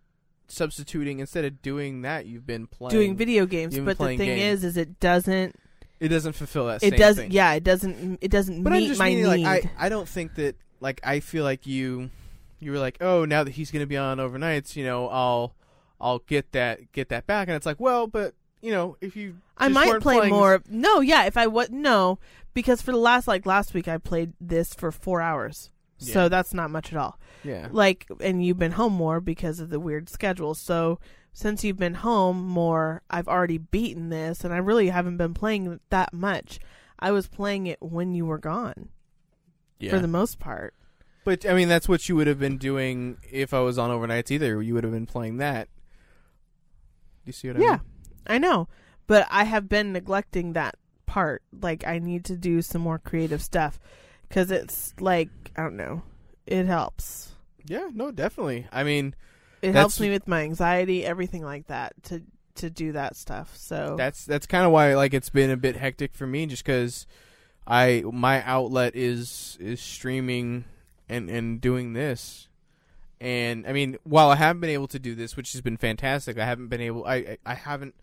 substituting 0.49 1.19
instead 1.21 1.45
of 1.45 1.63
doing 1.63 2.03
that. 2.03 2.27
You've 2.27 2.47
been 2.47 2.67
playing. 2.67 2.91
doing 2.91 3.17
video 3.17 3.47
games, 3.47 3.79
but 3.79 3.99
the 3.99 4.05
thing 4.05 4.19
games. 4.19 4.63
is, 4.63 4.65
is 4.65 4.77
it 4.77 5.01
doesn't. 5.01 5.57
It 5.99 6.09
doesn't 6.09 6.35
fulfill 6.35 6.67
that. 6.67 6.83
It 6.83 6.91
same 6.91 6.99
does. 6.99 7.17
Thing. 7.17 7.31
Yeah, 7.31 7.55
it 7.55 7.65
doesn't. 7.65 8.19
It 8.21 8.31
doesn't 8.31 8.63
But 8.63 8.73
I'm 8.73 8.81
meet 8.81 8.89
just 8.89 8.99
my 8.99 9.09
meaning, 9.09 9.25
need. 9.25 9.45
like 9.45 9.65
I, 9.79 9.87
I 9.87 9.89
don't 9.89 10.09
think 10.09 10.35
that 10.35 10.57
like 10.81 11.01
I 11.03 11.21
feel 11.21 11.45
like 11.45 11.67
you 11.67 12.11
you 12.59 12.71
were 12.71 12.79
like 12.79 12.99
oh 13.01 13.25
now 13.25 13.45
that 13.45 13.53
he's 13.53 13.71
gonna 13.71 13.87
be 13.87 13.97
on 13.97 14.19
overnights 14.19 14.77
you 14.77 14.85
know 14.85 15.09
I'll 15.09 15.55
I'll 16.01 16.21
get 16.21 16.53
that 16.53 16.93
get 16.93 17.09
that 17.11 17.27
back 17.27 17.49
and 17.49 17.57
it's 17.57 17.67
like 17.67 17.81
well 17.81 18.07
but 18.07 18.35
you 18.67 18.73
know, 18.73 18.97
if 19.01 19.15
you 19.17 19.37
I 19.57 19.69
might 19.69 20.01
play 20.01 20.19
playing 20.19 20.33
more. 20.33 20.63
No, 20.69 21.01
yeah, 21.01 21.27
if 21.27 21.37
I 21.37 21.47
would 21.47 21.73
no, 21.73 22.19
because 22.53 22.83
for 22.83 22.91
the 22.91 22.99
last 22.99 23.29
like 23.29 23.47
last 23.47 23.75
week 23.75 23.87
I 23.87 23.99
played 23.99 24.33
this 24.41 24.75
for 24.75 24.91
four 24.91 25.21
hours, 25.21 25.71
Yeah. 25.99 26.13
so 26.13 26.29
that's 26.29 26.53
not 26.55 26.71
much 26.71 26.93
at 26.93 26.99
all. 26.99 27.19
Yeah. 27.43 27.69
Like, 27.71 28.07
and 28.21 28.45
you've 28.45 28.59
been 28.59 28.73
home 28.73 28.93
more 28.93 29.21
because 29.21 29.61
of 29.61 29.71
the 29.71 29.81
weird 29.81 30.09
schedule. 30.09 30.55
So 30.55 30.99
since 31.33 31.65
you've 31.65 31.79
been 31.79 31.95
home 31.95 32.45
more, 32.47 33.03
I've 33.11 33.29
already 33.29 33.59
beaten 33.59 34.09
this, 34.11 34.45
and 34.45 34.53
I 34.53 34.59
really 34.59 34.89
haven't 34.89 35.17
been 35.17 35.35
playing 35.35 35.81
that 35.91 36.13
much. 36.13 36.59
I 36.99 37.13
was 37.13 37.29
playing 37.29 37.67
it 37.67 37.79
when 37.81 38.15
you 38.15 38.25
were 38.27 38.39
gone 38.39 38.89
Yeah. 39.79 39.91
for 39.91 39.99
the 39.99 40.09
most 40.09 40.39
part. 40.39 40.75
But 41.25 41.45
I 41.45 41.55
mean, 41.55 41.69
that's 41.69 41.89
what 41.89 42.09
you 42.09 42.17
would 42.17 42.27
have 42.27 42.39
been 42.39 42.57
doing 42.57 43.19
if 43.31 43.53
I 43.53 43.61
was 43.61 43.79
on 43.79 43.91
overnights. 43.91 44.31
Either 44.31 44.63
you 44.63 44.75
would 44.75 44.85
have 44.85 44.93
been 44.93 45.07
playing 45.07 45.39
that. 45.39 45.69
You 47.25 47.33
see 47.33 47.49
what 47.49 47.57
I 47.57 47.61
Yeah, 47.61 47.67
mean? 47.71 47.81
Yeah, 48.27 48.33
I 48.35 48.39
know, 48.39 48.69
but 49.07 49.27
I 49.31 49.45
have 49.45 49.69
been 49.69 49.93
neglecting 49.93 50.53
that 50.53 50.77
part. 51.07 51.43
Like, 51.61 51.87
I 51.87 51.99
need 51.99 52.25
to 52.27 52.37
do 52.37 52.63
some 52.63 52.83
more 52.83 52.99
creative 52.99 53.43
stuff 53.43 53.79
because 54.29 54.51
it's 54.51 54.95
like 55.01 55.29
I 55.57 55.63
don't 55.63 55.77
know, 55.77 56.03
it 56.47 56.67
helps. 56.67 57.33
Yeah. 57.67 57.89
No, 57.93 58.11
definitely. 58.11 58.67
I 58.71 58.85
mean, 58.85 59.15
It 59.63 59.75
helps 59.75 59.99
me 59.99 60.11
with 60.11 60.29
my 60.29 60.43
anxiety, 60.43 61.05
everything 61.05 61.43
like 61.43 61.67
that 61.67 61.95
to 62.05 62.23
to 62.57 62.71
do 62.71 62.93
that 62.93 63.17
stuff. 63.17 63.57
So 63.57 63.97
that's 63.99 64.25
that's 64.25 64.47
kind 64.47 64.65
of 64.65 64.73
why 64.73 64.95
like 64.95 65.15
it's 65.15 65.31
been 65.31 65.51
a 65.51 65.57
bit 65.57 65.77
hectic 65.77 66.15
for 66.15 66.27
me, 66.27 66.47
just 66.47 66.65
because 66.65 67.07
I 67.67 68.03
my 68.11 68.43
outlet 68.45 68.95
is 68.95 69.57
is 69.61 69.81
streaming 69.81 70.65
and 71.09 71.29
and 71.29 71.61
doing 71.61 71.93
this. 71.93 72.49
And 73.21 73.67
I 73.67 73.73
mean, 73.73 73.97
while 74.05 74.31
I 74.31 74.37
haven't 74.37 74.61
been 74.61 74.71
able 74.71 74.89
to 74.89 74.99
do 74.99 75.15
this, 75.15 75.37
which 75.37 75.53
has 75.53 75.61
been 75.63 75.77
fantastic, 75.79 76.39
I 76.39 76.45
haven't 76.45 76.69
been 76.69 76.83
able. 76.83 77.05
I 77.05 77.15
I, 77.15 77.39
I 77.47 77.55
haven't. 77.55 77.95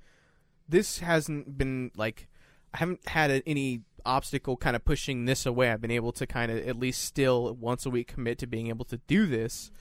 This 0.67 0.99
hasn't 0.99 1.57
been 1.57 1.91
like 1.95 2.27
I 2.73 2.79
haven't 2.79 3.07
had 3.07 3.43
any 3.45 3.81
obstacle 4.05 4.57
kind 4.57 4.75
of 4.75 4.85
pushing 4.85 5.25
this 5.25 5.45
away. 5.45 5.71
I've 5.71 5.81
been 5.81 5.91
able 5.91 6.11
to 6.13 6.27
kind 6.27 6.51
of 6.51 6.67
at 6.67 6.79
least 6.79 7.03
still 7.03 7.53
once 7.53 7.85
a 7.85 7.89
week 7.89 8.09
commit 8.09 8.37
to 8.39 8.47
being 8.47 8.67
able 8.67 8.85
to 8.85 8.97
do 9.07 9.25
this. 9.25 9.71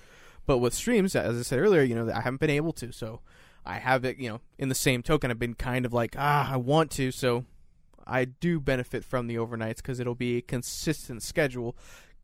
But 0.46 0.58
with 0.58 0.74
streams, 0.74 1.14
as 1.14 1.38
I 1.38 1.42
said 1.42 1.58
earlier, 1.58 1.82
you 1.82 1.94
know, 1.94 2.10
I 2.10 2.20
haven't 2.20 2.40
been 2.40 2.50
able 2.50 2.72
to. 2.74 2.92
So 2.92 3.20
I 3.64 3.78
have 3.78 4.04
it, 4.04 4.18
you 4.18 4.28
know, 4.28 4.40
in 4.58 4.68
the 4.68 4.74
same 4.74 5.02
token, 5.02 5.30
I've 5.30 5.38
been 5.38 5.54
kind 5.54 5.86
of 5.86 5.92
like, 5.92 6.16
ah, 6.18 6.52
I 6.52 6.56
want 6.56 6.90
to. 6.92 7.12
So 7.12 7.44
I 8.06 8.24
do 8.24 8.58
benefit 8.58 9.04
from 9.04 9.26
the 9.26 9.36
overnights 9.36 9.76
because 9.76 10.00
it'll 10.00 10.14
be 10.14 10.38
a 10.38 10.42
consistent 10.42 11.22
schedule, 11.22 11.76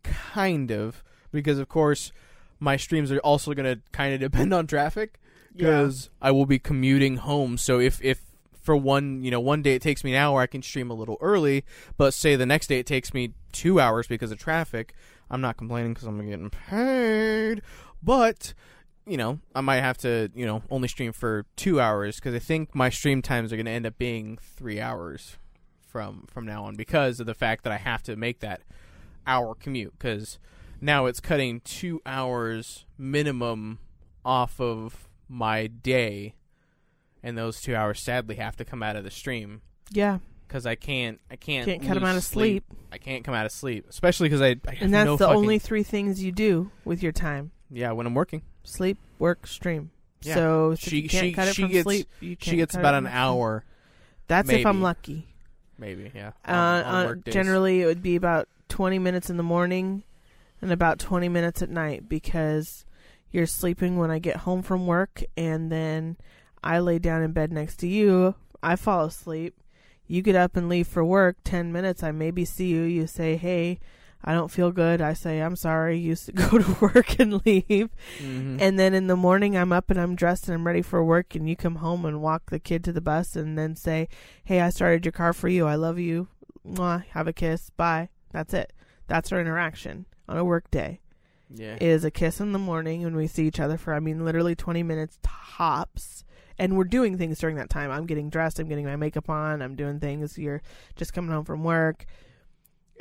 kind 0.03 0.71
of. 0.71 1.05
Because, 1.31 1.59
of 1.59 1.69
course, 1.69 2.11
my 2.59 2.77
streams 2.77 3.13
are 3.13 3.19
also 3.19 3.53
going 3.55 3.77
to 3.77 3.83
kind 3.93 4.15
of 4.15 4.21
depend 4.33 4.53
on 4.53 4.67
traffic 4.67 5.21
because 5.55 6.11
I 6.21 6.31
will 6.31 6.47
be 6.47 6.59
commuting 6.59 7.17
home. 7.17 7.59
So 7.59 7.79
if, 7.79 8.03
if, 8.03 8.23
for 8.69 8.77
one, 8.77 9.25
you 9.25 9.31
know, 9.31 9.41
one 9.41 9.63
day 9.63 9.77
it 9.77 9.81
takes 9.81 10.05
me 10.05 10.13
an 10.13 10.21
hour, 10.21 10.43
I 10.43 10.47
can 10.47 10.61
stream 10.61 10.91
a 10.91 10.95
little 10.95 11.17
early. 11.23 11.65
But 11.97 12.13
say 12.13 12.37
the 12.37 12.45
next 12.45 12.67
day 12.67 12.79
it 12.79 12.85
takes 12.85 13.15
me 13.15 13.33
two 13.51 13.81
hours 13.81 14.07
because 14.07 14.31
of 14.31 14.39
traffic. 14.39 14.93
I'm 15.31 15.41
not 15.41 15.57
complaining 15.57 15.95
because 15.95 16.07
I'm 16.07 16.19
getting 16.29 16.51
paid. 16.51 17.63
But 18.03 18.53
you 19.07 19.17
know, 19.17 19.39
I 19.55 19.63
might 19.63 19.81
have 19.81 19.97
to, 19.99 20.31
you 20.35 20.45
know, 20.45 20.63
only 20.69 20.87
stream 20.87 21.15
for 21.15 21.47
two 21.57 21.81
hours 21.81 22.17
because 22.17 22.35
I 22.35 22.41
think 22.41 22.75
my 22.75 22.91
stream 22.91 23.23
times 23.23 23.55
are 23.55 23.57
going 23.57 23.65
to 23.65 23.73
end 23.73 23.87
up 23.87 23.97
being 23.97 24.37
three 24.37 24.83
hours 24.83 25.39
from 25.81 26.27
from 26.31 26.45
now 26.45 26.65
on 26.65 26.77
because 26.77 27.21
of 27.21 27.25
the 27.25 27.33
fact 27.33 27.65
that 27.65 27.73
I 27.73 27.79
have 27.79 28.03
to 28.03 28.17
make 28.17 28.41
that 28.41 28.61
hour 29.27 29.55
commute 29.55 29.95
because 29.99 30.39
now 30.79 31.07
it's 31.07 31.21
cutting 31.21 31.61
two 31.61 32.03
hours 32.05 32.85
minimum 32.99 33.79
off 34.27 34.61
of 34.61 35.09
my 35.27 35.69
day, 35.69 36.35
and 37.29 37.37
those 37.39 37.61
two 37.61 37.75
hours 37.77 38.01
sadly 38.01 38.37
have 38.37 38.57
to 38.57 38.65
come 38.65 38.83
out 38.83 38.97
of 38.97 39.05
the 39.05 39.11
stream 39.11 39.61
yeah, 39.91 40.19
because 40.47 40.67
I 40.67 40.75
can't, 40.75 41.21
I 41.31 41.37
can't, 41.37 41.67
can't 41.67 41.83
cut 41.83 41.95
them 41.95 42.05
out 42.05 42.17
of 42.17 42.25
sleep, 42.25 42.65
I 42.93 42.99
can't 42.99 43.25
come 43.25 43.35
out 43.35 43.47
of 43.47 43.53
sleep, 43.53 43.87
especially 43.89 44.29
because 44.29 44.43
I, 44.43 44.57
I 44.67 44.75
have 44.75 44.83
and 44.83 44.95
that's 44.95 45.07
no 45.07 45.17
the 45.17 45.25
fucking- 45.27 45.37
only 45.39 45.59
three 45.59 45.83
things 45.83 46.23
you 46.23 46.33
do 46.33 46.71
with 46.85 47.03
your 47.03 47.13
time: 47.13 47.53
yeah 47.71 47.93
when 47.93 48.07
I'm 48.07 48.15
working. 48.15 48.43
sleep, 48.65 48.99
work, 49.19 49.47
stream. 49.47 49.91
Yeah. 50.23 50.35
So 50.35 50.75
She- 50.79 51.07
she- 51.09 51.33
she 51.53 51.69
gets- 51.69 51.83
sleep, 51.85 52.09
She 52.41 52.57
gets 52.57 52.75
about 52.75 52.95
an 52.95 53.07
hour, 53.07 53.65
That's 54.27 54.51
if 54.51 54.67
I'm 54.67 54.83
lucky. 54.83 55.27
maybe. 55.79 56.11
Yeah. 56.15 56.33
Uh, 56.47 56.53
on- 56.53 56.85
on 56.85 57.07
uh, 57.07 57.31
generally, 57.31 57.83
it 57.83 57.87
would 57.87 58.03
be 58.03 58.17
about 58.17 58.49
20 58.69 58.99
minutes 58.99 59.31
in 59.31 59.37
the 59.37 59.43
morning 59.45 60.03
and 60.61 60.73
about 60.73 60.99
20 60.99 61.29
minutes 61.29 61.63
at 61.63 61.71
night 61.71 62.09
because 62.09 62.85
you're 63.31 63.47
sleeping 63.47 63.97
when 63.97 64.11
I 64.11 64.19
get 64.19 64.37
home 64.39 64.63
from 64.63 64.87
work, 64.87 65.23
and 65.37 65.71
then 65.71 66.17
I 66.63 66.79
lay 66.81 66.99
down 66.99 67.23
in 67.23 67.33
bed 67.33 67.53
next 67.53 67.77
to 67.79 67.89
you. 67.89 68.35
I 68.63 68.77
fall 68.77 69.05
asleep. 69.05 69.55
You 70.07 70.23
get 70.23 70.35
up 70.37 70.57
and 70.57 70.69
leave 70.69 70.87
for 70.89 71.05
work. 71.05 71.37
10 71.45 71.71
minutes, 71.73 72.03
I 72.03 72.11
maybe 72.13 72.45
see 72.45 72.69
you. 72.69 72.83
You 72.83 73.07
say, 73.07 73.37
Hey, 73.37 73.79
I 74.25 74.33
don't 74.35 74.51
feel 74.51 74.73
good. 74.73 75.01
I 75.01 75.13
say, 75.13 75.41
I'm 75.41 75.55
sorry. 75.55 75.99
You 75.99 76.17
go 76.35 76.59
to 76.59 76.77
work 76.81 77.19
and 77.21 77.45
leave. 77.47 77.91
Mhm. 78.21 78.59
And 78.61 78.79
then 78.79 78.95
in 78.95 79.07
the 79.07 79.17
morning, 79.17 79.57
I'm 79.57 79.73
up 79.73 79.91
and 79.91 80.01
I'm 80.01 80.17
dressed 80.17 80.49
and 80.49 80.55
I'm 80.55 80.67
ready 80.67 80.83
for 80.83 81.05
work. 81.05 81.35
And 81.35 81.49
you 81.49 81.55
come 81.57 81.77
home 81.77 82.05
and 82.05 82.21
walk 82.23 82.51
the 82.51 82.59
kid 82.59 82.83
to 82.85 82.93
the 82.93 83.01
bus 83.01 83.37
and 83.37 83.57
then 83.59 83.77
say, 83.77 84.09
Hey, 84.45 84.61
I 84.61 84.71
started 84.71 85.05
your 85.05 85.13
car 85.13 85.33
for 85.33 85.49
you. 85.49 85.67
I 85.67 85.75
love 85.77 85.99
you. 85.99 86.29
Mwah, 86.67 87.05
have 87.11 87.29
a 87.29 87.33
kiss. 87.33 87.71
Bye. 87.77 88.09
That's 88.33 88.53
it. 88.55 88.73
That's 89.07 89.31
our 89.33 89.41
interaction 89.41 90.07
on 90.29 90.37
a 90.37 90.45
work 90.45 90.71
day. 90.71 91.01
yeah. 91.55 91.77
Is 91.81 92.05
a 92.05 92.11
kiss 92.11 92.41
in 92.41 92.53
the 92.53 92.59
morning 92.59 93.03
when 93.05 93.15
we 93.17 93.27
see 93.27 93.47
each 93.47 93.61
other 93.61 93.79
for, 93.79 93.95
I 93.95 94.01
mean, 94.01 94.25
literally 94.25 94.55
20 94.55 94.83
minutes 94.83 95.19
tops. 95.23 96.25
And 96.59 96.77
we're 96.77 96.85
doing 96.85 97.17
things 97.19 97.39
during 97.39 97.57
that 97.57 97.71
time. 97.71 97.91
I'm 97.91 98.07
getting 98.07 98.31
dressed. 98.31 98.59
I'm 98.59 98.69
getting 98.69 98.85
my 98.85 98.97
makeup 98.97 99.31
on. 99.31 99.63
I'm 99.63 99.77
doing 99.77 100.01
things. 100.01 100.37
You're 100.37 100.63
just 100.97 101.13
coming 101.13 101.31
home 101.31 101.45
from 101.45 101.63
work. 101.63 102.05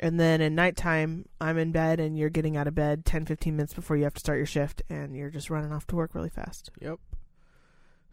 And 0.00 0.20
then 0.20 0.40
at 0.40 0.52
nighttime, 0.52 1.26
I'm 1.40 1.58
in 1.58 1.72
bed 1.72 1.98
and 1.98 2.16
you're 2.16 2.30
getting 2.30 2.56
out 2.56 2.68
of 2.68 2.74
bed 2.74 3.04
10, 3.04 3.26
15 3.26 3.56
minutes 3.56 3.74
before 3.74 3.96
you 3.96 4.04
have 4.04 4.14
to 4.14 4.20
start 4.20 4.38
your 4.38 4.46
shift 4.46 4.82
and 4.88 5.16
you're 5.16 5.30
just 5.30 5.50
running 5.50 5.72
off 5.72 5.86
to 5.88 5.96
work 5.96 6.14
really 6.14 6.28
fast. 6.28 6.70
Yep. 6.80 7.00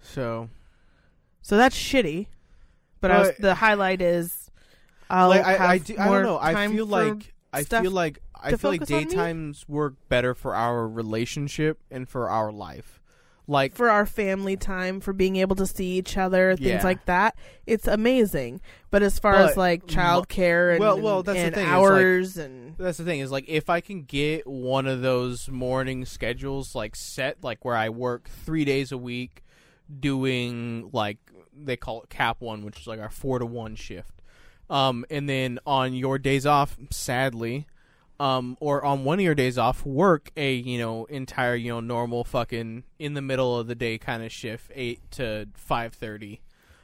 So 0.02 0.50
So 1.42 1.58
that's 1.58 1.76
shitty. 1.76 2.28
But 3.02 3.12
I 3.12 3.20
was, 3.20 3.32
the 3.38 3.54
highlight 3.54 4.02
is 4.02 4.50
I'll 5.12 5.30
like, 5.30 5.46
I, 5.46 5.74
I, 5.74 5.78
do, 5.78 5.96
I 6.00 6.06
don't 6.06 6.24
know. 6.24 6.40
I 6.42 6.68
feel 6.70 6.88
like 6.88 7.34
I 7.54 7.64
feel 7.64 7.92
like 7.92 8.20
I 8.36 8.56
feel 8.56 8.72
like 8.72 8.82
focus 8.82 8.92
on 8.92 8.98
me? 8.98 9.06
daytimes 9.06 9.70
work 9.70 9.94
better 10.10 10.34
for 10.34 10.56
our 10.56 10.88
relationship 10.88 11.80
and 11.92 12.10
for 12.10 12.30
our 12.30 12.52
life. 12.52 13.00
Like 13.48 13.76
for 13.76 13.90
our 13.92 14.06
family 14.08 14.58
time, 14.58 15.00
for 15.00 15.14
being 15.14 15.36
able 15.36 15.56
to 15.58 15.68
see 15.68 15.98
each 15.98 16.18
other, 16.18 16.56
things 16.56 16.68
Yeah. 16.68 16.84
like 16.84 17.06
that. 17.06 17.38
It's 17.68 17.88
amazing. 17.88 18.60
But 18.90 19.04
as 19.04 19.20
far 19.20 19.36
as 19.36 19.56
like 19.56 19.86
childcare 19.86 20.72
and, 20.72 20.80
well- 20.80 21.00
well, 21.00 21.22
that's 21.24 21.38
the 21.38 21.46
and 21.46 21.56
thing, 21.56 21.64
is, 21.66 21.70
like- 21.70 21.76
hours 21.78 22.38
and 22.38 22.76
that's 22.78 22.98
the 22.98 23.04
thing 23.06 23.20
is 23.20 23.32
like 23.32 23.46
if 23.48 23.70
I 23.70 23.82
can 23.82 24.02
get 24.04 24.48
one 24.48 24.88
of 24.88 25.02
those 25.02 25.48
morning 25.50 26.06
schedules 26.06 26.74
like 26.76 26.96
set 26.96 27.44
like 27.44 27.64
where 27.64 27.76
I 27.76 27.90
work 27.90 28.30
3 28.30 28.66
days 28.66 28.92
a 28.92 28.98
week 28.98 29.44
doing 30.00 30.90
like 30.92 31.18
they 31.58 31.78
call 31.78 32.02
it 32.02 32.10
cap 32.10 32.38
1 32.40 32.66
which 32.66 32.80
is 32.82 32.88
like 32.88 33.00
our 33.00 33.10
4 33.10 33.40
to 33.40 33.46
1 33.46 33.76
shift. 33.76 34.22
Um 34.70 35.06
and 35.12 35.30
then 35.30 35.60
on 35.66 35.94
your 35.94 36.18
days 36.18 36.46
off 36.46 36.78
sadly 36.92 37.68
um 38.20 38.58
or 38.62 38.84
on 38.86 39.04
one 39.04 39.20
of 39.20 39.24
your 39.26 39.36
days 39.36 39.58
off 39.58 39.86
work 39.86 40.32
a 40.38 40.54
you 40.54 40.78
know 40.78 41.06
entire 41.06 41.56
you 41.56 41.70
know 41.70 41.80
normal 41.82 42.24
fucking 42.24 42.84
in 42.98 43.14
the 43.14 43.22
middle 43.22 43.60
of 43.60 43.68
the 43.68 43.76
day 43.76 43.98
kind 43.98 44.24
of 44.24 44.32
shift 44.32 44.72
8 44.74 45.00
to 45.12 45.48
5:30. 45.70 46.40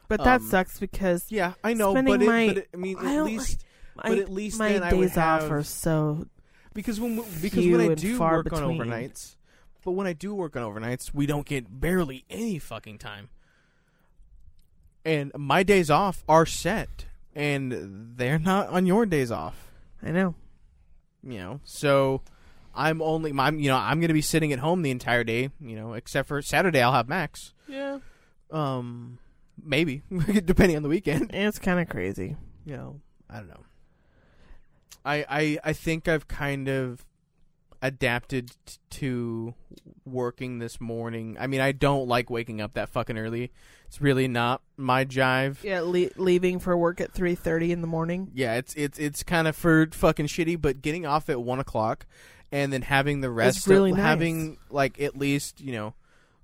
but 0.10 0.24
that 0.24 0.42
um, 0.42 0.48
sucks 0.48 0.80
because 0.80 1.26
Yeah, 1.30 1.54
I 1.64 1.74
know 1.74 1.94
Spending 1.94 2.14
but, 2.16 2.22
it, 2.22 2.28
my- 2.28 2.48
but 2.48 2.58
it, 2.58 2.70
I 2.74 2.78
mean 2.78 2.98
I 3.00 3.16
at 3.16 3.24
least 3.24 3.64
my, 3.96 4.04
but 4.10 4.18
at 4.20 4.30
least 4.30 4.60
my 4.60 4.74
then 4.74 4.84
I 4.84 4.94
would 4.94 5.08
days 5.08 5.18
off 5.18 5.50
are 5.50 5.64
so 5.64 6.28
because 6.74 7.00
when 7.00 7.24
because 7.42 7.66
when 7.68 7.82
I 7.82 7.94
do 7.94 8.20
work 8.20 8.52
on 8.54 8.64
overnights, 8.64 9.36
but 9.84 9.92
when 9.92 10.08
I 10.08 10.14
do 10.14 10.34
work 10.34 10.56
on 10.56 10.64
overnights, 10.64 11.14
we 11.14 11.26
don't 11.26 11.46
get 11.46 11.80
barely 11.82 12.26
any 12.30 12.60
fucking 12.60 12.98
time. 12.98 13.30
And 15.04 15.32
my 15.36 15.64
days 15.64 15.90
off 15.90 16.24
are 16.30 16.46
set, 16.46 17.06
and 17.36 18.14
they're 18.16 18.40
not 18.40 18.70
on 18.70 18.86
your 18.86 19.06
days 19.06 19.32
off. 19.32 19.68
I 20.04 20.12
know. 20.12 20.36
You 21.24 21.38
know, 21.38 21.60
so 21.64 22.22
I'm 22.74 23.02
only 23.02 23.32
I'm 23.38 23.60
you 23.60 23.70
know 23.70 23.78
I'm 23.78 24.00
gonna 24.02 24.14
be 24.14 24.22
sitting 24.22 24.52
at 24.54 24.60
home 24.60 24.82
the 24.82 24.92
entire 24.92 25.24
day. 25.24 25.50
You 25.60 25.76
know, 25.76 25.94
except 25.94 26.28
for 26.28 26.42
Saturday 26.42 26.82
I'll 26.82 26.94
have 26.94 27.08
Max. 27.10 27.54
Yeah. 27.68 28.00
Um, 28.52 29.20
maybe 29.64 30.02
depending 30.46 30.78
on 30.78 30.84
the 30.84 30.90
weekend. 30.90 31.32
It's 31.34 31.60
kind 31.60 31.80
of 31.80 31.88
crazy. 31.90 32.36
you 32.66 32.76
know, 32.76 33.02
I 33.30 33.38
don't 33.38 33.50
know. 33.50 33.64
I 35.06 35.26
I 35.30 35.60
I 35.64 35.74
think 35.74 36.08
I've 36.08 36.28
kind 36.28 36.68
of 36.68 37.06
adapted 37.82 38.52
t- 38.66 38.78
to 38.90 39.54
working 40.06 40.60
this 40.60 40.80
morning. 40.80 41.38
I 41.40 41.48
mean, 41.48 41.62
I 41.62 41.72
don't 41.72 42.08
like 42.08 42.30
waking 42.30 42.62
up 42.62 42.74
that 42.74 42.90
fucking 42.90 43.18
early. 43.18 43.52
It's 43.88 44.02
really 44.02 44.28
not 44.28 44.62
my 44.78 45.06
jive. 45.06 45.64
Yeah, 45.64 45.82
le- 45.82 46.10
leaving 46.16 46.60
for 46.60 46.78
work 46.78 47.02
at 47.02 47.14
3:30 47.14 47.72
in 47.72 47.82
the 47.82 47.88
morning. 47.88 48.32
Yeah, 48.34 48.56
it's 48.56 48.74
it's 48.76 49.00
it's 49.00 49.24
kind 49.24 49.48
of 49.48 49.56
for 49.56 49.88
fucking 49.92 50.28
shitty. 50.28 50.62
But 50.62 50.82
getting 50.82 51.06
off 51.06 51.30
at 51.30 51.42
one 51.42 51.60
o'clock 51.60 52.06
and 52.52 52.72
then 52.72 52.82
having 52.84 53.22
the 53.22 53.30
rest, 53.30 53.68
really 53.68 53.92
of, 53.92 53.98
nice. 53.98 54.06
having 54.06 54.58
like 54.70 55.00
at 55.02 55.18
least 55.18 55.60
you 55.62 55.74
know 55.74 55.94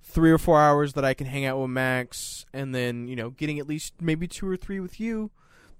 three 0.02 0.30
or 0.30 0.38
four 0.38 0.60
hours 0.60 0.94
that 0.94 1.04
I 1.04 1.14
can 1.14 1.26
hang 1.26 1.44
out 1.44 1.58
with 1.60 1.70
Max, 1.70 2.46
and 2.52 2.74
then 2.74 3.08
you 3.08 3.16
know 3.16 3.30
getting 3.30 3.58
at 3.58 3.66
least 3.66 3.94
maybe 4.00 4.26
two 4.26 4.48
or 4.48 4.56
three 4.56 4.80
with 4.80 5.00
you. 5.00 5.30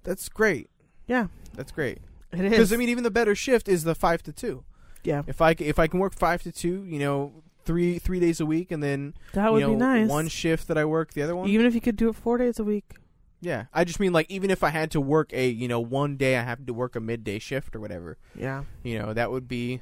That's 0.03 0.29
great. 0.29 0.69
Yeah. 1.07 1.27
That's 1.55 1.71
great. 1.71 1.99
It 2.31 2.45
is. 2.45 2.51
Because 2.51 2.73
I 2.73 2.77
mean, 2.77 2.89
even 2.89 3.03
the 3.03 3.11
better 3.11 3.35
shift 3.35 3.67
is 3.67 3.83
the 3.83 3.95
five 3.95 4.23
to 4.23 4.31
two. 4.31 4.63
Yeah, 5.03 5.23
If 5.27 5.41
I 5.41 5.55
if 5.59 5.79
I 5.79 5.87
can 5.87 5.99
work 5.99 6.13
five 6.13 6.43
to 6.43 6.51
two, 6.51 6.83
you 6.85 6.99
know, 6.99 7.43
three 7.65 7.99
three 7.99 8.19
days 8.19 8.39
a 8.39 8.45
week, 8.45 8.71
and 8.71 8.81
then 8.83 9.13
that 9.33 9.51
would 9.51 9.61
you 9.61 9.67
know, 9.67 9.73
be 9.73 9.79
nice. 9.79 10.09
one 10.09 10.27
shift 10.27 10.67
that 10.67 10.77
I 10.77 10.85
work 10.85 11.13
the 11.13 11.21
other 11.21 11.35
one. 11.35 11.47
Even 11.49 11.65
if 11.65 11.73
you 11.75 11.81
could 11.81 11.95
do 11.95 12.09
it 12.09 12.15
four 12.15 12.37
days 12.37 12.59
a 12.59 12.63
week. 12.63 12.95
yeah, 13.41 13.65
I 13.73 13.83
just 13.85 13.99
mean 13.99 14.11
like 14.13 14.29
even 14.29 14.49
if 14.51 14.63
I 14.63 14.69
had 14.69 14.91
to 14.91 14.99
work 15.01 15.31
a 15.33 15.47
you 15.49 15.67
know 15.67 15.79
one 15.79 16.17
day 16.17 16.37
I 16.37 16.43
have 16.43 16.65
to 16.65 16.73
work 16.73 16.95
a 16.95 16.99
midday 16.99 17.39
shift 17.39 17.75
or 17.75 17.79
whatever, 17.79 18.17
Yeah. 18.35 18.63
you 18.83 18.99
know 18.99 19.13
that 19.13 19.31
would 19.31 19.47
be 19.47 19.81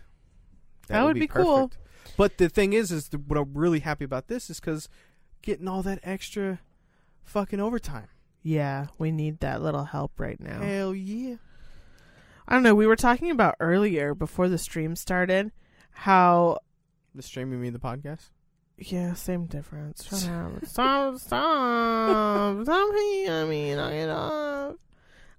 That 0.87 1.03
would 1.03 1.15
be 1.19 1.27
cool. 1.27 1.69
perfect. 1.69 1.83
But 2.15 2.37
the 2.37 2.47
thing 2.49 2.73
is, 2.73 2.91
is 2.91 3.09
the, 3.09 3.17
what 3.17 3.37
I'm 3.37 3.53
really 3.53 3.79
happy 3.79 4.05
about 4.05 4.27
this 4.27 4.49
is 4.49 4.59
because 4.59 4.87
getting 5.41 5.67
all 5.67 5.83
that 5.83 5.99
extra 6.03 6.59
fucking 7.23 7.59
overtime. 7.59 8.07
Yeah, 8.43 8.87
we 8.97 9.11
need 9.11 9.39
that 9.41 9.61
little 9.61 9.83
help 9.85 10.19
right 10.19 10.39
now. 10.39 10.61
Hell 10.61 10.95
yeah! 10.95 11.35
I 12.47 12.53
don't 12.53 12.63
know. 12.63 12.75
We 12.75 12.87
were 12.87 12.95
talking 12.95 13.29
about 13.31 13.55
earlier 13.59 14.13
before 14.15 14.47
the 14.49 14.57
stream 14.57 14.95
started 14.95 15.51
how 15.91 16.59
The 17.15 17.21
stream, 17.23 17.51
you 17.51 17.57
mean 17.57 17.73
the 17.73 17.79
podcast? 17.79 18.29
yeah, 18.77 19.13
same 19.15 19.45
difference. 19.47 20.03
Shut 20.09 20.29
up. 20.29 20.65
Stop, 20.65 21.17
stop. 21.17 22.63
Stop 22.63 22.91
hanging 22.93 23.29
on 23.29 23.49
me. 23.49 23.75
Knock 23.75 23.91
it 23.91 24.09
off. 24.09 24.75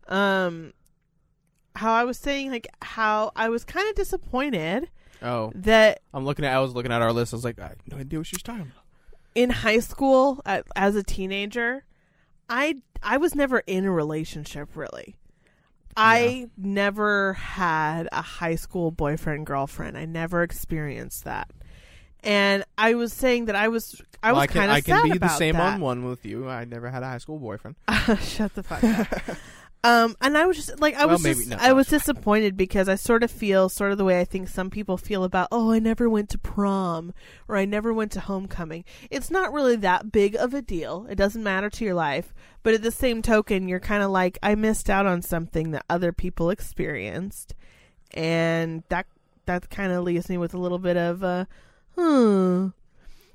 Um, 0.09 0.72
how 1.76 1.93
I 1.93 2.05
was 2.05 2.18
saying, 2.18 2.51
like, 2.51 2.66
how 2.82 3.30
I 3.36 3.48
was 3.48 3.64
kind 3.64 3.89
of 3.89 3.94
disappointed 3.94 4.90
Oh, 5.22 5.52
that 5.55 6.01
I'm 6.14 6.24
looking 6.24 6.44
at. 6.44 6.52
I 6.55 6.60
was 6.60 6.72
looking 6.74 6.90
at 6.93 7.02
our 7.02 7.12
list. 7.12 7.32
I 7.32 7.36
was 7.36 7.44
like, 7.44 7.59
I 7.60 7.68
have 7.68 7.76
no 7.90 7.98
idea 7.98 8.18
what 8.20 8.26
she's 8.26 8.43
talking 8.43 8.62
about. 8.62 8.85
in 9.35 9.51
high 9.51 9.80
school, 9.80 10.40
at, 10.47 10.64
as 10.76 10.97
a 10.97 11.02
teenager, 11.02 11.85
I 12.48 12.76
I 13.02 13.16
was 13.18 13.35
never 13.35 13.60
in 13.66 13.85
a 13.85 13.90
relationship 13.93 14.70
really. 14.76 15.16
I 15.97 16.48
never 16.56 17.32
had 17.35 18.09
a 18.12 18.23
high 18.23 18.55
school 18.55 18.90
boyfriend 18.90 19.47
girlfriend. 19.47 19.98
I 19.98 20.05
never 20.05 20.43
experienced 20.43 21.24
that. 21.24 21.51
And 22.23 22.65
I 22.77 22.94
was 22.94 23.12
saying 23.12 23.47
that 23.47 23.56
I 23.56 23.69
was 23.69 24.01
I 24.23 24.32
Well, 24.32 24.40
was 24.40 24.43
I 24.44 24.47
can, 24.48 24.55
kind 24.55 24.70
of 24.70 24.77
I 24.77 24.81
can 24.81 25.02
sad 25.02 25.12
be 25.12 25.19
the 25.19 25.28
same 25.28 25.55
that. 25.55 25.74
on 25.74 25.81
one 25.81 26.05
with 26.05 26.24
you. 26.24 26.48
I 26.48 26.65
never 26.65 26.90
had 26.90 27.02
a 27.02 27.06
high 27.06 27.19
school 27.19 27.39
boyfriend. 27.39 27.77
Shut 28.20 28.55
the 28.55 28.62
fuck 28.62 28.82
up. 28.85 29.36
Um, 29.84 30.16
and 30.20 30.36
I 30.36 30.44
was 30.46 30.56
just 30.56 30.80
like, 30.80 30.96
I 30.96 31.06
Well, 31.06 31.14
was 31.14 31.22
maybe- 31.22 31.38
just, 31.38 31.50
no, 31.50 31.56
I 31.60 31.72
was 31.72 31.86
disappointed 31.86 32.56
because 32.56 32.88
I 32.88 32.96
sort 32.96 33.22
of 33.22 33.30
feel 33.30 33.68
sort 33.68 33.92
of 33.92 33.98
the 33.98 34.05
way 34.05 34.18
I 34.20 34.24
think 34.24 34.48
some 34.48 34.70
people 34.70 34.96
feel 34.96 35.22
about, 35.22 35.48
oh, 35.52 35.70
I 35.70 35.78
never 35.78 36.10
went 36.10 36.30
to 36.30 36.38
prom 36.38 37.14
or 37.46 37.56
I 37.56 37.64
never 37.64 37.92
went 37.94 38.10
to 38.12 38.20
homecoming. 38.20 38.84
It's 39.09 39.30
not 39.30 39.52
really 39.52 39.76
that 39.76 40.10
big 40.10 40.34
of 40.34 40.52
a 40.52 40.62
deal. 40.62 41.06
It 41.09 41.14
doesn't 41.14 41.44
matter 41.44 41.70
to 41.70 41.84
your 41.84 41.94
life, 41.94 42.34
but 42.64 42.74
at 42.74 42.82
the 42.82 42.90
same 42.90 43.22
token, 43.22 43.68
you're 43.68 43.78
kind 43.78 44.02
of 44.02 44.10
like, 44.10 44.36
I 44.42 44.56
missed 44.56 44.90
out 44.90 45.06
on 45.06 45.22
something 45.22 45.70
that 45.70 45.84
other 45.88 46.12
people 46.12 46.50
experienced, 46.50 47.55
and 48.12 48.82
that 48.88 49.06
that 49.46 49.70
kind 49.70 49.92
of 49.92 50.02
leaves 50.05 50.28
me 50.28 50.36
with 50.38 50.52
a 50.55 50.59
little 50.59 50.78
bit 50.78 50.96
of, 50.96 51.22
uh, 51.24 51.44
hmm, 51.96 52.68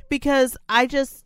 because 0.10 0.56
I 0.70 0.86
just 0.88 1.23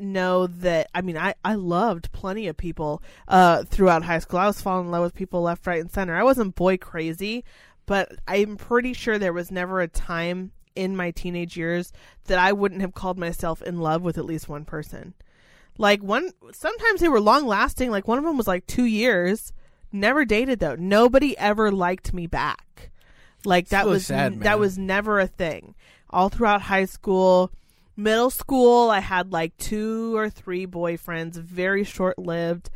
know 0.00 0.46
that 0.46 0.88
I 0.94 1.02
mean 1.02 1.16
I 1.16 1.34
I 1.44 1.54
loved 1.54 2.12
plenty 2.12 2.46
of 2.48 2.56
people 2.56 3.02
uh 3.26 3.64
throughout 3.64 4.04
high 4.04 4.18
school. 4.18 4.38
I 4.38 4.46
was 4.46 4.60
falling 4.60 4.86
in 4.86 4.92
love 4.92 5.02
with 5.02 5.14
people 5.14 5.42
left, 5.42 5.66
right, 5.66 5.80
and 5.80 5.90
center. 5.90 6.14
I 6.16 6.22
wasn't 6.22 6.54
boy 6.54 6.76
crazy, 6.76 7.44
but 7.86 8.12
I'm 8.26 8.56
pretty 8.56 8.92
sure 8.92 9.18
there 9.18 9.32
was 9.32 9.50
never 9.50 9.80
a 9.80 9.88
time 9.88 10.52
in 10.74 10.96
my 10.96 11.10
teenage 11.10 11.56
years 11.56 11.92
that 12.26 12.38
I 12.38 12.52
wouldn't 12.52 12.82
have 12.82 12.94
called 12.94 13.18
myself 13.18 13.62
in 13.62 13.80
love 13.80 14.02
with 14.02 14.18
at 14.18 14.24
least 14.24 14.48
one 14.48 14.64
person. 14.64 15.14
Like 15.76 16.02
one 16.02 16.30
sometimes 16.52 17.00
they 17.00 17.08
were 17.08 17.20
long 17.20 17.46
lasting, 17.46 17.90
like 17.90 18.06
one 18.06 18.18
of 18.18 18.24
them 18.24 18.36
was 18.36 18.48
like 18.48 18.66
2 18.66 18.84
years. 18.84 19.52
Never 19.90 20.24
dated 20.24 20.60
though. 20.60 20.74
Nobody 20.74 21.36
ever 21.38 21.72
liked 21.72 22.12
me 22.12 22.26
back. 22.26 22.90
Like 23.44 23.68
that 23.68 23.84
really 23.84 23.94
was 23.94 24.06
sad, 24.06 24.40
that 24.40 24.58
was 24.58 24.76
never 24.76 25.18
a 25.20 25.26
thing. 25.26 25.74
All 26.10 26.28
throughout 26.28 26.62
high 26.62 26.84
school, 26.84 27.52
middle 27.98 28.30
school, 28.30 28.90
I 28.90 29.00
had 29.00 29.32
like 29.32 29.56
two 29.58 30.16
or 30.16 30.30
three 30.30 30.66
boyfriends, 30.66 31.34
very 31.34 31.84
short 31.84 32.18
lived. 32.18 32.70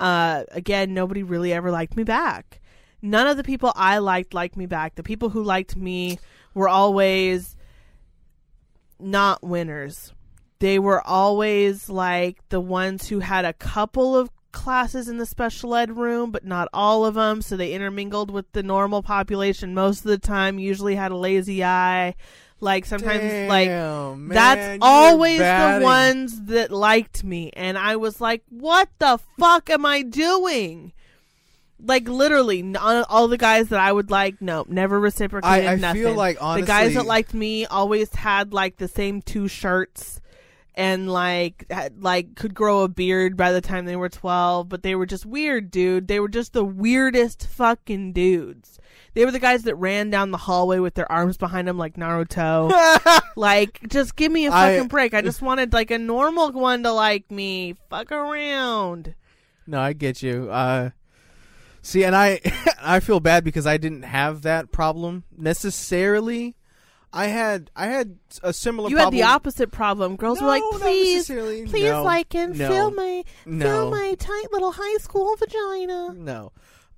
Uh, 0.00 0.44
again, 0.50 0.94
nobody 0.94 1.22
really 1.22 1.52
ever 1.52 1.70
liked 1.70 1.96
me 1.96 2.02
back. 2.02 2.60
None 3.02 3.26
of 3.26 3.36
the 3.36 3.44
people 3.44 3.72
I 3.76 3.98
liked 3.98 4.32
liked 4.32 4.56
me 4.56 4.66
back. 4.66 4.94
The 4.94 5.02
people 5.02 5.28
who 5.28 5.44
liked 5.44 5.76
me 5.76 6.18
were 6.54 6.68
always 6.68 7.56
not 8.98 9.42
winners. 9.42 10.12
They 10.58 10.78
were 10.78 11.06
always 11.06 11.88
like 11.88 12.48
the 12.48 12.60
ones 12.60 13.08
who 13.08 13.18
had 13.18 13.44
a 13.44 13.52
couple 13.52 14.16
of 14.16 14.30
classes 14.52 15.08
in 15.08 15.18
the 15.18 15.26
special 15.26 15.74
ed 15.74 15.96
room, 15.96 16.30
but 16.30 16.44
not 16.44 16.68
all 16.72 17.04
of 17.04 17.14
them. 17.14 17.42
So 17.42 17.56
they 17.56 17.72
intermingled 17.72 18.30
with 18.30 18.50
the 18.52 18.62
normal 18.62 19.02
population 19.02 19.74
most 19.74 19.98
of 20.00 20.10
the 20.10 20.18
time, 20.18 20.58
usually 20.58 20.94
had 20.94 21.12
a 21.12 21.16
lazy 21.16 21.64
eye. 21.64 22.14
Like 22.62 22.86
sometimes, 22.86 23.48
like, 23.48 23.68
man, 23.68 24.28
that's 24.28 24.78
always 24.80 25.38
the 25.40 25.80
ones 25.82 26.42
that 26.42 26.70
liked 26.70 27.24
me. 27.24 27.50
And 27.54 27.76
i 27.76 27.96
was 27.96 28.20
like 28.20 28.44
what 28.50 28.88
the 29.00 29.18
fuck 29.36 29.68
am 29.68 29.84
i 29.84 30.02
doing? 30.02 30.92
Like 31.84 32.06
literally 32.08 32.60
n- 32.60 32.76
uh, 32.80 33.04
all 33.08 33.26
the 33.26 33.36
guys 33.36 33.68
that 33.70 33.80
i 33.80 33.92
would 33.92 34.12
like 34.12 34.40
no 34.40 34.64
never 34.68 35.00
reciprocated 35.00 35.66
I, 35.66 35.72
I 35.72 35.74
nothing. 35.74 36.02
feel 36.02 36.14
like 36.14 36.38
honestly, 36.40 36.62
the 36.62 36.66
guys 36.68 36.94
that 36.94 37.06
liked 37.06 37.34
me 37.34 37.66
always 37.66 38.14
had 38.14 38.52
like 38.52 38.76
the 38.76 38.86
same 38.86 39.20
two 39.22 39.48
shirts 39.48 40.20
and 40.76 41.10
like 41.10 41.66
had, 41.68 42.00
like 42.00 42.36
could 42.36 42.54
grow 42.54 42.82
a 42.82 42.88
beard 42.88 43.36
by 43.36 43.50
the 43.50 43.60
time 43.60 43.86
they 43.86 43.96
were 43.96 44.08
12 44.08 44.68
but 44.68 44.84
they 44.84 44.94
were 44.94 45.06
just 45.06 45.26
weird 45.26 45.72
dude. 45.72 46.06
They 46.06 46.20
were 46.20 46.28
just 46.28 46.52
the 46.52 46.64
weirdest 46.64 47.48
fucking 47.48 48.12
dudes 48.12 48.78
they 49.14 49.24
were 49.24 49.30
the 49.30 49.38
guys 49.38 49.64
that 49.64 49.74
ran 49.76 50.10
down 50.10 50.30
the 50.30 50.38
hallway 50.38 50.78
with 50.78 50.94
their 50.94 51.10
arms 51.10 51.36
behind 51.36 51.68
them 51.68 51.78
like 51.78 51.94
Naruto. 51.96 52.72
like, 53.36 53.80
just 53.88 54.16
give 54.16 54.32
me 54.32 54.46
a 54.46 54.50
fucking 54.50 54.88
break. 54.88 55.14
I 55.14 55.20
just 55.22 55.42
wanted 55.42 55.72
like 55.72 55.90
a 55.90 55.98
normal 55.98 56.50
one 56.52 56.82
to 56.84 56.92
like 56.92 57.30
me. 57.30 57.76
Fuck 57.90 58.10
around. 58.12 59.14
No, 59.66 59.80
I 59.80 59.92
get 59.92 60.22
you. 60.22 60.50
Uh, 60.50 60.90
see, 61.82 62.04
and 62.04 62.16
I 62.16 62.40
I 62.82 63.00
feel 63.00 63.20
bad 63.20 63.44
because 63.44 63.66
I 63.66 63.76
didn't 63.76 64.02
have 64.02 64.42
that 64.42 64.72
problem 64.72 65.24
necessarily. 65.36 66.56
I 67.14 67.26
had 67.26 67.70
I 67.76 67.86
had 67.88 68.16
a 68.42 68.52
similar. 68.54 68.88
You 68.88 68.96
had 68.96 69.04
problem. 69.04 69.18
the 69.20 69.26
opposite 69.26 69.70
problem. 69.70 70.16
Girls 70.16 70.40
No, 70.40 70.46
were 70.46 70.52
like, 70.52 70.62
please, 70.72 71.26
please 71.26 71.70
No, 71.90 72.02
like 72.02 72.34
and 72.34 72.58
no, 72.58 72.68
fill 72.68 72.90
my 72.90 73.22
fill 73.44 73.90
my 73.90 74.14
tight 74.18 74.46
little 74.50 74.72
high 74.72 74.96
school 74.96 75.36
vagina. 75.36 76.14
no. 76.14 76.52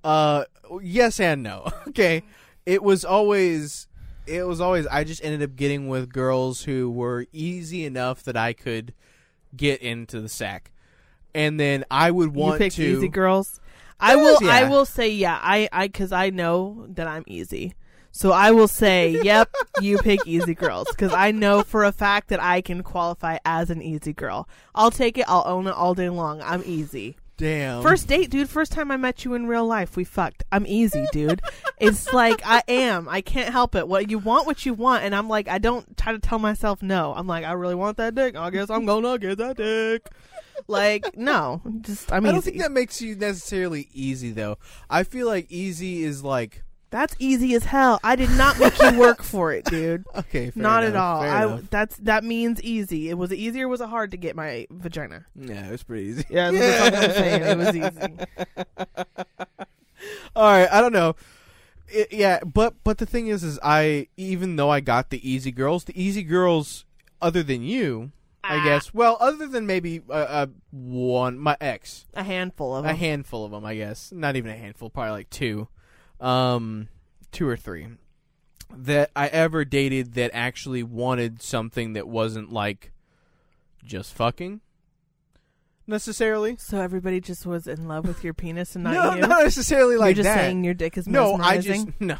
Uh, 0.05 0.45
yes 0.81 1.19
and 1.19 1.41
no. 1.43 1.67
okay, 1.89 2.23
it 2.65 2.83
was 2.83 3.03
always. 3.03 3.87
It 4.27 4.45
was 4.47 4.61
always. 4.61 4.87
I 4.87 5.03
just 5.03 5.23
ended 5.23 5.41
up 5.43 5.55
getting 5.55 5.87
with 5.87 6.11
girls 6.11 6.63
who 6.63 6.89
were 6.89 7.25
easy 7.33 7.85
enough 7.85 8.23
that 8.23 8.37
I 8.37 8.53
could 8.53 8.93
get 9.55 9.81
into 9.81 10.21
the 10.21 10.29
sack, 10.29 10.71
and 11.33 11.59
then 11.59 11.85
I 11.89 12.11
would 12.11 12.33
You 12.35 12.39
want 12.39 12.57
picked 12.59 12.75
to. 12.77 12.83
easy 12.83 13.07
girls. 13.07 13.59
I 13.99 14.15
will. 14.15 14.37
I 14.47 14.65
will 14.69 14.85
say, 14.85 15.09
yeah. 15.09 15.39
I, 15.41 15.69
I, 15.71 15.87
because 15.87 16.11
I 16.11 16.29
know 16.29 16.85
that 16.89 17.07
I'm 17.07 17.23
easy. 17.27 17.73
So 18.11 18.31
I 18.31 18.51
will 18.51 18.67
say, 18.67 19.19
yep, 19.23 19.49
you 19.81 19.97
pick 19.97 20.19
easy 20.25 20.53
girls 20.53 20.87
because 20.89 21.13
I 21.13 21.31
know 21.31 21.63
for 21.63 21.83
a 21.83 21.91
fact 21.91 22.29
that 22.29 22.41
I 22.41 22.61
can 22.61 22.81
qualify 22.83 23.37
as 23.43 23.69
an 23.69 23.81
easy 23.81 24.13
girl. 24.13 24.47
I'll 24.73 24.91
take 24.91 25.17
it. 25.17 25.25
I'll 25.27 25.43
own 25.45 25.67
it 25.67 25.73
all 25.73 25.93
day 25.93 26.09
long. 26.09 26.41
I'm 26.41 26.63
easy. 26.65 27.17
Damn. 27.37 27.81
First 27.81 28.07
date, 28.07 28.29
dude. 28.29 28.49
First 28.49 28.71
time 28.71 28.91
I 28.91 28.97
met 28.97 29.25
you 29.25 29.33
in 29.33 29.47
real 29.47 29.65
life, 29.65 29.97
we 29.97 30.03
fucked. 30.05 30.43
I'm 30.51 30.65
easy, 30.65 31.05
dude. 31.11 31.41
it's 31.79 32.13
like 32.13 32.41
I 32.45 32.63
am. 32.67 33.09
I 33.09 33.21
can't 33.21 33.51
help 33.51 33.75
it. 33.75 33.87
What 33.87 34.09
you 34.09 34.19
want, 34.19 34.47
what 34.47 34.65
you 34.65 34.73
want, 34.73 35.03
and 35.03 35.13
I'm 35.13 35.27
like, 35.27 35.49
I 35.49 35.57
don't 35.57 35.97
try 35.97 36.13
to 36.13 36.19
tell 36.19 36.39
myself 36.39 36.81
no. 36.81 37.13
I'm 37.15 37.27
like, 37.27 37.43
I 37.43 37.51
really 37.53 37.75
want 37.75 37.97
that 37.97 38.15
dick. 38.15 38.37
I 38.37 38.49
guess 38.51 38.69
I'm 38.69 38.85
gonna 38.85 39.17
get 39.17 39.37
that 39.39 39.57
dick. 39.57 40.07
Like, 40.67 41.17
no, 41.17 41.61
just 41.81 42.11
I'm 42.11 42.25
I 42.25 42.31
don't 42.31 42.41
think 42.41 42.59
that 42.59 42.71
makes 42.71 43.01
you 43.01 43.15
necessarily 43.15 43.89
easy 43.93 44.31
though. 44.31 44.57
I 44.89 45.03
feel 45.03 45.27
like 45.27 45.51
easy 45.51 46.03
is 46.03 46.23
like 46.23 46.63
That's 46.95 47.13
easy 47.19 47.53
as 47.55 47.65
hell. 47.65 47.99
I 48.05 48.15
did 48.15 48.29
not 48.37 48.57
make 48.57 48.81
you 48.81 48.97
work 48.97 49.21
for 49.21 49.51
it, 49.51 49.65
dude. 49.65 50.05
okay, 50.15 50.49
fair 50.49 50.63
not 50.63 50.83
at 50.85 50.95
all. 50.95 51.19
I 51.19 51.43
enough. 51.43 51.69
that's 51.69 51.97
that 51.97 52.23
means 52.23 52.61
easy. 52.61 53.09
It 53.09 53.17
was 53.17 53.33
it 53.33 53.35
easy 53.37 53.61
or 53.61 53.67
was 53.67 53.81
it 53.81 53.89
hard 53.89 54.11
to 54.11 54.17
get 54.17 54.33
my 54.33 54.65
vagina? 54.69 55.25
yeah, 55.35 55.67
it 55.67 55.71
was 55.71 55.83
pretty 55.83 56.05
easy. 56.05 56.23
Yeah, 56.29 56.51
that's 56.51 56.93
what 56.95 57.03
I'm 57.03 57.11
saying. 57.15 57.41
It 57.41 57.57
was 57.57 57.75
easy. 57.75 58.95
All 60.37 60.43
right, 60.49 60.69
I 60.71 60.79
don't 60.79 60.93
know. 60.93 61.17
It, 61.89 62.13
yeah, 62.13 62.39
but 62.45 62.75
but 62.85 62.97
the 62.97 63.05
thing 63.05 63.27
is, 63.27 63.43
is 63.43 63.59
I 63.61 64.07
even 64.15 64.55
though 64.55 64.69
I 64.69 64.79
got 64.79 65.09
the 65.09 65.29
easy 65.29 65.51
girls, 65.51 65.83
the 65.83 66.01
easy 66.01 66.23
girls 66.23 66.85
other 67.21 67.43
than 67.43 67.61
you, 67.61 68.11
I 68.41 68.55
Ah, 68.59 68.63
guess. 68.63 68.93
Well, 68.93 69.17
other 69.19 69.47
than 69.47 69.65
maybe 69.65 70.01
uh, 70.09 70.13
uh, 70.13 70.45
one, 70.71 71.37
my 71.37 71.57
ex, 71.59 72.05
a 72.13 72.23
handful 72.23 72.73
of 72.75 72.83
them. 72.85 72.93
a 72.93 72.95
handful 72.97 73.43
of 73.43 73.51
them, 73.51 73.65
I 73.65 73.75
guess. 73.75 74.11
Not 74.13 74.35
even 74.37 74.49
a 74.49 74.55
handful, 74.55 74.89
probably 74.89 75.11
like 75.11 75.29
two, 75.29 75.67
um, 76.19 76.87
two 77.31 77.47
or 77.47 77.57
three 77.57 77.87
that 78.75 79.11
I 79.15 79.27
ever 79.27 79.63
dated 79.63 80.13
that 80.15 80.31
actually 80.33 80.83
wanted 80.83 81.41
something 81.41 81.93
that 81.93 82.07
wasn't 82.07 82.51
like 82.51 82.91
just 83.83 84.13
fucking 84.13 84.61
necessarily. 85.87 86.57
So 86.57 86.79
everybody 86.79 87.19
just 87.19 87.45
was 87.45 87.67
in 87.67 87.87
love 87.87 88.07
with 88.07 88.23
your 88.23 88.33
penis 88.33 88.75
and 88.75 88.83
not 88.85 88.93
no, 88.93 89.15
you. 89.15 89.21
not 89.21 89.43
necessarily 89.43 89.97
like 89.97 90.15
You're 90.15 90.23
just 90.23 90.35
that. 90.35 90.41
saying 90.41 90.63
your 90.63 90.73
dick 90.73 90.97
is 90.97 91.07
no, 91.07 91.35
I 91.35 91.59
just 91.59 91.87
no. 91.99 92.17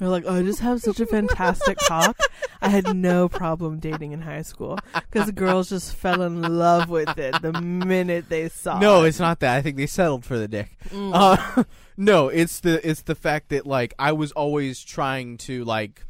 You're 0.00 0.10
like, 0.10 0.24
oh, 0.26 0.36
I 0.36 0.42
just 0.42 0.60
have 0.60 0.80
such 0.80 1.00
a 1.00 1.06
fantastic 1.06 1.78
cock. 1.78 2.18
I 2.60 2.68
had 2.68 2.94
no 2.94 3.28
problem 3.28 3.78
dating 3.78 4.12
in 4.12 4.22
high 4.22 4.42
school 4.42 4.78
because 4.94 5.30
girls 5.30 5.68
just 5.68 5.94
fell 5.94 6.22
in 6.22 6.42
love 6.42 6.88
with 6.88 7.18
it 7.18 7.40
the 7.42 7.52
minute 7.60 8.28
they 8.28 8.48
saw. 8.48 8.78
It. 8.78 8.80
No, 8.80 9.04
it. 9.04 9.08
it's 9.08 9.20
not 9.20 9.40
that. 9.40 9.56
I 9.56 9.62
think 9.62 9.76
they 9.76 9.86
settled 9.86 10.24
for 10.24 10.38
the 10.38 10.48
dick. 10.48 10.76
Mm. 10.88 11.10
Uh, 11.14 11.64
no, 11.96 12.28
it's 12.28 12.60
the 12.60 12.86
it's 12.88 13.02
the 13.02 13.14
fact 13.14 13.48
that 13.50 13.66
like 13.66 13.94
I 13.98 14.12
was 14.12 14.32
always 14.32 14.82
trying 14.82 15.38
to 15.38 15.64
like 15.64 16.04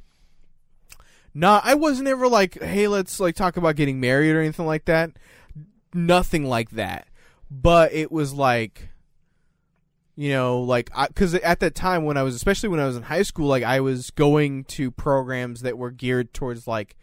not 1.35 1.65
I 1.65 1.75
wasn't 1.75 2.09
ever 2.09 2.29
like, 2.29 2.63
hey, 2.63 2.89
let's 2.89 3.21
like 3.21 3.35
talk 3.35 3.57
about 3.57 3.77
getting 3.77 4.01
married 4.01 4.33
or 4.33 4.41
anything 4.41 4.67
like 4.67 4.87
that. 4.87 5.11
Nothing 5.97 6.45
like 6.45 6.71
that. 6.73 7.09
But 7.51 7.93
it 7.93 8.13
was 8.13 8.33
like 8.35 8.91
you 10.15 10.31
know, 10.31 10.61
like 10.61 10.91
cuz 11.15 11.35
at 11.35 11.61
that 11.61 11.75
time 11.75 12.05
when 12.05 12.17
I 12.17 12.23
was 12.23 12.35
especially 12.35 12.69
when 12.69 12.81
I 12.81 12.87
was 12.87 12.97
in 12.97 13.03
high 13.03 13.23
school, 13.23 13.49
like 13.49 13.63
I 13.63 13.81
was 13.81 14.11
going 14.11 14.65
to 14.65 14.91
programs 14.91 15.61
that 15.63 15.77
were 15.77 15.91
geared 15.91 16.33
towards 16.33 16.67
like 16.67 16.97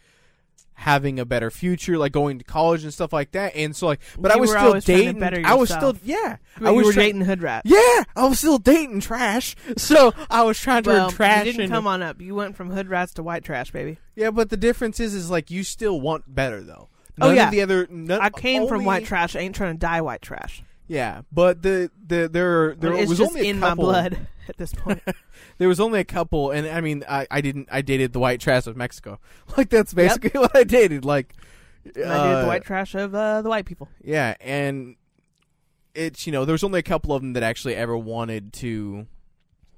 having 0.76 1.20
a 1.20 1.24
better 1.24 1.50
future, 1.50 1.96
like 1.96 2.12
going 2.12 2.38
to 2.38 2.44
college 2.44 2.82
and 2.82 2.92
stuff 2.92 3.12
like 3.12 3.30
that. 3.32 3.54
And 3.54 3.74
so 3.74 3.86
like 3.86 4.00
but 4.18 4.32
I 4.32 4.36
was 4.36 4.50
still 4.50 4.62
always 4.62 4.84
trying 4.84 4.98
to 4.98 5.04
dating 5.04 5.20
better 5.20 5.42
I 5.44 5.54
was 5.54 5.70
still 5.70 5.96
yeah. 6.02 6.36
I 6.60 6.70
you 6.70 6.76
was 6.76 6.86
were 6.86 6.92
try- 6.92 7.04
dating 7.04 7.22
hood 7.22 7.42
rats. 7.42 7.70
yeah, 7.70 8.04
I 8.16 8.26
was 8.26 8.38
still 8.38 8.58
dating 8.58 9.00
trash, 9.00 9.56
so 9.76 10.12
I 10.28 10.42
was 10.42 10.58
trying 10.58 10.82
to 10.84 10.90
well, 10.90 11.10
trash 11.10 11.46
you 11.46 11.52
didn't 11.52 11.70
come 11.70 11.86
on 11.86 12.02
up. 12.02 12.20
You 12.20 12.34
went 12.34 12.56
from 12.56 12.70
hood 12.70 12.88
rats 12.88 13.14
to 13.14 13.22
white 13.22 13.44
trash, 13.44 13.70
baby. 13.70 13.98
Yeah, 14.16 14.30
but 14.30 14.50
the 14.50 14.56
difference 14.56 15.00
is, 15.00 15.14
is 15.14 15.30
like 15.30 15.50
you 15.50 15.62
still 15.62 16.00
want 16.00 16.32
better 16.32 16.62
though. 16.62 16.88
Oh, 17.20 17.30
yeah. 17.32 17.46
of 17.46 17.50
the 17.52 17.62
other. 17.62 17.86
None, 17.90 18.20
I 18.20 18.30
came 18.30 18.66
from 18.66 18.84
white 18.84 19.04
trash. 19.04 19.36
I 19.36 19.40
ain't 19.40 19.54
trying 19.54 19.74
to 19.74 19.78
die 19.78 20.00
white 20.00 20.22
trash. 20.22 20.62
Yeah, 20.86 21.22
but 21.32 21.62
the 21.62 21.90
the 22.06 22.28
there 22.28 22.74
there 22.74 22.92
it's 22.92 23.08
was 23.08 23.18
just 23.18 23.30
only 23.34 23.48
a 23.48 23.50
in 23.50 23.58
my 23.60 23.70
couple. 23.70 23.84
blood 23.84 24.18
at 24.48 24.56
this 24.56 24.72
point. 24.72 25.02
There 25.56 25.68
was 25.68 25.78
only 25.78 26.00
a 26.00 26.04
couple, 26.04 26.50
and 26.50 26.66
I 26.66 26.80
mean, 26.80 27.04
I, 27.08 27.28
I 27.30 27.40
didn't. 27.40 27.68
I 27.70 27.80
dated 27.80 28.12
the 28.12 28.18
white 28.18 28.40
trash 28.40 28.66
of 28.66 28.76
Mexico. 28.76 29.20
Like 29.56 29.70
that's 29.70 29.94
basically 29.94 30.38
what 30.40 30.54
I 30.56 30.64
dated. 30.64 31.04
Like, 31.04 31.32
And 31.84 32.04
I 32.04 32.26
did 32.26 32.34
uh, 32.34 32.40
the 32.42 32.46
white 32.48 32.64
trash 32.64 32.96
of 32.96 33.14
uh, 33.14 33.40
the 33.42 33.48
white 33.48 33.64
people. 33.64 33.88
Yeah, 34.02 34.34
and 34.40 34.96
it's 35.94 36.26
you 36.26 36.32
know 36.32 36.44
there 36.44 36.52
was 36.54 36.64
only 36.64 36.80
a 36.80 36.82
couple 36.82 37.14
of 37.14 37.22
them 37.22 37.34
that 37.34 37.44
actually 37.44 37.76
ever 37.76 37.96
wanted 37.96 38.52
to 38.54 39.06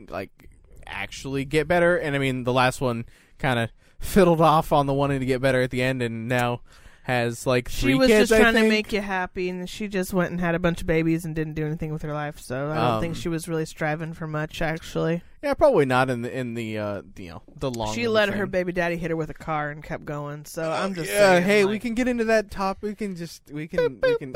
like 0.08 0.48
actually 0.86 1.44
get 1.44 1.68
better, 1.68 1.98
and 1.98 2.16
I 2.16 2.18
mean 2.18 2.44
the 2.44 2.54
last 2.54 2.80
one 2.80 3.04
kind 3.38 3.58
of 3.58 3.70
fiddled 3.98 4.40
off 4.40 4.72
on 4.72 4.86
the 4.86 4.94
wanting 4.94 5.20
to 5.20 5.26
get 5.26 5.42
better 5.42 5.60
at 5.60 5.70
the 5.70 5.82
end, 5.82 6.00
and 6.00 6.26
now 6.26 6.62
has 7.06 7.46
like 7.46 7.70
three 7.70 7.92
She 7.92 7.94
was 7.94 8.08
kids. 8.08 8.30
just 8.30 8.40
trying 8.40 8.54
to 8.54 8.68
make 8.68 8.92
you 8.92 9.00
happy, 9.00 9.48
and 9.48 9.70
she 9.70 9.86
just 9.86 10.12
went 10.12 10.32
and 10.32 10.40
had 10.40 10.56
a 10.56 10.58
bunch 10.58 10.80
of 10.80 10.88
babies 10.88 11.24
and 11.24 11.36
didn't 11.36 11.54
do 11.54 11.64
anything 11.64 11.92
with 11.92 12.02
her 12.02 12.12
life. 12.12 12.40
So 12.40 12.68
I 12.70 12.74
don't 12.74 13.00
think 13.00 13.14
Um, 13.14 13.20
she 13.20 13.28
was 13.28 13.46
really 13.48 13.64
striving 13.64 14.12
for 14.12 14.26
much. 14.26 14.60
Actually, 14.60 15.22
Yeah, 15.40 15.54
probably 15.54 15.86
not 15.86 16.10
in 16.10 16.22
the 16.22 16.36
in 16.36 16.54
the 16.54 16.78
uh 16.78 17.02
you 17.16 17.28
know 17.30 17.42
the 17.58 17.70
long. 17.70 17.94
she 17.94 18.08
let 18.08 18.28
her 18.30 18.44
baby 18.46 18.72
daddy 18.72 18.96
hit 18.96 19.10
her 19.10 19.16
with 19.16 19.30
a 19.30 19.34
car 19.34 19.70
and 19.70 19.84
kept 19.84 20.04
going. 20.04 20.44
So 20.46 20.68
I'm 20.68 20.94
just 20.94 21.08
yeah. 21.08 21.18
saying, 21.34 21.44
hey, 21.44 21.64
like, 21.64 21.70
we 21.70 21.78
can 21.78 21.94
get 21.94 22.08
into 22.08 22.24
that 22.24 22.50
topic. 22.50 22.82
We 22.82 22.94
can 22.96 23.14
just 23.14 23.42
we 23.52 23.68
can 23.68 24.00
we 24.02 24.16
can 24.18 24.34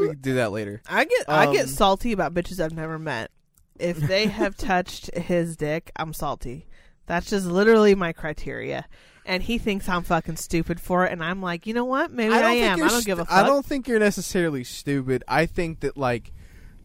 we 0.00 0.08
can 0.08 0.18
do 0.20 0.34
that 0.34 0.50
later. 0.52 0.82
I 0.88 1.04
get 1.04 1.24
I 1.28 1.52
get 1.52 1.62
Um, 1.66 1.68
salty 1.68 2.10
about 2.12 2.34
bitches 2.34 2.58
I've 2.58 2.74
never 2.74 2.98
met. 2.98 3.30
If 3.78 3.98
they 3.98 4.26
have 4.40 4.56
touched 4.56 5.14
his 5.16 5.56
dick, 5.56 5.90
I'm 5.96 6.12
salty. 6.12 6.66
That's 7.06 7.30
just 7.30 7.46
literally 7.46 7.94
my 7.94 8.12
criteria. 8.12 8.86
And 9.24 9.42
he 9.42 9.58
thinks 9.58 9.88
I'm 9.88 10.02
fucking 10.02 10.36
stupid 10.36 10.80
for 10.80 11.06
it, 11.06 11.12
and 11.12 11.22
I'm 11.22 11.40
like, 11.40 11.66
you 11.66 11.74
know 11.74 11.84
what? 11.84 12.10
Maybe 12.10 12.34
I, 12.34 12.40
don't 12.40 12.56
am. 12.56 12.82
I 12.82 12.88
don't 12.88 13.04
give 13.04 13.18
a 13.20 13.24
fuck. 13.24 13.32
I 13.32 13.46
don't 13.46 13.64
think 13.64 13.86
you're 13.86 14.00
necessarily 14.00 14.64
stupid. 14.64 15.22
I 15.28 15.46
think 15.46 15.80
that 15.80 15.96
like 15.96 16.32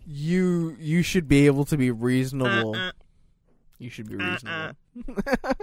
you 0.06 0.76
you 0.80 1.02
should 1.02 1.28
be 1.28 1.46
able 1.48 1.66
to 1.66 1.78
be 1.78 1.92
reasonable. 1.92 2.76
Uh-uh. 2.76 2.92
You 3.78 3.90
should 3.90 4.10
be 4.10 4.16
Uh-uh. 4.16 4.74
reasonable. 4.96 5.56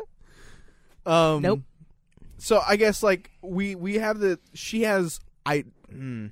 um 1.06 1.42
Nope. 1.42 1.60
So 2.38 2.60
I 2.66 2.76
guess 2.76 3.02
like 3.02 3.30
we 3.42 3.74
we 3.74 3.94
have 3.96 4.18
the 4.18 4.38
she 4.52 4.82
has 4.82 5.18
I 5.46 5.64
hmm. 5.90 6.26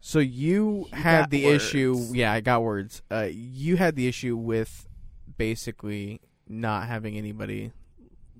So 0.00 0.20
you, 0.20 0.86
had 0.92 1.30
the 1.30 1.46
words. 1.46 1.64
issue 1.64 1.96
yeah, 2.12 2.32
I 2.32 2.40
got 2.40 2.62
words. 2.62 3.02
Uh 3.10 3.28
you 3.30 3.76
had 3.76 3.96
the 3.96 4.06
issue 4.06 4.36
with 4.36 4.86
basically 5.36 6.20
not 6.48 6.86
having 6.86 7.16
anybody 7.16 7.72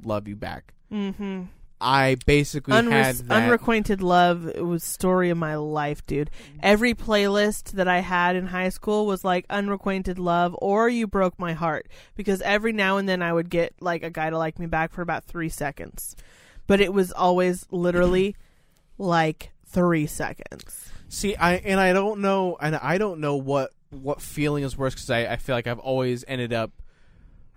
love 0.04 0.28
you 0.28 0.36
back. 0.36 0.74
Mm-hmm. 0.92 1.44
I 1.80 2.16
basically 2.24 2.74
had 2.74 3.16
that 3.16 3.30
unrequited 3.30 4.00
love 4.00 4.48
it 4.48 4.64
was 4.64 4.82
story 4.82 5.28
of 5.28 5.36
my 5.36 5.56
life, 5.56 6.06
dude. 6.06 6.30
Every 6.62 6.94
playlist 6.94 7.72
that 7.72 7.86
I 7.86 7.98
had 7.98 8.34
in 8.34 8.46
high 8.46 8.70
school 8.70 9.04
was 9.04 9.24
like 9.24 9.44
unrequited 9.50 10.18
love 10.18 10.56
or 10.60 10.88
you 10.88 11.06
broke 11.06 11.38
my 11.38 11.52
heart 11.52 11.88
because 12.14 12.40
every 12.42 12.72
now 12.72 12.96
and 12.96 13.06
then 13.06 13.20
I 13.20 13.32
would 13.32 13.50
get 13.50 13.74
like 13.80 14.02
a 14.02 14.10
guy 14.10 14.30
to 14.30 14.38
like 14.38 14.58
me 14.58 14.66
back 14.66 14.90
for 14.90 15.02
about 15.02 15.24
3 15.24 15.50
seconds. 15.50 16.16
But 16.66 16.80
it 16.80 16.94
was 16.94 17.12
always 17.12 17.66
literally 17.70 18.36
like 18.98 19.52
3 19.66 20.06
seconds. 20.06 20.90
See, 21.08 21.36
I 21.36 21.56
and 21.56 21.78
I 21.78 21.92
don't 21.92 22.20
know, 22.20 22.56
and 22.60 22.74
I 22.76 22.98
don't 22.98 23.20
know 23.20 23.36
what 23.36 23.72
what 23.90 24.20
feeling 24.20 24.64
is 24.64 24.76
worse 24.76 24.94
because 24.94 25.10
I, 25.10 25.26
I 25.26 25.36
feel 25.36 25.54
like 25.54 25.66
I've 25.66 25.78
always 25.78 26.24
ended 26.26 26.52
up. 26.52 26.72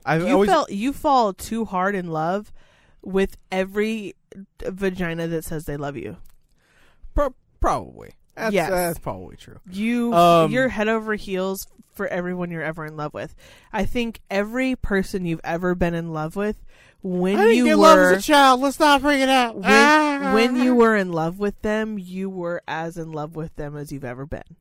I've 0.06 0.22
You 0.22 0.34
always 0.34 0.50
felt 0.50 0.72
you 0.72 0.94
fall 0.94 1.34
too 1.34 1.66
hard 1.66 1.96
in 1.96 2.10
love 2.10 2.52
with 3.02 3.38
every 3.52 4.16
vagina 4.62 5.28
that 5.28 5.44
says 5.46 5.66
they 5.66 5.78
love 5.78 5.96
you. 5.98 6.18
pro- 7.14 7.34
probably 7.60 8.12
that's, 8.36 8.54
Yes. 8.54 8.70
that's 8.70 9.00
probably 9.00 9.36
true. 9.36 9.60
You 9.70 10.14
Um, 10.14 10.52
you're 10.52 10.70
head 10.70 10.88
over 10.88 11.16
heels 11.16 11.68
for 11.94 12.08
everyone 12.08 12.52
you're 12.52 12.64
ever 12.64 12.86
in 12.86 12.96
love 12.96 13.14
with. 13.14 13.36
I 13.74 13.84
think 13.86 14.22
every 14.30 14.76
person 14.78 15.26
you've 15.26 15.42
ever 15.44 15.76
been 15.76 15.94
in 15.94 16.14
love 16.14 16.38
with 16.38 16.56
when 17.02 17.38
I 17.38 17.48
you 17.52 17.66
were 17.70 17.76
love 17.76 18.00
as 18.00 18.20
a 18.20 18.22
child. 18.22 18.62
Let's 18.62 18.80
not 18.80 19.02
bring 19.02 19.20
it 19.20 19.28
out. 19.28 19.56
when, 19.58 20.34
when 20.34 20.56
you 20.56 20.74
were 20.74 20.96
in 20.96 21.12
love 21.12 21.38
with 21.40 21.62
them, 21.64 21.98
you 22.00 22.30
were 22.30 22.62
as 22.68 22.96
in 22.98 23.12
love 23.12 23.36
with 23.36 23.54
them 23.58 23.76
as 23.76 23.92
you've 23.92 24.06
ever 24.06 24.26
been. 24.26 24.56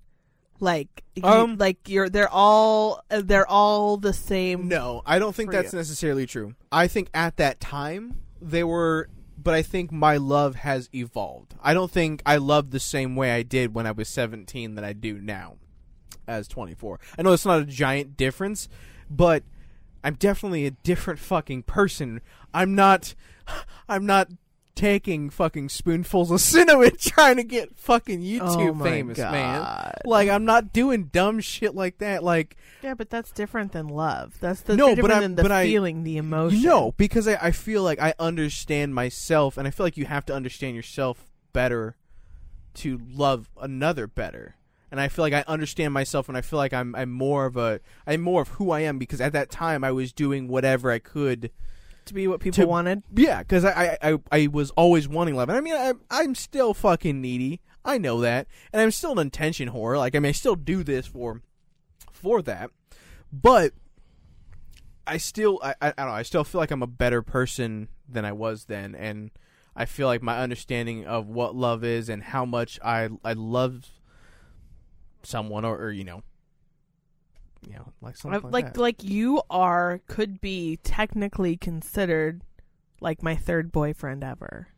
Like 0.60 1.04
you, 1.14 1.22
Um, 1.22 1.56
like 1.56 1.88
you're 1.88 2.08
they're 2.08 2.28
all 2.28 3.04
they're 3.10 3.46
all 3.48 3.96
the 3.96 4.12
same. 4.12 4.66
no, 4.66 5.02
I 5.06 5.20
don't 5.20 5.32
think 5.34 5.52
that's 5.52 5.72
you. 5.72 5.78
necessarily 5.78 6.26
true. 6.26 6.54
I 6.72 6.88
think 6.88 7.10
at 7.14 7.36
that 7.36 7.60
time 7.60 8.16
they 8.40 8.64
were, 8.64 9.08
but 9.36 9.54
I 9.54 9.62
think 9.62 9.92
my 9.92 10.16
love 10.16 10.56
has 10.56 10.88
evolved. 10.94 11.54
I 11.62 11.74
don't 11.74 11.90
think 11.90 12.22
I 12.26 12.36
love 12.36 12.70
the 12.70 12.80
same 12.80 13.16
way 13.16 13.32
I 13.32 13.42
did 13.42 13.74
when 13.74 13.86
I 13.86 13.92
was 13.92 14.08
seventeen 14.08 14.74
that 14.74 14.84
I 14.84 14.92
do 14.92 15.20
now, 15.20 15.56
as 16.26 16.48
twenty 16.48 16.74
four. 16.74 17.00
I 17.18 17.22
know 17.22 17.32
it's 17.32 17.46
not 17.46 17.62
a 17.62 17.66
giant 17.66 18.16
difference, 18.16 18.68
but 19.10 19.42
I'm 20.02 20.14
definitely 20.14 20.66
a 20.66 20.70
different 20.70 21.18
fucking 21.18 21.64
person. 21.64 22.20
I'm 22.54 22.74
not 22.74 23.14
I'm 23.88 24.06
not 24.06 24.28
taking 24.78 25.28
fucking 25.28 25.68
spoonfuls 25.68 26.30
of 26.30 26.40
cinnamon 26.52 26.92
trying 26.98 27.36
to 27.36 27.42
get 27.44 27.76
fucking 27.76 28.20
oh 28.20 28.22
YouTube 28.22 28.80
Oh 28.80 28.84
famous, 28.84 29.18
man. 29.18 29.92
Like 30.04 30.28
I'm 30.28 30.44
not 30.44 30.72
doing 30.72 31.04
dumb 31.12 31.40
shit 31.40 31.74
like 31.74 31.98
that. 31.98 32.22
Like 32.22 32.56
Yeah, 32.82 32.94
but 32.94 33.10
that's 33.10 33.32
different 33.32 33.72
than 33.72 33.88
love. 33.88 34.36
That's 34.40 34.60
the 34.60 34.76
No, 34.76 34.94
different 34.94 35.02
but 35.08 35.10
I- 35.10 35.26
the 35.26 35.42
but 35.42 35.52
I- 35.52 35.64
feeling, 35.66 36.04
the 36.04 36.16
emotion. 36.16 36.62
no, 36.62 36.92
because 36.96 37.26
I, 37.26 37.34
I 37.42 37.50
feel 37.50 37.82
like 37.82 38.00
I 38.00 38.14
understand 38.18 38.94
myself 38.94 39.58
and 39.58 39.66
I 39.66 39.70
feel 39.72 39.84
like 39.84 39.96
you 39.96 40.04
have 40.06 40.24
to 40.26 40.34
understand 40.34 40.76
yourself 40.76 41.26
better 41.52 41.96
to 42.74 43.00
love 43.10 43.50
another 43.60 44.06
better. 44.06 44.54
And 44.90 45.00
I 45.00 45.08
feel 45.08 45.24
like 45.24 45.34
I 45.34 45.44
understand 45.48 45.92
myself 45.92 46.28
and 46.28 46.38
I 46.38 46.40
feel 46.40 46.56
like 46.58 46.72
I'm 46.72 46.94
I'm 46.94 47.10
more 47.10 47.44
of 47.46 47.56
a 47.56 47.80
I'm 48.06 48.20
more 48.22 48.42
of 48.42 48.48
who 48.50 48.70
I 48.70 48.80
am 48.80 48.98
because 48.98 49.20
at 49.20 49.32
that 49.32 49.50
time 49.50 49.82
I 49.84 49.90
was 49.90 50.12
doing 50.12 50.46
whatever 50.48 50.90
I 50.92 50.98
could 50.98 51.50
to 52.08 52.14
be 52.14 52.26
what 52.26 52.40
people 52.40 52.62
To- 52.64 52.66
wanted. 52.68 53.02
Yeah, 53.14 53.38
because 53.40 53.64
I, 53.64 53.96
I, 54.02 54.18
I 54.30 54.46
was 54.48 54.70
always 54.72 55.08
wanting 55.08 55.34
love, 55.36 55.48
and 55.48 55.56
I 55.58 55.60
mean 55.60 55.74
I, 55.74 55.92
I'm 56.10 56.34
still 56.34 56.74
fucking 56.74 57.20
needy. 57.20 57.60
I 57.84 57.96
know 57.98 58.20
that, 58.20 58.46
and 58.72 58.82
I'm 58.82 58.90
still 58.90 59.12
an 59.18 59.26
attention 59.26 59.70
whore. 59.70 59.96
Like 59.96 60.14
I 60.14 60.18
mean, 60.18 60.30
I 60.30 60.32
still 60.32 60.56
do 60.56 60.82
this 60.82 61.06
for 61.06 61.42
for 62.12 62.42
that, 62.42 62.70
but 63.32 63.72
I 65.06 65.16
still 65.16 65.60
I, 65.62 65.74
I, 65.80 65.88
I 65.88 65.92
don't 65.96 66.06
know. 66.08 66.12
I 66.12 66.22
still 66.22 66.44
feel 66.44 66.60
like 66.60 66.70
I'm 66.70 66.82
a 66.82 66.86
better 66.86 67.22
person 67.22 67.88
than 68.08 68.24
I 68.24 68.32
was 68.32 68.64
then, 68.66 68.94
and 68.94 69.30
I 69.76 69.84
feel 69.84 70.06
like 70.06 70.22
my 70.22 70.38
understanding 70.40 71.06
of 71.06 71.28
what 71.28 71.54
love 71.54 71.84
is 71.84 72.08
and 72.08 72.22
how 72.22 72.44
much 72.44 72.78
I 72.84 73.08
I 73.24 73.32
love 73.34 73.86
someone 75.22 75.64
or, 75.64 75.78
or 75.78 75.90
you 75.90 76.04
know. 76.04 76.22
You 77.66 77.74
know, 77.74 77.92
like 78.00 78.16
something 78.16 78.42
like, 78.42 78.52
like 78.52 78.74
that. 78.74 78.80
like 78.80 79.02
you 79.04 79.42
are 79.50 80.00
could 80.06 80.40
be 80.40 80.78
technically 80.82 81.56
considered 81.56 82.42
like 83.00 83.22
my 83.22 83.34
third 83.36 83.72
boyfriend 83.72 84.22
ever. 84.24 84.68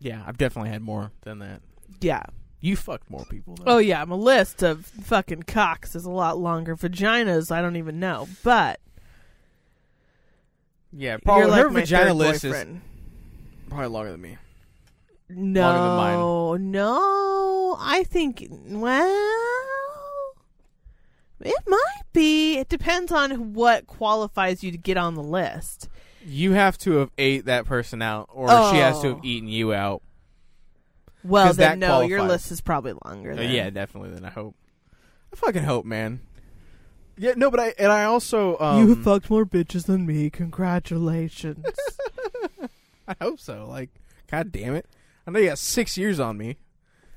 yeah, 0.00 0.22
I've 0.26 0.38
definitely 0.38 0.70
had 0.70 0.82
more 0.82 1.12
than 1.22 1.38
that. 1.40 1.60
Yeah. 2.00 2.22
You 2.60 2.74
fucked 2.76 3.08
more 3.10 3.24
people. 3.24 3.54
Though. 3.54 3.64
Oh 3.66 3.78
yeah, 3.78 4.04
my 4.04 4.16
list 4.16 4.62
of 4.62 4.84
fucking 4.86 5.44
cocks 5.44 5.94
is 5.94 6.04
a 6.04 6.10
lot 6.10 6.38
longer. 6.38 6.74
Vaginas, 6.76 7.52
I 7.52 7.62
don't 7.62 7.76
even 7.76 8.00
know, 8.00 8.26
but 8.42 8.80
Yeah, 10.92 11.18
probably 11.18 11.42
you're 11.42 11.50
like 11.50 11.62
her 11.62 11.70
my 11.70 11.80
vagina 11.80 12.06
third 12.06 12.14
list 12.14 12.44
is 12.44 12.66
probably 13.68 13.86
longer 13.88 14.10
than 14.12 14.20
me. 14.22 14.38
no, 15.28 15.60
Longer 15.72 16.58
than 16.58 16.70
no. 16.72 17.76
I 17.78 18.02
think 18.04 18.46
well, 18.50 19.87
it 21.40 21.62
might 21.66 22.02
be. 22.12 22.56
It 22.58 22.68
depends 22.68 23.12
on 23.12 23.54
what 23.54 23.86
qualifies 23.86 24.62
you 24.64 24.70
to 24.72 24.78
get 24.78 24.96
on 24.96 25.14
the 25.14 25.22
list. 25.22 25.88
You 26.26 26.52
have 26.52 26.76
to 26.78 26.92
have 26.96 27.10
ate 27.16 27.44
that 27.46 27.64
person 27.64 28.02
out, 28.02 28.28
or 28.32 28.48
she 28.48 28.78
has 28.78 29.00
to 29.02 29.08
have 29.08 29.16
Oh. 29.18 29.22
eaten 29.24 29.48
you 29.48 29.72
out. 29.72 30.02
Well, 31.24 31.52
then 31.52 31.80
that 31.80 31.86
no, 31.88 32.00
your 32.02 32.22
list 32.22 32.50
is 32.52 32.60
probably 32.60 32.94
longer. 33.04 33.32
Uh, 33.32 33.36
Then. 33.36 33.50
yeah, 33.54 33.70
definitely. 33.70 34.10
Then 34.10 34.24
I 34.24 34.30
hope. 34.30 34.54
I 35.32 35.36
fucking 35.36 35.64
hope, 35.64 35.84
man. 35.84 36.20
Yeah, 37.16 37.32
no, 37.36 37.50
but 37.50 37.60
I 37.60 37.74
and 37.78 37.90
I 37.90 38.04
also 38.04 38.56
um, 38.58 38.86
you 38.88 38.94
fucked 39.02 39.28
more 39.28 39.44
bitches 39.44 39.86
than 39.86 40.06
me. 40.06 40.30
Congratulations. 40.30 41.64
I 43.08 43.14
hope 43.20 43.40
so. 43.40 43.66
Like, 43.68 43.90
god 44.30 44.52
damn 44.52 44.74
it! 44.74 44.86
I 45.26 45.30
know 45.30 45.38
you 45.40 45.48
got 45.48 45.58
six 45.58 45.96
years 45.98 46.20
on 46.20 46.36
me. 46.38 46.56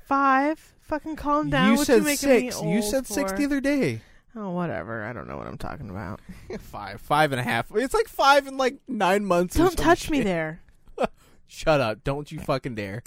Five. 0.06 0.74
Fucking 0.80 1.16
calm 1.16 1.48
down. 1.50 1.70
you 1.72 1.76
What 1.78 1.86
said 1.86 1.98
you 1.98 2.02
making 2.02 2.28
me 2.28 2.50
six. 2.50 2.62
You 2.62 2.68
old 2.68 2.84
said 2.84 3.06
six 3.06 3.30
for? 3.32 3.38
the 3.38 3.44
other 3.44 3.60
day. 3.60 4.00
Oh, 4.34 4.50
whatever. 4.50 5.04
I 5.04 5.12
don't 5.12 5.28
know 5.28 5.36
what 5.36 5.46
I'm 5.46 5.58
talking 5.58 5.90
about. 5.90 6.20
five, 6.60 7.00
five 7.00 7.32
and 7.32 7.40
a 7.40 7.44
half. 7.44 7.70
It's 7.74 7.94
like 7.94 8.08
five 8.08 8.46
and 8.46 8.56
like 8.56 8.76
nine 8.88 9.24
months. 9.24 9.56
Don't 9.56 9.76
touch 9.76 10.08
me 10.08 10.22
there. 10.22 10.62
Shut 11.46 11.80
up! 11.80 12.02
Don't 12.02 12.32
you 12.32 12.40
fucking 12.40 12.76
dare. 12.76 13.02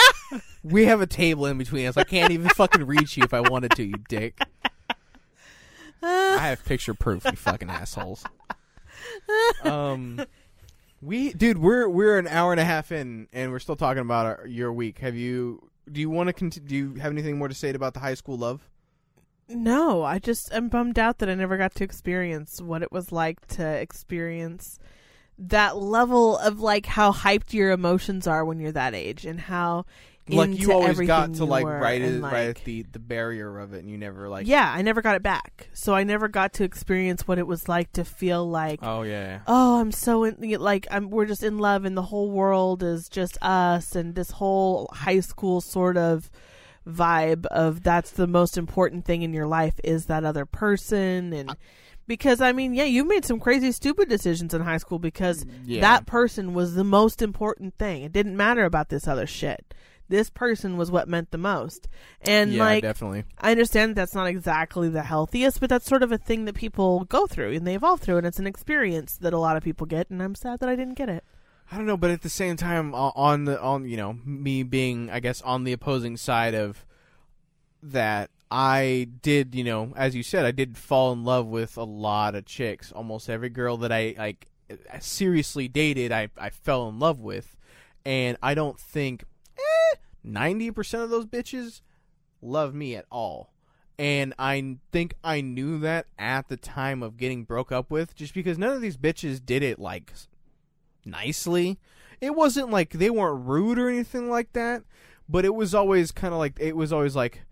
we 0.62 0.86
have 0.86 1.02
a 1.02 1.06
table 1.06 1.44
in 1.44 1.58
between 1.58 1.86
us. 1.86 1.98
I 1.98 2.04
can't 2.04 2.32
even 2.32 2.48
fucking 2.48 2.86
reach 2.86 3.18
you 3.18 3.24
if 3.24 3.34
I 3.34 3.40
wanted 3.40 3.72
to. 3.72 3.84
You 3.84 3.96
dick. 4.08 4.40
I 6.02 6.38
have 6.38 6.64
picture 6.64 6.94
proof. 6.94 7.26
You 7.26 7.32
fucking 7.32 7.68
assholes. 7.68 8.24
Um, 9.64 10.24
we, 11.02 11.34
dude, 11.34 11.58
we're 11.58 11.88
we're 11.88 12.18
an 12.18 12.26
hour 12.26 12.52
and 12.52 12.60
a 12.60 12.64
half 12.64 12.90
in, 12.90 13.28
and 13.34 13.52
we're 13.52 13.58
still 13.58 13.76
talking 13.76 14.00
about 14.00 14.26
our, 14.26 14.46
your 14.46 14.72
week. 14.72 15.00
Have 15.00 15.14
you? 15.14 15.68
Do 15.90 16.00
you 16.00 16.08
want 16.08 16.28
to 16.28 16.32
continue? 16.32 16.68
Do 16.68 16.74
you 16.74 16.94
have 17.00 17.12
anything 17.12 17.36
more 17.36 17.48
to 17.48 17.54
say 17.54 17.68
about 17.70 17.92
the 17.92 18.00
high 18.00 18.14
school 18.14 18.38
love? 18.38 18.66
No, 19.48 20.02
I 20.02 20.18
just 20.18 20.52
am 20.52 20.68
bummed 20.68 20.98
out 20.98 21.18
that 21.18 21.28
I 21.28 21.34
never 21.34 21.56
got 21.56 21.74
to 21.76 21.84
experience 21.84 22.60
what 22.60 22.82
it 22.82 22.90
was 22.90 23.12
like 23.12 23.46
to 23.48 23.66
experience 23.66 24.78
that 25.38 25.76
level 25.76 26.38
of 26.38 26.60
like 26.60 26.86
how 26.86 27.12
hyped 27.12 27.52
your 27.52 27.72
emotions 27.72 28.26
are 28.26 28.44
when 28.44 28.60
you're 28.60 28.72
that 28.72 28.94
age 28.94 29.26
and 29.26 29.40
how 29.40 29.84
like 30.28 30.50
into 30.50 30.62
you 30.62 30.72
always 30.72 30.98
got 31.00 31.34
to 31.34 31.44
like 31.44 31.66
right, 31.66 32.00
at, 32.00 32.20
right 32.22 32.48
at 32.48 32.64
the 32.64 32.82
the 32.84 32.98
barrier 32.98 33.58
of 33.58 33.74
it, 33.74 33.80
and 33.80 33.90
you 33.90 33.98
never 33.98 34.28
like. 34.28 34.46
yeah, 34.46 34.72
I 34.72 34.80
never 34.80 35.02
got 35.02 35.16
it 35.16 35.22
back. 35.22 35.68
So 35.74 35.94
I 35.94 36.04
never 36.04 36.28
got 36.28 36.54
to 36.54 36.64
experience 36.64 37.28
what 37.28 37.38
it 37.38 37.46
was 37.46 37.68
like 37.68 37.92
to 37.92 38.04
feel 38.04 38.48
like 38.48 38.80
Oh 38.82 39.02
yeah. 39.02 39.40
oh, 39.46 39.80
I'm 39.80 39.92
so 39.92 40.24
in, 40.24 40.36
like 40.60 40.86
I'm 40.90 41.10
we're 41.10 41.26
just 41.26 41.42
in 41.42 41.58
love 41.58 41.84
and 41.84 41.96
the 41.96 42.02
whole 42.02 42.30
world 42.30 42.82
is 42.82 43.08
just 43.08 43.36
us 43.42 43.94
and 43.94 44.14
this 44.14 44.30
whole 44.30 44.88
high 44.92 45.20
school 45.20 45.60
sort 45.60 45.98
of 45.98 46.30
vibe 46.86 47.46
of 47.46 47.82
that's 47.82 48.10
the 48.12 48.26
most 48.26 48.58
important 48.58 49.04
thing 49.04 49.22
in 49.22 49.32
your 49.32 49.46
life 49.46 49.74
is 49.82 50.06
that 50.06 50.24
other 50.24 50.44
person 50.44 51.32
and 51.32 51.50
uh, 51.50 51.54
because 52.06 52.42
I 52.42 52.52
mean, 52.52 52.74
yeah, 52.74 52.84
you 52.84 53.04
made 53.04 53.24
some 53.24 53.40
crazy 53.40 53.72
stupid 53.72 54.10
decisions 54.10 54.52
in 54.52 54.60
high 54.60 54.76
school 54.76 54.98
because 54.98 55.46
Yeah. 55.64 55.80
that 55.80 56.04
person 56.06 56.52
was 56.52 56.74
the 56.74 56.84
most 56.84 57.22
important 57.22 57.78
thing. 57.78 58.02
It 58.02 58.12
didn't 58.12 58.36
matter 58.36 58.64
about 58.66 58.90
this 58.90 59.08
other 59.08 59.26
shit. 59.26 59.72
This 60.06 60.28
person 60.28 60.76
was 60.76 60.90
what 60.90 61.08
meant 61.08 61.30
the 61.30 61.38
most. 61.38 61.88
And 62.20 62.52
yeah, 62.52 62.62
like 62.62 62.82
definitely. 62.82 63.24
I 63.38 63.52
understand 63.52 63.96
that's 63.96 64.14
not 64.14 64.26
exactly 64.26 64.90
the 64.90 65.02
healthiest, 65.04 65.60
but 65.60 65.70
that's 65.70 65.86
sort 65.86 66.02
of 66.02 66.12
a 66.12 66.18
thing 66.18 66.44
that 66.44 66.54
people 66.54 67.04
go 67.06 67.26
through 67.26 67.52
and 67.54 67.66
they 67.66 67.74
evolve 67.74 68.00
through, 68.02 68.18
and 68.18 68.26
it's 68.26 68.38
an 68.38 68.46
experience 68.46 69.16
that 69.22 69.32
a 69.32 69.38
lot 69.38 69.56
of 69.56 69.62
people 69.64 69.86
get. 69.86 70.10
And 70.10 70.22
I'm 70.22 70.34
sad 70.34 70.60
that 70.60 70.68
I 70.68 70.76
didn't 70.76 70.94
get 70.98 71.08
it. 71.08 71.24
I 71.70 71.76
don't 71.76 71.86
know, 71.86 71.96
but 71.96 72.10
at 72.10 72.22
the 72.22 72.28
same 72.28 72.56
time, 72.56 72.94
on 72.94 73.44
the 73.44 73.60
on 73.60 73.88
you 73.88 73.96
know 73.96 74.18
me 74.24 74.62
being, 74.62 75.10
I 75.10 75.20
guess, 75.20 75.40
on 75.42 75.64
the 75.64 75.72
opposing 75.72 76.16
side 76.16 76.54
of 76.54 76.84
that, 77.82 78.30
I 78.50 79.08
did, 79.22 79.54
you 79.54 79.64
know, 79.64 79.92
as 79.96 80.14
you 80.14 80.22
said, 80.22 80.44
I 80.44 80.50
did 80.50 80.76
fall 80.76 81.12
in 81.12 81.24
love 81.24 81.46
with 81.46 81.76
a 81.76 81.84
lot 81.84 82.34
of 82.34 82.44
chicks. 82.44 82.92
Almost 82.92 83.28
every 83.28 83.48
girl 83.48 83.76
that 83.78 83.92
I 83.92 84.14
like 84.16 84.46
seriously 85.00 85.68
dated, 85.68 86.12
I 86.12 86.28
I 86.38 86.50
fell 86.50 86.88
in 86.88 86.98
love 86.98 87.20
with, 87.20 87.56
and 88.04 88.36
I 88.42 88.54
don't 88.54 88.78
think 88.78 89.24
eh, 89.58 89.96
ninety 90.22 90.70
percent 90.70 91.02
of 91.02 91.10
those 91.10 91.26
bitches 91.26 91.80
love 92.42 92.74
me 92.74 92.94
at 92.94 93.06
all. 93.10 93.52
And 93.98 94.34
I 94.38 94.78
think 94.92 95.14
I 95.22 95.40
knew 95.40 95.78
that 95.80 96.06
at 96.18 96.48
the 96.48 96.56
time 96.56 97.02
of 97.02 97.16
getting 97.16 97.44
broke 97.44 97.70
up 97.70 97.90
with, 97.90 98.14
just 98.14 98.34
because 98.34 98.58
none 98.58 98.72
of 98.72 98.80
these 98.80 98.96
bitches 98.96 99.44
did 99.44 99.62
it 99.62 99.78
like 99.78 100.12
nicely. 101.06 101.78
It 102.20 102.34
wasn't 102.34 102.70
like 102.70 102.90
they 102.90 103.10
weren't 103.10 103.46
rude 103.46 103.78
or 103.78 103.88
anything 103.88 104.30
like 104.30 104.52
that, 104.52 104.82
but 105.28 105.44
it 105.44 105.54
was 105.54 105.74
always 105.74 106.12
kind 106.12 106.32
of 106.32 106.38
like 106.38 106.58
it 106.58 106.76
was 106.76 106.92
always 106.92 107.16
like 107.16 107.42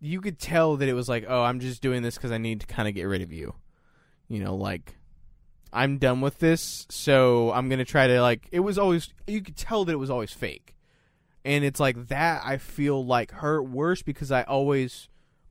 you 0.00 0.20
could 0.20 0.38
tell 0.38 0.76
that 0.76 0.88
it 0.88 0.94
was 0.94 1.08
like, 1.08 1.24
"Oh, 1.28 1.42
I'm 1.42 1.60
just 1.60 1.82
doing 1.82 2.02
this 2.02 2.18
cuz 2.18 2.30
I 2.30 2.38
need 2.38 2.60
to 2.60 2.66
kind 2.66 2.88
of 2.88 2.94
get 2.94 3.04
rid 3.04 3.22
of 3.22 3.32
you." 3.32 3.54
You 4.28 4.42
know, 4.42 4.54
like 4.54 4.98
I'm 5.72 5.98
done 5.98 6.20
with 6.20 6.38
this, 6.38 6.86
so 6.90 7.52
I'm 7.52 7.68
going 7.68 7.78
to 7.78 7.84
try 7.84 8.06
to 8.06 8.22
like 8.22 8.48
it 8.50 8.60
was 8.60 8.78
always 8.78 9.12
you 9.26 9.42
could 9.42 9.56
tell 9.56 9.84
that 9.84 9.92
it 9.92 9.96
was 9.96 10.10
always 10.10 10.32
fake. 10.32 10.74
And 11.44 11.64
it's 11.64 11.80
like 11.80 12.08
that 12.08 12.42
I 12.44 12.58
feel 12.58 13.04
like 13.04 13.30
hurt 13.32 13.62
worse 13.62 14.02
because 14.02 14.30
I 14.32 14.42
always 14.42 15.08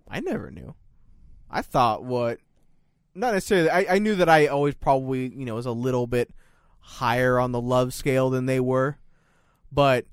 I 0.08 0.20
never 0.20 0.52
knew. 0.52 0.76
I 1.50 1.62
thought 1.62 2.04
what 2.04 2.40
not 3.16 3.34
necessarily 3.34 3.70
I, 3.70 3.96
I 3.96 4.00
knew 4.00 4.16
that 4.16 4.30
I 4.30 4.48
always 4.48 4.76
probably, 4.76 5.30
you 5.30 5.46
know, 5.46 5.56
was 5.56 5.66
a 5.66 5.72
little 5.72 6.08
bit 6.08 6.34
higher 6.90 7.38
on 7.40 7.52
the 7.52 7.60
love 7.62 7.94
scale 7.94 8.30
than 8.30 8.46
they 8.46 8.60
were. 8.60 8.98
But 9.72 10.06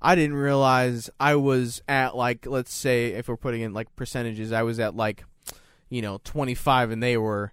I 0.00 0.14
didn't 0.14 0.36
realize 0.36 1.10
I 1.20 1.36
was 1.36 1.82
at 1.86 2.16
like 2.16 2.46
let's 2.46 2.72
say 2.72 3.08
if 3.12 3.28
we're 3.28 3.36
putting 3.36 3.60
in 3.60 3.72
like 3.74 3.94
percentages, 3.96 4.50
I 4.52 4.62
was 4.62 4.80
at 4.80 4.96
like 4.96 5.24
you 5.90 6.00
know, 6.00 6.18
25 6.24 6.90
and 6.90 7.02
they 7.02 7.16
were 7.18 7.52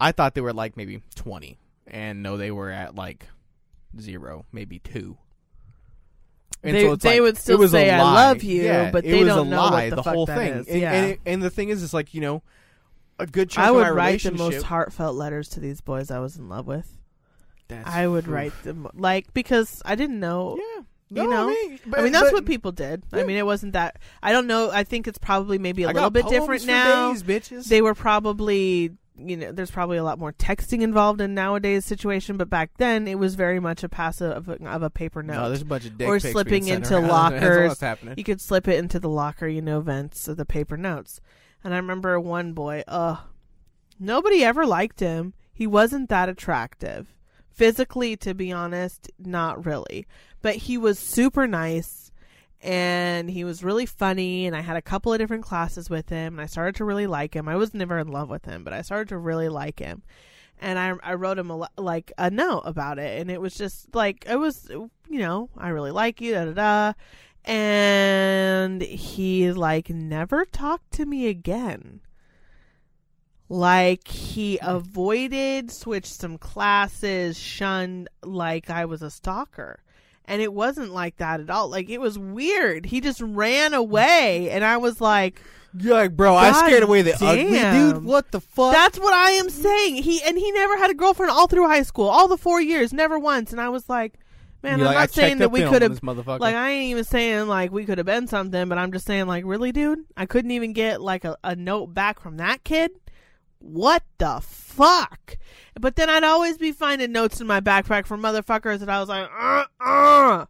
I 0.00 0.12
thought 0.12 0.34
they 0.34 0.40
were 0.40 0.52
like 0.52 0.76
maybe 0.76 1.02
20 1.16 1.58
and 1.88 2.22
no 2.22 2.36
they 2.36 2.50
were 2.52 2.70
at 2.70 2.94
like 2.94 3.26
0, 4.00 4.46
maybe 4.52 4.78
2. 4.78 5.16
And 6.62 6.76
They- 6.76 6.82
so 6.84 6.92
it's 6.92 7.02
they 7.02 7.20
like, 7.20 7.22
would 7.22 7.36
still 7.38 7.68
say, 7.68 7.90
"I 7.90 8.00
love 8.00 8.42
you," 8.42 8.62
Yeah, 8.62 8.90
but 8.90 9.04
they 9.04 9.22
don't 9.22 9.46
a 9.48 9.50
know 9.50 9.60
what 9.62 9.72
lie, 9.72 9.90
the 9.90 9.96
the 9.96 10.02
fuck 10.02 10.14
whole 10.14 10.26
that 10.26 10.38
thing. 10.38 10.52
is. 10.54 10.66
And, 10.68 10.80
Yeah. 10.80 10.92
and, 10.92 11.10
it- 11.12 11.20
and 11.26 11.42
the 11.42 11.50
thing 11.50 11.68
is, 11.68 11.82
it's 11.82 11.92
like 11.92 12.14
you 12.14 12.22
know, 12.22 12.42
a 13.18 13.26
good 13.26 13.50
chunk 13.50 13.66
I 13.66 13.70
would 13.70 13.88
write 13.88 14.22
the 14.22 14.30
most 14.32 14.62
heartfelt 14.62 15.14
letters 15.14 15.48
to 15.50 15.60
these 15.60 15.80
boys 15.82 16.10
I 16.10 16.20
was 16.20 16.36
in 16.38 16.48
love 16.48 16.66
with. 16.66 16.90
That's- 17.68 17.86
I 17.94 18.06
would 18.06 18.24
oof. 18.26 18.30
write 18.32 18.62
them 18.62 18.86
like 18.94 19.32
because 19.34 19.80
I 19.84 19.94
didn't 19.94 20.20
know. 20.20 20.56
Yeah, 20.58 20.82
You 21.22 21.28
No, 21.28 21.30
know? 21.30 21.42
I 21.48 21.68
mean, 21.68 21.80
but, 21.86 22.00
I 22.00 22.02
mean, 22.02 22.12
that's 22.12 22.24
but 22.26 22.32
what 22.34 22.46
people 22.46 22.72
did. 22.72 23.02
I 23.12 23.22
mean, 23.24 23.36
it 23.36 23.46
wasn't 23.46 23.72
that. 23.74 23.98
I 24.22 24.32
don't 24.32 24.46
know. 24.46 24.70
I 24.70 24.84
think 24.84 25.06
it's 25.06 25.18
probably 25.18 25.58
maybe 25.58 25.82
a 25.84 25.88
I 25.88 25.92
little 25.92 26.10
bit 26.10 26.26
different 26.28 26.66
now. 26.66 27.12
days, 27.12 27.22
bitches. 27.22 27.66
They 27.68 27.80
were 27.82 27.94
probably, 27.94 28.92
you 29.16 29.36
know, 29.36 29.52
there's 29.52 29.70
probably 29.70 29.96
a 29.96 30.02
lot 30.04 30.18
more 30.18 30.32
texting 30.32 30.80
involved 30.82 31.20
in 31.20 31.34
nowadays 31.34 31.84
situation, 31.84 32.36
but 32.36 32.50
back 32.50 32.70
then 32.78 33.06
it 33.06 33.18
was 33.18 33.34
very 33.34 33.60
much 33.60 33.84
a 33.84 33.88
passive 33.88 34.32
of 34.32 34.48
a, 34.48 34.68
of 34.68 34.82
a 34.82 34.90
paper 34.90 35.22
note. 35.22 35.34
no, 35.34 35.48
there's 35.48 35.62
a 35.62 35.66
bunch 35.66 35.86
of 35.86 35.96
dick 35.96 36.08
Or 36.08 36.18
slipping 36.18 36.66
into 36.68 36.94
around. 36.96 37.08
Lockers. 37.08 37.82
you 38.16 38.24
could 38.24 38.40
slip 38.40 38.66
it 38.66 38.78
into 38.78 38.98
the 38.98 39.08
locker, 39.08 39.46
you 39.46 39.62
know, 39.62 39.80
vents 39.80 40.26
of 40.26 40.36
the 40.36 40.44
paper 40.46 40.76
notes. 40.76 41.20
And 41.62 41.72
I 41.72 41.76
remember 41.76 42.18
one 42.18 42.52
boy, 42.54 42.82
uh, 42.88 43.16
nobody 44.00 44.44
ever 44.44 44.66
liked 44.66 45.00
him. 45.00 45.34
He 45.52 45.66
wasn't 45.66 46.08
that 46.08 46.28
attractive. 46.28 47.13
Physically, 47.54 48.16
to 48.18 48.34
be 48.34 48.52
honest, 48.52 49.10
not 49.18 49.64
really. 49.64 50.06
But 50.42 50.56
he 50.56 50.76
was 50.76 50.98
super 50.98 51.46
nice 51.46 52.12
and 52.60 53.30
he 53.30 53.44
was 53.44 53.62
really 53.62 53.86
funny. 53.86 54.46
And 54.46 54.56
I 54.56 54.60
had 54.60 54.76
a 54.76 54.82
couple 54.82 55.12
of 55.12 55.18
different 55.18 55.44
classes 55.44 55.88
with 55.88 56.08
him 56.08 56.34
and 56.34 56.40
I 56.40 56.46
started 56.46 56.74
to 56.76 56.84
really 56.84 57.06
like 57.06 57.34
him. 57.34 57.48
I 57.48 57.56
was 57.56 57.74
never 57.74 57.98
in 57.98 58.08
love 58.08 58.28
with 58.28 58.44
him, 58.44 58.64
but 58.64 58.72
I 58.72 58.82
started 58.82 59.08
to 59.10 59.18
really 59.18 59.48
like 59.48 59.78
him. 59.78 60.02
And 60.60 60.78
I, 60.78 60.94
I 61.02 61.14
wrote 61.14 61.38
him 61.38 61.50
a, 61.50 61.68
like 61.76 62.12
a 62.18 62.30
note 62.30 62.62
about 62.64 62.98
it. 62.98 63.20
And 63.20 63.30
it 63.30 63.40
was 63.40 63.54
just 63.54 63.94
like, 63.94 64.24
it 64.28 64.36
was, 64.36 64.68
you 64.68 64.90
know, 65.08 65.50
I 65.56 65.68
really 65.68 65.90
like 65.90 66.20
you, 66.20 66.32
da 66.32 66.44
da 66.46 66.52
da 66.52 66.92
and 67.44 68.80
he 68.80 69.52
like 69.52 69.90
never 69.90 70.44
talked 70.44 70.90
to 70.92 71.04
me 71.04 71.26
again 71.26 72.00
like 73.54 74.08
he 74.08 74.58
avoided 74.60 75.70
switched 75.70 76.12
some 76.20 76.36
classes 76.38 77.38
shunned 77.38 78.08
like 78.24 78.68
i 78.68 78.84
was 78.84 79.00
a 79.00 79.10
stalker. 79.10 79.80
And 80.26 80.40
it 80.40 80.54
wasn't 80.54 80.90
like 80.90 81.18
that 81.18 81.40
at 81.40 81.50
all. 81.50 81.68
Like 81.68 81.90
it 81.90 82.00
was 82.00 82.18
weird. 82.18 82.86
He 82.86 83.02
just 83.02 83.20
ran 83.20 83.74
away 83.74 84.50
and 84.50 84.64
i 84.64 84.76
was 84.78 85.00
like 85.00 85.40
You're 85.78 85.94
like, 85.94 86.16
bro, 86.16 86.34
I 86.34 86.52
scared 86.52 86.82
away 86.82 87.02
the 87.02 87.14
ugly 87.14 87.92
dude. 87.92 88.04
What 88.04 88.32
the 88.32 88.40
fuck? 88.40 88.72
that's 88.72 88.98
what 88.98 89.12
i 89.14 89.32
am 89.32 89.48
saying. 89.50 90.02
He 90.02 90.22
and 90.22 90.36
he 90.36 90.50
never 90.50 90.76
had 90.76 90.90
a 90.90 90.94
girlfriend 90.94 91.30
all 91.30 91.46
through 91.46 91.68
high 91.68 91.82
school. 91.82 92.08
All 92.08 92.26
the 92.26 92.36
four 92.36 92.60
years 92.60 92.92
never 92.92 93.18
once. 93.18 93.52
And 93.52 93.60
i 93.60 93.68
was 93.68 93.88
like 93.88 94.18
man 94.62 94.78
You're 94.78 94.88
i'm 94.88 94.94
like, 94.94 95.02
not 95.02 95.10
saying 95.12 95.38
that 95.38 95.52
we 95.52 95.62
could 95.62 95.82
have 95.82 96.02
like 96.02 96.54
I 96.56 96.70
ain't 96.70 96.90
even 96.90 97.04
saying 97.04 97.46
like 97.46 97.70
we 97.70 97.84
could 97.84 97.98
have 97.98 98.06
been 98.06 98.26
something, 98.26 98.68
but 98.68 98.78
I'm 98.78 98.90
just 98.90 99.06
saying 99.06 99.26
like 99.26 99.44
really, 99.46 99.70
dude, 99.70 100.00
I 100.16 100.26
couldn't 100.26 100.50
even 100.50 100.72
get 100.72 101.00
like 101.00 101.24
a, 101.24 101.36
a 101.44 101.54
note 101.54 101.94
back 101.94 102.18
from 102.18 102.38
that 102.38 102.64
kid. 102.64 102.90
What 103.64 104.02
the 104.18 104.40
fuck? 104.42 105.38
But 105.80 105.96
then 105.96 106.10
I'd 106.10 106.22
always 106.22 106.58
be 106.58 106.70
finding 106.70 107.12
notes 107.12 107.40
in 107.40 107.46
my 107.46 107.60
backpack 107.60 108.06
from 108.06 108.22
motherfuckers 108.22 108.80
that 108.80 108.90
I 108.90 109.00
was 109.00 109.08
like, 109.08 109.28
uh, 109.34 109.64
uh, 109.80 110.46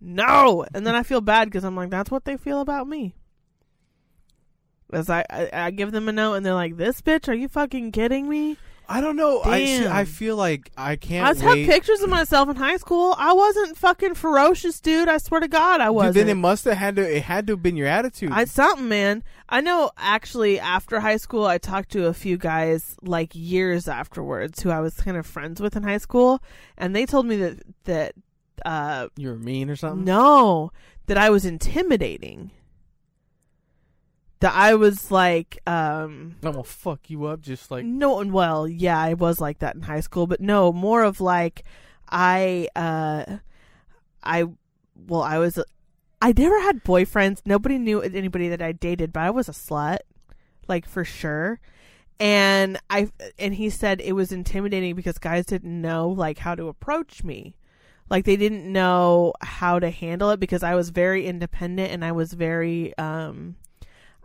no. 0.00 0.66
And 0.74 0.84
then 0.84 0.96
I 0.96 1.04
feel 1.04 1.20
bad 1.20 1.44
because 1.44 1.62
I'm 1.62 1.76
like, 1.76 1.90
that's 1.90 2.10
what 2.10 2.24
they 2.24 2.36
feel 2.36 2.60
about 2.60 2.88
me. 2.88 3.14
As 4.92 5.08
I, 5.08 5.24
I, 5.30 5.50
I 5.52 5.70
give 5.70 5.92
them 5.92 6.08
a 6.08 6.12
note 6.12 6.34
and 6.34 6.44
they're 6.44 6.52
like, 6.52 6.76
this 6.76 7.00
bitch, 7.00 7.28
are 7.28 7.34
you 7.34 7.48
fucking 7.48 7.92
kidding 7.92 8.28
me? 8.28 8.56
I 8.90 9.02
don't 9.02 9.16
know. 9.16 9.42
I 9.42 9.64
see, 9.66 9.86
I 9.86 10.04
feel 10.06 10.36
like 10.36 10.70
I 10.76 10.96
can't 10.96 11.24
I 11.24 11.28
have 11.44 11.54
wait. 11.56 11.66
pictures 11.68 12.00
of 12.00 12.08
myself 12.08 12.48
in 12.48 12.56
high 12.56 12.78
school. 12.78 13.14
I 13.18 13.34
wasn't 13.34 13.76
fucking 13.76 14.14
ferocious, 14.14 14.80
dude. 14.80 15.08
I 15.08 15.18
swear 15.18 15.40
to 15.40 15.48
God, 15.48 15.82
I 15.82 15.90
wasn't. 15.90 16.14
then 16.14 16.28
it 16.30 16.40
must 16.40 16.64
have 16.64 16.78
had 16.78 16.96
to. 16.96 17.02
It 17.16 17.24
had 17.24 17.46
to 17.48 17.52
have 17.52 17.62
been 17.62 17.76
your 17.76 17.86
attitude. 17.86 18.30
I 18.32 18.46
something, 18.46 18.88
man. 18.88 19.22
I 19.48 19.60
know. 19.60 19.90
Actually, 19.98 20.58
after 20.58 21.00
high 21.00 21.18
school, 21.18 21.44
I 21.44 21.58
talked 21.58 21.90
to 21.92 22.06
a 22.06 22.14
few 22.14 22.38
guys 22.38 22.96
like 23.02 23.32
years 23.34 23.88
afterwards 23.88 24.62
who 24.62 24.70
I 24.70 24.80
was 24.80 24.94
kind 24.94 25.18
of 25.18 25.26
friends 25.26 25.60
with 25.60 25.76
in 25.76 25.82
high 25.82 25.98
school, 25.98 26.42
and 26.78 26.96
they 26.96 27.04
told 27.04 27.26
me 27.26 27.36
that 27.36 27.58
that 27.84 28.14
uh 28.64 29.08
you 29.16 29.28
were 29.28 29.36
mean 29.36 29.68
or 29.68 29.76
something. 29.76 30.04
no, 30.04 30.72
that 31.06 31.18
I 31.18 31.28
was 31.28 31.44
intimidating. 31.44 32.52
That 34.40 34.54
I 34.54 34.74
was 34.74 35.10
like, 35.10 35.58
um, 35.66 36.36
I'm 36.44 36.52
gonna 36.52 36.62
fuck 36.62 37.10
you 37.10 37.24
up, 37.24 37.40
just 37.40 37.70
like 37.70 37.84
no, 37.84 38.20
And 38.20 38.32
well, 38.32 38.68
yeah, 38.68 38.98
I 38.98 39.14
was 39.14 39.40
like 39.40 39.58
that 39.58 39.74
in 39.74 39.82
high 39.82 40.00
school, 40.00 40.28
but 40.28 40.40
no, 40.40 40.72
more 40.72 41.02
of 41.02 41.20
like, 41.20 41.64
I, 42.08 42.68
uh, 42.76 43.38
I, 44.22 44.44
well, 44.94 45.22
I 45.22 45.38
was, 45.38 45.58
I 46.22 46.32
never 46.36 46.60
had 46.60 46.84
boyfriends. 46.84 47.42
Nobody 47.44 47.78
knew 47.78 48.00
anybody 48.00 48.48
that 48.48 48.62
I 48.62 48.72
dated, 48.72 49.12
but 49.12 49.24
I 49.24 49.30
was 49.30 49.48
a 49.48 49.52
slut, 49.52 49.98
like 50.68 50.86
for 50.86 51.04
sure. 51.04 51.60
And 52.20 52.78
I, 52.90 53.10
and 53.38 53.54
he 53.54 53.70
said 53.70 54.00
it 54.00 54.12
was 54.12 54.32
intimidating 54.32 54.94
because 54.94 55.18
guys 55.18 55.46
didn't 55.46 55.80
know 55.80 56.08
like 56.08 56.38
how 56.38 56.54
to 56.54 56.68
approach 56.68 57.24
me. 57.24 57.56
Like 58.10 58.24
they 58.24 58.36
didn't 58.36 58.70
know 58.72 59.34
how 59.40 59.78
to 59.78 59.90
handle 59.90 60.30
it 60.30 60.40
because 60.40 60.62
I 60.62 60.74
was 60.74 60.90
very 60.90 61.26
independent 61.26 61.92
and 61.92 62.04
I 62.04 62.12
was 62.12 62.32
very, 62.32 62.96
um, 62.98 63.56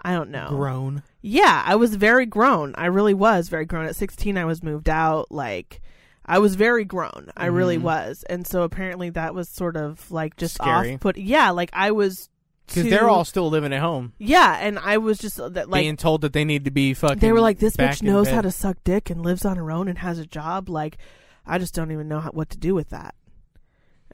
I 0.04 0.14
don't 0.14 0.30
know. 0.32 0.48
grown. 0.50 1.04
Yeah, 1.22 1.64
I 1.66 1.76
was 1.76 1.96
very 1.96 2.26
grown. 2.26 2.74
I 2.78 2.88
really 2.88 3.14
was 3.14 3.48
very 3.50 3.66
grown. 3.66 3.86
At 3.86 3.96
16, 3.96 4.38
I 4.38 4.46
was 4.46 4.62
moved 4.62 4.90
out. 4.90 5.32
Like, 5.32 5.82
I 6.26 6.40
was 6.40 6.56
very 6.56 6.84
grown. 6.86 7.30
I 7.38 7.46
really 7.48 7.78
Mhm. 7.78 7.82
was. 7.84 8.24
And 8.30 8.46
so 8.46 8.64
apparently 8.64 9.10
that 9.12 9.34
was 9.34 9.48
sort 9.50 9.78
of 9.78 10.10
like 10.12 10.36
just 10.38 10.56
Scary. 10.56 10.96
off 10.96 11.00
put. 11.00 11.18
Yeah, 11.18 11.52
like 11.52 11.70
I 11.74 11.92
was. 11.92 12.30
Because 12.68 12.86
they're 12.90 13.10
all 13.10 13.26
still 13.26 13.50
living 13.50 13.74
at 13.74 13.82
home, 13.82 14.14
Yeah, 14.18 14.58
and 14.62 14.80
I 14.80 14.98
was 14.98 15.18
just 15.18 15.38
uh, 15.38 15.50
that, 15.50 15.70
like. 15.70 15.82
being 15.84 15.98
told 15.98 16.22
that 16.22 16.32
they 16.32 16.46
need 16.46 16.64
to 16.64 16.72
be 16.72 16.94
fucking. 16.94 17.20
they 17.20 17.34
were 17.34 17.42
like, 17.42 17.60
this 17.60 17.76
bitch 17.76 18.02
knows 18.02 18.30
how 18.30 18.40
to 18.40 18.52
suck 18.52 18.78
dick 18.86 19.10
and 19.10 19.22
lives 19.22 19.44
on 19.44 19.58
her 19.58 19.70
own 19.70 19.90
and 19.90 19.98
has 19.98 20.18
a 20.18 20.26
job. 20.26 20.70
Like, 20.70 20.98
I 21.46 21.58
just 21.58 21.76
don't 21.76 21.92
even 21.92 22.08
know 22.08 22.22
how, 22.22 22.32
what 22.32 22.50
to 22.52 22.58
do 22.58 22.74
with 22.74 22.90
that. 22.90 23.16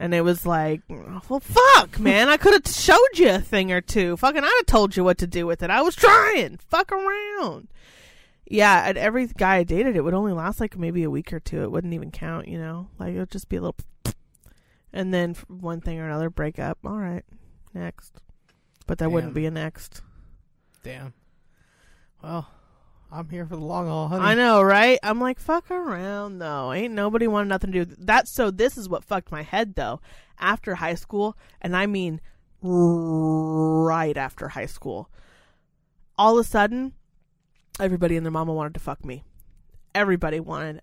And 0.00 0.14
it 0.14 0.22
was 0.22 0.46
like, 0.46 0.80
well, 0.88 1.40
fuck, 1.40 2.00
man. 2.00 2.30
I 2.30 2.38
could 2.38 2.54
have 2.54 2.66
showed 2.66 3.18
you 3.18 3.28
a 3.32 3.38
thing 3.38 3.70
or 3.70 3.82
two. 3.82 4.16
Fucking, 4.16 4.42
I'd 4.42 4.56
have 4.60 4.66
told 4.66 4.96
you 4.96 5.04
what 5.04 5.18
to 5.18 5.26
do 5.26 5.46
with 5.46 5.62
it. 5.62 5.68
I 5.68 5.82
was 5.82 5.94
trying. 5.94 6.56
Fuck 6.56 6.90
around. 6.90 7.68
Yeah, 8.46 8.88
and 8.88 8.96
every 8.96 9.26
guy 9.26 9.56
I 9.56 9.62
dated, 9.62 9.96
it 9.96 10.00
would 10.00 10.14
only 10.14 10.32
last 10.32 10.58
like 10.58 10.78
maybe 10.78 11.02
a 11.02 11.10
week 11.10 11.34
or 11.34 11.38
two. 11.38 11.64
It 11.64 11.70
wouldn't 11.70 11.92
even 11.92 12.10
count, 12.10 12.48
you 12.48 12.58
know? 12.58 12.88
Like, 12.98 13.14
it 13.14 13.18
would 13.18 13.30
just 13.30 13.50
be 13.50 13.56
a 13.56 13.60
little. 13.60 13.76
And 14.92 15.14
then 15.14 15.36
one 15.46 15.80
thing 15.80 16.00
or 16.00 16.06
another, 16.06 16.30
break 16.30 16.58
up. 16.58 16.78
All 16.84 16.96
right, 16.96 17.22
next. 17.72 18.22
But 18.88 18.98
there 18.98 19.08
wouldn't 19.08 19.34
be 19.34 19.46
a 19.46 19.50
next. 19.52 20.02
Damn. 20.82 21.14
Well, 22.20 22.48
I'm 23.12 23.28
here 23.28 23.44
for 23.44 23.56
the 23.56 23.64
long 23.64 23.88
haul, 23.88 24.08
honey. 24.08 24.24
I 24.24 24.34
know, 24.34 24.62
right? 24.62 24.98
I'm 25.02 25.20
like, 25.20 25.40
fuck 25.40 25.70
around 25.70 26.38
though. 26.38 26.72
Ain't 26.72 26.94
nobody 26.94 27.26
want 27.26 27.48
nothing 27.48 27.72
to 27.72 27.84
do 27.84 27.96
that. 27.98 28.28
So 28.28 28.50
this 28.50 28.78
is 28.78 28.88
what 28.88 29.04
fucked 29.04 29.32
my 29.32 29.42
head 29.42 29.74
though. 29.74 30.00
After 30.38 30.76
high 30.76 30.94
school, 30.94 31.36
and 31.60 31.76
I 31.76 31.86
mean 31.86 32.20
right 32.62 34.16
after 34.16 34.48
high 34.48 34.66
school, 34.66 35.10
all 36.16 36.38
of 36.38 36.46
a 36.46 36.48
sudden, 36.48 36.92
everybody 37.78 38.16
and 38.16 38.24
their 38.24 38.30
mama 38.30 38.52
wanted 38.52 38.74
to 38.74 38.80
fuck 38.80 39.04
me. 39.04 39.24
Everybody 39.94 40.38
wanted 40.38 40.82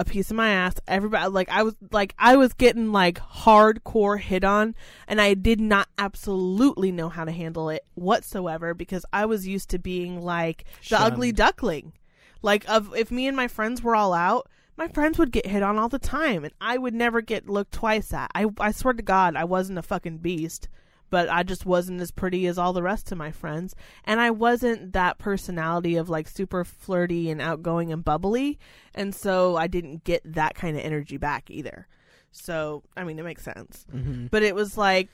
a 0.00 0.04
piece 0.04 0.30
of 0.30 0.36
my 0.36 0.48
ass. 0.48 0.80
Everybody 0.88 1.28
like 1.28 1.50
I 1.50 1.62
was 1.62 1.76
like 1.92 2.14
I 2.18 2.34
was 2.36 2.54
getting 2.54 2.90
like 2.90 3.18
hardcore 3.18 4.18
hit 4.18 4.42
on 4.44 4.74
and 5.06 5.20
I 5.20 5.34
did 5.34 5.60
not 5.60 5.88
absolutely 5.98 6.90
know 6.90 7.10
how 7.10 7.26
to 7.26 7.30
handle 7.30 7.68
it 7.68 7.84
whatsoever 7.94 8.72
because 8.72 9.04
I 9.12 9.26
was 9.26 9.46
used 9.46 9.68
to 9.70 9.78
being 9.78 10.22
like 10.22 10.64
the 10.64 10.96
Shunned. 10.96 11.12
ugly 11.12 11.32
duckling. 11.32 11.92
Like 12.40 12.66
of 12.66 12.94
if 12.96 13.10
me 13.10 13.26
and 13.26 13.36
my 13.36 13.46
friends 13.46 13.82
were 13.82 13.94
all 13.94 14.14
out, 14.14 14.48
my 14.78 14.88
friends 14.88 15.18
would 15.18 15.32
get 15.32 15.46
hit 15.46 15.62
on 15.62 15.78
all 15.78 15.90
the 15.90 15.98
time 15.98 16.44
and 16.44 16.54
I 16.62 16.78
would 16.78 16.94
never 16.94 17.20
get 17.20 17.50
looked 17.50 17.72
twice 17.72 18.14
at. 18.14 18.30
I 18.34 18.46
I 18.58 18.72
swear 18.72 18.94
to 18.94 19.02
god 19.02 19.36
I 19.36 19.44
wasn't 19.44 19.78
a 19.78 19.82
fucking 19.82 20.18
beast, 20.18 20.68
but 21.10 21.28
I 21.28 21.42
just 21.42 21.66
wasn't 21.66 22.00
as 22.00 22.10
pretty 22.10 22.46
as 22.46 22.56
all 22.56 22.72
the 22.72 22.82
rest 22.82 23.12
of 23.12 23.18
my 23.18 23.30
friends 23.30 23.74
and 24.04 24.20
I 24.20 24.30
wasn't 24.30 24.92
that 24.94 25.18
personality 25.18 25.96
of 25.96 26.08
like 26.08 26.28
super 26.28 26.64
flirty 26.64 27.30
and 27.30 27.40
outgoing 27.40 27.92
and 27.92 28.04
bubbly 28.04 28.58
and 28.94 29.14
so 29.14 29.56
I 29.56 29.66
didn't 29.66 30.04
get 30.04 30.22
that 30.24 30.54
kind 30.54 30.76
of 30.76 30.84
energy 30.84 31.16
back 31.16 31.50
either. 31.50 31.86
So, 32.32 32.82
I 32.96 33.04
mean, 33.04 33.18
it 33.18 33.24
makes 33.24 33.42
sense. 33.42 33.86
Mm-hmm. 33.94 34.26
But 34.26 34.42
it 34.42 34.54
was 34.54 34.76
like 34.76 35.08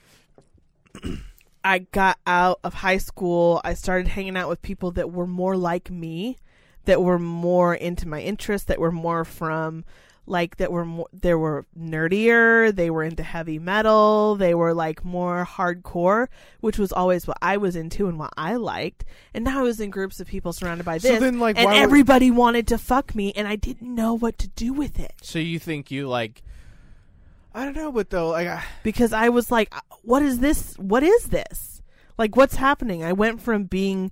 I 1.63 1.79
got 1.79 2.17
out 2.25 2.59
of 2.63 2.75
high 2.75 2.97
school, 2.97 3.61
I 3.63 3.73
started 3.73 4.07
hanging 4.07 4.37
out 4.37 4.49
with 4.49 4.61
people 4.61 4.91
that 4.91 5.11
were 5.11 5.27
more 5.27 5.57
like 5.57 5.91
me, 5.91 6.37
that 6.85 7.01
were 7.01 7.19
more 7.19 7.75
into 7.75 8.07
my 8.07 8.21
interests, 8.21 8.67
that 8.67 8.79
were 8.79 8.91
more 8.91 9.25
from 9.25 9.83
like 10.27 10.57
that 10.57 10.71
were 10.71 10.85
more 10.85 11.07
they 11.13 11.33
were 11.33 11.65
nerdier, 11.79 12.75
they 12.75 12.89
were 12.89 13.03
into 13.03 13.23
heavy 13.23 13.57
metal, 13.59 14.35
they 14.35 14.53
were 14.53 14.73
like 14.73 15.03
more 15.05 15.47
hardcore, 15.49 16.27
which 16.59 16.77
was 16.77 16.91
always 16.91 17.25
what 17.25 17.37
I 17.41 17.57
was 17.57 17.75
into 17.75 18.07
and 18.07 18.19
what 18.19 18.33
I 18.37 18.55
liked. 18.55 19.05
And 19.33 19.45
now 19.45 19.59
I 19.59 19.63
was 19.63 19.79
in 19.79 19.89
groups 19.89 20.19
of 20.19 20.27
people 20.27 20.53
surrounded 20.53 20.83
by 20.85 20.97
this, 20.97 21.11
So 21.13 21.19
then, 21.19 21.39
like, 21.39 21.57
and 21.57 21.65
would- 21.67 21.77
everybody 21.77 22.29
wanted 22.29 22.67
to 22.67 22.77
fuck 22.77 23.15
me 23.15 23.33
and 23.35 23.47
I 23.47 23.55
didn't 23.55 23.93
know 23.93 24.13
what 24.13 24.37
to 24.39 24.47
do 24.49 24.73
with 24.73 24.99
it. 24.99 25.13
So 25.21 25.39
you 25.39 25.59
think 25.59 25.89
you 25.91 26.07
like? 26.07 26.43
I 27.53 27.63
don't 27.65 27.75
know, 27.75 27.91
but 27.91 28.09
though, 28.11 28.29
like, 28.29 28.47
I, 28.47 28.63
because 28.83 29.13
I 29.13 29.29
was 29.29 29.49
like, 29.49 29.75
"Uh, 29.75 29.79
what 30.03 30.21
is 30.21 30.39
this? 30.39 30.75
What 30.77 31.01
is 31.01 31.25
this? 31.29 31.81
Like, 32.17 32.35
what's 32.35 32.55
happening? 32.55 33.03
I 33.03 33.13
went 33.13 33.41
from 33.41 33.63
being, 33.65 34.11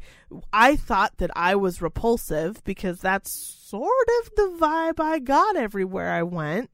I 0.54 0.76
thought 0.76 1.18
that 1.18 1.32
I 1.36 1.56
was 1.56 1.82
repulsive 1.82 2.64
because 2.64 3.00
that's 3.02 3.55
sort 3.70 4.08
of 4.22 4.32
the 4.36 4.58
vibe 4.60 5.00
I 5.00 5.20
got 5.20 5.56
everywhere 5.56 6.12
I 6.12 6.24
went. 6.24 6.70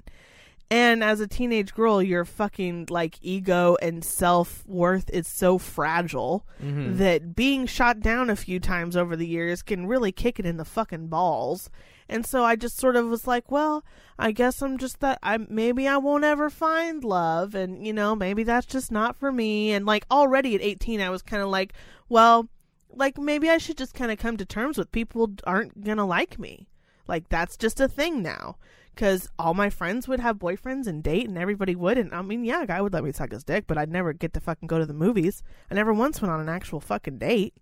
And 0.70 1.04
as 1.04 1.20
a 1.20 1.28
teenage 1.28 1.74
girl, 1.74 2.02
your 2.02 2.24
fucking 2.24 2.88
like 2.90 3.16
ego 3.22 3.76
and 3.82 4.04
self 4.06 4.66
worth 4.68 5.10
is 5.10 5.28
so 5.28 5.58
fragile 5.58 6.46
Mhm. 6.64 6.98
that 6.98 7.36
being 7.36 7.66
shot 7.66 8.00
down 8.00 8.30
a 8.30 8.38
few 8.38 8.60
times 8.60 8.96
over 8.96 9.16
the 9.18 9.28
years 9.28 9.62
can 9.64 9.86
really 9.86 10.14
kick 10.14 10.40
it 10.40 10.46
in 10.46 10.56
the 10.58 10.64
fucking 10.66 11.08
balls. 11.08 11.70
And 12.08 12.26
so 12.26 12.44
I 12.46 12.56
just 12.56 12.78
sort 12.78 12.96
of 12.96 13.08
was 13.08 13.28
like, 13.28 13.52
well, 13.52 13.84
I 14.18 14.32
guess 14.32 14.62
I'm 14.62 14.78
just 14.78 15.02
that 15.02 15.20
I 15.22 15.38
maybe 15.38 15.88
I 15.90 15.98
won't 15.98 16.24
ever 16.24 16.50
find 16.50 17.04
love 17.04 17.54
and 17.54 17.86
you 17.86 17.92
know, 17.92 18.16
maybe 18.16 18.44
that's 18.44 18.66
just 18.66 18.92
not 18.92 19.18
for 19.18 19.32
me 19.32 19.72
and 19.74 19.86
like 19.86 20.06
already 20.10 20.56
at 20.56 20.62
18 20.62 21.02
I 21.02 21.10
was 21.10 21.22
kind 21.22 21.44
of 21.44 21.50
like, 21.50 21.74
well, 22.08 22.48
like 22.94 23.18
maybe 23.18 23.50
I 23.50 23.58
should 23.58 23.78
just 23.78 23.94
kind 23.94 24.12
of 24.12 24.18
come 24.20 24.38
to 24.38 24.46
terms 24.46 24.78
with 24.78 24.92
people 24.94 25.32
aren't 25.46 25.84
going 25.84 25.98
to 25.98 26.06
like 26.06 26.38
me. 26.40 26.68
Like 27.12 27.28
that's 27.30 27.58
just 27.58 27.82
a 27.82 27.90
thing 27.90 28.24
now. 28.24 28.56
Cause 28.96 29.30
all 29.38 29.54
my 29.54 29.70
friends 29.70 30.08
would 30.08 30.20
have 30.20 30.38
boyfriends 30.38 30.88
and 30.88 31.04
date, 31.04 31.28
and 31.28 31.38
everybody 31.38 31.76
would. 31.76 31.98
And 31.98 32.14
I 32.14 32.22
mean, 32.22 32.44
yeah, 32.44 32.64
a 32.64 32.68
guy 32.68 32.82
would 32.82 32.94
let 32.94 33.04
me 33.04 33.12
suck 33.12 33.32
his 33.32 33.44
dick, 33.44 33.66
but 33.68 33.78
I'd 33.78 33.92
never 33.92 34.14
get 34.14 34.34
to 34.34 34.40
fucking 34.40 34.68
go 34.68 34.80
to 34.80 34.86
the 34.86 34.94
movies. 34.94 35.44
I 35.70 35.76
never 35.76 35.94
once 35.94 36.22
went 36.22 36.32
on 36.32 36.40
an 36.40 36.50
actual 36.50 36.80
fucking 36.80 37.20
date. 37.20 37.54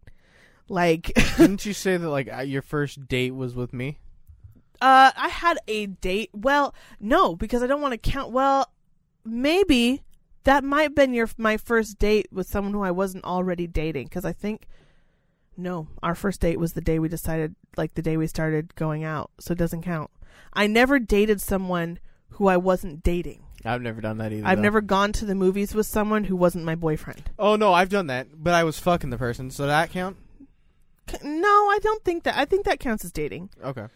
Like, 0.69 1.11
didn't 1.37 1.65
you 1.65 1.73
say 1.73 1.97
that 1.97 2.09
like 2.09 2.31
uh, 2.31 2.41
your 2.41 2.61
first 2.61 3.07
date 3.07 3.35
was 3.35 3.55
with 3.55 3.73
me? 3.73 3.97
uh, 4.81 5.11
I 5.15 5.29
had 5.29 5.57
a 5.67 5.87
date. 5.87 6.29
Well, 6.33 6.73
no, 6.99 7.35
because 7.35 7.63
I 7.63 7.67
don't 7.67 7.81
want 7.81 7.91
to 7.93 7.97
count. 8.11 8.31
Well, 8.31 8.71
maybe 9.25 10.03
that 10.43 10.63
might 10.63 10.83
have 10.83 10.95
been 10.95 11.13
your 11.13 11.29
my 11.37 11.57
first 11.57 11.99
date 11.99 12.27
with 12.31 12.47
someone 12.47 12.73
who 12.73 12.83
I 12.83 12.91
wasn't 12.91 13.25
already 13.25 13.67
dating. 13.67 14.05
Because 14.05 14.25
I 14.25 14.33
think 14.33 14.67
no, 15.59 15.87
our 16.01 16.15
first 16.15 16.41
date 16.41 16.59
was 16.59 16.73
the 16.73 16.81
day 16.81 16.99
we 16.99 17.09
decided, 17.09 17.55
like 17.77 17.93
the 17.93 18.01
day 18.01 18.17
we 18.17 18.27
started 18.27 18.75
going 18.75 19.03
out. 19.03 19.31
So 19.39 19.51
it 19.51 19.57
doesn't 19.57 19.83
count. 19.83 20.09
I 20.53 20.67
never 20.67 20.99
dated 20.99 21.41
someone 21.41 21.99
who 22.29 22.47
I 22.47 22.57
wasn't 22.57 23.03
dating. 23.03 23.43
I've 23.65 23.81
never 23.81 23.99
done 24.01 24.17
that 24.19 24.31
either. 24.31 24.47
I've 24.47 24.57
though. 24.57 24.63
never 24.63 24.81
gone 24.81 25.11
to 25.13 25.25
the 25.25 25.35
movies 25.35 25.75
with 25.75 25.85
someone 25.85 26.23
who 26.23 26.35
wasn't 26.35 26.63
my 26.63 26.75
boyfriend. 26.75 27.29
Oh 27.37 27.55
no, 27.55 27.73
I've 27.73 27.89
done 27.89 28.07
that, 28.07 28.27
but 28.41 28.53
I 28.53 28.63
was 28.63 28.79
fucking 28.79 29.09
the 29.09 29.17
person, 29.17 29.51
so 29.51 29.67
that 29.67 29.91
count? 29.91 30.17
No, 31.23 31.47
I 31.47 31.79
don't 31.81 32.03
think 32.03 32.23
that. 32.23 32.37
I 32.37 32.45
think 32.45 32.65
that 32.65 32.79
counts 32.79 33.03
as 33.03 33.11
dating. 33.11 33.49
Okay. 33.63 33.87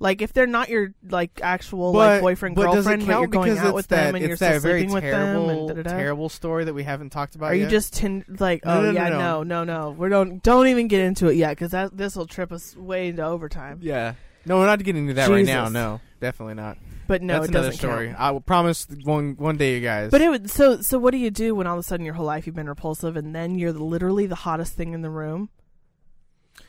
Like 0.00 0.20
if 0.22 0.32
they're 0.32 0.46
not 0.46 0.68
your 0.68 0.92
like 1.08 1.40
actual 1.42 1.92
But- 1.92 1.98
like 1.98 2.20
boyfriend 2.20 2.56
but 2.56 2.62
girlfriend, 2.72 3.06
but 3.06 3.18
you're 3.20 3.26
going 3.28 3.56
out 3.58 3.74
with 3.74 3.88
that, 3.88 4.06
them 4.06 4.14
and 4.16 4.26
you're 4.26 4.36
still 4.36 4.60
sleeping 4.60 4.92
with 4.92 5.02
terrible, 5.04 5.68
them 5.68 5.78
and 5.78 5.86
terrible 5.88 6.28
story 6.28 6.64
that 6.64 6.74
we 6.74 6.82
haven't 6.82 7.10
talked 7.10 7.36
about 7.36 7.52
Are 7.52 7.54
you 7.54 7.68
just 7.68 7.94
tin- 7.94 8.24
like, 8.40 8.64
No, 8.64 8.72
oh 8.78 8.80
no, 8.82 8.90
no, 8.90 9.00
yeah, 9.00 9.08
no. 9.08 9.42
no, 9.44 9.64
no, 9.64 9.90
We 9.90 10.08
don't 10.08 10.42
don't 10.42 10.66
even 10.66 10.88
get 10.88 11.00
into 11.00 11.28
it 11.28 11.36
yet 11.36 11.50
because 11.50 11.70
that 11.70 11.96
this 11.96 12.16
will 12.16 12.26
trip 12.26 12.52
us 12.52 12.76
way 12.76 13.08
into 13.08 13.24
overtime. 13.24 13.78
yeah. 13.82 14.14
No, 14.46 14.58
we're 14.58 14.66
not 14.66 14.82
getting 14.82 15.02
into 15.04 15.14
that 15.14 15.30
right 15.30 15.46
now. 15.46 15.70
No, 15.70 16.02
definitely 16.20 16.52
not. 16.54 16.76
But 17.06 17.22
no, 17.22 17.34
That's 17.34 17.48
another 17.48 17.72
story. 17.72 18.08
count. 18.08 18.20
I 18.20 18.30
will 18.30 18.42
promise 18.42 18.86
one 19.04 19.36
one 19.38 19.56
day, 19.56 19.74
you 19.76 19.80
guys. 19.80 20.10
But 20.10 20.20
it 20.20 20.28
would 20.28 20.50
so 20.50 20.82
so. 20.82 20.98
What 20.98 21.12
do 21.12 21.16
you 21.18 21.30
do 21.30 21.54
when 21.54 21.66
all 21.66 21.74
of 21.74 21.80
a 21.80 21.82
sudden 21.82 22.04
your 22.04 22.14
whole 22.14 22.26
life 22.26 22.46
you've 22.46 22.54
been 22.56 22.68
repulsive, 22.68 23.16
and 23.16 23.34
then 23.34 23.54
you're 23.58 23.72
literally 23.72 24.26
the 24.26 24.34
hottest 24.34 24.74
thing 24.74 24.92
in 24.92 25.00
the 25.00 25.08
room? 25.08 25.48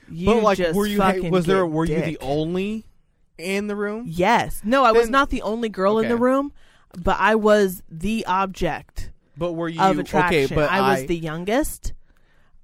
You 0.10 0.28
but 0.28 0.44
like, 0.44 0.58
just 0.58 0.76
were 0.76 0.86
you? 0.86 1.00
Was 1.30 1.46
there? 1.46 1.66
Were 1.66 1.84
you 1.86 2.00
the 2.02 2.18
only 2.22 2.86
in 3.38 3.68
the 3.68 3.76
room? 3.76 4.04
Yes. 4.08 4.62
No, 4.64 4.84
I 4.84 4.92
was 4.92 5.10
not 5.10 5.30
the 5.30 5.42
only 5.42 5.70
girl 5.70 6.00
in 6.00 6.08
the 6.10 6.18
room, 6.18 6.52
but 6.98 7.18
I 7.20 7.36
was 7.36 7.84
the 7.90 8.26
object 8.26 9.12
But 9.38 9.54
were 9.54 9.70
you 9.70 9.82
of 9.82 10.00
attraction. 10.00 10.46
okay? 10.46 10.56
But 10.56 10.70
I 10.72 10.94
was 10.94 11.06
the 11.06 11.18
youngest. 11.18 11.94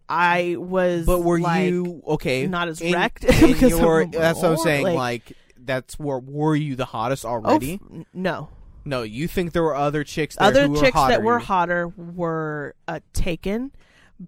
I 0.10 0.56
was. 0.58 1.06
But 1.06 1.20
were 1.20 1.40
like, 1.40 1.70
you 1.70 2.02
okay? 2.08 2.46
not 2.48 2.68
as 2.68 2.82
in- 2.82 2.94
wrecked 2.94 3.24
in 3.26 3.52
because 3.54 3.72
your- 3.72 4.06
that's 4.08 4.42
what 4.42 4.52
I'm 4.52 4.58
saying. 4.58 4.84
like- 4.84 4.96
Like, 4.96 5.34
that's 5.64 5.98
where 6.00 6.20
were 6.20 6.56
you 6.56 6.76
the 6.76 6.86
hottest 6.86 7.24
Oh, 7.24 7.30
already? 7.30 7.80
no. 8.14 8.50
no, 8.84 9.04
you 9.04 9.28
think 9.28 9.54
there 9.54 9.62
were 9.64 9.76
other 9.76 10.04
chicks 10.04 10.36
Other 10.40 10.68
chicks 10.68 10.96
were 10.98 11.08
that 11.08 11.22
were 11.24 11.40
hotter 11.40 11.88
were 11.88 12.74
uh, 12.88 13.00
taken 13.14 13.72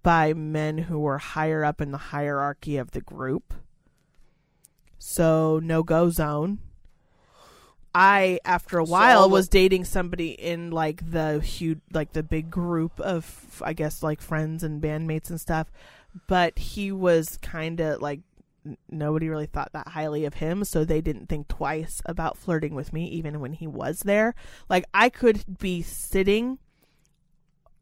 by 0.04 0.34
men 0.34 0.78
who 0.78 1.00
were 1.00 1.18
higher 1.18 1.64
up 1.66 1.82
in 1.82 1.92
the 1.92 1.98
hierarchy 1.98 2.78
of 2.78 2.92
the 2.92 3.02
group. 3.02 3.54
So 5.06 5.60
no 5.62 5.84
go 5.84 6.10
zone. 6.10 6.60
I 7.94 8.40
after 8.46 8.80
a 8.80 8.86
while 8.86 9.24
the- 9.24 9.34
was 9.34 9.50
dating 9.50 9.84
somebody 9.84 10.30
in 10.30 10.72
like 10.72 11.12
the 11.12 11.42
huge 11.42 11.82
like 11.92 12.14
the 12.14 12.24
big 12.24 12.50
group 12.50 13.00
of 13.02 13.62
I 13.64 13.74
guess 13.74 14.02
like 14.02 14.22
friends 14.22 14.64
and 14.64 14.82
bandmates 14.82 15.30
and 15.30 15.40
stuff, 15.42 15.70
but 16.28 16.58
he 16.58 16.92
was 16.94 17.38
kind 17.42 17.82
of 17.82 18.02
like 18.02 18.22
n- 18.66 18.78
nobody 18.90 19.28
really 19.28 19.46
thought 19.46 19.74
that 19.74 19.90
highly 19.90 20.24
of 20.24 20.36
him, 20.36 20.64
so 20.64 20.86
they 20.86 21.02
didn't 21.02 21.28
think 21.28 21.50
twice 21.50 22.02
about 22.06 22.38
flirting 22.38 22.74
with 22.74 22.94
me 22.94 23.06
even 23.10 23.42
when 23.42 23.52
he 23.54 23.68
was 23.68 24.00
there. 24.00 24.34
Like 24.70 24.86
I 24.94 25.10
could 25.10 25.60
be 25.60 25.82
sitting 25.82 26.60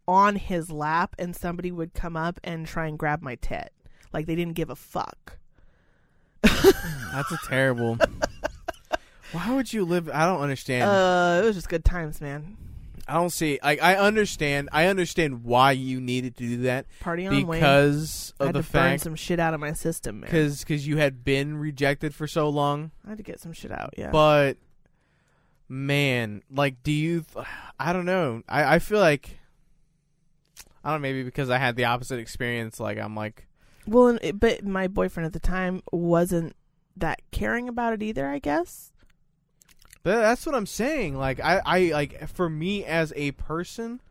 on 0.08 0.38
his 0.38 0.72
lap 0.72 1.16
and 1.20 1.36
somebody 1.36 1.72
would 1.72 1.94
come 1.94 2.18
up 2.18 2.40
and 2.44 2.66
try 2.66 2.88
and 2.88 2.98
grab 2.98 3.22
my 3.22 3.36
tit. 3.36 3.72
Like 4.12 4.26
they 4.26 4.36
didn't 4.36 4.56
give 4.56 4.72
a 4.72 4.76
fuck. 4.76 5.38
That's 6.44 7.32
a 7.32 7.38
terrible. 7.48 7.98
Why 9.32 9.56
would 9.56 9.72
you 9.72 9.86
live? 9.86 10.10
I 10.10 10.26
don't 10.26 10.42
understand. 10.42 10.90
Uh, 10.90 11.42
it 11.44 11.46
was 11.46 11.56
just 11.56 11.70
good 11.70 11.86
times, 11.86 12.20
man. 12.20 12.58
I 13.08 13.16
don't 13.16 13.30
see. 13.30 13.60
Like, 13.64 13.82
I 13.82 13.96
understand. 13.96 14.70
I 14.72 14.86
understand 14.88 15.44
why 15.44 15.72
you 15.72 16.00
needed 16.00 16.38
to 16.38 16.44
do 16.44 16.58
that 16.64 16.86
Party 17.00 17.28
on, 17.28 17.48
Wayne. 17.48 17.60
because 17.60 18.34
I 18.40 18.44
of 18.44 18.48
had 18.48 18.56
the 18.56 18.64
to 18.64 18.72
burn 18.72 18.82
fact 18.92 19.04
some 19.04 19.16
shit 19.16 19.40
out 19.40 19.54
of 19.54 19.60
my 19.60 19.74
system, 19.74 20.22
man. 20.22 20.30
because 20.30 20.60
because 20.60 20.88
you 20.88 20.98
had 20.98 21.24
been 21.24 21.58
rejected 21.58 22.14
for 22.14 22.28
so 22.28 22.50
long. 22.50 22.92
I 23.06 23.10
had 23.10 23.18
to 23.18 23.24
get 23.24 23.40
some 23.40 23.54
shit 23.54 23.72
out. 23.72 23.94
Yeah. 23.98 24.12
But 24.12 24.58
man, 25.68 26.44
like, 26.50 26.84
do 26.84 26.92
you? 26.92 27.26
I 27.80 27.94
don't 27.94 28.06
know. 28.06 28.44
I 28.48 28.76
I 28.76 28.80
feel 28.80 29.00
like 29.00 29.40
I 30.84 30.92
don't 30.92 31.02
know. 31.02 31.08
Maybe 31.08 31.24
because 31.24 31.50
I 31.50 31.58
had 31.58 31.76
the 31.76 31.86
opposite 31.86 32.20
experience. 32.20 32.80
Like, 32.80 32.98
I'm 32.98 33.16
like, 33.16 33.48
well, 33.88 34.18
but 34.36 34.64
my 34.64 34.88
boyfriend 34.88 35.26
at 35.26 35.34
the 35.34 35.40
time 35.40 35.82
wasn't 35.92 36.56
that 36.98 37.22
caring 37.32 37.68
about 37.70 37.94
it 37.94 38.04
either. 38.04 38.28
I 38.28 38.40
guess. 38.40 38.92
but 40.04 40.22
that's 40.22 40.46
what 40.46 40.56
I'm 40.56 40.66
saying. 40.66 41.18
Like, 41.18 41.40
I 41.40 41.62
I 41.66 41.80
like 41.92 42.28
for 42.30 42.50
me 42.50 42.86
as 42.86 43.14
a 43.16 43.32
person. 43.32 44.02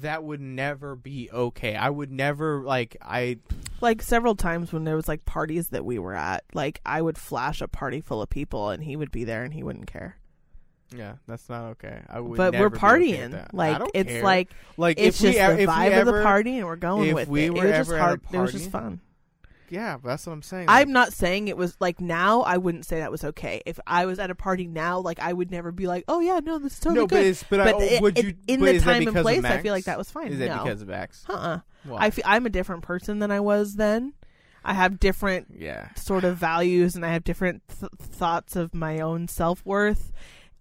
That 0.00 0.24
would 0.24 0.42
never 0.42 0.94
be 0.94 1.30
okay. 1.32 1.74
I 1.74 1.88
would 1.88 2.12
never 2.12 2.62
like 2.62 2.98
I 3.00 3.38
Like 3.80 4.02
several 4.02 4.34
times 4.34 4.70
when 4.70 4.84
there 4.84 4.94
was 4.94 5.08
like 5.08 5.24
parties 5.24 5.68
that 5.68 5.86
we 5.86 5.98
were 5.98 6.12
at, 6.14 6.44
like 6.52 6.82
I 6.84 7.00
would 7.00 7.16
flash 7.16 7.62
a 7.62 7.68
party 7.68 8.02
full 8.02 8.20
of 8.20 8.28
people 8.28 8.68
and 8.68 8.84
he 8.84 8.94
would 8.94 9.10
be 9.10 9.24
there 9.24 9.42
and 9.42 9.54
he 9.54 9.62
wouldn't 9.62 9.86
care. 9.86 10.18
Yeah, 10.94 11.14
that's 11.26 11.48
not 11.48 11.70
okay. 11.72 12.00
I 12.08 12.20
would. 12.20 12.36
but 12.36 12.52
we're 12.52 12.58
never 12.58 12.70
be 12.70 12.76
okay 12.76 13.18
with 13.22 13.32
partying. 13.32 13.34
I 13.34 13.46
like 13.52 13.90
it's 13.94 14.10
care. 14.10 14.22
like 14.22 14.50
like 14.76 14.98
it's 14.98 15.20
if 15.20 15.32
just 15.32 15.38
we, 15.38 15.44
the 15.44 15.52
if 15.52 15.58
we 15.58 15.66
vibe 15.66 15.90
ever, 15.90 16.10
of 16.10 16.16
the 16.16 16.22
party 16.22 16.58
and 16.58 16.66
we're 16.66 16.76
going 16.76 17.14
with 17.14 17.28
we 17.28 17.46
it. 17.46 17.54
were 17.54 17.64
it 17.66 17.68
was 17.68 17.76
just 17.76 17.90
ever 17.90 17.94
at 17.96 18.00
a 18.00 18.04
hard. 18.04 18.20
It 18.32 18.38
was 18.38 18.52
just 18.52 18.70
fun. 18.70 19.00
Yeah, 19.68 19.96
that's 20.04 20.26
what 20.26 20.32
I'm 20.32 20.42
saying. 20.42 20.66
I'm 20.68 20.92
not 20.92 21.12
saying 21.12 21.48
it 21.48 21.56
was 21.56 21.76
like 21.80 22.00
now. 22.00 22.42
I 22.42 22.56
wouldn't 22.56 22.86
say 22.86 23.00
that 23.00 23.10
was 23.10 23.24
okay. 23.24 23.62
If 23.66 23.80
I 23.84 24.06
was 24.06 24.20
at 24.20 24.30
a 24.30 24.34
party 24.36 24.68
now, 24.68 25.00
like 25.00 25.18
I 25.18 25.32
would 25.32 25.50
never 25.50 25.72
be 25.72 25.88
like, 25.88 26.04
"Oh 26.06 26.20
yeah, 26.20 26.38
no, 26.42 26.58
this 26.58 26.74
is 26.74 26.80
totally 26.80 27.00
no, 27.00 27.06
but 27.08 27.20
good." 27.20 27.38
but, 27.50 27.56
But 27.58 27.74
I, 27.74 27.84
it- 27.84 28.02
would 28.02 28.18
it- 28.18 28.24
you 28.24 28.34
in 28.46 28.60
but 28.60 28.66
the 28.66 28.80
time 28.80 29.08
and 29.08 29.16
place, 29.16 29.44
I 29.44 29.60
feel 29.62 29.72
like 29.72 29.84
that 29.84 29.98
was 29.98 30.10
fine. 30.10 30.28
Is 30.28 30.38
that 30.38 30.46
No. 30.48 30.62
because 30.62 30.82
of 30.82 30.88
Max? 30.88 31.24
Uh-uh. 31.28 31.60
Why? 31.84 31.98
I 31.98 32.10
feel, 32.10 32.24
I'm 32.26 32.46
a 32.46 32.50
different 32.50 32.82
person 32.82 33.18
than 33.18 33.30
I 33.30 33.40
was 33.40 33.74
then. 33.74 34.12
I 34.64 34.74
have 34.74 34.98
different 34.98 35.54
yeah. 35.56 35.94
sort 35.94 36.24
of 36.24 36.36
values, 36.36 36.96
and 36.96 37.04
I 37.06 37.12
have 37.12 37.22
different 37.22 37.62
th- 37.68 37.90
thoughts 38.00 38.56
of 38.56 38.74
my 38.74 38.98
own 39.00 39.28
self 39.28 39.64
worth. 39.64 40.12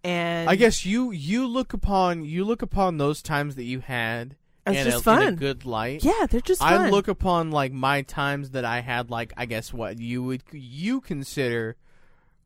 And 0.05 0.49
I 0.49 0.55
guess 0.55 0.85
you 0.85 1.11
you 1.11 1.47
look 1.47 1.73
upon 1.73 2.23
you 2.25 2.45
look 2.45 2.61
upon 2.61 2.97
those 2.97 3.21
times 3.21 3.55
that 3.55 3.63
you 3.63 3.79
had 3.79 4.35
it's 4.67 4.77
in, 4.77 4.85
just 4.85 5.07
a, 5.07 5.11
in 5.11 5.17
a 5.17 5.21
fun. 5.25 5.35
good 5.35 5.65
light. 5.65 6.03
yeah, 6.03 6.25
they're 6.29 6.41
just 6.41 6.61
fun. 6.61 6.73
I 6.81 6.89
look 6.89 7.07
upon 7.07 7.51
like 7.51 7.71
my 7.71 8.01
times 8.03 8.51
that 8.51 8.65
I 8.65 8.81
had 8.81 9.09
like 9.09 9.33
I 9.35 9.45
guess 9.45 9.73
what 9.73 9.99
you 9.99 10.21
would 10.23 10.43
you 10.51 11.01
consider 11.01 11.75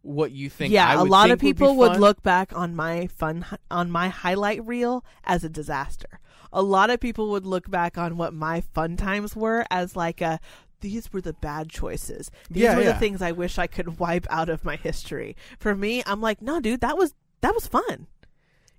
what 0.02 0.32
you 0.32 0.50
think 0.50 0.72
yeah, 0.74 1.02
a 1.02 1.04
lot 1.04 1.30
of 1.30 1.40
people 1.40 1.76
would, 1.76 1.92
would 1.92 2.00
look 2.00 2.24
back 2.24 2.56
on 2.56 2.76
my 2.76 3.08
fun 3.08 3.46
on 3.70 3.92
my 3.92 4.08
highlight 4.08 4.66
reel 4.66 5.04
as 5.26 5.44
a 5.44 5.50
disaster. 5.50 6.20
A 6.54 6.62
lot 6.62 6.90
of 6.90 7.00
people 7.02 7.30
would 7.32 7.46
look 7.46 7.70
back 7.70 7.98
on 7.98 8.16
what 8.18 8.34
my 8.34 8.62
fun 8.62 8.96
times 8.96 9.36
were 9.36 9.66
as 9.70 9.96
like 9.98 10.22
a 10.22 10.40
these 10.82 11.12
were 11.12 11.20
the 11.20 11.34
bad 11.34 11.70
choices. 11.70 12.32
These 12.50 12.64
Yeah, 12.64 12.76
were 12.78 12.84
yeah. 12.84 12.94
the 12.94 13.00
things 13.00 13.22
I 13.22 13.34
wish 13.34 13.58
I 13.58 13.68
could 13.68 14.00
wipe 14.00 14.26
out 14.30 14.48
of 14.48 14.64
my 14.64 14.78
history. 14.78 15.36
For 15.60 15.76
me, 15.76 16.02
I'm 16.06 16.22
like, 16.22 16.42
no, 16.42 16.62
dude, 16.62 16.80
that 16.80 16.98
was 16.98 17.14
that 17.42 17.54
was 17.54 17.68
fun. 17.68 18.08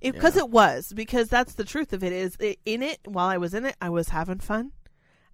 Because 0.00 0.36
Yeah. 0.36 0.42
it 0.44 0.50
was, 0.50 0.92
because 0.94 1.28
that's 1.28 1.54
the 1.54 1.64
truth 1.64 1.92
of 1.92 2.02
it. 2.02 2.12
Is 2.12 2.36
i 2.40 2.56
in 2.64 2.82
it 2.82 3.00
while 3.04 3.28
I 3.28 3.36
was 3.36 3.52
in 3.54 3.66
it, 3.66 3.76
I 3.80 3.90
was 3.90 4.08
having 4.08 4.38
fun. 4.38 4.72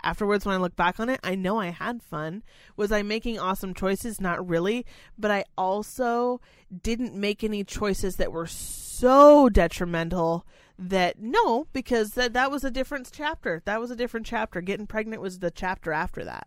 Afterwards, 0.03 0.45
when 0.45 0.55
I 0.55 0.59
look 0.59 0.77
back 0.77 1.01
on 1.01 1.09
it, 1.09 1.21
I 1.25 1.35
know 1.35 1.59
I 1.59 1.69
had 1.69 2.03
fun. 2.03 2.43
Was 2.77 2.93
I 2.93 3.03
making 3.03 3.39
awesome 3.39 3.75
choices? 3.75 4.21
Not 4.21 4.47
really. 4.47 4.85
But 5.19 5.31
I 5.31 5.45
also 5.57 6.41
didn't 6.83 7.15
make 7.15 7.43
any 7.43 7.65
choices 7.65 8.17
that 8.17 8.31
were 8.33 8.47
so 8.47 9.49
detrimental 9.49 10.47
that 10.79 11.19
no, 11.19 11.67
because 11.73 12.11
that, 12.11 12.35
that 12.35 12.51
was 12.51 12.63
a 12.63 12.71
different 12.71 13.11
chapter. 13.13 13.63
That 13.65 13.81
was 13.81 13.91
a 13.91 13.97
different 13.97 14.27
chapter. 14.27 14.61
Getting 14.61 14.87
pregnant 14.87 15.23
was 15.23 15.39
the 15.39 15.51
chapter 15.51 15.93
after 15.93 16.25
that. 16.25 16.47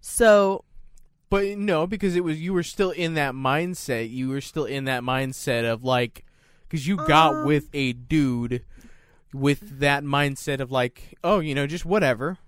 So, 0.00 0.64
But 1.30 1.56
no, 1.56 1.86
because 1.86 2.16
it 2.16 2.24
was 2.24 2.40
you 2.40 2.52
were 2.52 2.64
still 2.64 2.90
in 2.90 3.14
that 3.14 3.34
mindset. 3.34 4.10
You 4.10 4.28
were 4.28 4.40
still 4.40 4.64
in 4.64 4.84
that 4.84 5.02
mindset 5.02 5.64
of 5.64 5.84
like, 5.84 6.24
because 6.68 6.86
you 6.86 6.96
got 6.96 7.34
Um, 7.34 7.46
with 7.46 7.68
a 7.72 7.92
dude 7.92 8.64
with 9.32 9.78
that 9.78 10.02
mindset 10.02 10.58
of 10.60 10.72
like, 10.72 11.16
oh, 11.22 11.38
you 11.38 11.54
know, 11.54 11.68
just 11.68 11.84
whatever. 11.84 12.38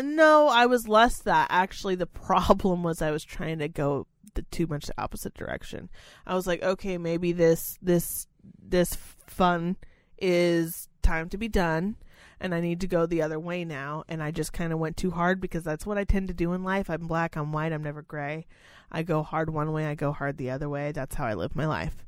no, 0.00 0.48
I 0.48 0.66
was 0.66 0.86
less 0.86 1.18
that. 1.22 1.48
Actually, 1.50 1.96
the 1.96 2.06
problem 2.06 2.84
was 2.84 3.02
I 3.02 3.10
was 3.10 3.24
trying 3.24 3.58
to 3.58 3.68
go 3.68 4.06
the 4.34 4.42
too 4.42 4.68
much 4.68 4.86
the 4.86 4.94
opposite 5.00 5.34
direction. 5.34 5.90
I 6.24 6.34
was 6.34 6.46
like, 6.46 6.62
okay, 6.62 6.98
maybe 6.98 7.32
this 7.32 7.78
this 7.82 8.28
this 8.62 8.96
fun 9.26 9.76
is 10.18 10.88
time 11.02 11.28
to 11.30 11.38
be 11.38 11.48
done 11.48 11.96
and 12.40 12.54
I 12.54 12.60
need 12.60 12.80
to 12.80 12.86
go 12.86 13.06
the 13.06 13.22
other 13.22 13.38
way 13.38 13.64
now 13.64 14.04
and 14.08 14.22
I 14.22 14.30
just 14.30 14.52
kind 14.52 14.72
of 14.72 14.78
went 14.78 14.96
too 14.96 15.10
hard 15.10 15.40
because 15.40 15.62
that's 15.64 15.84
what 15.86 15.98
I 15.98 16.04
tend 16.04 16.28
to 16.28 16.34
do 16.34 16.52
in 16.52 16.64
life. 16.64 16.88
I'm 16.90 17.06
black, 17.06 17.36
I'm 17.36 17.52
white, 17.52 17.72
I'm 17.72 17.82
never 17.82 18.02
gray. 18.02 18.46
I 18.90 19.02
go 19.02 19.22
hard 19.22 19.50
one 19.50 19.72
way, 19.72 19.86
I 19.86 19.94
go 19.94 20.12
hard 20.12 20.36
the 20.38 20.50
other 20.50 20.68
way. 20.68 20.92
That's 20.92 21.14
how 21.14 21.26
I 21.26 21.34
live 21.34 21.54
my 21.54 21.66
life. 21.66 22.04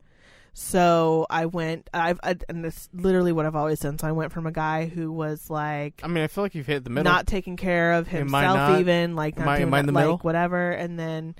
So 0.54 1.26
I 1.30 1.46
went 1.46 1.88
I've 1.94 2.20
I, 2.22 2.36
and 2.48 2.64
it's 2.66 2.88
literally 2.92 3.32
what 3.32 3.46
I've 3.46 3.56
always 3.56 3.80
done. 3.80 3.98
So 3.98 4.06
I 4.06 4.12
went 4.12 4.32
from 4.32 4.46
a 4.46 4.52
guy 4.52 4.86
who 4.86 5.10
was 5.10 5.48
like 5.48 6.00
I 6.02 6.08
mean, 6.08 6.22
I 6.24 6.26
feel 6.26 6.44
like 6.44 6.54
you've 6.54 6.66
hit 6.66 6.84
the 6.84 6.90
middle. 6.90 7.10
not 7.10 7.26
taking 7.26 7.56
care 7.56 7.92
of 7.94 8.06
himself 8.08 8.56
not? 8.56 8.80
even 8.80 9.16
like 9.16 9.36
not 9.38 9.44
Am 9.44 9.48
I- 9.48 9.56
doing 9.58 9.68
am 9.68 9.74
I 9.74 9.80
in 9.80 9.86
the 9.86 9.92
middle? 9.92 10.12
like 10.12 10.24
whatever 10.24 10.70
and 10.72 10.98
then 10.98 11.34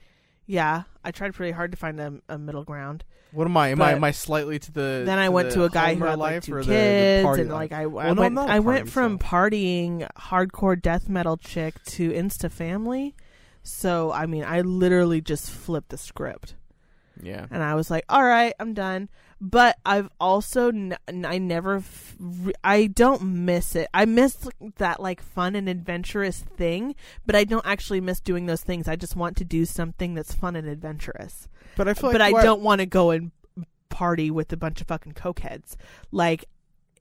yeah 0.47 0.83
i 1.05 1.11
tried 1.11 1.35
pretty 1.35 1.53
hard 1.53 1.71
to 1.73 1.77
find 1.79 2.01
a, 2.01 2.15
a 2.29 2.39
middle 2.39 2.65
ground 2.65 3.05
what 3.35 3.47
am 3.47 3.57
I? 3.57 3.69
Am 3.69 3.81
I? 3.81 3.93
but 3.93 3.97
Am 3.97 4.05
I 4.05 4.11
slightly 4.11 4.59
to 4.59 4.73
the? 4.73 5.03
then 5.07 5.19
i 5.19 5.27
to 5.27 5.31
went 5.33 5.49
the 5.49 5.55
to 5.55 5.65
a 5.65 5.71
guy 5.71 5.95
who 5.95 6.01
Homer 6.01 6.11
had 6.11 6.19
like 6.19 6.33
life 6.35 6.45
two 6.45 6.55
or 6.55 6.63
the- 6.63 6.67
the 6.69 6.73
kids 6.75 7.25
party 7.25 7.43
and 7.43 7.51
life? 7.51 7.57
like 7.71 7.73
i, 7.73 7.83
I 7.83 7.87
Well, 7.87 8.15
no, 8.15 8.21
went 8.23 8.27
I'm 8.33 8.35
not 8.35 8.49
a 8.49 8.53
i 8.53 8.55
party, 8.57 8.67
went 8.67 8.89
from 8.91 9.19
so- 9.19 9.27
partying 9.27 10.09
hardcore 10.19 10.81
death 10.81 11.09
metal 11.09 11.37
chick 11.39 11.83
to 11.85 12.11
insta 12.11 12.51
family 12.51 13.15
so 13.63 14.13
i 14.13 14.27
mean 14.27 14.45
i 14.45 14.61
literally 14.61 15.21
just 15.21 15.51
flipped 15.51 15.89
the 15.91 15.99
script 15.99 16.57
yeah. 17.23 17.47
and 17.51 17.63
I 17.63 17.75
was 17.75 17.91
like, 17.91 18.05
"All 18.09 18.25
right, 18.25 18.53
I'm 18.59 18.73
done." 18.75 19.09
But 19.45 19.77
I've 19.85 20.09
also 20.21 20.69
n- 20.69 20.97
I 21.27 21.39
never 21.39 21.79
f- 21.79 22.17
I 22.63 22.87
don't 22.87 23.23
miss 23.45 23.75
it. 23.75 23.89
I 23.93 24.05
miss 24.05 24.49
that 24.77 25.01
like 25.01 25.21
fun 25.21 25.57
and 25.57 25.69
adventurous 25.69 26.39
thing, 26.39 26.95
but 27.27 27.35
I 27.35 27.43
don't 27.43 27.67
actually 27.67 28.01
miss 28.01 28.21
doing 28.21 28.47
those 28.47 28.61
things. 28.63 28.87
I 28.87 28.95
just 28.95 29.17
want 29.17 29.37
to 29.39 29.45
do 29.45 29.65
something 29.65 30.15
that's 30.15 30.33
fun 30.33 30.55
and 30.55 30.69
adventurous. 30.69 31.49
But 31.77 31.89
I 31.89 31.95
feel 31.95 32.11
like 32.11 32.15
but 32.15 32.23
I 32.23 32.31
don't 32.45 32.63
want 32.63 32.83
to 32.83 32.87
go 32.87 33.11
and 33.11 33.33
party 33.89 34.31
with 34.31 34.53
a 34.53 34.57
bunch 34.57 34.81
of 34.81 34.87
fucking 34.87 35.15
cokeheads. 35.15 35.75
Like 36.13 36.45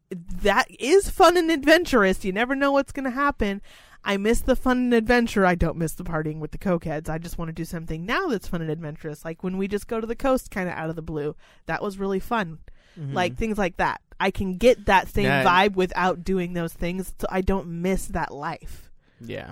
that 0.10 0.66
is 0.80 1.12
fun 1.12 1.38
and 1.38 1.52
adventurous. 1.52 2.26
You 2.26 2.32
never 2.32 2.56
know 2.56 2.72
what's 2.72 2.92
going 2.92 3.06
to 3.06 3.12
happen. 3.12 3.62
I 4.04 4.18
miss 4.18 4.42
the 4.42 4.56
fun 4.56 4.78
and 4.80 4.94
adventure. 4.94 5.46
I 5.46 5.56
don't 5.56 5.78
miss 5.78 5.94
the 5.94 6.04
partying 6.04 6.40
with 6.40 6.52
the 6.52 6.58
cokeheads. 6.58 7.08
I 7.08 7.18
just 7.20 7.38
want 7.38 7.50
to 7.50 7.54
do 7.54 7.66
something 7.66 8.06
now 8.06 8.28
that's 8.28 8.48
fun 8.48 8.62
and 8.62 8.72
adventurous, 8.72 9.24
like 9.24 9.44
when 9.44 9.58
we 9.58 9.68
just 9.68 9.88
go 9.88 10.02
to 10.02 10.08
the 10.08 10.16
coast, 10.16 10.50
kind 10.50 10.68
of 10.68 10.76
out 10.76 10.90
of 10.90 10.96
the 10.96 11.02
blue. 11.02 11.36
That 11.68 11.84
was 11.84 11.98
really 12.00 12.20
fun. 12.20 12.60
Mhm. 13.00 13.14
Like 13.14 13.38
things 13.38 13.58
like 13.58 13.78
that. 13.78 14.02
I 14.20 14.32
can 14.32 14.58
get 14.58 14.86
that 14.86 15.08
same 15.08 15.26
vibe 15.46 15.76
without 15.76 16.24
doing 16.24 16.54
those 16.54 16.74
things, 16.74 17.14
so 17.20 17.28
I 17.30 17.42
don't 17.42 17.82
miss 17.82 18.08
that 18.08 18.34
life. 18.34 18.90
Yeah. 19.20 19.52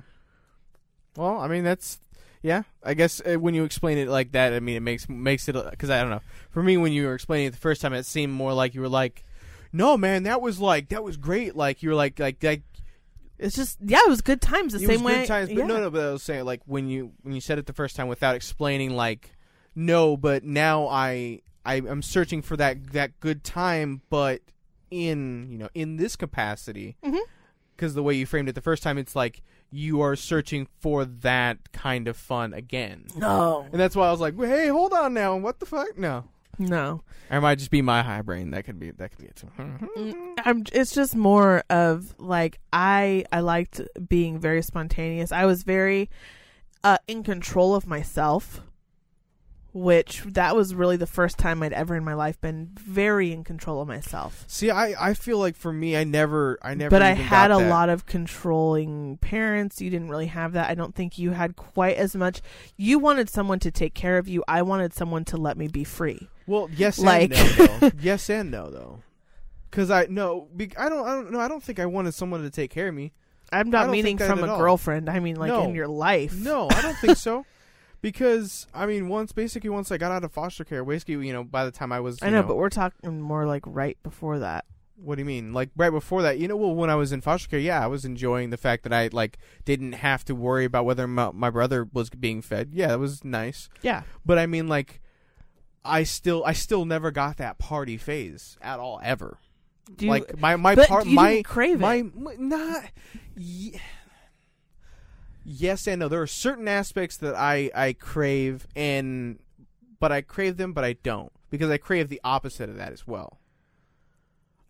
Well, 1.16 1.40
I 1.40 1.48
mean 1.48 1.64
that's 1.64 2.00
yeah. 2.42 2.64
I 2.84 2.94
guess 2.94 3.22
uh, 3.26 3.36
when 3.36 3.54
you 3.54 3.64
explain 3.66 3.98
it 3.98 4.08
like 4.08 4.32
that, 4.32 4.54
I 4.54 4.60
mean 4.60 4.76
it 4.78 4.82
makes 4.82 5.08
makes 5.10 5.48
it 5.50 5.56
because 5.72 5.90
I 5.90 6.02
don't 6.02 6.10
know. 6.10 6.22
For 6.50 6.64
me, 6.64 6.78
when 6.78 6.92
you 6.92 7.06
were 7.08 7.14
explaining 7.14 7.48
it 7.48 7.52
the 7.52 7.58
first 7.58 7.82
time, 7.82 7.94
it 7.94 8.06
seemed 8.06 8.34
more 8.34 8.54
like 8.54 8.74
you 8.74 8.82
were 8.82 8.90
like, 8.90 9.24
"No, 9.74 9.98
man, 9.98 10.24
that 10.24 10.42
was 10.42 10.60
like 10.60 10.90
that 10.90 11.04
was 11.04 11.18
great." 11.18 11.56
Like 11.56 11.84
you 11.84 11.90
were 11.90 11.96
like 11.96 12.20
like 12.20 12.42
like 12.44 12.64
It's 13.40 13.56
just 13.56 13.78
yeah, 13.82 14.00
it 14.06 14.10
was 14.10 14.22
good 14.22 14.42
times. 14.42 14.74
The 14.74 14.80
it 14.84 14.88
same 14.88 15.04
was 15.04 15.14
way. 15.14 15.20
good 15.22 15.28
times. 15.28 15.50
But 15.50 15.58
yeah. 15.58 15.66
no, 15.66 15.80
no. 15.80 15.90
But 15.90 16.02
I 16.02 16.12
was 16.12 16.24
saying 16.24 16.46
like 16.46 16.62
when 16.66 16.88
you 16.90 17.14
when 17.22 17.34
you 17.34 17.42
said 17.42 17.58
it 17.58 17.66
the 17.66 17.74
first 17.74 17.96
time 17.96 18.08
without 18.08 18.36
explaining 18.36 18.96
like, 18.96 19.36
no, 19.76 20.18
but 20.18 20.44
now 20.44 20.88
I 20.88 21.42
I 21.66 21.76
am 21.76 22.02
searching 22.02 22.42
for 22.42 22.58
that 22.58 22.92
that 22.92 23.20
good 23.20 23.44
time, 23.44 24.02
but 24.10 24.42
in 24.92 25.48
you 25.50 25.58
know 25.58 25.70
in 25.74 25.98
this 25.98 26.16
capacity 26.16 26.98
mm-hmm. 27.04 27.18
because 27.76 27.94
the 27.94 28.04
way 28.04 28.14
you 28.14 28.26
framed 28.26 28.50
it 28.50 28.56
the 28.56 28.62
first 28.62 28.84
time, 28.84 28.98
it's 28.98 29.16
like 29.16 29.42
you 29.72 30.02
are 30.02 30.16
searching 30.16 30.68
for 30.80 31.06
that 31.06 31.72
kind 31.72 32.08
of 32.08 32.18
fun 32.18 32.54
again. 32.54 33.06
No, 33.16 33.68
And 33.72 33.80
that's 33.80 33.96
why 33.96 34.08
I 34.08 34.12
was 34.12 34.20
like, 34.20 34.38
"Hey, 34.38 34.68
hold 34.68 34.94
on 34.94 35.14
now, 35.14 35.38
what 35.38 35.60
the 35.60 35.66
fuck?" 35.66 35.98
No, 35.98 36.26
no. 36.60 37.02
or 37.32 37.38
it 37.38 37.42
might 37.42 37.58
just 37.58 37.72
be 37.72 37.82
my 37.82 38.04
high 38.04 38.22
brain. 38.22 38.52
That 38.52 38.66
could 38.66 38.80
be 38.80 38.92
that 38.92 39.12
could 39.12 39.20
be 39.20 39.26
it 39.26 39.36
too. 39.36 39.48
Mm, 39.58 40.34
I'm. 40.46 40.64
It's 40.74 40.94
just 40.94 41.16
more 41.16 41.64
of 41.70 42.14
like 42.20 42.60
I. 42.74 43.26
I 43.32 43.40
liked 43.40 43.82
being 44.08 44.40
very 44.40 44.62
spontaneous. 44.62 45.32
I 45.32 45.46
was 45.46 45.64
very 45.64 46.10
uh, 46.84 46.98
in 47.08 47.24
control 47.24 47.76
of 47.76 47.88
myself, 47.88 48.62
which 49.72 50.24
that 50.24 50.56
was 50.56 50.74
really 50.74 50.98
the 50.98 51.06
first 51.08 51.38
time 51.38 51.62
I'd 51.62 51.74
ever 51.74 51.96
in 51.96 52.04
my 52.04 52.14
life 52.16 52.40
been 52.42 52.70
very 52.80 53.32
in 53.32 53.44
control 53.44 53.82
of 53.82 53.88
myself. 53.88 54.44
See, 54.48 54.72
I 54.72 55.10
I 55.10 55.14
feel 55.14 55.38
like 55.38 55.56
for 55.56 55.72
me, 55.72 55.96
I 55.96 56.04
never 56.04 56.58
I 56.62 56.74
never. 56.74 56.90
but 56.90 57.02
I 57.02 57.12
had 57.12 57.52
a 57.52 57.58
that. 57.58 57.70
lot 57.70 57.90
of 57.90 58.06
controlling 58.06 59.18
parents. 59.18 59.82
You 59.82 59.90
didn't 59.90 60.10
really 60.10 60.28
have 60.28 60.54
that. 60.54 60.70
I 60.70 60.76
don't 60.76 60.96
think 60.96 61.18
you 61.20 61.32
had 61.32 61.56
quite 61.56 61.98
as 61.98 62.16
much. 62.16 62.42
You 62.78 62.98
wanted 63.00 63.30
someone 63.30 63.60
to 63.60 63.72
take 63.72 63.94
care 63.94 64.18
of 64.18 64.28
you. 64.28 64.44
I 64.48 64.62
wanted 64.64 64.94
someone 64.94 65.26
to 65.26 65.38
let 65.38 65.58
me 65.58 65.68
be 65.68 65.84
free. 65.84 66.30
Well, 66.48 66.70
yes 66.76 66.98
Like- 67.00 67.32
and 67.38 67.82
no, 67.82 67.92
yes 68.02 68.30
and 68.30 68.50
no, 68.52 68.70
though. 68.70 69.04
Because 69.70 69.92
I 69.92 70.08
no, 70.10 70.48
be, 70.56 70.72
I 70.78 70.90
don't, 70.90 71.08
I 71.08 71.12
don't 71.14 71.32
know. 71.32 71.40
I 71.40 71.48
don't 71.48 71.62
think 71.62 71.80
I 71.80 71.86
wanted 71.86 72.14
someone 72.16 72.42
to 72.42 72.50
take 72.50 72.72
care 72.72 72.88
of 72.88 72.96
me. 72.96 73.12
I'm 73.52 73.70
not 73.70 73.90
meaning 73.90 74.18
from 74.18 74.44
a 74.44 74.48
all. 74.48 74.58
girlfriend. 74.60 75.10
I 75.10 75.20
mean 75.20 75.36
like 75.36 75.50
No. 75.50 75.64
in 75.64 75.76
your 75.76 75.88
life. 75.88 76.34
No, 76.34 76.68
I 76.72 76.82
don't 76.82 76.98
think 76.98 77.18
so. 77.18 77.46
Because 78.02 78.68
I 78.74 78.86
mean, 78.86 79.10
once 79.10 79.32
basically 79.32 79.70
once 79.70 79.92
I 79.92 79.98
got 79.98 80.12
out 80.12 80.24
of 80.24 80.32
foster 80.32 80.64
care, 80.64 80.84
basically, 80.86 81.28
you 81.28 81.34
know, 81.34 81.44
by 81.44 81.66
the 81.66 81.72
time 81.72 81.92
I 81.92 82.00
was, 82.00 82.22
I 82.22 82.28
you 82.28 82.32
know, 82.32 82.44
but 82.44 82.56
we're 82.58 82.70
talking 82.70 83.20
more 83.22 83.46
like 83.46 83.64
right 83.66 83.98
before 84.04 84.40
that. 84.40 84.66
what 84.96 85.16
do 85.16 85.22
you 85.22 85.26
mean? 85.26 85.54
Like 85.54 85.70
right 85.76 85.92
before 85.92 86.22
that, 86.24 86.40
you 86.40 86.48
know, 86.48 86.56
well, 86.58 86.76
when 86.76 86.90
I 86.90 86.96
was 86.96 87.12
in 87.12 87.22
foster 87.22 87.50
care, 87.50 87.60
yeah, 87.60 87.84
I 87.84 87.88
was 87.88 88.06
enjoying 88.06 88.50
the 88.50 88.58
fact 88.58 88.84
that 88.84 88.94
I 88.94 89.10
like 89.12 89.38
didn't 89.66 89.94
have 89.94 90.24
to 90.26 90.36
worry 90.36 90.66
about 90.66 90.86
whether 90.86 91.08
my, 91.08 91.32
my 91.32 91.50
brother 91.50 91.88
was 91.92 92.10
being 92.10 92.42
fed. 92.42 92.70
Yeah, 92.74 92.88
that 92.88 93.00
was 93.00 93.24
nice. 93.24 93.70
Yeah. 93.82 94.04
But 94.26 94.38
I 94.38 94.46
mean, 94.46 94.68
like, 94.68 95.02
I 95.86 96.04
still, 96.04 96.44
I 96.46 96.54
still 96.54 96.86
never 96.86 97.12
got 97.12 97.38
that 97.38 97.58
party 97.58 97.98
phase 97.98 98.58
at 98.62 98.80
all, 98.80 99.00
ever. 99.04 99.40
Do 99.96 100.06
you, 100.06 100.12
like 100.12 100.38
my 100.38 100.56
my 100.56 100.76
part, 100.76 101.08
my 101.08 101.42
crave 101.42 101.80
my, 101.80 102.04
my 102.14 102.36
not. 102.38 102.84
Ye- 103.36 103.80
yes 105.52 105.88
and 105.88 106.00
no. 106.00 106.08
There 106.08 106.22
are 106.22 106.28
certain 106.28 106.68
aspects 106.68 107.18
that 107.18 107.36
I 107.36 107.72
I 107.76 107.94
crave, 107.94 108.68
and 108.76 109.40
but 110.00 110.12
I 110.12 110.22
crave 110.22 110.58
them, 110.58 110.74
but 110.74 110.84
I 110.86 110.94
don't 110.94 111.32
because 111.50 111.70
I 111.70 111.78
crave 111.78 112.10
the 112.10 112.22
opposite 112.24 112.70
of 112.70 112.78
that 112.78 112.92
as 112.94 113.08
well. 113.08 113.40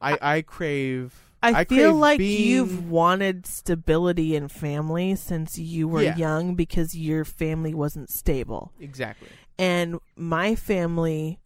I 0.02 0.18
I 0.22 0.42
crave. 0.42 1.14
I, 1.42 1.62
I 1.62 1.64
feel 1.64 1.94
like 1.94 2.18
being- 2.18 2.48
you've 2.50 2.90
wanted 2.90 3.46
stability 3.46 4.36
in 4.36 4.50
family 4.50 5.16
since 5.16 5.58
you 5.58 5.88
were 5.88 6.02
Yeah. 6.04 6.18
young 6.18 6.56
because 6.56 6.94
your 6.96 7.24
family 7.24 7.74
wasn't 7.74 8.10
stable. 8.10 8.74
exactly. 8.80 9.30
And 9.58 10.00
my 10.18 10.56
family 10.56 11.40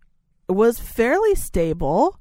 was 0.50 0.80
fairly 0.80 1.36
stable, 1.36 2.20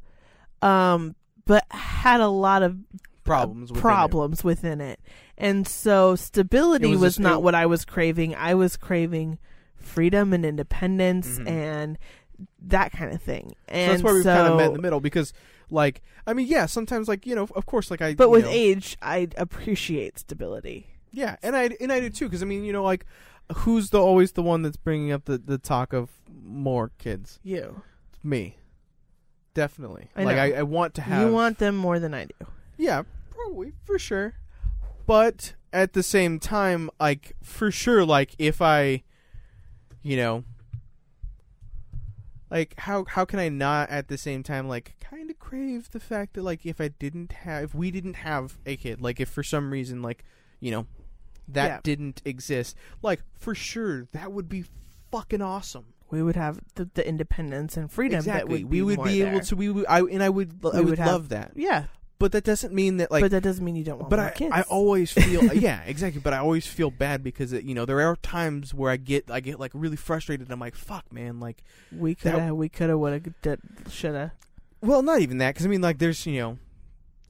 um, 0.60 1.16
but 1.46 1.64
had 1.70 2.20
a 2.20 2.28
lot 2.28 2.62
of 2.62 2.76
Problems. 3.24 3.70
within 3.70 3.78
it. 3.78 3.80
problems 3.82 4.44
within 4.44 4.80
it. 4.82 5.00
And 5.42 5.66
so 5.66 6.14
stability 6.16 6.90
was 6.92 7.00
was, 7.00 7.18
not 7.18 7.42
what 7.42 7.54
I 7.54 7.66
was 7.66 7.84
craving. 7.84 8.34
I 8.34 8.54
was 8.54 8.76
craving 8.76 9.38
freedom 9.76 10.32
and 10.32 10.46
independence 10.46 11.38
Mhm. 11.38 11.48
and 11.48 11.98
that 12.60 12.92
kind 12.92 13.12
of 13.12 13.20
thing. 13.20 13.50
So 13.68 13.74
And 13.74 13.92
that's 13.92 14.02
why 14.02 14.12
we 14.12 14.22
so, 14.22 14.34
kind 14.34 14.52
of 14.52 14.56
met 14.56 14.66
in 14.68 14.72
the 14.74 14.82
middle 14.82 15.00
because, 15.00 15.32
like, 15.70 16.00
I 16.26 16.32
mean, 16.32 16.46
yeah, 16.46 16.66
sometimes, 16.66 17.08
like, 17.08 17.26
you 17.26 17.34
know, 17.34 17.48
of 17.54 17.66
course, 17.66 17.90
like 17.90 18.00
I. 18.00 18.14
But 18.14 18.30
with 18.30 18.44
know, 18.44 18.50
age, 18.52 18.96
I 19.02 19.28
appreciate 19.36 20.18
stability. 20.20 20.86
Yeah, 21.10 21.36
and 21.42 21.54
I 21.56 21.70
and 21.80 21.92
I 21.92 22.00
do 22.00 22.08
too 22.08 22.26
because 22.26 22.42
I 22.42 22.46
mean, 22.46 22.64
you 22.64 22.72
know, 22.72 22.82
like, 22.84 23.04
who's 23.56 23.90
the 23.90 24.00
always 24.00 24.32
the 24.32 24.42
one 24.42 24.62
that's 24.62 24.76
bringing 24.78 25.12
up 25.12 25.24
the 25.26 25.36
the 25.38 25.58
talk 25.58 25.92
of 25.92 26.10
more 26.32 26.90
kids? 26.98 27.38
You. 27.42 27.82
It's 28.12 28.24
me, 28.24 28.56
definitely. 29.54 30.08
I 30.16 30.24
like. 30.24 30.38
I, 30.38 30.52
I 30.52 30.62
want 30.62 30.94
to 30.94 31.02
have. 31.02 31.26
You 31.26 31.32
want 31.32 31.58
them 31.58 31.76
more 31.76 31.98
than 31.98 32.14
I 32.14 32.24
do. 32.26 32.46
Yeah, 32.78 33.02
probably 33.30 33.72
for 33.84 33.98
sure. 33.98 34.34
But 35.12 35.54
at 35.74 35.92
the 35.92 36.02
same 36.02 36.38
time, 36.38 36.88
like 36.98 37.34
for 37.42 37.70
sure, 37.70 38.02
like 38.02 38.34
if 38.38 38.62
I, 38.62 39.02
you 40.02 40.16
know, 40.16 40.44
like 42.50 42.74
how 42.78 43.04
how 43.04 43.26
can 43.26 43.38
I 43.38 43.48
not 43.50 43.90
at 43.90 44.08
the 44.08 44.16
same 44.16 44.42
time 44.42 44.68
like 44.68 44.94
kind 45.00 45.30
of 45.30 45.38
crave 45.38 45.90
the 45.90 46.00
fact 46.00 46.32
that 46.34 46.42
like 46.42 46.64
if 46.64 46.80
I 46.80 46.88
didn't 46.88 47.32
have 47.32 47.64
if 47.64 47.74
we 47.74 47.90
didn't 47.90 48.14
have 48.14 48.58
a 48.64 48.76
kid, 48.76 49.02
like 49.02 49.20
if 49.20 49.28
for 49.28 49.42
some 49.42 49.70
reason 49.70 50.00
like 50.00 50.24
you 50.60 50.70
know 50.70 50.86
that 51.48 51.66
Yeah. 51.68 51.80
didn't 51.82 52.22
exist, 52.24 52.74
like 53.02 53.20
for 53.38 53.54
sure 53.54 54.04
that 54.12 54.32
would 54.32 54.48
be 54.48 54.64
fucking 55.10 55.42
awesome. 55.42 55.86
We 56.10 56.22
would 56.22 56.36
have 56.36 56.58
the, 56.74 56.88
the 56.94 57.06
independence 57.06 57.76
and 57.76 57.90
freedom 57.90 58.18
exactly, 58.20 58.40
that 58.40 58.62
would 58.64 58.70
we 58.70 58.80
would 58.82 59.02
be 59.04 59.20
able 59.22 59.40
to. 59.40 59.56
We 59.56 59.68
would, 59.70 59.86
I 59.90 60.00
and 60.00 60.22
I 60.22 60.30
would 60.30 60.60
I 60.64 60.68
We 60.68 60.80
would, 60.80 60.90
would 60.90 60.98
have- 60.98 61.06
love 61.08 61.28
that. 61.30 61.52
Yeah, 61.54 61.84
But 62.22 62.32
that 62.32 62.44
doesn't 62.44 62.72
mean 62.72 62.98
that 62.98 63.10
like 63.10 63.22
but 63.22 63.32
that 63.32 63.42
doesn't 63.42 63.64
mean 63.64 63.74
you 63.74 63.82
don't 63.82 63.98
want 63.98 64.10
but 64.10 64.18
I, 64.20 64.30
kids. 64.30 64.52
I 64.54 64.62
always 64.62 65.10
feel 65.10 65.42
yeah 65.54 65.82
exactly 65.84 66.20
but 66.20 66.32
i 66.32 66.38
always 66.38 66.66
feel 66.66 66.90
bad 66.90 67.24
because 67.24 67.52
it, 67.52 67.64
you 67.64 67.74
know 67.74 67.84
there 67.84 68.00
are 68.00 68.14
times 68.16 68.72
where 68.72 68.92
i 68.92 68.96
get 68.96 69.28
i 69.28 69.40
get 69.40 69.58
like 69.58 69.72
really 69.74 69.96
frustrated 69.96 70.50
i'm 70.50 70.60
like 70.60 70.76
fuck 70.76 71.12
man 71.12 71.40
like 71.40 71.64
we 71.90 72.14
could 72.14 72.32
have, 72.32 72.54
we 72.54 72.68
could 72.68 72.90
have, 72.90 72.98
would 73.00 73.34
have, 73.44 73.58
should 73.90 74.14
have. 74.14 74.30
well 74.80 75.02
not 75.02 75.20
even 75.20 75.38
that 75.38 75.54
because 75.54 75.66
i 75.66 75.68
mean 75.68 75.80
like 75.80 75.98
there's 75.98 76.24
you 76.24 76.38
know 76.40 76.58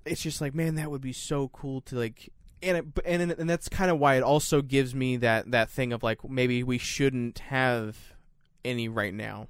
it's 0.04 0.22
just 0.22 0.42
like 0.42 0.54
man 0.54 0.74
that 0.74 0.90
would 0.90 1.00
be 1.00 1.12
so 1.12 1.48
cool 1.48 1.80
to 1.80 1.96
like 1.96 2.30
and 2.62 2.76
it, 2.76 2.84
and 3.06 3.32
and 3.32 3.48
that's 3.48 3.70
kind 3.70 3.90
of 3.90 3.98
why 3.98 4.16
it 4.16 4.22
also 4.22 4.60
gives 4.60 4.94
me 4.94 5.16
that 5.16 5.50
that 5.50 5.70
thing 5.70 5.94
of 5.94 6.02
like 6.02 6.28
maybe 6.28 6.62
we 6.62 6.76
shouldn't 6.76 7.38
have 7.38 7.96
any 8.62 8.88
right 8.88 9.14
now 9.14 9.48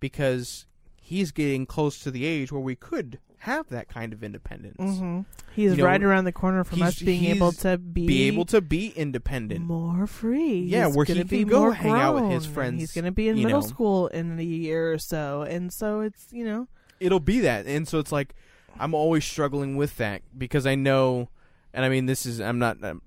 because 0.00 0.66
he's 1.00 1.30
getting 1.30 1.66
close 1.66 2.00
to 2.00 2.10
the 2.10 2.24
age 2.24 2.50
where 2.50 2.60
we 2.60 2.74
could 2.74 3.20
have 3.38 3.68
that 3.68 3.88
kind 3.88 4.12
of 4.12 4.22
independence. 4.22 4.76
Hmm 4.98 5.20
He's 5.54 5.72
You 5.72 5.78
know, 5.78 5.84
right 5.86 6.02
around 6.02 6.24
the 6.24 6.32
corner 6.32 6.62
from 6.62 6.82
us 6.82 7.00
being 7.00 7.24
able 7.24 7.50
to 7.52 7.78
be, 7.78 8.06
be 8.06 8.22
able 8.28 8.44
to 8.46 8.60
be 8.60 8.88
independent. 8.88 9.64
more 9.64 10.06
free. 10.06 10.60
Yeah, 10.60 10.86
He's 10.86 10.96
where 10.96 11.04
he 11.04 11.14
can 11.14 11.26
be 11.26 11.44
go 11.44 11.60
more 11.62 11.74
hang 11.74 11.92
out 11.92 12.14
with 12.14 12.30
his 12.30 12.46
friends, 12.46 12.80
He's 12.80 12.92
going 12.92 13.06
to 13.06 13.10
be 13.10 13.28
in 13.28 13.36
middle 13.36 13.60
know. 13.60 13.66
school 13.66 14.06
in 14.08 14.38
a 14.38 14.42
year 14.42 14.92
or 14.92 14.98
so, 14.98 15.42
and 15.42 15.72
so 15.72 16.00
it's 16.00 16.28
you 16.30 16.44
know. 16.44 16.68
It'll 17.00 17.20
be 17.20 17.40
that. 17.40 17.66
And 17.66 17.88
so 17.88 17.98
it's 17.98 18.12
like 18.12 18.34
i'm 18.78 18.94
always 18.94 19.24
struggling 19.24 19.76
with 19.76 19.96
that 19.96 20.22
because 20.36 20.66
i 20.66 20.74
know 20.74 21.28
and 21.72 21.84
i 21.84 21.88
mean 21.88 22.06
this 22.06 22.24
is 22.26 22.40
i'm 22.40 22.58
not 22.58 22.82
um, 22.84 23.02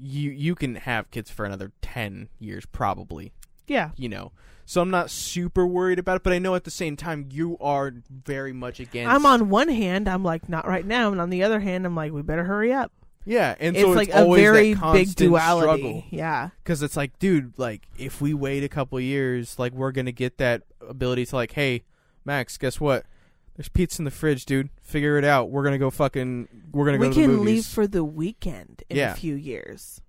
you 0.00 0.30
you 0.30 0.54
can 0.54 0.74
have 0.74 1.10
kids 1.10 1.30
for 1.30 1.44
another 1.44 1.72
10 1.82 2.28
years 2.38 2.66
probably. 2.66 3.32
Yeah. 3.66 3.90
you 3.96 4.08
know 4.08 4.32
so 4.66 4.82
i'm 4.82 4.90
not 4.90 5.08
super 5.10 5.66
worried 5.66 5.98
about 5.98 6.16
it 6.16 6.22
but 6.22 6.32
i 6.34 6.38
know 6.38 6.54
at 6.54 6.64
the 6.64 6.70
same 6.70 6.96
time 6.96 7.26
you 7.30 7.56
are 7.60 7.92
very 8.10 8.52
much 8.52 8.78
against 8.80 9.10
I'm 9.10 9.24
on 9.24 9.48
one 9.48 9.68
hand, 9.68 10.08
I'm 10.08 10.22
like 10.24 10.48
not 10.48 10.66
right 10.68 10.84
now, 10.84 11.10
and 11.12 11.20
on 11.20 11.30
the 11.30 11.42
other 11.44 11.60
hand, 11.60 11.86
I'm 11.86 11.94
like 11.94 12.12
we 12.12 12.20
better 12.22 12.44
hurry 12.44 12.72
up. 12.72 12.92
yeah 13.24 13.54
and 13.58 13.74
it's 13.76 13.84
so 13.84 13.90
like 13.92 14.08
it's 14.08 14.18
a 14.18 14.24
very 14.34 14.74
big 14.74 15.14
duality. 15.14 15.62
struggle. 15.62 16.04
Yeah, 16.10 16.50
because 16.62 16.82
it's 16.82 16.96
like 16.96 17.18
dude 17.18 17.54
like 17.58 17.86
if 17.96 18.20
we 18.20 18.34
wait 18.34 18.62
a 18.64 18.68
couple 18.68 19.00
years 19.00 19.58
like 19.58 19.72
we're 19.72 19.92
gonna 19.92 20.12
get 20.12 20.36
that 20.38 20.62
ability 20.86 21.24
to 21.26 21.34
like 21.36 21.52
hey 21.52 21.84
max 22.24 22.58
guess 22.58 22.78
what? 22.80 23.04
There's 23.56 23.68
pizza 23.70 24.02
in 24.02 24.04
the 24.04 24.10
fridge 24.10 24.44
dude. 24.44 24.68
Figure 24.82 25.16
it 25.16 25.24
out. 25.24 25.48
We're 25.50 25.64
gonna 25.64 25.78
go 25.78 25.90
fucking 25.90 26.48
we're 26.72 26.84
gonna 26.84 26.98
we 26.98 27.06
go 27.06 27.12
to 27.14 27.20
the 27.20 27.26
can 27.26 27.44
leave 27.44 27.64
for 27.64 27.86
the 27.86 28.04
weekend 28.04 28.82
in 28.90 28.96
Yeah. 28.98 29.12
a 29.12 29.16
few 29.16 29.34
years, 29.34 30.02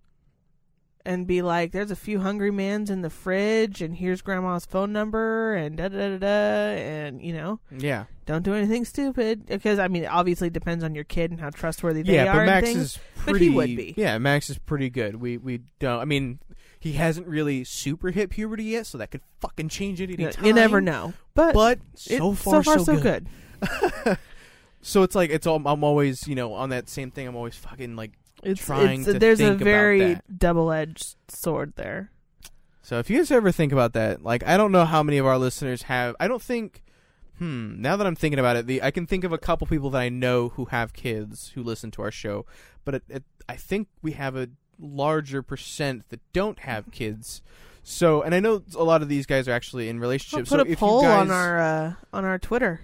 and 1.08 1.26
be 1.26 1.42
like, 1.42 1.72
"There's 1.72 1.90
a 1.90 1.96
few 1.96 2.20
hungry 2.20 2.52
mans 2.52 2.90
in 2.90 3.02
the 3.02 3.10
fridge, 3.10 3.82
and 3.82 3.96
here's 3.96 4.22
grandma's 4.22 4.66
phone 4.66 4.92
number, 4.92 5.56
and 5.56 5.78
da 5.78 5.88
da 5.88 6.10
da 6.10 6.18
da," 6.18 6.28
and 6.28 7.22
you 7.22 7.34
know, 7.34 7.60
Yeah. 7.76 8.06
don't 8.26 8.44
do 8.44 8.54
anything 8.54 8.84
stupid 8.86 9.46
because 9.48 9.80
I 9.80 9.88
mean, 9.88 10.04
it 10.04 10.08
obviously 10.12 10.50
depends 10.50 10.84
on 10.84 10.94
your 10.94 11.04
kid 11.06 11.32
and 11.32 11.40
how 11.40 11.50
trustworthy 11.50 12.02
they 12.04 12.16
yeah, 12.16 12.32
are. 12.34 12.42
but 12.42 12.46
Max 12.46 12.70
is 12.70 13.00
but 13.16 13.32
pretty. 13.32 13.46
he 13.48 13.56
would 13.56 13.76
be. 13.76 13.94
Yeah, 13.98 14.18
Max 14.18 14.50
is 14.50 14.58
pretty 14.58 14.90
good. 14.90 15.16
We 15.22 15.38
we 15.38 15.62
don't. 15.80 16.00
I 16.00 16.06
mean, 16.06 16.40
he 16.80 16.94
hasn't 16.94 17.26
really 17.28 17.64
super 17.64 18.12
hit 18.12 18.30
puberty 18.30 18.66
yet, 18.66 18.86
so 18.86 18.98
that 19.00 19.10
could 19.12 19.22
fucking 19.40 19.70
change 19.70 20.02
at 20.02 20.10
any 20.10 20.24
you, 20.24 20.30
time. 20.30 20.46
you 20.46 20.54
never 20.54 20.80
know, 20.82 21.14
but, 21.34 21.54
But 21.56 21.80
it- 22.08 22.18
so 22.20 22.34
far, 22.34 22.64
so, 22.64 22.74
far, 22.76 22.80
so, 22.86 23.00
good. 23.02 23.28
good. 23.62 24.18
so 24.82 25.04
it's 25.04 25.16
like 25.16 25.30
it's 25.30 25.48
all. 25.48 25.62
I'm 25.66 25.84
always, 25.84 26.28
you 26.28 26.36
know, 26.36 26.54
on 26.54 26.70
that 26.70 26.90
same 26.90 27.12
thing. 27.12 27.28
I'm 27.28 27.36
always 27.36 27.56
fucking 27.56 27.96
like. 27.96 28.12
It's, 28.48 28.66
Trying 28.66 29.02
it's- 29.02 29.14
to 29.14 29.20
there's 29.20 29.42
a 29.42 29.54
very 29.56 30.20
double-edged 30.36 31.16
sword 31.28 31.74
there. 31.76 32.12
So 32.82 33.00
if 33.00 33.10
you 33.10 33.18
guys 33.18 33.30
ever 33.32 33.52
think 33.52 33.74
about 33.74 33.92
that, 33.94 34.24
like 34.24 34.48
I 34.48 34.56
don't 34.56 34.72
know 34.72 34.86
how 34.86 35.04
many 35.04 35.18
of 35.18 35.26
our 35.26 35.38
listeners 35.38 35.84
have. 35.84 36.16
I 36.20 36.30
don't 36.30 36.42
think. 36.42 36.84
Hmm. 37.38 37.82
Now 37.82 37.98
that 37.98 38.08
I'm 38.08 38.16
thinking 38.16 38.40
about 38.40 38.56
it, 38.56 38.66
the 38.66 38.82
I 38.82 38.92
can 38.92 39.06
think 39.06 39.26
of 39.26 39.34
a 39.34 39.38
couple 39.38 39.68
people 39.68 39.90
that 39.90 40.02
I 40.02 40.08
know 40.10 40.50
who 40.50 40.66
have 40.66 40.94
kids 40.94 41.52
who 41.54 41.62
listen 41.62 41.92
to 41.92 42.02
our 42.02 42.12
show, 42.12 42.46
but 42.86 42.96
it, 42.96 43.04
it, 43.10 43.24
I 43.50 43.58
think 43.58 43.90
we 44.02 44.14
have 44.14 44.38
a 44.38 44.48
larger 44.80 45.44
percent 45.44 46.08
that 46.10 46.22
don't 46.32 46.60
have 46.60 46.90
kids. 46.92 47.42
So, 47.84 48.22
and 48.22 48.34
I 48.34 48.40
know 48.40 48.64
a 48.76 48.84
lot 48.84 49.02
of 49.02 49.10
these 49.10 49.26
guys 49.26 49.48
are 49.48 49.52
actually 49.54 49.90
in 49.90 50.00
relationships. 50.00 50.50
put 50.50 50.60
so 50.60 50.66
a 50.66 50.70
if 50.70 50.80
poll 50.80 51.02
you 51.02 51.08
guys, 51.10 51.20
on 51.20 51.32
our 51.32 51.60
uh, 51.60 51.94
on 52.14 52.24
our 52.26 52.40
Twitter. 52.40 52.82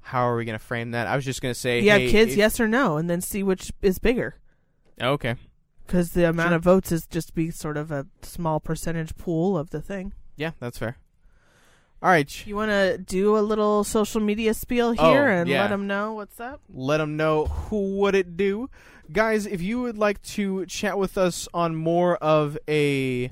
How 0.00 0.28
are 0.28 0.36
we 0.36 0.44
going 0.44 0.58
to 0.58 0.64
frame 0.64 0.90
that? 0.90 1.06
I 1.06 1.14
was 1.14 1.24
just 1.24 1.40
going 1.40 1.54
to 1.54 1.58
say, 1.60 1.80
you 1.80 1.90
have 1.90 2.00
kids, 2.00 2.32
if- 2.32 2.38
yes 2.38 2.58
or 2.58 2.66
no, 2.66 2.96
and 2.96 3.08
then 3.08 3.20
see 3.20 3.42
which 3.44 3.72
is 3.80 3.98
bigger. 4.00 4.34
Okay. 5.00 5.36
Because 5.86 6.12
the 6.12 6.28
amount 6.28 6.50
Sure. 6.50 6.56
of 6.56 6.62
votes 6.62 6.92
is 6.92 7.06
just 7.06 7.34
be 7.34 7.50
sort 7.50 7.76
of 7.76 7.90
a 7.90 8.06
small 8.22 8.60
percentage 8.60 9.16
pool 9.16 9.56
of 9.58 9.70
the 9.70 9.80
thing. 9.80 10.12
Yeah, 10.36 10.52
that's 10.60 10.78
fair. 10.78 10.96
All 12.02 12.08
right. 12.10 12.46
You 12.46 12.56
want 12.56 12.70
to 12.70 12.96
do 12.96 13.36
a 13.36 13.40
little 13.40 13.84
social 13.84 14.20
media 14.20 14.54
spiel 14.54 14.94
Oh, 14.98 15.12
here 15.12 15.28
and 15.28 15.48
yeah. 15.48 15.62
let 15.62 15.68
them 15.70 15.86
know 15.86 16.14
what's 16.14 16.40
up? 16.40 16.60
let 16.72 16.98
them 16.98 17.16
know 17.16 17.46
who 17.46 17.96
would 17.98 18.14
it 18.14 18.36
do 18.36 18.70
guys 19.12 19.44
if 19.44 19.60
you 19.60 19.82
would 19.82 19.98
like 19.98 20.22
to 20.22 20.64
chat 20.66 20.96
with 20.96 21.18
us 21.18 21.48
on 21.52 21.74
more 21.74 22.16
of 22.18 22.56
a 22.68 23.30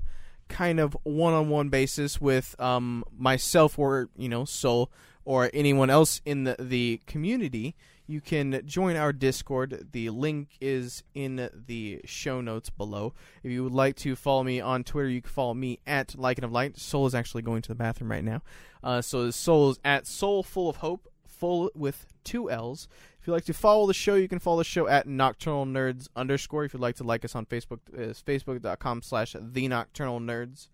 kind 0.49 0.81
of 0.81 0.97
one-on-one 1.05 1.69
basis 1.69 2.21
with 2.21 2.61
um, 2.61 3.05
myself 3.17 3.79
or 3.79 4.09
you 4.17 4.29
know 4.29 4.45
soul 4.45 4.91
or 5.25 5.49
anyone 5.55 5.89
else 5.91 6.21
in 6.25 6.45
the, 6.45 6.57
the 6.59 7.01
community 7.07 7.77
you 8.09 8.21
can 8.23 8.63
join 8.65 8.97
our 8.97 9.13
discord. 9.13 9.89
The 9.93 10.11
link 10.11 10.57
is 10.61 11.05
in 11.15 11.51
the 11.67 12.01
show 12.07 12.41
notes 12.41 12.71
below. 12.71 13.13
If 13.43 13.53
you 13.53 13.63
would 13.63 13.73
like 13.73 13.97
to 13.97 14.17
follow 14.17 14.43
me 14.43 14.61
on 14.61 14.83
twitter 14.83 15.09
you 15.09 15.23
can 15.23 15.31
follow 15.31 15.55
me 15.55 15.79
at 15.87 16.09
Lycan 16.09 16.43
of 16.43 16.51
light. 16.51 16.79
Soul 16.79 17.07
is 17.07 17.15
actually 17.15 17.43
going 17.43 17.63
to 17.63 17.69
the 17.69 17.75
bathroom 17.75 18.11
right 18.11 18.25
now. 18.25 18.43
Uh, 18.83 19.03
so 19.03 19.31
soul 19.31 19.71
is 19.71 19.79
at 19.85 20.07
soul 20.07 20.43
full 20.43 20.71
of 20.71 20.77
hope 20.77 21.07
full 21.27 21.71
with 21.75 22.07
two 22.25 22.51
l's. 22.51 22.89
If 23.21 23.27
you'd 23.27 23.35
like 23.35 23.45
to 23.45 23.55
follow 23.55 23.87
the 23.87 23.95
show, 23.95 24.15
you 24.15 24.27
can 24.27 24.39
follow 24.39 24.59
the 24.59 24.65
show 24.65 24.89
at 24.89 25.07
Nocturnal 25.07 25.67
Nerds 25.67 26.09
underscore. 26.17 26.65
If 26.65 26.73
you'd 26.73 26.81
like 26.81 26.97
to 26.97 27.05
like 27.05 27.25
us 27.25 27.35
on 27.35 27.47
Facebook, 27.47 27.81
it's 27.93 28.23
facebook.com 28.23 29.03
slash 29.03 29.37
The 29.39 29.69
Nocturnal 29.69 30.21
Nerds. 30.21 30.69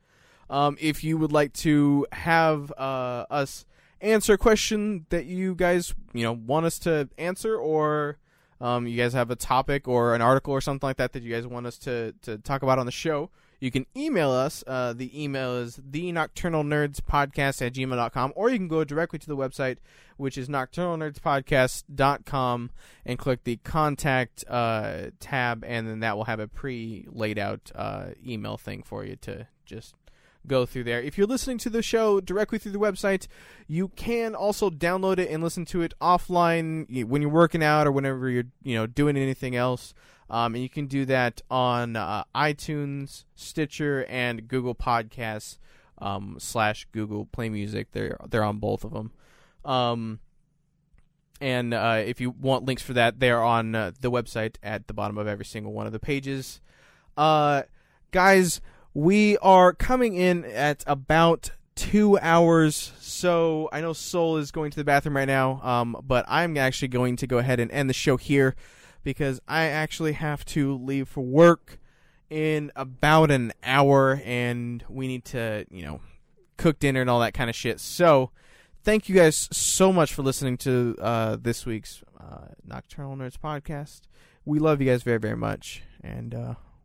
Um, 0.48 0.76
if 0.80 1.02
you 1.02 1.18
would 1.18 1.32
like 1.32 1.52
to 1.54 2.06
have 2.12 2.70
uh, 2.72 3.26
us 3.30 3.66
answer 4.04 4.34
a 4.34 4.38
question 4.38 5.06
that 5.08 5.26
you 5.26 5.54
guys 5.54 5.94
you 6.12 6.22
know 6.22 6.32
want 6.32 6.66
us 6.66 6.78
to 6.80 7.08
answer, 7.18 7.56
or 7.56 8.18
um, 8.60 8.86
you 8.86 8.96
guys 8.96 9.12
have 9.12 9.30
a 9.30 9.36
topic 9.36 9.86
or 9.88 10.14
an 10.14 10.22
article 10.22 10.52
or 10.52 10.60
something 10.60 10.86
like 10.86 10.96
that 10.96 11.12
that 11.12 11.22
you 11.22 11.32
guys 11.32 11.46
want 11.46 11.66
us 11.66 11.78
to, 11.78 12.12
to 12.22 12.38
talk 12.38 12.62
about 12.62 12.78
on 12.78 12.86
the 12.86 12.92
show, 12.92 13.30
you 13.60 13.70
can 13.70 13.84
email 13.96 14.30
us. 14.30 14.64
Uh, 14.66 14.92
the 14.92 15.22
email 15.22 15.56
is 15.56 15.78
the 15.82 16.10
nocturnal 16.12 16.64
nerds 16.64 17.00
podcast 17.00 17.64
at 17.64 17.72
gmail.com, 17.74 18.32
or 18.36 18.50
you 18.50 18.58
can 18.58 18.68
go 18.68 18.84
directly 18.84 19.18
to 19.18 19.26
the 19.26 19.36
website, 19.36 19.78
which 20.16 20.38
is 20.38 20.48
nocturnalnerdspodcast.com, 20.48 22.70
and 23.06 23.18
click 23.18 23.44
the 23.44 23.56
contact 23.56 24.44
uh, 24.48 25.10
tab, 25.20 25.62
and 25.66 25.86
then 25.88 26.00
that 26.00 26.16
will 26.16 26.24
have 26.24 26.40
a 26.40 26.48
pre 26.48 27.06
laid 27.10 27.38
out 27.38 27.70
uh, 27.74 28.06
email 28.26 28.56
thing 28.56 28.82
for 28.82 29.04
you 29.04 29.16
to 29.16 29.46
just 29.64 29.94
go 30.46 30.66
through 30.66 30.84
there. 30.84 31.00
If 31.00 31.16
you're 31.16 31.26
listening 31.26 31.58
to 31.58 31.70
the 31.70 31.82
show 31.82 32.20
directly 32.20 32.58
through 32.58 32.72
the 32.72 32.78
website, 32.78 33.26
you 33.66 33.88
can 33.88 34.34
also 34.34 34.70
download 34.70 35.18
it 35.18 35.30
and 35.30 35.42
listen 35.42 35.64
to 35.66 35.82
it 35.82 35.94
offline 36.00 37.06
when 37.06 37.22
you're 37.22 37.30
working 37.30 37.62
out 37.62 37.86
or 37.86 37.92
whenever 37.92 38.28
you're 38.28 38.44
you 38.62 38.74
know 38.74 38.86
doing 38.86 39.16
anything 39.16 39.56
else. 39.56 39.94
Um, 40.30 40.54
and 40.54 40.62
you 40.62 40.70
can 40.70 40.86
do 40.86 41.04
that 41.04 41.42
on 41.50 41.96
uh, 41.96 42.24
iTunes, 42.34 43.24
Stitcher, 43.34 44.06
and 44.08 44.48
Google 44.48 44.74
Podcasts 44.74 45.58
um, 45.98 46.36
slash 46.38 46.86
Google 46.92 47.26
Play 47.26 47.48
Music. 47.48 47.88
They're 47.92 48.18
they're 48.28 48.44
on 48.44 48.58
both 48.58 48.84
of 48.84 48.92
them. 48.92 49.12
Um, 49.64 50.20
and 51.40 51.74
uh, 51.74 52.02
if 52.04 52.20
you 52.20 52.30
want 52.30 52.64
links 52.64 52.82
for 52.82 52.92
that, 52.94 53.20
they're 53.20 53.42
on 53.42 53.74
uh, 53.74 53.92
the 54.00 54.10
website 54.10 54.56
at 54.62 54.86
the 54.86 54.94
bottom 54.94 55.18
of 55.18 55.26
every 55.26 55.44
single 55.44 55.72
one 55.72 55.86
of 55.86 55.92
the 55.92 55.98
pages. 55.98 56.60
Uh, 57.16 57.62
guys, 58.10 58.60
we 58.94 59.36
are 59.38 59.72
coming 59.72 60.14
in 60.14 60.44
at 60.44 60.84
about 60.86 61.50
two 61.74 62.16
hours. 62.20 62.92
So 63.00 63.68
I 63.72 63.80
know 63.80 63.92
Soul 63.92 64.36
is 64.36 64.52
going 64.52 64.70
to 64.70 64.76
the 64.76 64.84
bathroom 64.84 65.16
right 65.16 65.26
now, 65.26 65.60
um, 65.62 65.96
but 66.06 66.24
I'm 66.28 66.56
actually 66.56 66.88
going 66.88 67.16
to 67.16 67.26
go 67.26 67.38
ahead 67.38 67.58
and 67.60 67.70
end 67.72 67.90
the 67.90 67.94
show 67.94 68.16
here 68.16 68.54
because 69.02 69.40
I 69.48 69.64
actually 69.64 70.12
have 70.12 70.44
to 70.46 70.76
leave 70.76 71.08
for 71.08 71.22
work 71.22 71.78
in 72.30 72.72
about 72.74 73.30
an 73.30 73.52
hour, 73.62 74.20
and 74.24 74.82
we 74.88 75.06
need 75.06 75.24
to, 75.26 75.66
you 75.70 75.84
know, 75.84 76.00
cook 76.56 76.78
dinner 76.78 77.00
and 77.00 77.10
all 77.10 77.20
that 77.20 77.34
kind 77.34 77.50
of 77.50 77.56
shit. 77.56 77.80
So 77.80 78.30
thank 78.82 79.08
you 79.08 79.14
guys 79.14 79.48
so 79.52 79.92
much 79.92 80.14
for 80.14 80.22
listening 80.22 80.56
to 80.58 80.96
uh, 81.00 81.36
this 81.40 81.66
week's 81.66 82.02
uh, 82.18 82.46
Nocturnal 82.64 83.16
Nerds 83.16 83.36
podcast. 83.36 84.02
We 84.44 84.58
love 84.58 84.80
you 84.80 84.90
guys 84.90 85.02
very, 85.02 85.18
very 85.18 85.36
much, 85.36 85.82
and 86.02 86.34
uh, 86.34 86.54